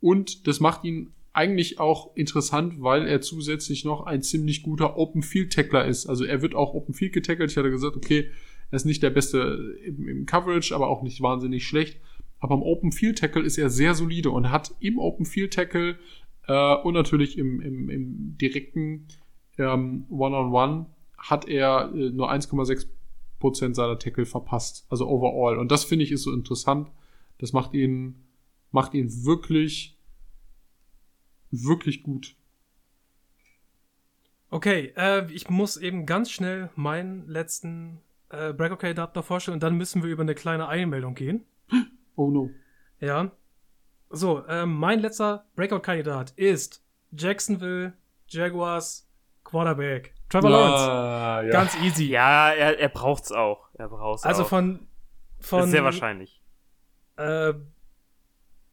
Und 0.00 0.46
das 0.46 0.60
macht 0.60 0.84
ihn 0.84 1.12
eigentlich 1.32 1.80
auch 1.80 2.16
interessant, 2.16 2.82
weil 2.82 3.06
er 3.06 3.20
zusätzlich 3.20 3.84
noch 3.84 4.06
ein 4.06 4.22
ziemlich 4.22 4.62
guter 4.62 4.96
Open 4.96 5.22
Field 5.22 5.52
Tackler 5.52 5.86
ist. 5.86 6.06
Also 6.06 6.24
er 6.24 6.42
wird 6.42 6.54
auch 6.54 6.74
Open 6.74 6.94
Field 6.94 7.12
getackelt. 7.12 7.50
Ich 7.50 7.56
hatte 7.56 7.70
gesagt, 7.70 7.96
okay, 7.96 8.30
er 8.70 8.76
ist 8.76 8.84
nicht 8.86 9.02
der 9.02 9.10
Beste 9.10 9.76
im, 9.84 10.08
im 10.08 10.26
Coverage, 10.26 10.74
aber 10.74 10.88
auch 10.88 11.02
nicht 11.02 11.20
wahnsinnig 11.20 11.66
schlecht. 11.66 12.00
Aber 12.38 12.54
im 12.54 12.62
Open 12.62 12.92
Field 12.92 13.18
Tackle 13.18 13.42
ist 13.42 13.58
er 13.58 13.68
sehr 13.68 13.94
solide 13.94 14.30
und 14.30 14.50
hat 14.50 14.74
im 14.80 14.98
Open 14.98 15.26
Field 15.26 15.52
Tackle 15.52 15.98
äh, 16.46 16.74
und 16.76 16.94
natürlich 16.94 17.36
im, 17.36 17.60
im, 17.60 17.90
im 17.90 18.38
direkten 18.38 19.08
ähm, 19.58 20.06
One-on-One 20.08 20.72
-on 20.72 20.78
-One 20.80 20.86
hat 21.18 21.48
er 21.48 21.92
äh, 21.94 22.10
nur 22.10 22.32
1,6 22.32 22.86
Prozent 23.38 23.76
seiner 23.76 23.98
Tackle 23.98 24.26
verpasst. 24.26 24.86
Also 24.88 25.06
overall. 25.08 25.58
Und 25.58 25.70
das 25.70 25.84
finde 25.84 26.04
ich 26.04 26.12
ist 26.12 26.22
so 26.22 26.32
interessant. 26.32 26.90
Das 27.38 27.52
macht 27.52 27.74
ihn, 27.74 28.22
macht 28.70 28.94
ihn 28.94 29.24
wirklich, 29.24 29.98
wirklich 31.50 32.02
gut. 32.02 32.36
Okay, 34.50 34.92
äh, 34.96 35.30
ich 35.32 35.48
muss 35.48 35.76
eben 35.76 36.06
ganz 36.06 36.30
schnell 36.30 36.70
meinen 36.74 37.26
letzten 37.28 38.00
äh, 38.30 38.52
Breakaway-Daten 38.52 39.18
noch 39.18 39.24
vorstellen 39.24 39.54
und 39.54 39.62
dann 39.62 39.76
müssen 39.76 40.02
wir 40.02 40.10
über 40.10 40.22
eine 40.22 40.34
kleine 40.34 40.68
Einmeldung 40.68 41.14
gehen. 41.14 41.44
Oh 42.16 42.30
no. 42.30 42.50
Ja. 42.98 43.30
So, 44.08 44.44
äh, 44.46 44.66
mein 44.66 45.00
letzter 45.00 45.46
Breakout-Kandidat 45.54 46.32
ist 46.32 46.82
Jacksonville 47.12 47.94
Jaguars 48.28 49.08
Quarterback. 49.44 50.14
Trevor 50.28 50.50
Lawrence. 50.50 50.84
Ah, 50.84 51.42
ja. 51.42 51.50
Ganz 51.50 51.76
easy. 51.82 52.04
Ja, 52.04 52.50
er, 52.52 52.78
er 52.78 52.88
braucht's 52.88 53.32
auch. 53.32 53.68
Er 53.74 53.88
braucht's 53.88 54.24
also 54.24 54.42
auch. 54.42 54.48
von, 54.48 54.86
von. 55.38 55.64
Ist 55.64 55.70
sehr 55.70 55.84
wahrscheinlich. 55.84 56.40
Äh, 57.16 57.54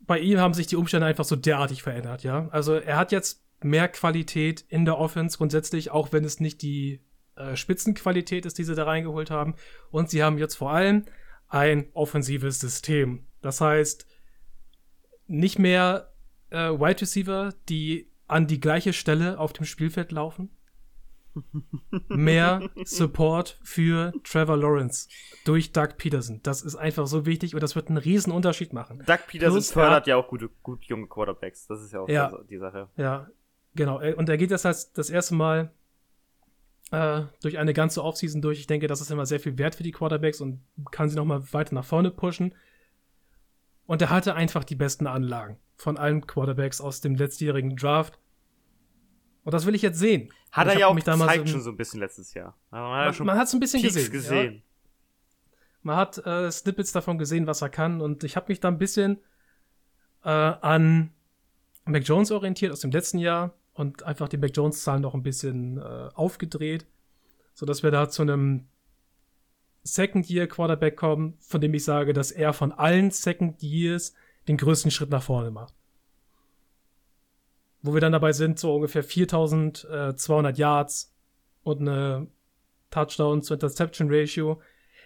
bei 0.01 0.19
ihm 0.19 0.39
haben 0.39 0.53
sich 0.53 0.67
die 0.67 0.75
Umstände 0.75 1.07
einfach 1.07 1.25
so 1.25 1.35
derartig 1.35 1.83
verändert, 1.83 2.23
ja. 2.23 2.47
Also 2.51 2.75
er 2.75 2.97
hat 2.97 3.11
jetzt 3.11 3.43
mehr 3.61 3.87
Qualität 3.89 4.61
in 4.69 4.85
der 4.85 4.97
Offense 4.97 5.37
grundsätzlich, 5.37 5.91
auch 5.91 6.11
wenn 6.11 6.23
es 6.23 6.39
nicht 6.39 6.61
die 6.61 7.01
äh, 7.37 7.55
Spitzenqualität 7.55 8.45
ist, 8.45 8.57
die 8.57 8.63
sie 8.63 8.75
da 8.75 8.85
reingeholt 8.85 9.31
haben. 9.31 9.55
Und 9.91 10.09
sie 10.09 10.23
haben 10.23 10.37
jetzt 10.37 10.55
vor 10.55 10.71
allem 10.71 11.05
ein 11.47 11.87
offensives 11.93 12.59
System. 12.59 13.25
Das 13.41 13.61
heißt, 13.61 14.07
nicht 15.27 15.59
mehr 15.59 16.13
äh, 16.49 16.69
Wide 16.71 17.01
Receiver, 17.01 17.53
die 17.69 18.11
an 18.27 18.47
die 18.47 18.59
gleiche 18.59 18.93
Stelle 18.93 19.39
auf 19.39 19.53
dem 19.53 19.65
Spielfeld 19.65 20.11
laufen. 20.11 20.49
mehr 22.07 22.67
Support 22.83 23.59
für 23.63 24.11
Trevor 24.23 24.57
Lawrence 24.57 25.07
durch 25.45 25.71
Doug 25.71 25.89
Peterson. 25.97 26.41
Das 26.41 26.63
ist 26.63 26.75
einfach 26.75 27.05
so 27.05 27.27
wichtig 27.27 27.53
und 27.53 27.61
das 27.61 27.75
wird 27.75 27.89
einen 27.89 27.97
riesen 27.97 28.33
Unterschied 28.33 28.73
machen. 28.73 29.03
Doug 29.05 29.19
Peterson 29.27 29.57
Plus, 29.57 29.71
fördert 29.71 30.07
ja 30.07 30.15
auch 30.15 30.27
gute, 30.27 30.49
gut 30.63 30.85
junge 30.85 31.07
Quarterbacks. 31.07 31.67
Das 31.67 31.81
ist 31.81 31.93
ja 31.93 31.99
auch 31.99 32.09
ja, 32.09 32.35
die 32.49 32.57
Sache. 32.57 32.89
Ja, 32.97 33.29
genau. 33.75 34.01
Und 34.15 34.29
er 34.29 34.37
geht 34.37 34.49
das 34.49 34.65
heißt 34.65 34.97
das 34.97 35.11
erste 35.11 35.35
Mal 35.35 35.71
äh, 36.91 37.23
durch 37.41 37.57
eine 37.57 37.73
ganze 37.73 38.03
Offseason 38.03 38.41
durch. 38.41 38.59
Ich 38.59 38.67
denke, 38.67 38.87
das 38.87 39.01
ist 39.01 39.11
immer 39.11 39.25
sehr 39.25 39.39
viel 39.39 39.57
wert 39.57 39.75
für 39.75 39.83
die 39.83 39.91
Quarterbacks 39.91 40.41
und 40.41 40.61
kann 40.91 41.09
sie 41.09 41.15
noch 41.15 41.25
mal 41.25 41.41
weiter 41.53 41.75
nach 41.75 41.85
vorne 41.85 42.11
pushen. 42.11 42.53
Und 43.85 44.01
er 44.01 44.09
hatte 44.09 44.35
einfach 44.35 44.63
die 44.63 44.75
besten 44.75 45.07
Anlagen 45.07 45.57
von 45.75 45.97
allen 45.97 46.25
Quarterbacks 46.25 46.81
aus 46.81 47.01
dem 47.01 47.15
letztjährigen 47.15 47.75
Draft. 47.75 48.19
Und 49.43 49.53
das 49.53 49.65
will 49.65 49.75
ich 49.75 49.81
jetzt 49.81 49.99
sehen. 49.99 50.31
Hat 50.51 50.67
er 50.67 50.77
ja 50.77 50.87
auch 50.87 50.95
gezeigt 50.95 51.47
so 51.47 51.53
schon 51.53 51.61
so 51.61 51.69
ein 51.71 51.77
bisschen 51.77 51.99
letztes 51.99 52.33
Jahr. 52.33 52.57
Man, 52.69 53.15
man 53.19 53.37
hat 53.37 53.47
es 53.47 53.53
ein 53.53 53.59
bisschen 53.59 53.81
gesehen. 53.81 54.11
gesehen. 54.11 54.53
Ja. 54.55 54.61
Man 55.83 55.95
hat 55.95 56.25
äh, 56.25 56.51
Snippets 56.51 56.91
davon 56.91 57.17
gesehen, 57.17 57.47
was 57.47 57.61
er 57.61 57.69
kann. 57.69 58.01
Und 58.01 58.25
ich 58.25 58.35
habe 58.35 58.47
mich 58.49 58.59
da 58.59 58.67
ein 58.67 58.77
bisschen 58.77 59.19
äh, 60.23 60.29
an 60.29 61.13
Mac 61.85 62.03
Jones 62.05 62.31
orientiert 62.31 62.73
aus 62.73 62.81
dem 62.81 62.91
letzten 62.91 63.19
Jahr 63.19 63.53
und 63.77 64.03
einfach 64.03 64.27
die 64.27 64.37
Mac 64.37 64.51
Jones 64.55 64.81
Zahlen 64.81 65.03
noch 65.03 65.13
ein 65.13 65.21
bisschen 65.21 65.77
äh, 65.77 66.09
aufgedreht, 66.15 66.87
so 67.53 67.65
dass 67.65 67.83
wir 67.83 67.91
da 67.91 68.09
zu 68.09 68.23
einem 68.23 68.65
Second 69.83 70.27
Year 70.29 70.47
Quarterback 70.47 70.97
kommen, 70.97 71.35
von 71.39 71.61
dem 71.61 71.75
ich 71.75 71.83
sage, 71.83 72.11
dass 72.11 72.31
er 72.31 72.53
von 72.53 72.71
allen 72.71 73.11
Second 73.11 73.61
Years 73.61 74.15
den 74.47 74.57
größten 74.57 74.89
Schritt 74.89 75.11
nach 75.11 75.21
vorne 75.21 75.51
macht. 75.51 75.75
Wo 77.83 77.93
wir 77.93 78.01
dann 78.01 78.13
dabei 78.13 78.33
sind, 78.33 78.57
so 78.57 78.75
ungefähr 78.75 79.03
4200 79.03 80.57
Yards 80.57 81.13
und 81.63 81.81
eine 81.81 82.27
Touchdown 82.89 83.43
zu 83.43 83.53
Interception 83.53 84.07
Ratio, 84.09 84.59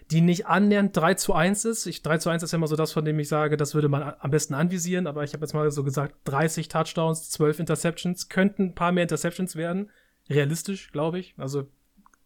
die 0.10 0.22
nicht 0.22 0.48
annähernd 0.48 0.96
3 0.96 1.14
zu 1.16 1.34
1 1.34 1.66
ist. 1.66 1.86
Ich, 1.86 2.02
3 2.02 2.18
zu 2.18 2.30
1 2.30 2.44
ist 2.44 2.52
ja 2.52 2.58
immer 2.58 2.68
so 2.68 2.76
das, 2.76 2.92
von 2.92 3.06
dem 3.06 3.20
ich 3.20 3.28
sage, 3.28 3.58
das 3.58 3.76
würde 3.76 3.90
man 3.90 4.14
am 4.20 4.32
besten 4.32 4.54
anvisieren, 4.54 5.08
aber 5.08 5.24
ich 5.24 5.34
habe 5.34 5.46
jetzt 5.46 5.54
mal 5.54 5.70
so 5.72 5.84
gesagt, 5.84 6.16
30 6.26 6.68
Touchdowns, 6.68 7.30
12 7.30 7.60
Interceptions, 7.60 8.30
könnten 8.30 8.64
ein 8.64 8.76
paar 8.76 8.92
mehr 8.92 9.04
Interceptions 9.04 9.56
werden. 9.56 9.90
Realistisch, 10.30 10.92
glaube 10.92 11.20
ich. 11.20 11.36
Also 11.38 11.68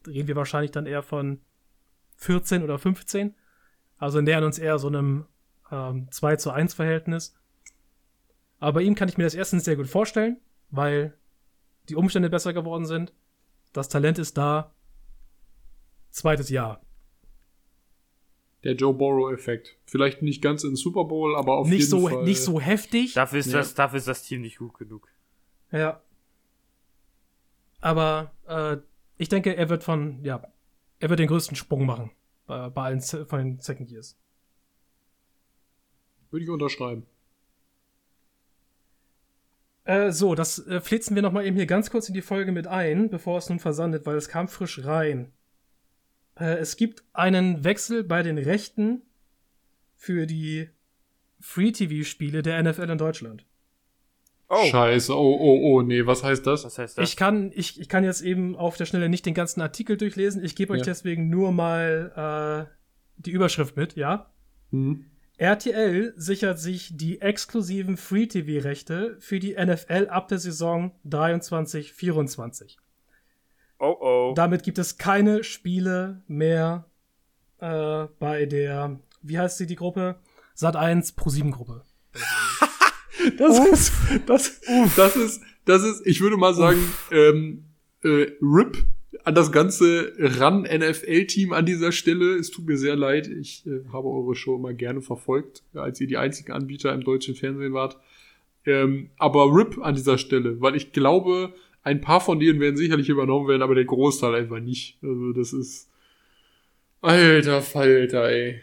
reden 0.08 0.28
wir 0.28 0.36
wahrscheinlich 0.36 0.72
dann 0.72 0.86
eher 0.86 1.04
von 1.04 1.42
14 2.18 2.64
oder 2.64 2.80
15. 2.80 3.36
Also 3.98 4.22
nähern 4.22 4.44
uns 4.44 4.60
eher 4.60 4.80
so 4.80 4.88
einem 4.88 5.26
ähm, 5.72 6.08
2 6.12 6.38
zu 6.38 6.52
1 6.52 6.74
Verhältnis. 6.74 7.36
Aber 8.60 8.74
bei 8.74 8.82
ihm 8.82 8.96
kann 8.96 9.10
ich 9.10 9.18
mir 9.18 9.24
das 9.24 9.36
erstens 9.36 9.66
sehr 9.66 9.76
gut 9.76 9.88
vorstellen, 9.88 10.38
weil 10.70 11.14
die 11.90 11.96
Umstände 11.96 12.30
besser 12.30 12.54
geworden 12.54 12.86
sind. 12.86 13.14
Das 13.74 13.90
Talent 13.90 14.18
ist 14.18 14.38
da. 14.38 14.72
Zweites 16.10 16.50
Jahr 16.50 16.85
der 18.66 18.74
Joe 18.74 18.94
Burrow-Effekt. 18.94 19.78
Vielleicht 19.86 20.24
nicht 20.24 20.42
ganz 20.42 20.64
in 20.64 20.76
Super 20.76 21.06
Bowl, 21.06 21.36
aber 21.36 21.58
auf 21.58 21.68
nicht 21.68 21.82
jeden 21.82 21.90
so, 21.92 22.10
Fall. 22.10 22.24
Nicht 22.24 22.42
so 22.42 22.60
heftig. 22.60 23.14
Dafür 23.14 23.40
ist, 23.40 23.52
ja. 23.52 23.60
das, 23.60 23.76
dafür 23.76 23.98
ist 23.98 24.08
das 24.08 24.24
Team 24.24 24.42
nicht 24.42 24.58
gut 24.58 24.74
genug. 24.78 25.08
Ja. 25.72 26.02
Aber 27.80 28.32
äh, 28.48 28.78
ich 29.18 29.30
denke, 29.30 29.56
er 29.56 29.70
wird 29.70 29.84
von, 29.84 30.24
ja, 30.24 30.42
er 31.00 31.10
wird 31.10 31.20
den 31.20 31.28
größten 31.28 31.56
Sprung 31.56 31.86
machen 31.86 32.10
bei, 32.48 32.70
bei 32.70 32.82
allen 32.82 33.02
von 33.02 33.38
den 33.38 33.60
Second 33.60 33.92
Years. 33.92 34.18
Würde 36.32 36.44
ich 36.44 36.50
unterschreiben. 36.50 37.06
Äh, 39.84 40.12
so, 40.12 40.34
das 40.34 40.66
äh, 40.66 40.82
flitzen 40.82 41.14
wir 41.14 41.22
noch 41.22 41.32
mal 41.32 41.46
eben 41.46 41.56
hier 41.56 41.68
ganz 41.68 41.92
kurz 41.92 42.08
in 42.08 42.16
die 42.16 42.24
Folge 42.24 42.52
mit 42.52 42.66
ein, 42.66 43.12
bevor 43.12 43.38
es 43.38 43.48
nun 43.48 43.60
versandet, 43.60 44.08
weil 44.08 44.16
es 44.16 44.28
kam 44.28 44.48
frisch 44.48 44.84
rein. 44.84 45.32
Äh, 46.40 46.58
es 46.58 46.78
gibt 46.78 47.04
einen 47.14 47.64
Wechsel 47.64 48.04
bei 48.04 48.24
den 48.24 48.38
Rechten 48.38 49.02
für 49.96 50.26
die 50.26 50.70
Free-TV-Spiele 51.40 52.42
der 52.42 52.62
NFL 52.62 52.90
in 52.90 52.98
Deutschland. 52.98 53.46
Oh. 54.48 54.64
Scheiße, 54.66 55.16
oh, 55.16 55.38
oh, 55.40 55.60
oh, 55.64 55.82
nee, 55.82 56.06
was 56.06 56.24
heißt 56.24 56.46
das? 56.46 56.66
Was 56.66 56.78
heißt 56.78 56.98
das? 56.98 57.10
Ich 57.10 57.18
kann, 57.18 57.52
ich, 57.56 57.80
ich 57.80 57.90
kann 57.90 58.04
jetzt 58.04 58.22
eben 58.22 58.56
auf 58.56 58.78
der 58.78 58.86
Schnelle 58.86 59.10
nicht 59.10 59.26
den 59.26 59.34
ganzen 59.34 59.62
Artikel 59.62 59.98
durchlesen. 59.98 60.44
Ich 60.44 60.56
gebe 60.56 60.74
euch 60.74 60.80
ja. 60.80 60.86
deswegen 60.86 61.30
nur 61.30 61.52
mal 61.52 62.68
äh, 62.70 62.76
die 63.18 63.32
Überschrift 63.32 63.76
mit, 63.76 63.96
ja? 63.96 64.32
Mhm. 64.70 65.06
RTL 65.38 66.14
sichert 66.16 66.60
sich 66.60 66.96
die 66.96 67.22
exklusiven 67.22 67.98
Free-TV-Rechte 67.98 69.18
für 69.20 69.40
die 69.40 69.54
NFL 69.54 70.08
ab 70.10 70.28
der 70.28 70.38
Saison 70.38 70.92
23-24. 71.08 72.78
Oh 73.80 73.96
oh. 74.00 74.34
Damit 74.36 74.64
gibt 74.64 74.78
es 74.78 74.98
keine 74.98 75.44
Spiele 75.44 76.22
mehr 76.28 76.86
äh, 77.60 78.06
bei 78.20 78.46
der, 78.46 79.00
wie 79.22 79.38
heißt 79.38 79.58
sie, 79.58 79.68
die 79.68 79.76
Gruppe? 79.76 80.16
Sat 80.54 80.76
1 80.76 81.14
Pro 81.14 81.30
7 81.30 81.52
Gruppe. 81.52 81.84
das 83.38 83.60
Uff. 83.60 83.72
ist, 83.72 83.92
das, 84.26 84.62
Uff. 84.68 84.96
das 84.96 85.16
ist, 85.16 85.42
das 85.66 85.84
ist, 85.84 86.06
ich 86.06 86.22
würde 86.22 86.38
mal 86.38 86.54
sagen, 86.54 86.80
ähm, 87.12 87.66
äh, 88.04 88.28
RIP 88.42 88.86
an 89.24 89.36
das 89.36 89.52
ganze 89.52 90.14
RAN-NFL-Team 90.18 91.52
an 91.52 91.66
dieser 91.66 91.92
Stelle. 91.92 92.36
Es 92.36 92.52
tut 92.52 92.68
mir 92.68 92.78
sehr 92.78 92.96
leid. 92.96 93.28
Ich 93.28 93.66
äh, 93.66 93.82
habe 93.92 94.08
eure 94.08 94.36
Show 94.36 94.56
immer 94.56 94.74
gerne 94.74 95.02
verfolgt, 95.02 95.64
als 95.74 96.00
ihr 96.00 96.08
die 96.08 96.18
einzigen 96.18 96.52
Anbieter 96.52 96.94
im 96.94 97.04
deutschen 97.04 97.36
Fernsehen 97.36 97.74
wart. 97.74 97.98
Ähm, 98.66 99.10
aber 99.18 99.54
RIP 99.54 99.80
an 99.82 99.96
dieser 99.96 100.18
Stelle, 100.18 100.62
weil 100.62 100.76
ich 100.76 100.92
glaube, 100.92 101.54
ein 101.86 102.02
paar 102.02 102.20
von 102.20 102.40
denen 102.40 102.60
werden 102.60 102.76
sicherlich 102.76 103.10
übernommen 103.10 103.48
werden, 103.48 103.62
aber 103.62 103.76
der 103.76 103.86
Großteil 103.86 104.34
einfach 104.34 104.60
nicht. 104.60 104.98
Also 105.04 105.34
das 105.34 105.54
ist. 105.54 105.90
Alter 107.02 107.62
Falter, 107.62 108.28
ey. 108.28 108.62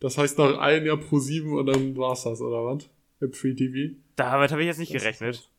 Das 0.00 0.18
heißt 0.18 0.38
nach 0.38 0.58
einem 0.58 0.86
Jahr 0.86 0.98
pro 0.98 1.18
sieben 1.18 1.54
und 1.54 1.66
dann 1.66 1.96
war's 1.96 2.24
das, 2.24 2.42
oder 2.42 2.64
was? 2.64 2.88
Im 3.20 3.32
Free 3.32 3.54
TV. 3.54 3.96
Damit 4.16 4.52
habe 4.52 4.60
ich 4.60 4.66
jetzt 4.66 4.78
nicht 4.78 4.94
das 4.94 5.02
gerechnet. 5.02 5.50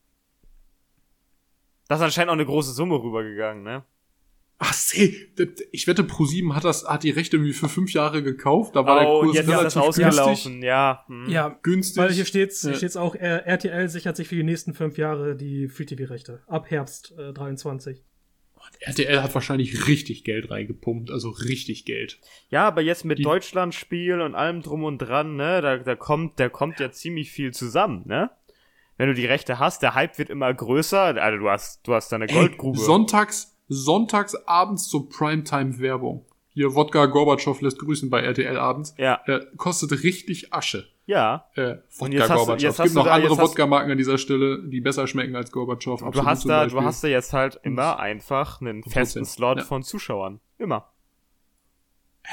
Das 1.88 2.00
ist 2.00 2.06
anscheinend 2.06 2.30
auch 2.30 2.36
eine 2.36 2.46
große 2.46 2.74
Summe 2.74 3.02
rübergegangen, 3.02 3.64
ne? 3.64 3.84
Ach, 4.62 4.74
see, 4.74 5.32
ich 5.72 5.88
wette, 5.88 6.04
Pro7 6.04 6.54
hat 6.54 6.66
das, 6.66 6.86
hat 6.86 7.04
die 7.04 7.12
Rechte 7.12 7.38
irgendwie 7.38 7.54
für 7.54 7.70
fünf 7.70 7.94
Jahre 7.94 8.22
gekauft. 8.22 8.76
Da 8.76 8.86
war 8.86 8.98
oh, 8.98 9.00
der 9.00 9.08
Kurs 9.22 9.36
jetzt 9.36 9.48
relativ 9.48 9.68
ist 9.68 9.76
das 9.76 9.84
ausgelaufen, 9.84 10.52
günstig. 10.52 10.64
ja. 10.64 11.04
Hm. 11.08 11.30
Ja, 11.30 11.60
günstig. 11.64 12.04
Weil 12.04 12.12
hier 12.12 12.26
steht's, 12.26 12.62
hier 12.62 12.76
steht's 12.76 12.98
auch, 12.98 13.16
RTL 13.16 13.88
sichert 13.88 14.18
sich 14.18 14.28
für 14.28 14.36
die 14.36 14.44
nächsten 14.44 14.74
fünf 14.74 14.98
Jahre 14.98 15.38
die 15.38 15.70
Free-TV-Rechte. 15.70 16.44
Ab 16.48 16.70
Herbst 16.70 17.14
äh, 17.18 17.32
23. 17.32 18.04
RTL 18.82 19.24
hat 19.24 19.34
wahrscheinlich 19.34 19.88
richtig 19.88 20.26
Geld 20.26 20.52
reingepumpt, 20.52 21.10
also 21.10 21.30
richtig 21.30 21.86
Geld. 21.86 22.20
Ja, 22.50 22.68
aber 22.68 22.82
jetzt 22.82 23.06
mit 23.06 23.24
Deutschlandspiel 23.24 24.20
und 24.20 24.36
allem 24.36 24.62
drum 24.62 24.84
und 24.84 24.98
dran, 24.98 25.38
ne, 25.38 25.62
da, 25.62 25.78
da 25.78 25.96
kommt, 25.96 26.40
da 26.40 26.50
kommt 26.50 26.82
ja 26.82 26.92
ziemlich 26.92 27.32
viel 27.32 27.52
zusammen, 27.52 28.04
ne? 28.06 28.30
Wenn 28.98 29.08
du 29.08 29.14
die 29.14 29.26
Rechte 29.26 29.60
hast, 29.60 29.82
der 29.82 29.96
Hype 29.96 30.18
wird 30.18 30.30
immer 30.30 30.54
größer, 30.54 31.16
also 31.16 31.38
du 31.38 31.50
hast, 31.50 31.88
du 31.88 31.94
hast 31.94 32.12
deine 32.12 32.28
Goldgrube. 32.28 32.78
Ey, 32.78 32.86
sonntags, 32.86 33.58
sonntags 33.70 34.36
abends 34.48 34.90
zur 34.90 35.08
Primetime-Werbung. 35.08 36.26
Hier, 36.50 36.76
Wodka 36.76 37.06
Gorbatschow 37.06 37.62
lässt 37.62 37.80
grüßen 37.80 38.10
bei 38.10 38.22
RTL 38.22 38.58
abends. 38.58 38.94
Ja. 38.98 39.22
Äh, 39.28 39.46
kostet 39.56 40.04
richtig 40.04 40.52
Asche. 40.52 40.90
Ja. 41.06 41.46
Äh, 41.56 41.78
Wodka 41.98 42.36
Gorbatschow. 42.36 42.70
Es 42.70 42.84
gibt 42.84 42.96
noch 42.96 43.06
da, 43.06 43.14
andere 43.14 43.38
Wodka-Marken 43.38 43.92
an 43.92 43.98
dieser 43.98 44.18
Stelle, 44.18 44.68
die 44.68 44.82
besser 44.82 45.08
schmecken 45.08 45.36
als 45.36 45.52
Gorbatschow. 45.52 46.02
Du 46.12 46.26
hast 46.26 46.50
da, 46.50 46.66
du 46.66 46.82
hast 46.82 47.04
da 47.04 47.08
jetzt 47.08 47.32
halt 47.32 47.60
immer 47.64 48.00
einfach 48.00 48.60
einen 48.60 48.84
festen 48.84 49.24
Slot 49.24 49.60
ja. 49.60 49.64
von 49.64 49.84
Zuschauern. 49.84 50.40
Immer. 50.58 50.92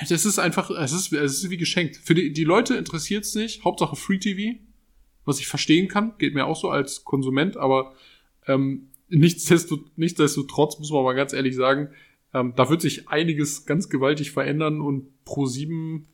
Das 0.08 0.24
ist 0.24 0.38
einfach, 0.38 0.70
es 0.70 0.92
ist, 0.92 1.12
es 1.12 1.44
ist 1.44 1.50
wie 1.50 1.56
geschenkt. 1.56 1.96
Für 1.96 2.14
die, 2.14 2.32
die 2.32 2.44
Leute 2.44 2.74
interessiert 2.74 3.24
es 3.24 3.34
nicht. 3.34 3.64
Hauptsache 3.64 3.96
Free 3.96 4.18
TV. 4.18 4.58
Was 5.24 5.40
ich 5.40 5.46
verstehen 5.46 5.88
kann. 5.88 6.14
Geht 6.18 6.34
mir 6.34 6.46
auch 6.46 6.56
so 6.56 6.70
als 6.70 7.04
Konsument, 7.04 7.56
aber 7.56 7.94
ähm, 8.46 8.90
nichtsdestotrotz 9.08 10.78
muss 10.78 10.90
man 10.90 11.04
mal 11.04 11.14
ganz 11.14 11.32
ehrlich 11.32 11.54
sagen, 11.54 11.90
ähm, 12.34 12.52
da 12.56 12.68
wird 12.68 12.80
sich 12.80 13.08
einiges 13.08 13.66
ganz 13.66 13.88
gewaltig 13.88 14.32
verändern 14.32 14.80
und 14.80 15.24
Pro 15.24 15.46
7, 15.46 16.06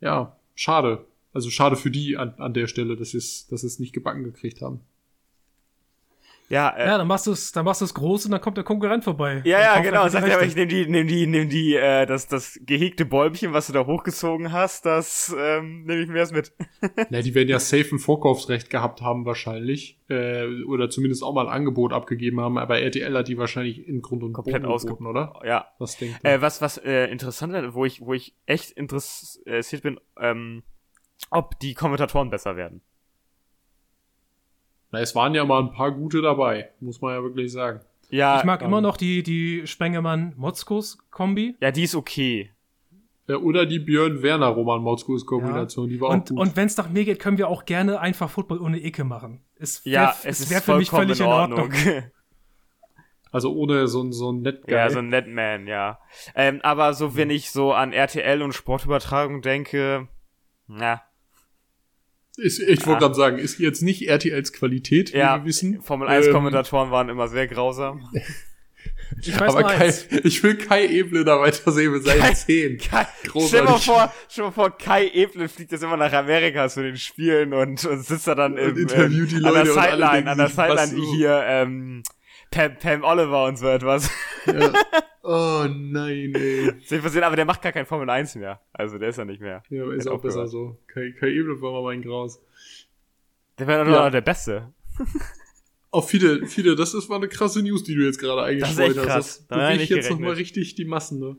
ja, 0.00 0.36
schade. 0.54 1.04
Also 1.32 1.50
schade 1.50 1.76
für 1.76 1.90
die 1.90 2.16
an, 2.16 2.34
an 2.38 2.54
der 2.54 2.66
Stelle, 2.66 2.96
dass 2.96 3.10
sie 3.10 3.18
es 3.18 3.78
nicht 3.78 3.92
gebacken 3.92 4.24
gekriegt 4.24 4.62
haben. 4.62 4.80
Ja, 6.48 6.70
äh, 6.70 6.86
ja, 6.86 6.98
dann 6.98 7.06
machst 7.08 7.26
du 7.26 7.32
es, 7.32 7.50
dann 7.50 7.64
machst 7.64 7.80
du 7.80 7.84
es 7.84 7.94
groß 7.94 8.26
und 8.26 8.30
dann 8.30 8.40
kommt 8.40 8.56
der 8.56 8.64
Konkurrent 8.64 9.02
vorbei. 9.02 9.42
Ja, 9.44 9.60
ja, 9.60 9.80
genau. 9.80 10.08
Sag 10.08 10.26
ja, 10.26 10.36
aber 10.36 10.44
ich 10.44 10.54
nehme 10.54 10.68
die, 10.68 10.86
nehme 10.86 11.06
die, 11.08 11.26
nehme 11.26 11.46
die, 11.46 11.74
äh, 11.74 12.06
das, 12.06 12.28
das 12.28 12.58
gehegte 12.62 13.04
Bäumchen, 13.04 13.52
was 13.52 13.66
du 13.66 13.72
da 13.72 13.84
hochgezogen 13.84 14.52
hast, 14.52 14.86
das 14.86 15.34
ähm, 15.36 15.84
nehme 15.84 16.02
ich 16.02 16.08
mir 16.08 16.18
erst 16.18 16.32
mit. 16.32 16.52
Na, 17.10 17.20
die 17.20 17.34
werden 17.34 17.48
ja 17.48 17.58
safe 17.58 17.96
ein 17.96 17.98
Vorkaufsrecht 17.98 18.70
gehabt 18.70 19.02
haben 19.02 19.26
wahrscheinlich, 19.26 20.00
äh, 20.08 20.46
oder 20.64 20.88
zumindest 20.88 21.24
auch 21.24 21.34
mal 21.34 21.48
ein 21.48 21.52
Angebot 21.52 21.92
abgegeben 21.92 22.40
haben. 22.40 22.58
Aber 22.58 22.78
RTL 22.78 23.16
hat 23.16 23.26
die 23.26 23.38
wahrscheinlich 23.38 23.86
in 23.86 24.00
Grund 24.00 24.22
und 24.22 24.32
komplett 24.32 24.64
ausgeboten, 24.64 25.06
oder? 25.06 25.40
Ja. 25.44 25.66
Was 25.78 25.96
denkt 25.96 26.20
ihr? 26.22 26.30
Äh, 26.30 26.42
was, 26.42 26.60
was 26.60 26.78
äh, 26.78 27.06
interessant 27.06 27.54
ist, 27.54 27.74
wo 27.74 27.84
ich, 27.84 28.00
wo 28.00 28.12
ich 28.12 28.36
echt 28.46 28.70
interessiert 28.70 29.82
bin, 29.82 29.98
ähm, 30.20 30.62
ob 31.30 31.58
die 31.58 31.74
Kommentatoren 31.74 32.30
besser 32.30 32.56
werden. 32.56 32.82
Na, 34.90 35.00
es 35.00 35.14
waren 35.14 35.34
ja 35.34 35.44
mal 35.44 35.62
ein 35.62 35.72
paar 35.72 35.92
gute 35.92 36.22
dabei, 36.22 36.70
muss 36.80 37.00
man 37.00 37.14
ja 37.14 37.22
wirklich 37.22 37.52
sagen. 37.52 37.80
Ja, 38.08 38.38
ich 38.38 38.44
mag 38.44 38.62
ähm, 38.62 38.68
immer 38.68 38.80
noch 38.80 38.96
die, 38.96 39.22
die 39.22 39.66
Spengemann-Motzkos-Kombi. 39.66 41.56
Ja, 41.60 41.70
die 41.70 41.82
ist 41.82 41.94
okay. 41.94 42.50
Ja, 43.28 43.38
oder 43.38 43.66
die 43.66 43.80
Björn-Werner-Roman-Motzkos-Kombination, 43.80 45.86
ja. 45.86 45.94
die 45.94 46.00
war 46.00 46.10
und, 46.10 46.22
auch 46.22 46.28
gut. 46.28 46.38
Und 46.38 46.54
wenn 46.56 46.66
es 46.66 46.76
nach 46.76 46.88
mir 46.88 47.04
geht, 47.04 47.18
können 47.18 47.38
wir 47.38 47.48
auch 47.48 47.64
gerne 47.64 47.98
einfach 47.98 48.30
Football 48.30 48.60
ohne 48.60 48.80
Ecke 48.80 49.02
machen. 49.02 49.40
Es 49.56 49.84
wär, 49.84 49.92
ja, 49.92 50.14
es, 50.22 50.38
es 50.40 50.50
wäre 50.50 50.62
für 50.62 50.76
mich 50.76 50.90
völlig 50.90 51.18
in 51.18 51.26
Ordnung. 51.26 51.72
In 51.72 51.88
Ordnung. 51.88 52.02
Also 53.32 53.52
ohne 53.52 53.86
so, 53.86 54.10
so 54.12 54.32
ein 54.32 54.40
Netguy. 54.40 54.72
Ja, 54.72 54.88
so 54.88 55.00
ein 55.00 55.08
Netman, 55.08 55.66
ja. 55.66 55.98
Ähm, 56.34 56.60
aber 56.62 56.94
so, 56.94 57.16
wenn 57.16 57.28
ich 57.28 57.50
so 57.50 57.74
an 57.74 57.92
RTL 57.92 58.40
und 58.40 58.54
Sportübertragung 58.54 59.42
denke, 59.42 60.08
na, 60.68 61.02
ist, 62.36 62.60
ich 62.60 62.86
wollte 62.86 62.96
ah. 62.96 62.98
gerade 63.00 63.14
sagen, 63.14 63.38
ist 63.38 63.58
jetzt 63.58 63.82
nicht 63.82 64.08
RTLs 64.08 64.52
Qualität, 64.52 65.12
wie 65.12 65.18
ja, 65.18 65.38
wir 65.38 65.46
wissen. 65.46 65.80
Formel 65.82 66.08
1 66.08 66.30
Kommentatoren 66.30 66.88
ähm, 66.88 66.92
waren 66.92 67.08
immer 67.08 67.28
sehr 67.28 67.46
grausam. 67.46 68.08
Ich 69.20 69.38
weiß 69.38 69.54
Aber 69.54 69.62
Kai, 69.62 69.92
ich 70.24 70.42
will 70.42 70.56
Kai 70.56 70.86
Eble 70.86 71.24
da 71.24 71.40
weiter 71.40 71.70
sehen 71.72 71.92
mit 71.92 72.04
seinen 72.04 72.20
Kai, 72.20 72.34
Zehen. 72.34 72.78
Kai, 72.78 73.06
stell 73.46 73.62
mal 73.62 73.78
vor, 73.78 74.12
stell 74.28 74.44
mal 74.44 74.50
vor, 74.50 74.76
Kai 74.76 75.08
Eble 75.12 75.48
fliegt 75.48 75.72
jetzt 75.72 75.82
immer 75.82 75.96
nach 75.96 76.12
Amerika 76.12 76.68
zu 76.68 76.82
den 76.82 76.96
Spielen 76.96 77.52
und, 77.52 77.84
und 77.84 78.04
sitzt 78.04 78.26
da 78.26 78.34
dann 78.34 78.56
im, 78.56 78.76
interviewt 78.76 79.30
die 79.30 79.36
Leute 79.36 79.58
an 79.60 79.64
der 79.64 79.74
Sideline, 79.74 80.30
an 80.30 80.38
der 80.38 80.48
Sideline 80.48 80.96
wie 80.96 81.16
hier 81.16 81.42
ähm, 81.46 82.02
Pam, 82.50 82.76
Pam 82.78 83.04
Oliver 83.04 83.44
und 83.46 83.58
so 83.58 83.66
etwas. 83.68 84.10
Ja. 84.46 84.72
Oh 85.28 85.66
nein, 85.68 86.32
ey. 86.36 86.72
Versehen, 87.00 87.24
aber 87.24 87.34
der 87.34 87.44
macht 87.44 87.60
gar 87.60 87.72
kein 87.72 87.84
Formel 87.84 88.08
1 88.08 88.36
mehr. 88.36 88.60
Also 88.72 88.96
der 88.96 89.08
ist 89.08 89.16
ja 89.16 89.24
nicht 89.24 89.40
mehr. 89.40 89.60
Ja, 89.70 89.82
aber 89.82 89.94
ist 89.94 90.06
auch 90.06 90.22
besser 90.22 90.46
so. 90.46 90.78
Kai, 90.86 91.12
Kai 91.18 91.30
Ebel 91.30 91.60
war 91.60 91.72
mal 91.72 91.82
mein 91.82 92.00
Graus. 92.00 92.40
Der 93.58 93.66
wäre 93.66 93.84
doch 93.84 93.90
ja. 93.90 94.10
der 94.10 94.20
Beste. 94.20 94.72
Auch 95.90 96.04
oh, 96.04 96.06
viele, 96.06 96.46
viele, 96.46 96.76
das 96.76 96.94
ist 96.94 97.08
mal 97.08 97.16
eine 97.16 97.28
krasse 97.28 97.62
News, 97.62 97.82
die 97.82 97.94
du 97.94 98.04
jetzt 98.04 98.18
gerade 98.18 98.42
eingestreut 98.42 98.98
hast. 99.08 99.50
Das 99.50 99.58
bewegt 99.58 99.88
jetzt 99.88 100.10
nochmal 100.10 100.34
richtig 100.34 100.74
die 100.74 100.84
Massen, 100.84 101.20
ne? 101.20 101.36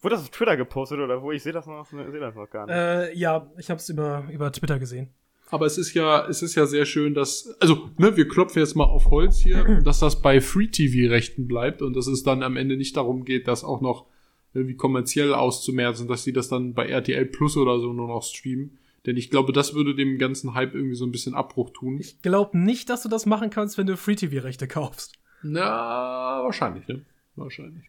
Wurde 0.00 0.14
das 0.14 0.24
auf 0.24 0.30
Twitter 0.30 0.56
gepostet 0.56 1.00
oder 1.00 1.20
wo? 1.20 1.32
Ich 1.32 1.42
sehe 1.42 1.52
das 1.52 1.66
noch, 1.66 1.86
sehe 1.86 2.20
das 2.20 2.34
noch 2.34 2.48
gar 2.48 2.66
nicht. 2.66 2.74
Äh, 2.74 3.14
ja, 3.18 3.50
ich 3.58 3.70
habe 3.70 3.80
es 3.80 3.88
über, 3.88 4.28
über 4.30 4.52
Twitter 4.52 4.78
gesehen. 4.78 5.08
Aber 5.50 5.66
es 5.66 5.78
ist 5.78 5.94
ja, 5.94 6.26
es 6.26 6.42
ist 6.42 6.54
ja 6.54 6.66
sehr 6.66 6.86
schön, 6.86 7.14
dass, 7.14 7.54
also, 7.60 7.90
ne, 7.98 8.16
wir 8.16 8.26
klopfen 8.26 8.60
jetzt 8.60 8.74
mal 8.74 8.84
auf 8.84 9.10
Holz 9.10 9.38
hier, 9.38 9.80
dass 9.84 10.00
das 10.00 10.20
bei 10.20 10.40
Free-TV-Rechten 10.40 11.46
bleibt 11.46 11.82
und 11.82 11.94
dass 11.94 12.06
es 12.06 12.22
dann 12.22 12.42
am 12.42 12.56
Ende 12.56 12.76
nicht 12.76 12.96
darum 12.96 13.24
geht, 13.24 13.46
das 13.46 13.62
auch 13.64 13.80
noch 13.80 14.06
irgendwie 14.54 14.76
kommerziell 14.76 15.34
auszumerzen, 15.34 16.08
dass 16.08 16.24
sie 16.24 16.32
das 16.32 16.48
dann 16.48 16.74
bei 16.74 16.86
RTL 16.86 17.26
Plus 17.26 17.56
oder 17.56 17.78
so 17.80 17.92
nur 17.92 18.08
noch 18.08 18.22
streamen. 18.22 18.78
Denn 19.06 19.16
ich 19.16 19.30
glaube, 19.30 19.52
das 19.52 19.74
würde 19.74 19.94
dem 19.94 20.16
ganzen 20.18 20.54
Hype 20.54 20.74
irgendwie 20.74 20.94
so 20.94 21.04
ein 21.04 21.12
bisschen 21.12 21.34
Abbruch 21.34 21.70
tun. 21.70 21.98
Ich 22.00 22.22
glaube 22.22 22.56
nicht, 22.56 22.88
dass 22.88 23.02
du 23.02 23.08
das 23.08 23.26
machen 23.26 23.50
kannst, 23.50 23.76
wenn 23.76 23.86
du 23.86 23.96
Free-TV-Rechte 23.96 24.66
kaufst. 24.66 25.18
Na, 25.42 26.40
wahrscheinlich, 26.42 26.88
ne? 26.88 27.04
Wahrscheinlich. 27.36 27.84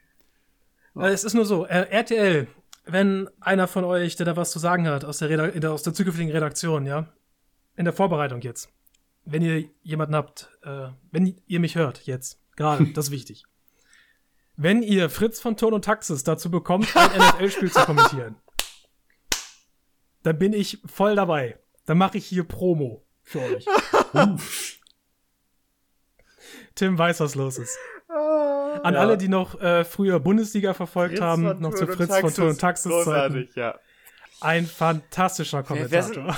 Ja. 0.96 1.08
Es 1.08 1.24
ist 1.24 1.34
nur 1.34 1.46
so, 1.46 1.66
äh, 1.66 1.88
RTL, 1.90 2.48
wenn 2.86 3.30
einer 3.40 3.68
von 3.68 3.86
euch, 3.86 4.18
der 4.18 4.26
da 4.26 4.36
was 4.36 4.52
zu 4.52 4.60
sagen 4.60 4.88
hat, 4.88 5.06
aus 5.06 5.20
der, 5.20 5.72
aus 5.72 5.84
der 5.84 5.94
zukünftigen 5.94 6.32
Redaktion, 6.32 6.86
ja, 6.86 7.08
in 7.76 7.86
der 7.86 7.94
Vorbereitung 7.94 8.42
jetzt, 8.42 8.70
wenn 9.24 9.42
ihr 9.42 9.70
jemanden 9.82 10.16
habt, 10.16 10.50
äh, 10.64 10.90
wenn 11.12 11.42
ihr 11.48 11.60
mich 11.60 11.76
hört 11.76 12.06
jetzt, 12.06 12.42
gerade, 12.56 12.86
das 12.94 13.06
ist 13.06 13.12
wichtig. 13.12 13.46
Wenn 14.58 14.82
ihr 14.84 15.10
Fritz 15.10 15.42
von 15.42 15.58
Ton 15.58 15.74
und 15.74 15.84
Taxis 15.84 16.24
dazu 16.24 16.50
bekommt, 16.50 16.96
ein 16.96 17.20
NFL-Spiel 17.20 17.72
zu 17.72 17.82
kommentieren, 17.82 18.38
dann 20.24 20.38
bin 20.40 20.54
ich 20.54 20.82
voll 20.86 21.16
dabei. 21.16 21.60
Dann 21.86 21.98
mache 21.98 22.18
ich 22.18 22.26
hier 22.26 22.46
Promo 22.46 23.06
für 23.22 23.42
euch. 23.42 23.66
Tim 26.76 26.98
weiß, 26.98 27.20
was 27.20 27.36
los 27.36 27.58
ist. 27.58 27.78
An 28.08 28.94
ja. 28.94 29.00
alle, 29.00 29.18
die 29.18 29.28
noch 29.28 29.60
äh, 29.62 29.84
früher 29.84 30.20
Bundesliga 30.20 30.74
verfolgt 30.74 31.16
Fritz 31.16 31.22
haben, 31.22 31.60
noch 31.60 31.74
zu 31.74 31.86
Fritz 31.88 32.18
von 32.18 32.34
Ton 32.34 32.48
und 32.50 32.60
Taxis 32.60 32.92
Großartig, 32.92 33.56
ja. 33.56 33.78
Ein 34.46 34.68
fantastischer 34.68 35.64
Kommentator. 35.64 36.38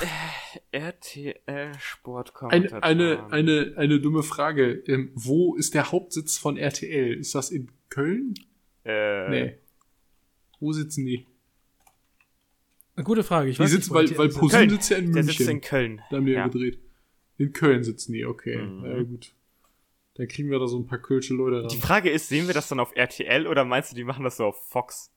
wer 0.72 0.94
sind, 1.02 1.34
RTL 1.44 1.72
Sportkommentator. 1.78 2.82
Eine, 2.82 3.30
eine, 3.30 3.32
eine, 3.32 3.74
eine 3.76 4.00
dumme 4.00 4.22
Frage. 4.22 4.82
Ähm, 4.86 5.10
wo 5.14 5.56
ist 5.56 5.74
der 5.74 5.92
Hauptsitz 5.92 6.38
von 6.38 6.56
RTL? 6.56 7.18
Ist 7.18 7.34
das 7.34 7.50
in 7.50 7.70
Köln? 7.90 8.32
Äh, 8.86 9.28
nee. 9.28 9.58
Wo 10.58 10.72
sitzen 10.72 11.04
die? 11.04 11.26
Eine 12.96 13.04
gute 13.04 13.22
Frage. 13.22 13.50
Ich 13.50 13.56
die 13.56 13.64
weiß 13.64 13.72
sitzen, 13.72 13.94
nicht, 13.94 14.16
weil, 14.16 14.18
weil 14.18 14.28
ProSieben 14.30 14.70
sitzt 14.70 14.90
ja 14.90 14.96
in 14.96 15.10
München. 15.10 15.26
Der 15.26 15.34
sitzt 15.34 15.50
in 15.50 15.60
Köln. 15.60 16.00
Da 16.08 16.16
haben 16.16 16.24
wir 16.24 16.32
ja. 16.32 16.46
gedreht. 16.48 16.78
In 17.36 17.52
Köln 17.52 17.84
sitzen 17.84 18.14
die, 18.14 18.24
okay. 18.24 18.56
Mhm. 18.56 18.84
Ja, 18.86 19.02
gut. 19.02 19.34
Da 20.14 20.24
kriegen 20.24 20.50
wir 20.50 20.58
da 20.58 20.66
so 20.66 20.78
ein 20.78 20.86
paar 20.86 20.98
kölsche 20.98 21.34
Leute 21.34 21.60
ran. 21.60 21.68
Die 21.68 21.76
Frage 21.76 22.08
ist, 22.08 22.30
sehen 22.30 22.46
wir 22.46 22.54
das 22.54 22.68
dann 22.68 22.80
auf 22.80 22.96
RTL 22.96 23.46
oder 23.46 23.66
meinst 23.66 23.92
du, 23.92 23.96
die 23.96 24.04
machen 24.04 24.24
das 24.24 24.38
so 24.38 24.46
auf 24.46 24.66
Fox? 24.66 25.12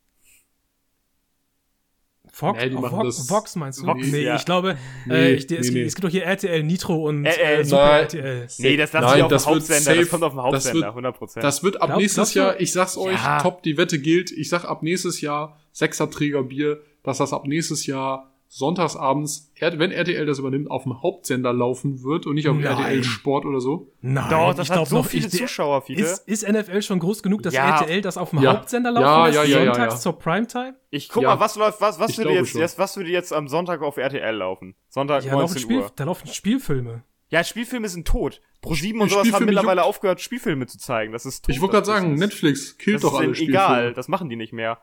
Fox, 2.34 2.60
nee, 2.64 2.74
Vox, 2.74 3.30
Vox 3.30 3.56
meinst 3.58 3.82
du? 3.82 3.88
Vox, 3.88 4.08
nee, 4.08 4.24
ja. 4.24 4.36
ich 4.38 4.46
glaube, 4.46 4.78
nee, 5.06 5.14
äh, 5.14 5.34
ich, 5.34 5.50
nee, 5.50 5.58
es, 5.58 5.68
es, 5.68 5.96
gibt 5.96 6.06
doch 6.06 6.10
hier 6.10 6.24
RTL 6.24 6.64
Nitro 6.64 7.10
und 7.10 7.26
äh, 7.26 7.60
äh, 7.60 7.64
Super 7.66 7.86
nein, 7.86 8.02
RTL. 8.04 8.48
Nee, 8.58 8.78
das 8.78 8.94
lassen 8.94 9.18
wir 9.18 9.26
auf 9.26 9.32
dem 9.32 9.46
Hauptsender, 9.46 9.82
safe, 9.82 10.00
das 10.00 10.10
kommt 10.10 10.24
auf 10.24 10.32
dem 10.32 10.42
Hauptsender, 10.42 10.88
das 10.88 10.96
wird, 10.96 11.06
100%. 11.06 11.42
Das 11.42 11.64
wird 11.64 11.82
ab 11.82 11.90
Glaub, 11.90 12.00
nächstes 12.00 12.34
Jahr, 12.34 12.60
ich 12.60 12.72
sag's 12.72 12.98
euch, 12.98 13.22
ja. 13.22 13.42
top, 13.42 13.64
die 13.64 13.78
Wette 13.78 14.00
gilt, 14.00 14.32
ich 14.32 14.48
sag 14.48 14.64
ab 14.64 14.82
nächstes 14.82 15.20
Jahr, 15.20 15.58
Sechserträger 15.74 16.44
Bier, 16.44 16.82
dass 17.04 17.18
das 17.18 17.34
ab 17.34 17.46
nächstes 17.46 17.86
Jahr 17.86 18.31
sonntagsabends, 18.54 19.50
wenn 19.62 19.92
RTL 19.92 20.26
das 20.26 20.40
übernimmt, 20.40 20.70
auf 20.70 20.84
dem 20.84 21.02
Hauptsender 21.02 21.54
laufen 21.54 22.04
wird 22.04 22.26
und 22.26 22.36
nicht 22.36 22.50
auf 22.50 22.58
Nein. 22.58 22.66
RTL 22.66 23.04
Sport 23.06 23.46
oder 23.46 23.62
so. 23.62 23.94
Nein, 24.02 24.30
Doch, 24.30 24.54
das 24.54 24.70
hat 24.70 24.90
so 24.90 24.98
noch, 24.98 25.06
viele 25.06 25.28
ich, 25.28 25.32
Zuschauer, 25.32 25.82
viele. 25.84 26.04
Ist, 26.04 26.28
ist, 26.28 26.46
NFL 26.46 26.82
schon 26.82 27.00
groß 27.00 27.24
genug, 27.24 27.44
dass 27.44 27.54
ja. 27.54 27.80
RTL 27.80 28.02
das 28.02 28.18
auf 28.18 28.32
dem 28.32 28.42
ja. 28.42 28.54
Hauptsender 28.54 28.92
laufen 28.92 29.06
ja, 29.06 29.26
lässt, 29.26 29.36
ja, 29.38 29.44
ja, 29.60 29.66
sonntags 29.66 29.94
ja, 29.94 30.00
zur 30.02 30.20
Primetime? 30.20 30.76
Ich 30.90 31.08
guck 31.08 31.24
mal, 31.24 31.40
was 31.40 31.56
läuft, 31.56 31.80
was, 31.80 31.98
was 31.98 32.18
würde 32.18 32.34
jetzt, 32.34 32.54
jetzt, 32.54 32.78
was 32.78 32.98
würde 32.98 33.10
jetzt 33.10 33.32
am 33.32 33.48
Sonntag 33.48 33.82
auf 33.82 33.96
RTL 33.96 34.36
laufen? 34.36 34.76
Sonntag 34.90 35.24
ja, 35.24 35.32
19 35.32 35.62
Spiel, 35.62 35.80
Uhr. 35.80 35.92
Da 35.96 36.04
laufen 36.04 36.28
Spielfilme. 36.28 37.06
Ja, 37.30 37.46
Spielfilme 37.46 37.88
sind 37.88 38.06
tot. 38.06 38.42
Pro7 38.62 39.00
und 39.00 39.10
sowas 39.10 39.32
haben 39.32 39.46
mittlerweile 39.46 39.84
aufgehört, 39.84 40.20
Spielfilme 40.20 40.68
zu 40.68 40.78
zeigen. 40.78 41.14
Das 41.14 41.26
ist 41.26 41.46
tot. 41.46 41.56
Ich 41.56 41.62
wollte 41.62 41.76
gerade 41.76 41.86
sagen, 41.86 42.16
Netflix 42.16 42.78
killt 42.78 43.02
doch 43.02 43.14
alle 43.14 43.34
Spielfilme. 43.34 43.52
egal, 43.52 43.94
das 43.94 44.10
machen 44.10 44.28
die 44.28 44.36
nicht 44.36 44.52
mehr. 44.52 44.80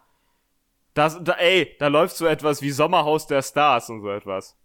Das, 0.94 1.22
da, 1.22 1.32
ey, 1.34 1.76
da 1.78 1.88
läuft 1.88 2.16
so 2.16 2.26
etwas 2.26 2.62
wie 2.62 2.70
Sommerhaus 2.70 3.26
der 3.26 3.42
Stars 3.42 3.90
und 3.90 4.02
so 4.02 4.10
etwas. 4.10 4.56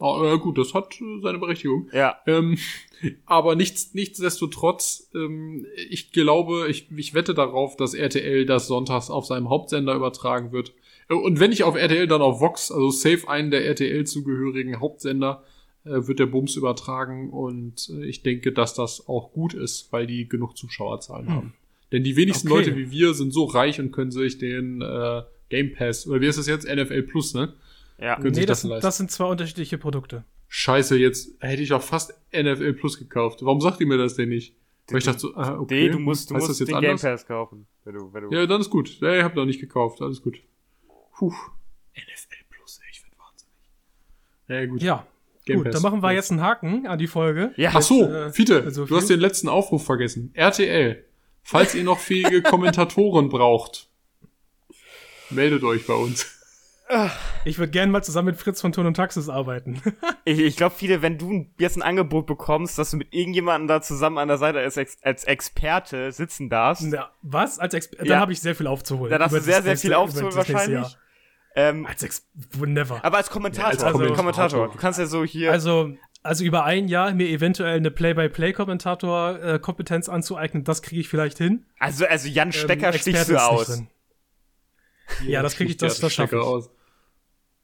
Oh, 0.00 0.24
äh, 0.24 0.38
gut, 0.38 0.56
das 0.56 0.72
hat 0.72 0.98
äh, 1.00 1.20
seine 1.22 1.38
Berechtigung. 1.38 1.88
Ja. 1.92 2.16
Ähm, 2.26 2.56
aber 3.26 3.54
nichts, 3.54 3.92
nichtsdestotrotz, 3.92 5.10
ähm, 5.14 5.66
ich 5.90 6.12
glaube, 6.12 6.68
ich, 6.68 6.90
ich 6.96 7.12
wette 7.12 7.34
darauf, 7.34 7.76
dass 7.76 7.92
RTL 7.92 8.46
das 8.46 8.66
sonntags 8.66 9.10
auf 9.10 9.26
seinem 9.26 9.50
Hauptsender 9.50 9.94
übertragen 9.94 10.52
wird. 10.52 10.72
Äh, 11.10 11.14
und 11.14 11.38
wenn 11.38 11.50
nicht 11.50 11.64
auf 11.64 11.76
RTL, 11.76 12.06
dann 12.06 12.22
auf 12.22 12.40
Vox, 12.40 12.72
also 12.72 12.90
safe 12.90 13.28
einen 13.28 13.50
der 13.50 13.66
RTL 13.66 14.06
zugehörigen 14.06 14.80
Hauptsender, 14.80 15.44
äh, 15.84 16.06
wird 16.06 16.18
der 16.18 16.26
Bums 16.26 16.56
übertragen. 16.56 17.28
Und 17.28 17.90
äh, 17.90 18.06
ich 18.06 18.22
denke, 18.22 18.52
dass 18.52 18.72
das 18.72 19.06
auch 19.06 19.32
gut 19.32 19.52
ist, 19.52 19.92
weil 19.92 20.06
die 20.06 20.26
genug 20.30 20.56
Zuschauerzahlen 20.56 21.26
hm. 21.26 21.34
haben. 21.34 21.54
Denn 21.92 22.04
die 22.04 22.16
wenigsten 22.16 22.50
okay. 22.50 22.58
Leute 22.58 22.76
wie 22.76 22.90
wir 22.90 23.12
sind 23.12 23.32
so 23.32 23.44
reich 23.44 23.80
und 23.80 23.92
können 23.92 24.12
sich 24.12 24.38
den 24.38 24.80
äh, 24.80 25.22
Game 25.50 25.74
Pass, 25.74 26.06
oder 26.06 26.20
wie 26.20 26.26
ist 26.26 26.38
das 26.38 26.46
jetzt? 26.46 26.66
NFL 26.66 27.02
Plus, 27.02 27.34
ne? 27.34 27.52
Ja. 27.98 28.16
Können 28.16 28.34
nee, 28.34 28.46
das, 28.46 28.62
das, 28.62 28.80
das 28.80 28.96
sind 28.96 29.10
zwei 29.10 29.26
unterschiedliche 29.26 29.76
Produkte. 29.76 30.24
Scheiße, 30.48 30.96
jetzt 30.96 31.34
hätte 31.40 31.62
ich 31.62 31.72
auch 31.72 31.82
fast 31.82 32.14
NFL 32.32 32.72
Plus 32.72 32.98
gekauft. 32.98 33.40
Warum 33.42 33.60
sagt 33.60 33.80
ihr 33.80 33.86
mir 33.86 33.98
das 33.98 34.14
denn 34.14 34.30
nicht? 34.30 34.56
Weil 34.88 34.98
ich 34.98 35.04
dachte 35.04 35.20
so, 35.20 35.34
ah, 35.36 35.58
okay. 35.58 35.84
Nee, 35.84 35.88
du 35.90 35.98
musst, 35.98 36.30
du 36.30 36.34
musst 36.34 36.60
den 36.60 36.74
anders? 36.74 37.02
Game 37.02 37.12
Pass 37.12 37.26
kaufen. 37.26 37.66
Wenn 37.84 37.94
du, 37.94 38.12
wenn 38.12 38.24
du 38.24 38.34
ja, 38.34 38.46
dann 38.46 38.60
ist 38.60 38.70
gut. 38.70 39.00
Ja, 39.00 39.16
ich 39.16 39.22
hab 39.22 39.36
noch 39.36 39.44
nicht 39.44 39.60
gekauft. 39.60 40.00
Alles 40.00 40.22
gut. 40.22 40.40
Puh. 41.16 41.32
NFL 41.94 42.44
Plus, 42.48 42.80
ey, 42.82 42.88
ich 42.90 43.02
bin 43.02 43.12
wahnsinnig. 43.18 43.54
Ja, 44.48 44.66
gut. 44.66 44.82
Ja. 44.82 45.06
Game 45.44 45.58
gut, 45.58 45.64
Pass. 45.66 45.74
dann 45.74 45.82
machen 45.82 46.02
wir 46.02 46.12
jetzt 46.12 46.30
einen 46.30 46.40
Haken 46.40 46.86
an 46.86 46.98
die 46.98 47.06
Folge. 47.06 47.52
Ja. 47.56 47.70
Ach 47.74 47.82
so, 47.82 48.04
äh, 48.04 48.32
Fiete, 48.32 48.62
also 48.62 48.86
du 48.86 48.96
hast 48.96 49.08
den 49.08 49.20
letzten 49.20 49.48
Aufruf 49.48 49.84
vergessen. 49.84 50.30
RTL, 50.34 51.04
falls 51.42 51.74
ihr 51.74 51.84
noch 51.84 51.98
fähige 52.00 52.42
Kommentatoren 52.42 53.28
braucht, 53.28 53.89
meldet 55.30 55.64
euch 55.64 55.86
bei 55.86 55.94
uns. 55.94 56.26
Ich 57.44 57.58
würde 57.58 57.70
gerne 57.70 57.92
mal 57.92 58.02
zusammen 58.02 58.26
mit 58.26 58.36
Fritz 58.36 58.60
von 58.60 58.72
Ton 58.72 58.86
und 58.86 58.94
Taxis 58.94 59.28
arbeiten. 59.28 59.80
ich 60.24 60.40
ich 60.40 60.56
glaube, 60.56 60.74
viele, 60.76 61.02
wenn 61.02 61.18
du 61.18 61.46
jetzt 61.58 61.76
ein 61.76 61.82
Angebot 61.82 62.26
bekommst, 62.26 62.76
dass 62.78 62.90
du 62.90 62.96
mit 62.96 63.14
irgendjemandem 63.14 63.68
da 63.68 63.80
zusammen 63.80 64.18
an 64.18 64.26
der 64.26 64.38
Seite 64.38 64.58
als, 64.58 64.76
als 64.76 65.22
Experte 65.24 66.10
sitzen 66.10 66.50
darfst. 66.50 66.92
Ja, 66.92 67.12
was? 67.22 67.60
Als 67.60 67.74
Experte? 67.74 68.06
Ja. 68.06 68.14
Dann 68.14 68.20
habe 68.20 68.32
ich 68.32 68.40
sehr 68.40 68.56
viel 68.56 68.66
aufzuholen. 68.66 69.10
Dann 69.10 69.22
hast 69.22 69.32
du 69.32 69.40
sehr, 69.40 69.62
sehr 69.62 69.76
viel 69.76 69.94
aufzuholen 69.94 70.34
wahrscheinlich. 70.34 70.96
Ähm, 71.54 71.86
als 71.86 72.02
Ex 72.02 72.26
never. 72.58 73.04
Aber 73.04 73.18
als 73.18 73.30
Kommentator. 73.30 73.72
Ja, 73.72 73.76
als 73.76 73.84
also, 73.84 74.12
Kommentator. 74.14 74.68
Du 74.70 74.78
kannst 74.78 74.98
ja 74.98 75.06
so 75.06 75.24
hier. 75.24 75.52
Also, 75.52 75.92
also 76.22 76.44
über 76.44 76.64
ein 76.64 76.88
Jahr 76.88 77.14
mir 77.14 77.28
eventuell 77.28 77.76
eine 77.76 77.90
Play-by-Play-Kommentator-Kompetenz 77.90 80.08
anzueignen, 80.08 80.64
das 80.64 80.80
kriege 80.82 81.00
ich 81.00 81.08
vielleicht 81.08 81.38
hin. 81.38 81.66
Also, 81.78 82.04
also 82.06 82.28
Jan 82.28 82.52
Stecker 82.52 82.92
ähm, 82.92 82.98
stichst 82.98 83.30
du 83.30 83.36
aus. 83.36 83.82
Ja, 85.26 85.42
das 85.42 85.56
kriege 85.56 85.70
ich, 85.70 85.76
das, 85.76 86.00
das 86.00 86.12
schaffe 86.12 86.36
ich. 86.36 86.42
Aus. 86.42 86.70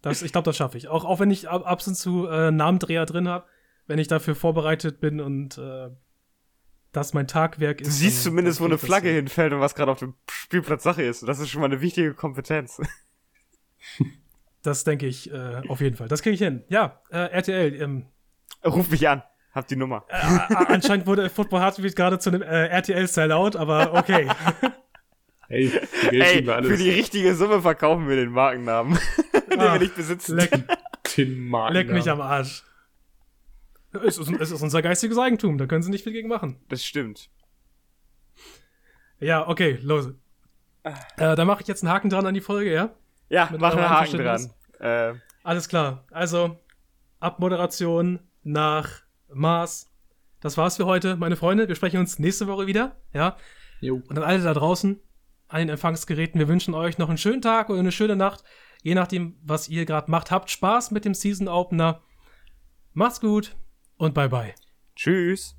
Das, 0.02 0.22
ich 0.22 0.32
glaube, 0.32 0.44
das 0.44 0.56
schaffe 0.56 0.78
ich. 0.78 0.88
Auch, 0.88 1.04
auch 1.04 1.20
wenn 1.20 1.30
ich 1.30 1.48
ab, 1.48 1.66
ab 1.66 1.82
und 1.86 1.94
zu 1.94 2.26
äh, 2.26 2.50
Namendreher 2.50 3.06
drin 3.06 3.28
habe, 3.28 3.46
wenn 3.86 3.98
ich 3.98 4.08
dafür 4.08 4.34
vorbereitet 4.34 5.00
bin 5.00 5.20
und 5.20 5.58
äh, 5.58 5.90
das 6.92 7.12
mein 7.12 7.26
Tagwerk 7.26 7.80
ist. 7.80 7.88
Du 7.88 7.92
siehst 7.92 8.18
dann, 8.18 8.30
zumindest, 8.30 8.60
wo 8.60 8.64
eine 8.64 8.78
Flagge 8.78 9.08
hin. 9.08 9.16
hinfällt 9.16 9.52
und 9.52 9.60
was 9.60 9.74
gerade 9.74 9.90
auf 9.90 9.98
dem 9.98 10.14
Spielplatz 10.30 10.82
Sache 10.82 11.02
ist. 11.02 11.26
Das 11.26 11.38
ist 11.38 11.50
schon 11.50 11.60
mal 11.60 11.66
eine 11.66 11.80
wichtige 11.80 12.14
Kompetenz. 12.14 12.80
das 14.62 14.84
denke 14.84 15.06
ich 15.06 15.30
äh, 15.30 15.62
auf 15.68 15.80
jeden 15.80 15.96
Fall. 15.96 16.08
Das 16.08 16.22
kriege 16.22 16.34
ich 16.34 16.40
hin. 16.40 16.64
Ja, 16.68 17.00
äh, 17.10 17.18
RTL. 17.18 17.80
Ähm, 17.80 18.06
Ruf 18.64 18.90
mich 18.90 19.08
an. 19.08 19.22
Hab 19.52 19.68
die 19.68 19.76
Nummer. 19.76 20.04
Äh, 20.08 20.54
anscheinend 20.68 21.06
wurde 21.06 21.30
Football 21.30 21.60
Heartbeat 21.60 21.96
gerade 21.96 22.18
zu 22.18 22.30
einem 22.30 22.42
äh, 22.42 22.66
RTL-Sellout, 22.66 23.56
aber 23.56 23.94
okay. 23.94 24.28
Hey, 25.48 25.70
Ey, 26.10 26.44
für 26.44 26.76
die 26.76 26.90
richtige 26.90 27.34
Summe 27.34 27.60
verkaufen 27.62 28.08
wir 28.08 28.16
den 28.16 28.30
Markennamen, 28.30 28.98
den 29.50 29.60
wir 29.60 29.78
nicht 29.78 29.94
besitzen. 29.94 30.36
Leck, 30.36 30.50
den 31.16 31.46
Markennamen. 31.48 31.86
Leck 31.86 31.94
mich 31.94 32.10
am 32.10 32.20
Arsch. 32.20 32.64
Es 34.04 34.18
ist, 34.18 34.30
es 34.40 34.50
ist 34.50 34.62
unser 34.62 34.82
geistiges 34.82 35.18
Eigentum, 35.18 35.56
da 35.56 35.66
können 35.66 35.82
sie 35.82 35.90
nicht 35.90 36.04
viel 36.04 36.12
gegen 36.12 36.28
machen. 36.28 36.60
Das 36.68 36.84
stimmt. 36.84 37.30
Ja, 39.20 39.48
okay, 39.48 39.78
los. 39.82 40.10
Äh, 40.82 40.92
da 41.16 41.44
mache 41.44 41.62
ich 41.62 41.68
jetzt 41.68 41.82
einen 41.82 41.92
Haken 41.92 42.10
dran 42.10 42.26
an 42.26 42.34
die 42.34 42.40
Folge, 42.40 42.72
ja? 42.72 42.90
Ja, 43.28 43.48
mach 43.58 43.72
einen 43.74 43.88
Haken 43.88 44.18
dran. 44.18 44.50
Äh. 44.80 45.14
Alles 45.42 45.68
klar. 45.68 46.04
Also, 46.10 46.58
Abmoderation 47.20 48.20
nach 48.42 49.02
Mars. 49.32 49.90
Das 50.40 50.56
war's 50.56 50.76
für 50.76 50.86
heute, 50.86 51.16
meine 51.16 51.36
Freunde. 51.36 51.68
Wir 51.68 51.74
sprechen 51.74 51.98
uns 51.98 52.18
nächste 52.18 52.46
Woche 52.46 52.66
wieder, 52.66 52.96
ja? 53.12 53.36
Jo. 53.80 54.02
Und 54.08 54.18
an 54.18 54.24
alle 54.24 54.42
da 54.42 54.54
draußen, 54.54 55.00
an 55.48 55.60
den 55.60 55.68
Empfangsgeräten. 55.68 56.38
Wir 56.38 56.48
wünschen 56.48 56.74
euch 56.74 56.98
noch 56.98 57.08
einen 57.08 57.18
schönen 57.18 57.42
Tag 57.42 57.70
oder 57.70 57.80
eine 57.80 57.92
schöne 57.92 58.16
Nacht, 58.16 58.44
je 58.82 58.94
nachdem, 58.94 59.36
was 59.42 59.68
ihr 59.68 59.84
gerade 59.84 60.10
macht. 60.10 60.30
Habt 60.30 60.50
Spaß 60.50 60.90
mit 60.90 61.04
dem 61.04 61.14
Season 61.14 61.48
Opener. 61.48 62.02
Macht's 62.92 63.20
gut 63.20 63.56
und 63.96 64.14
bye 64.14 64.28
bye. 64.28 64.54
Tschüss. 64.94 65.56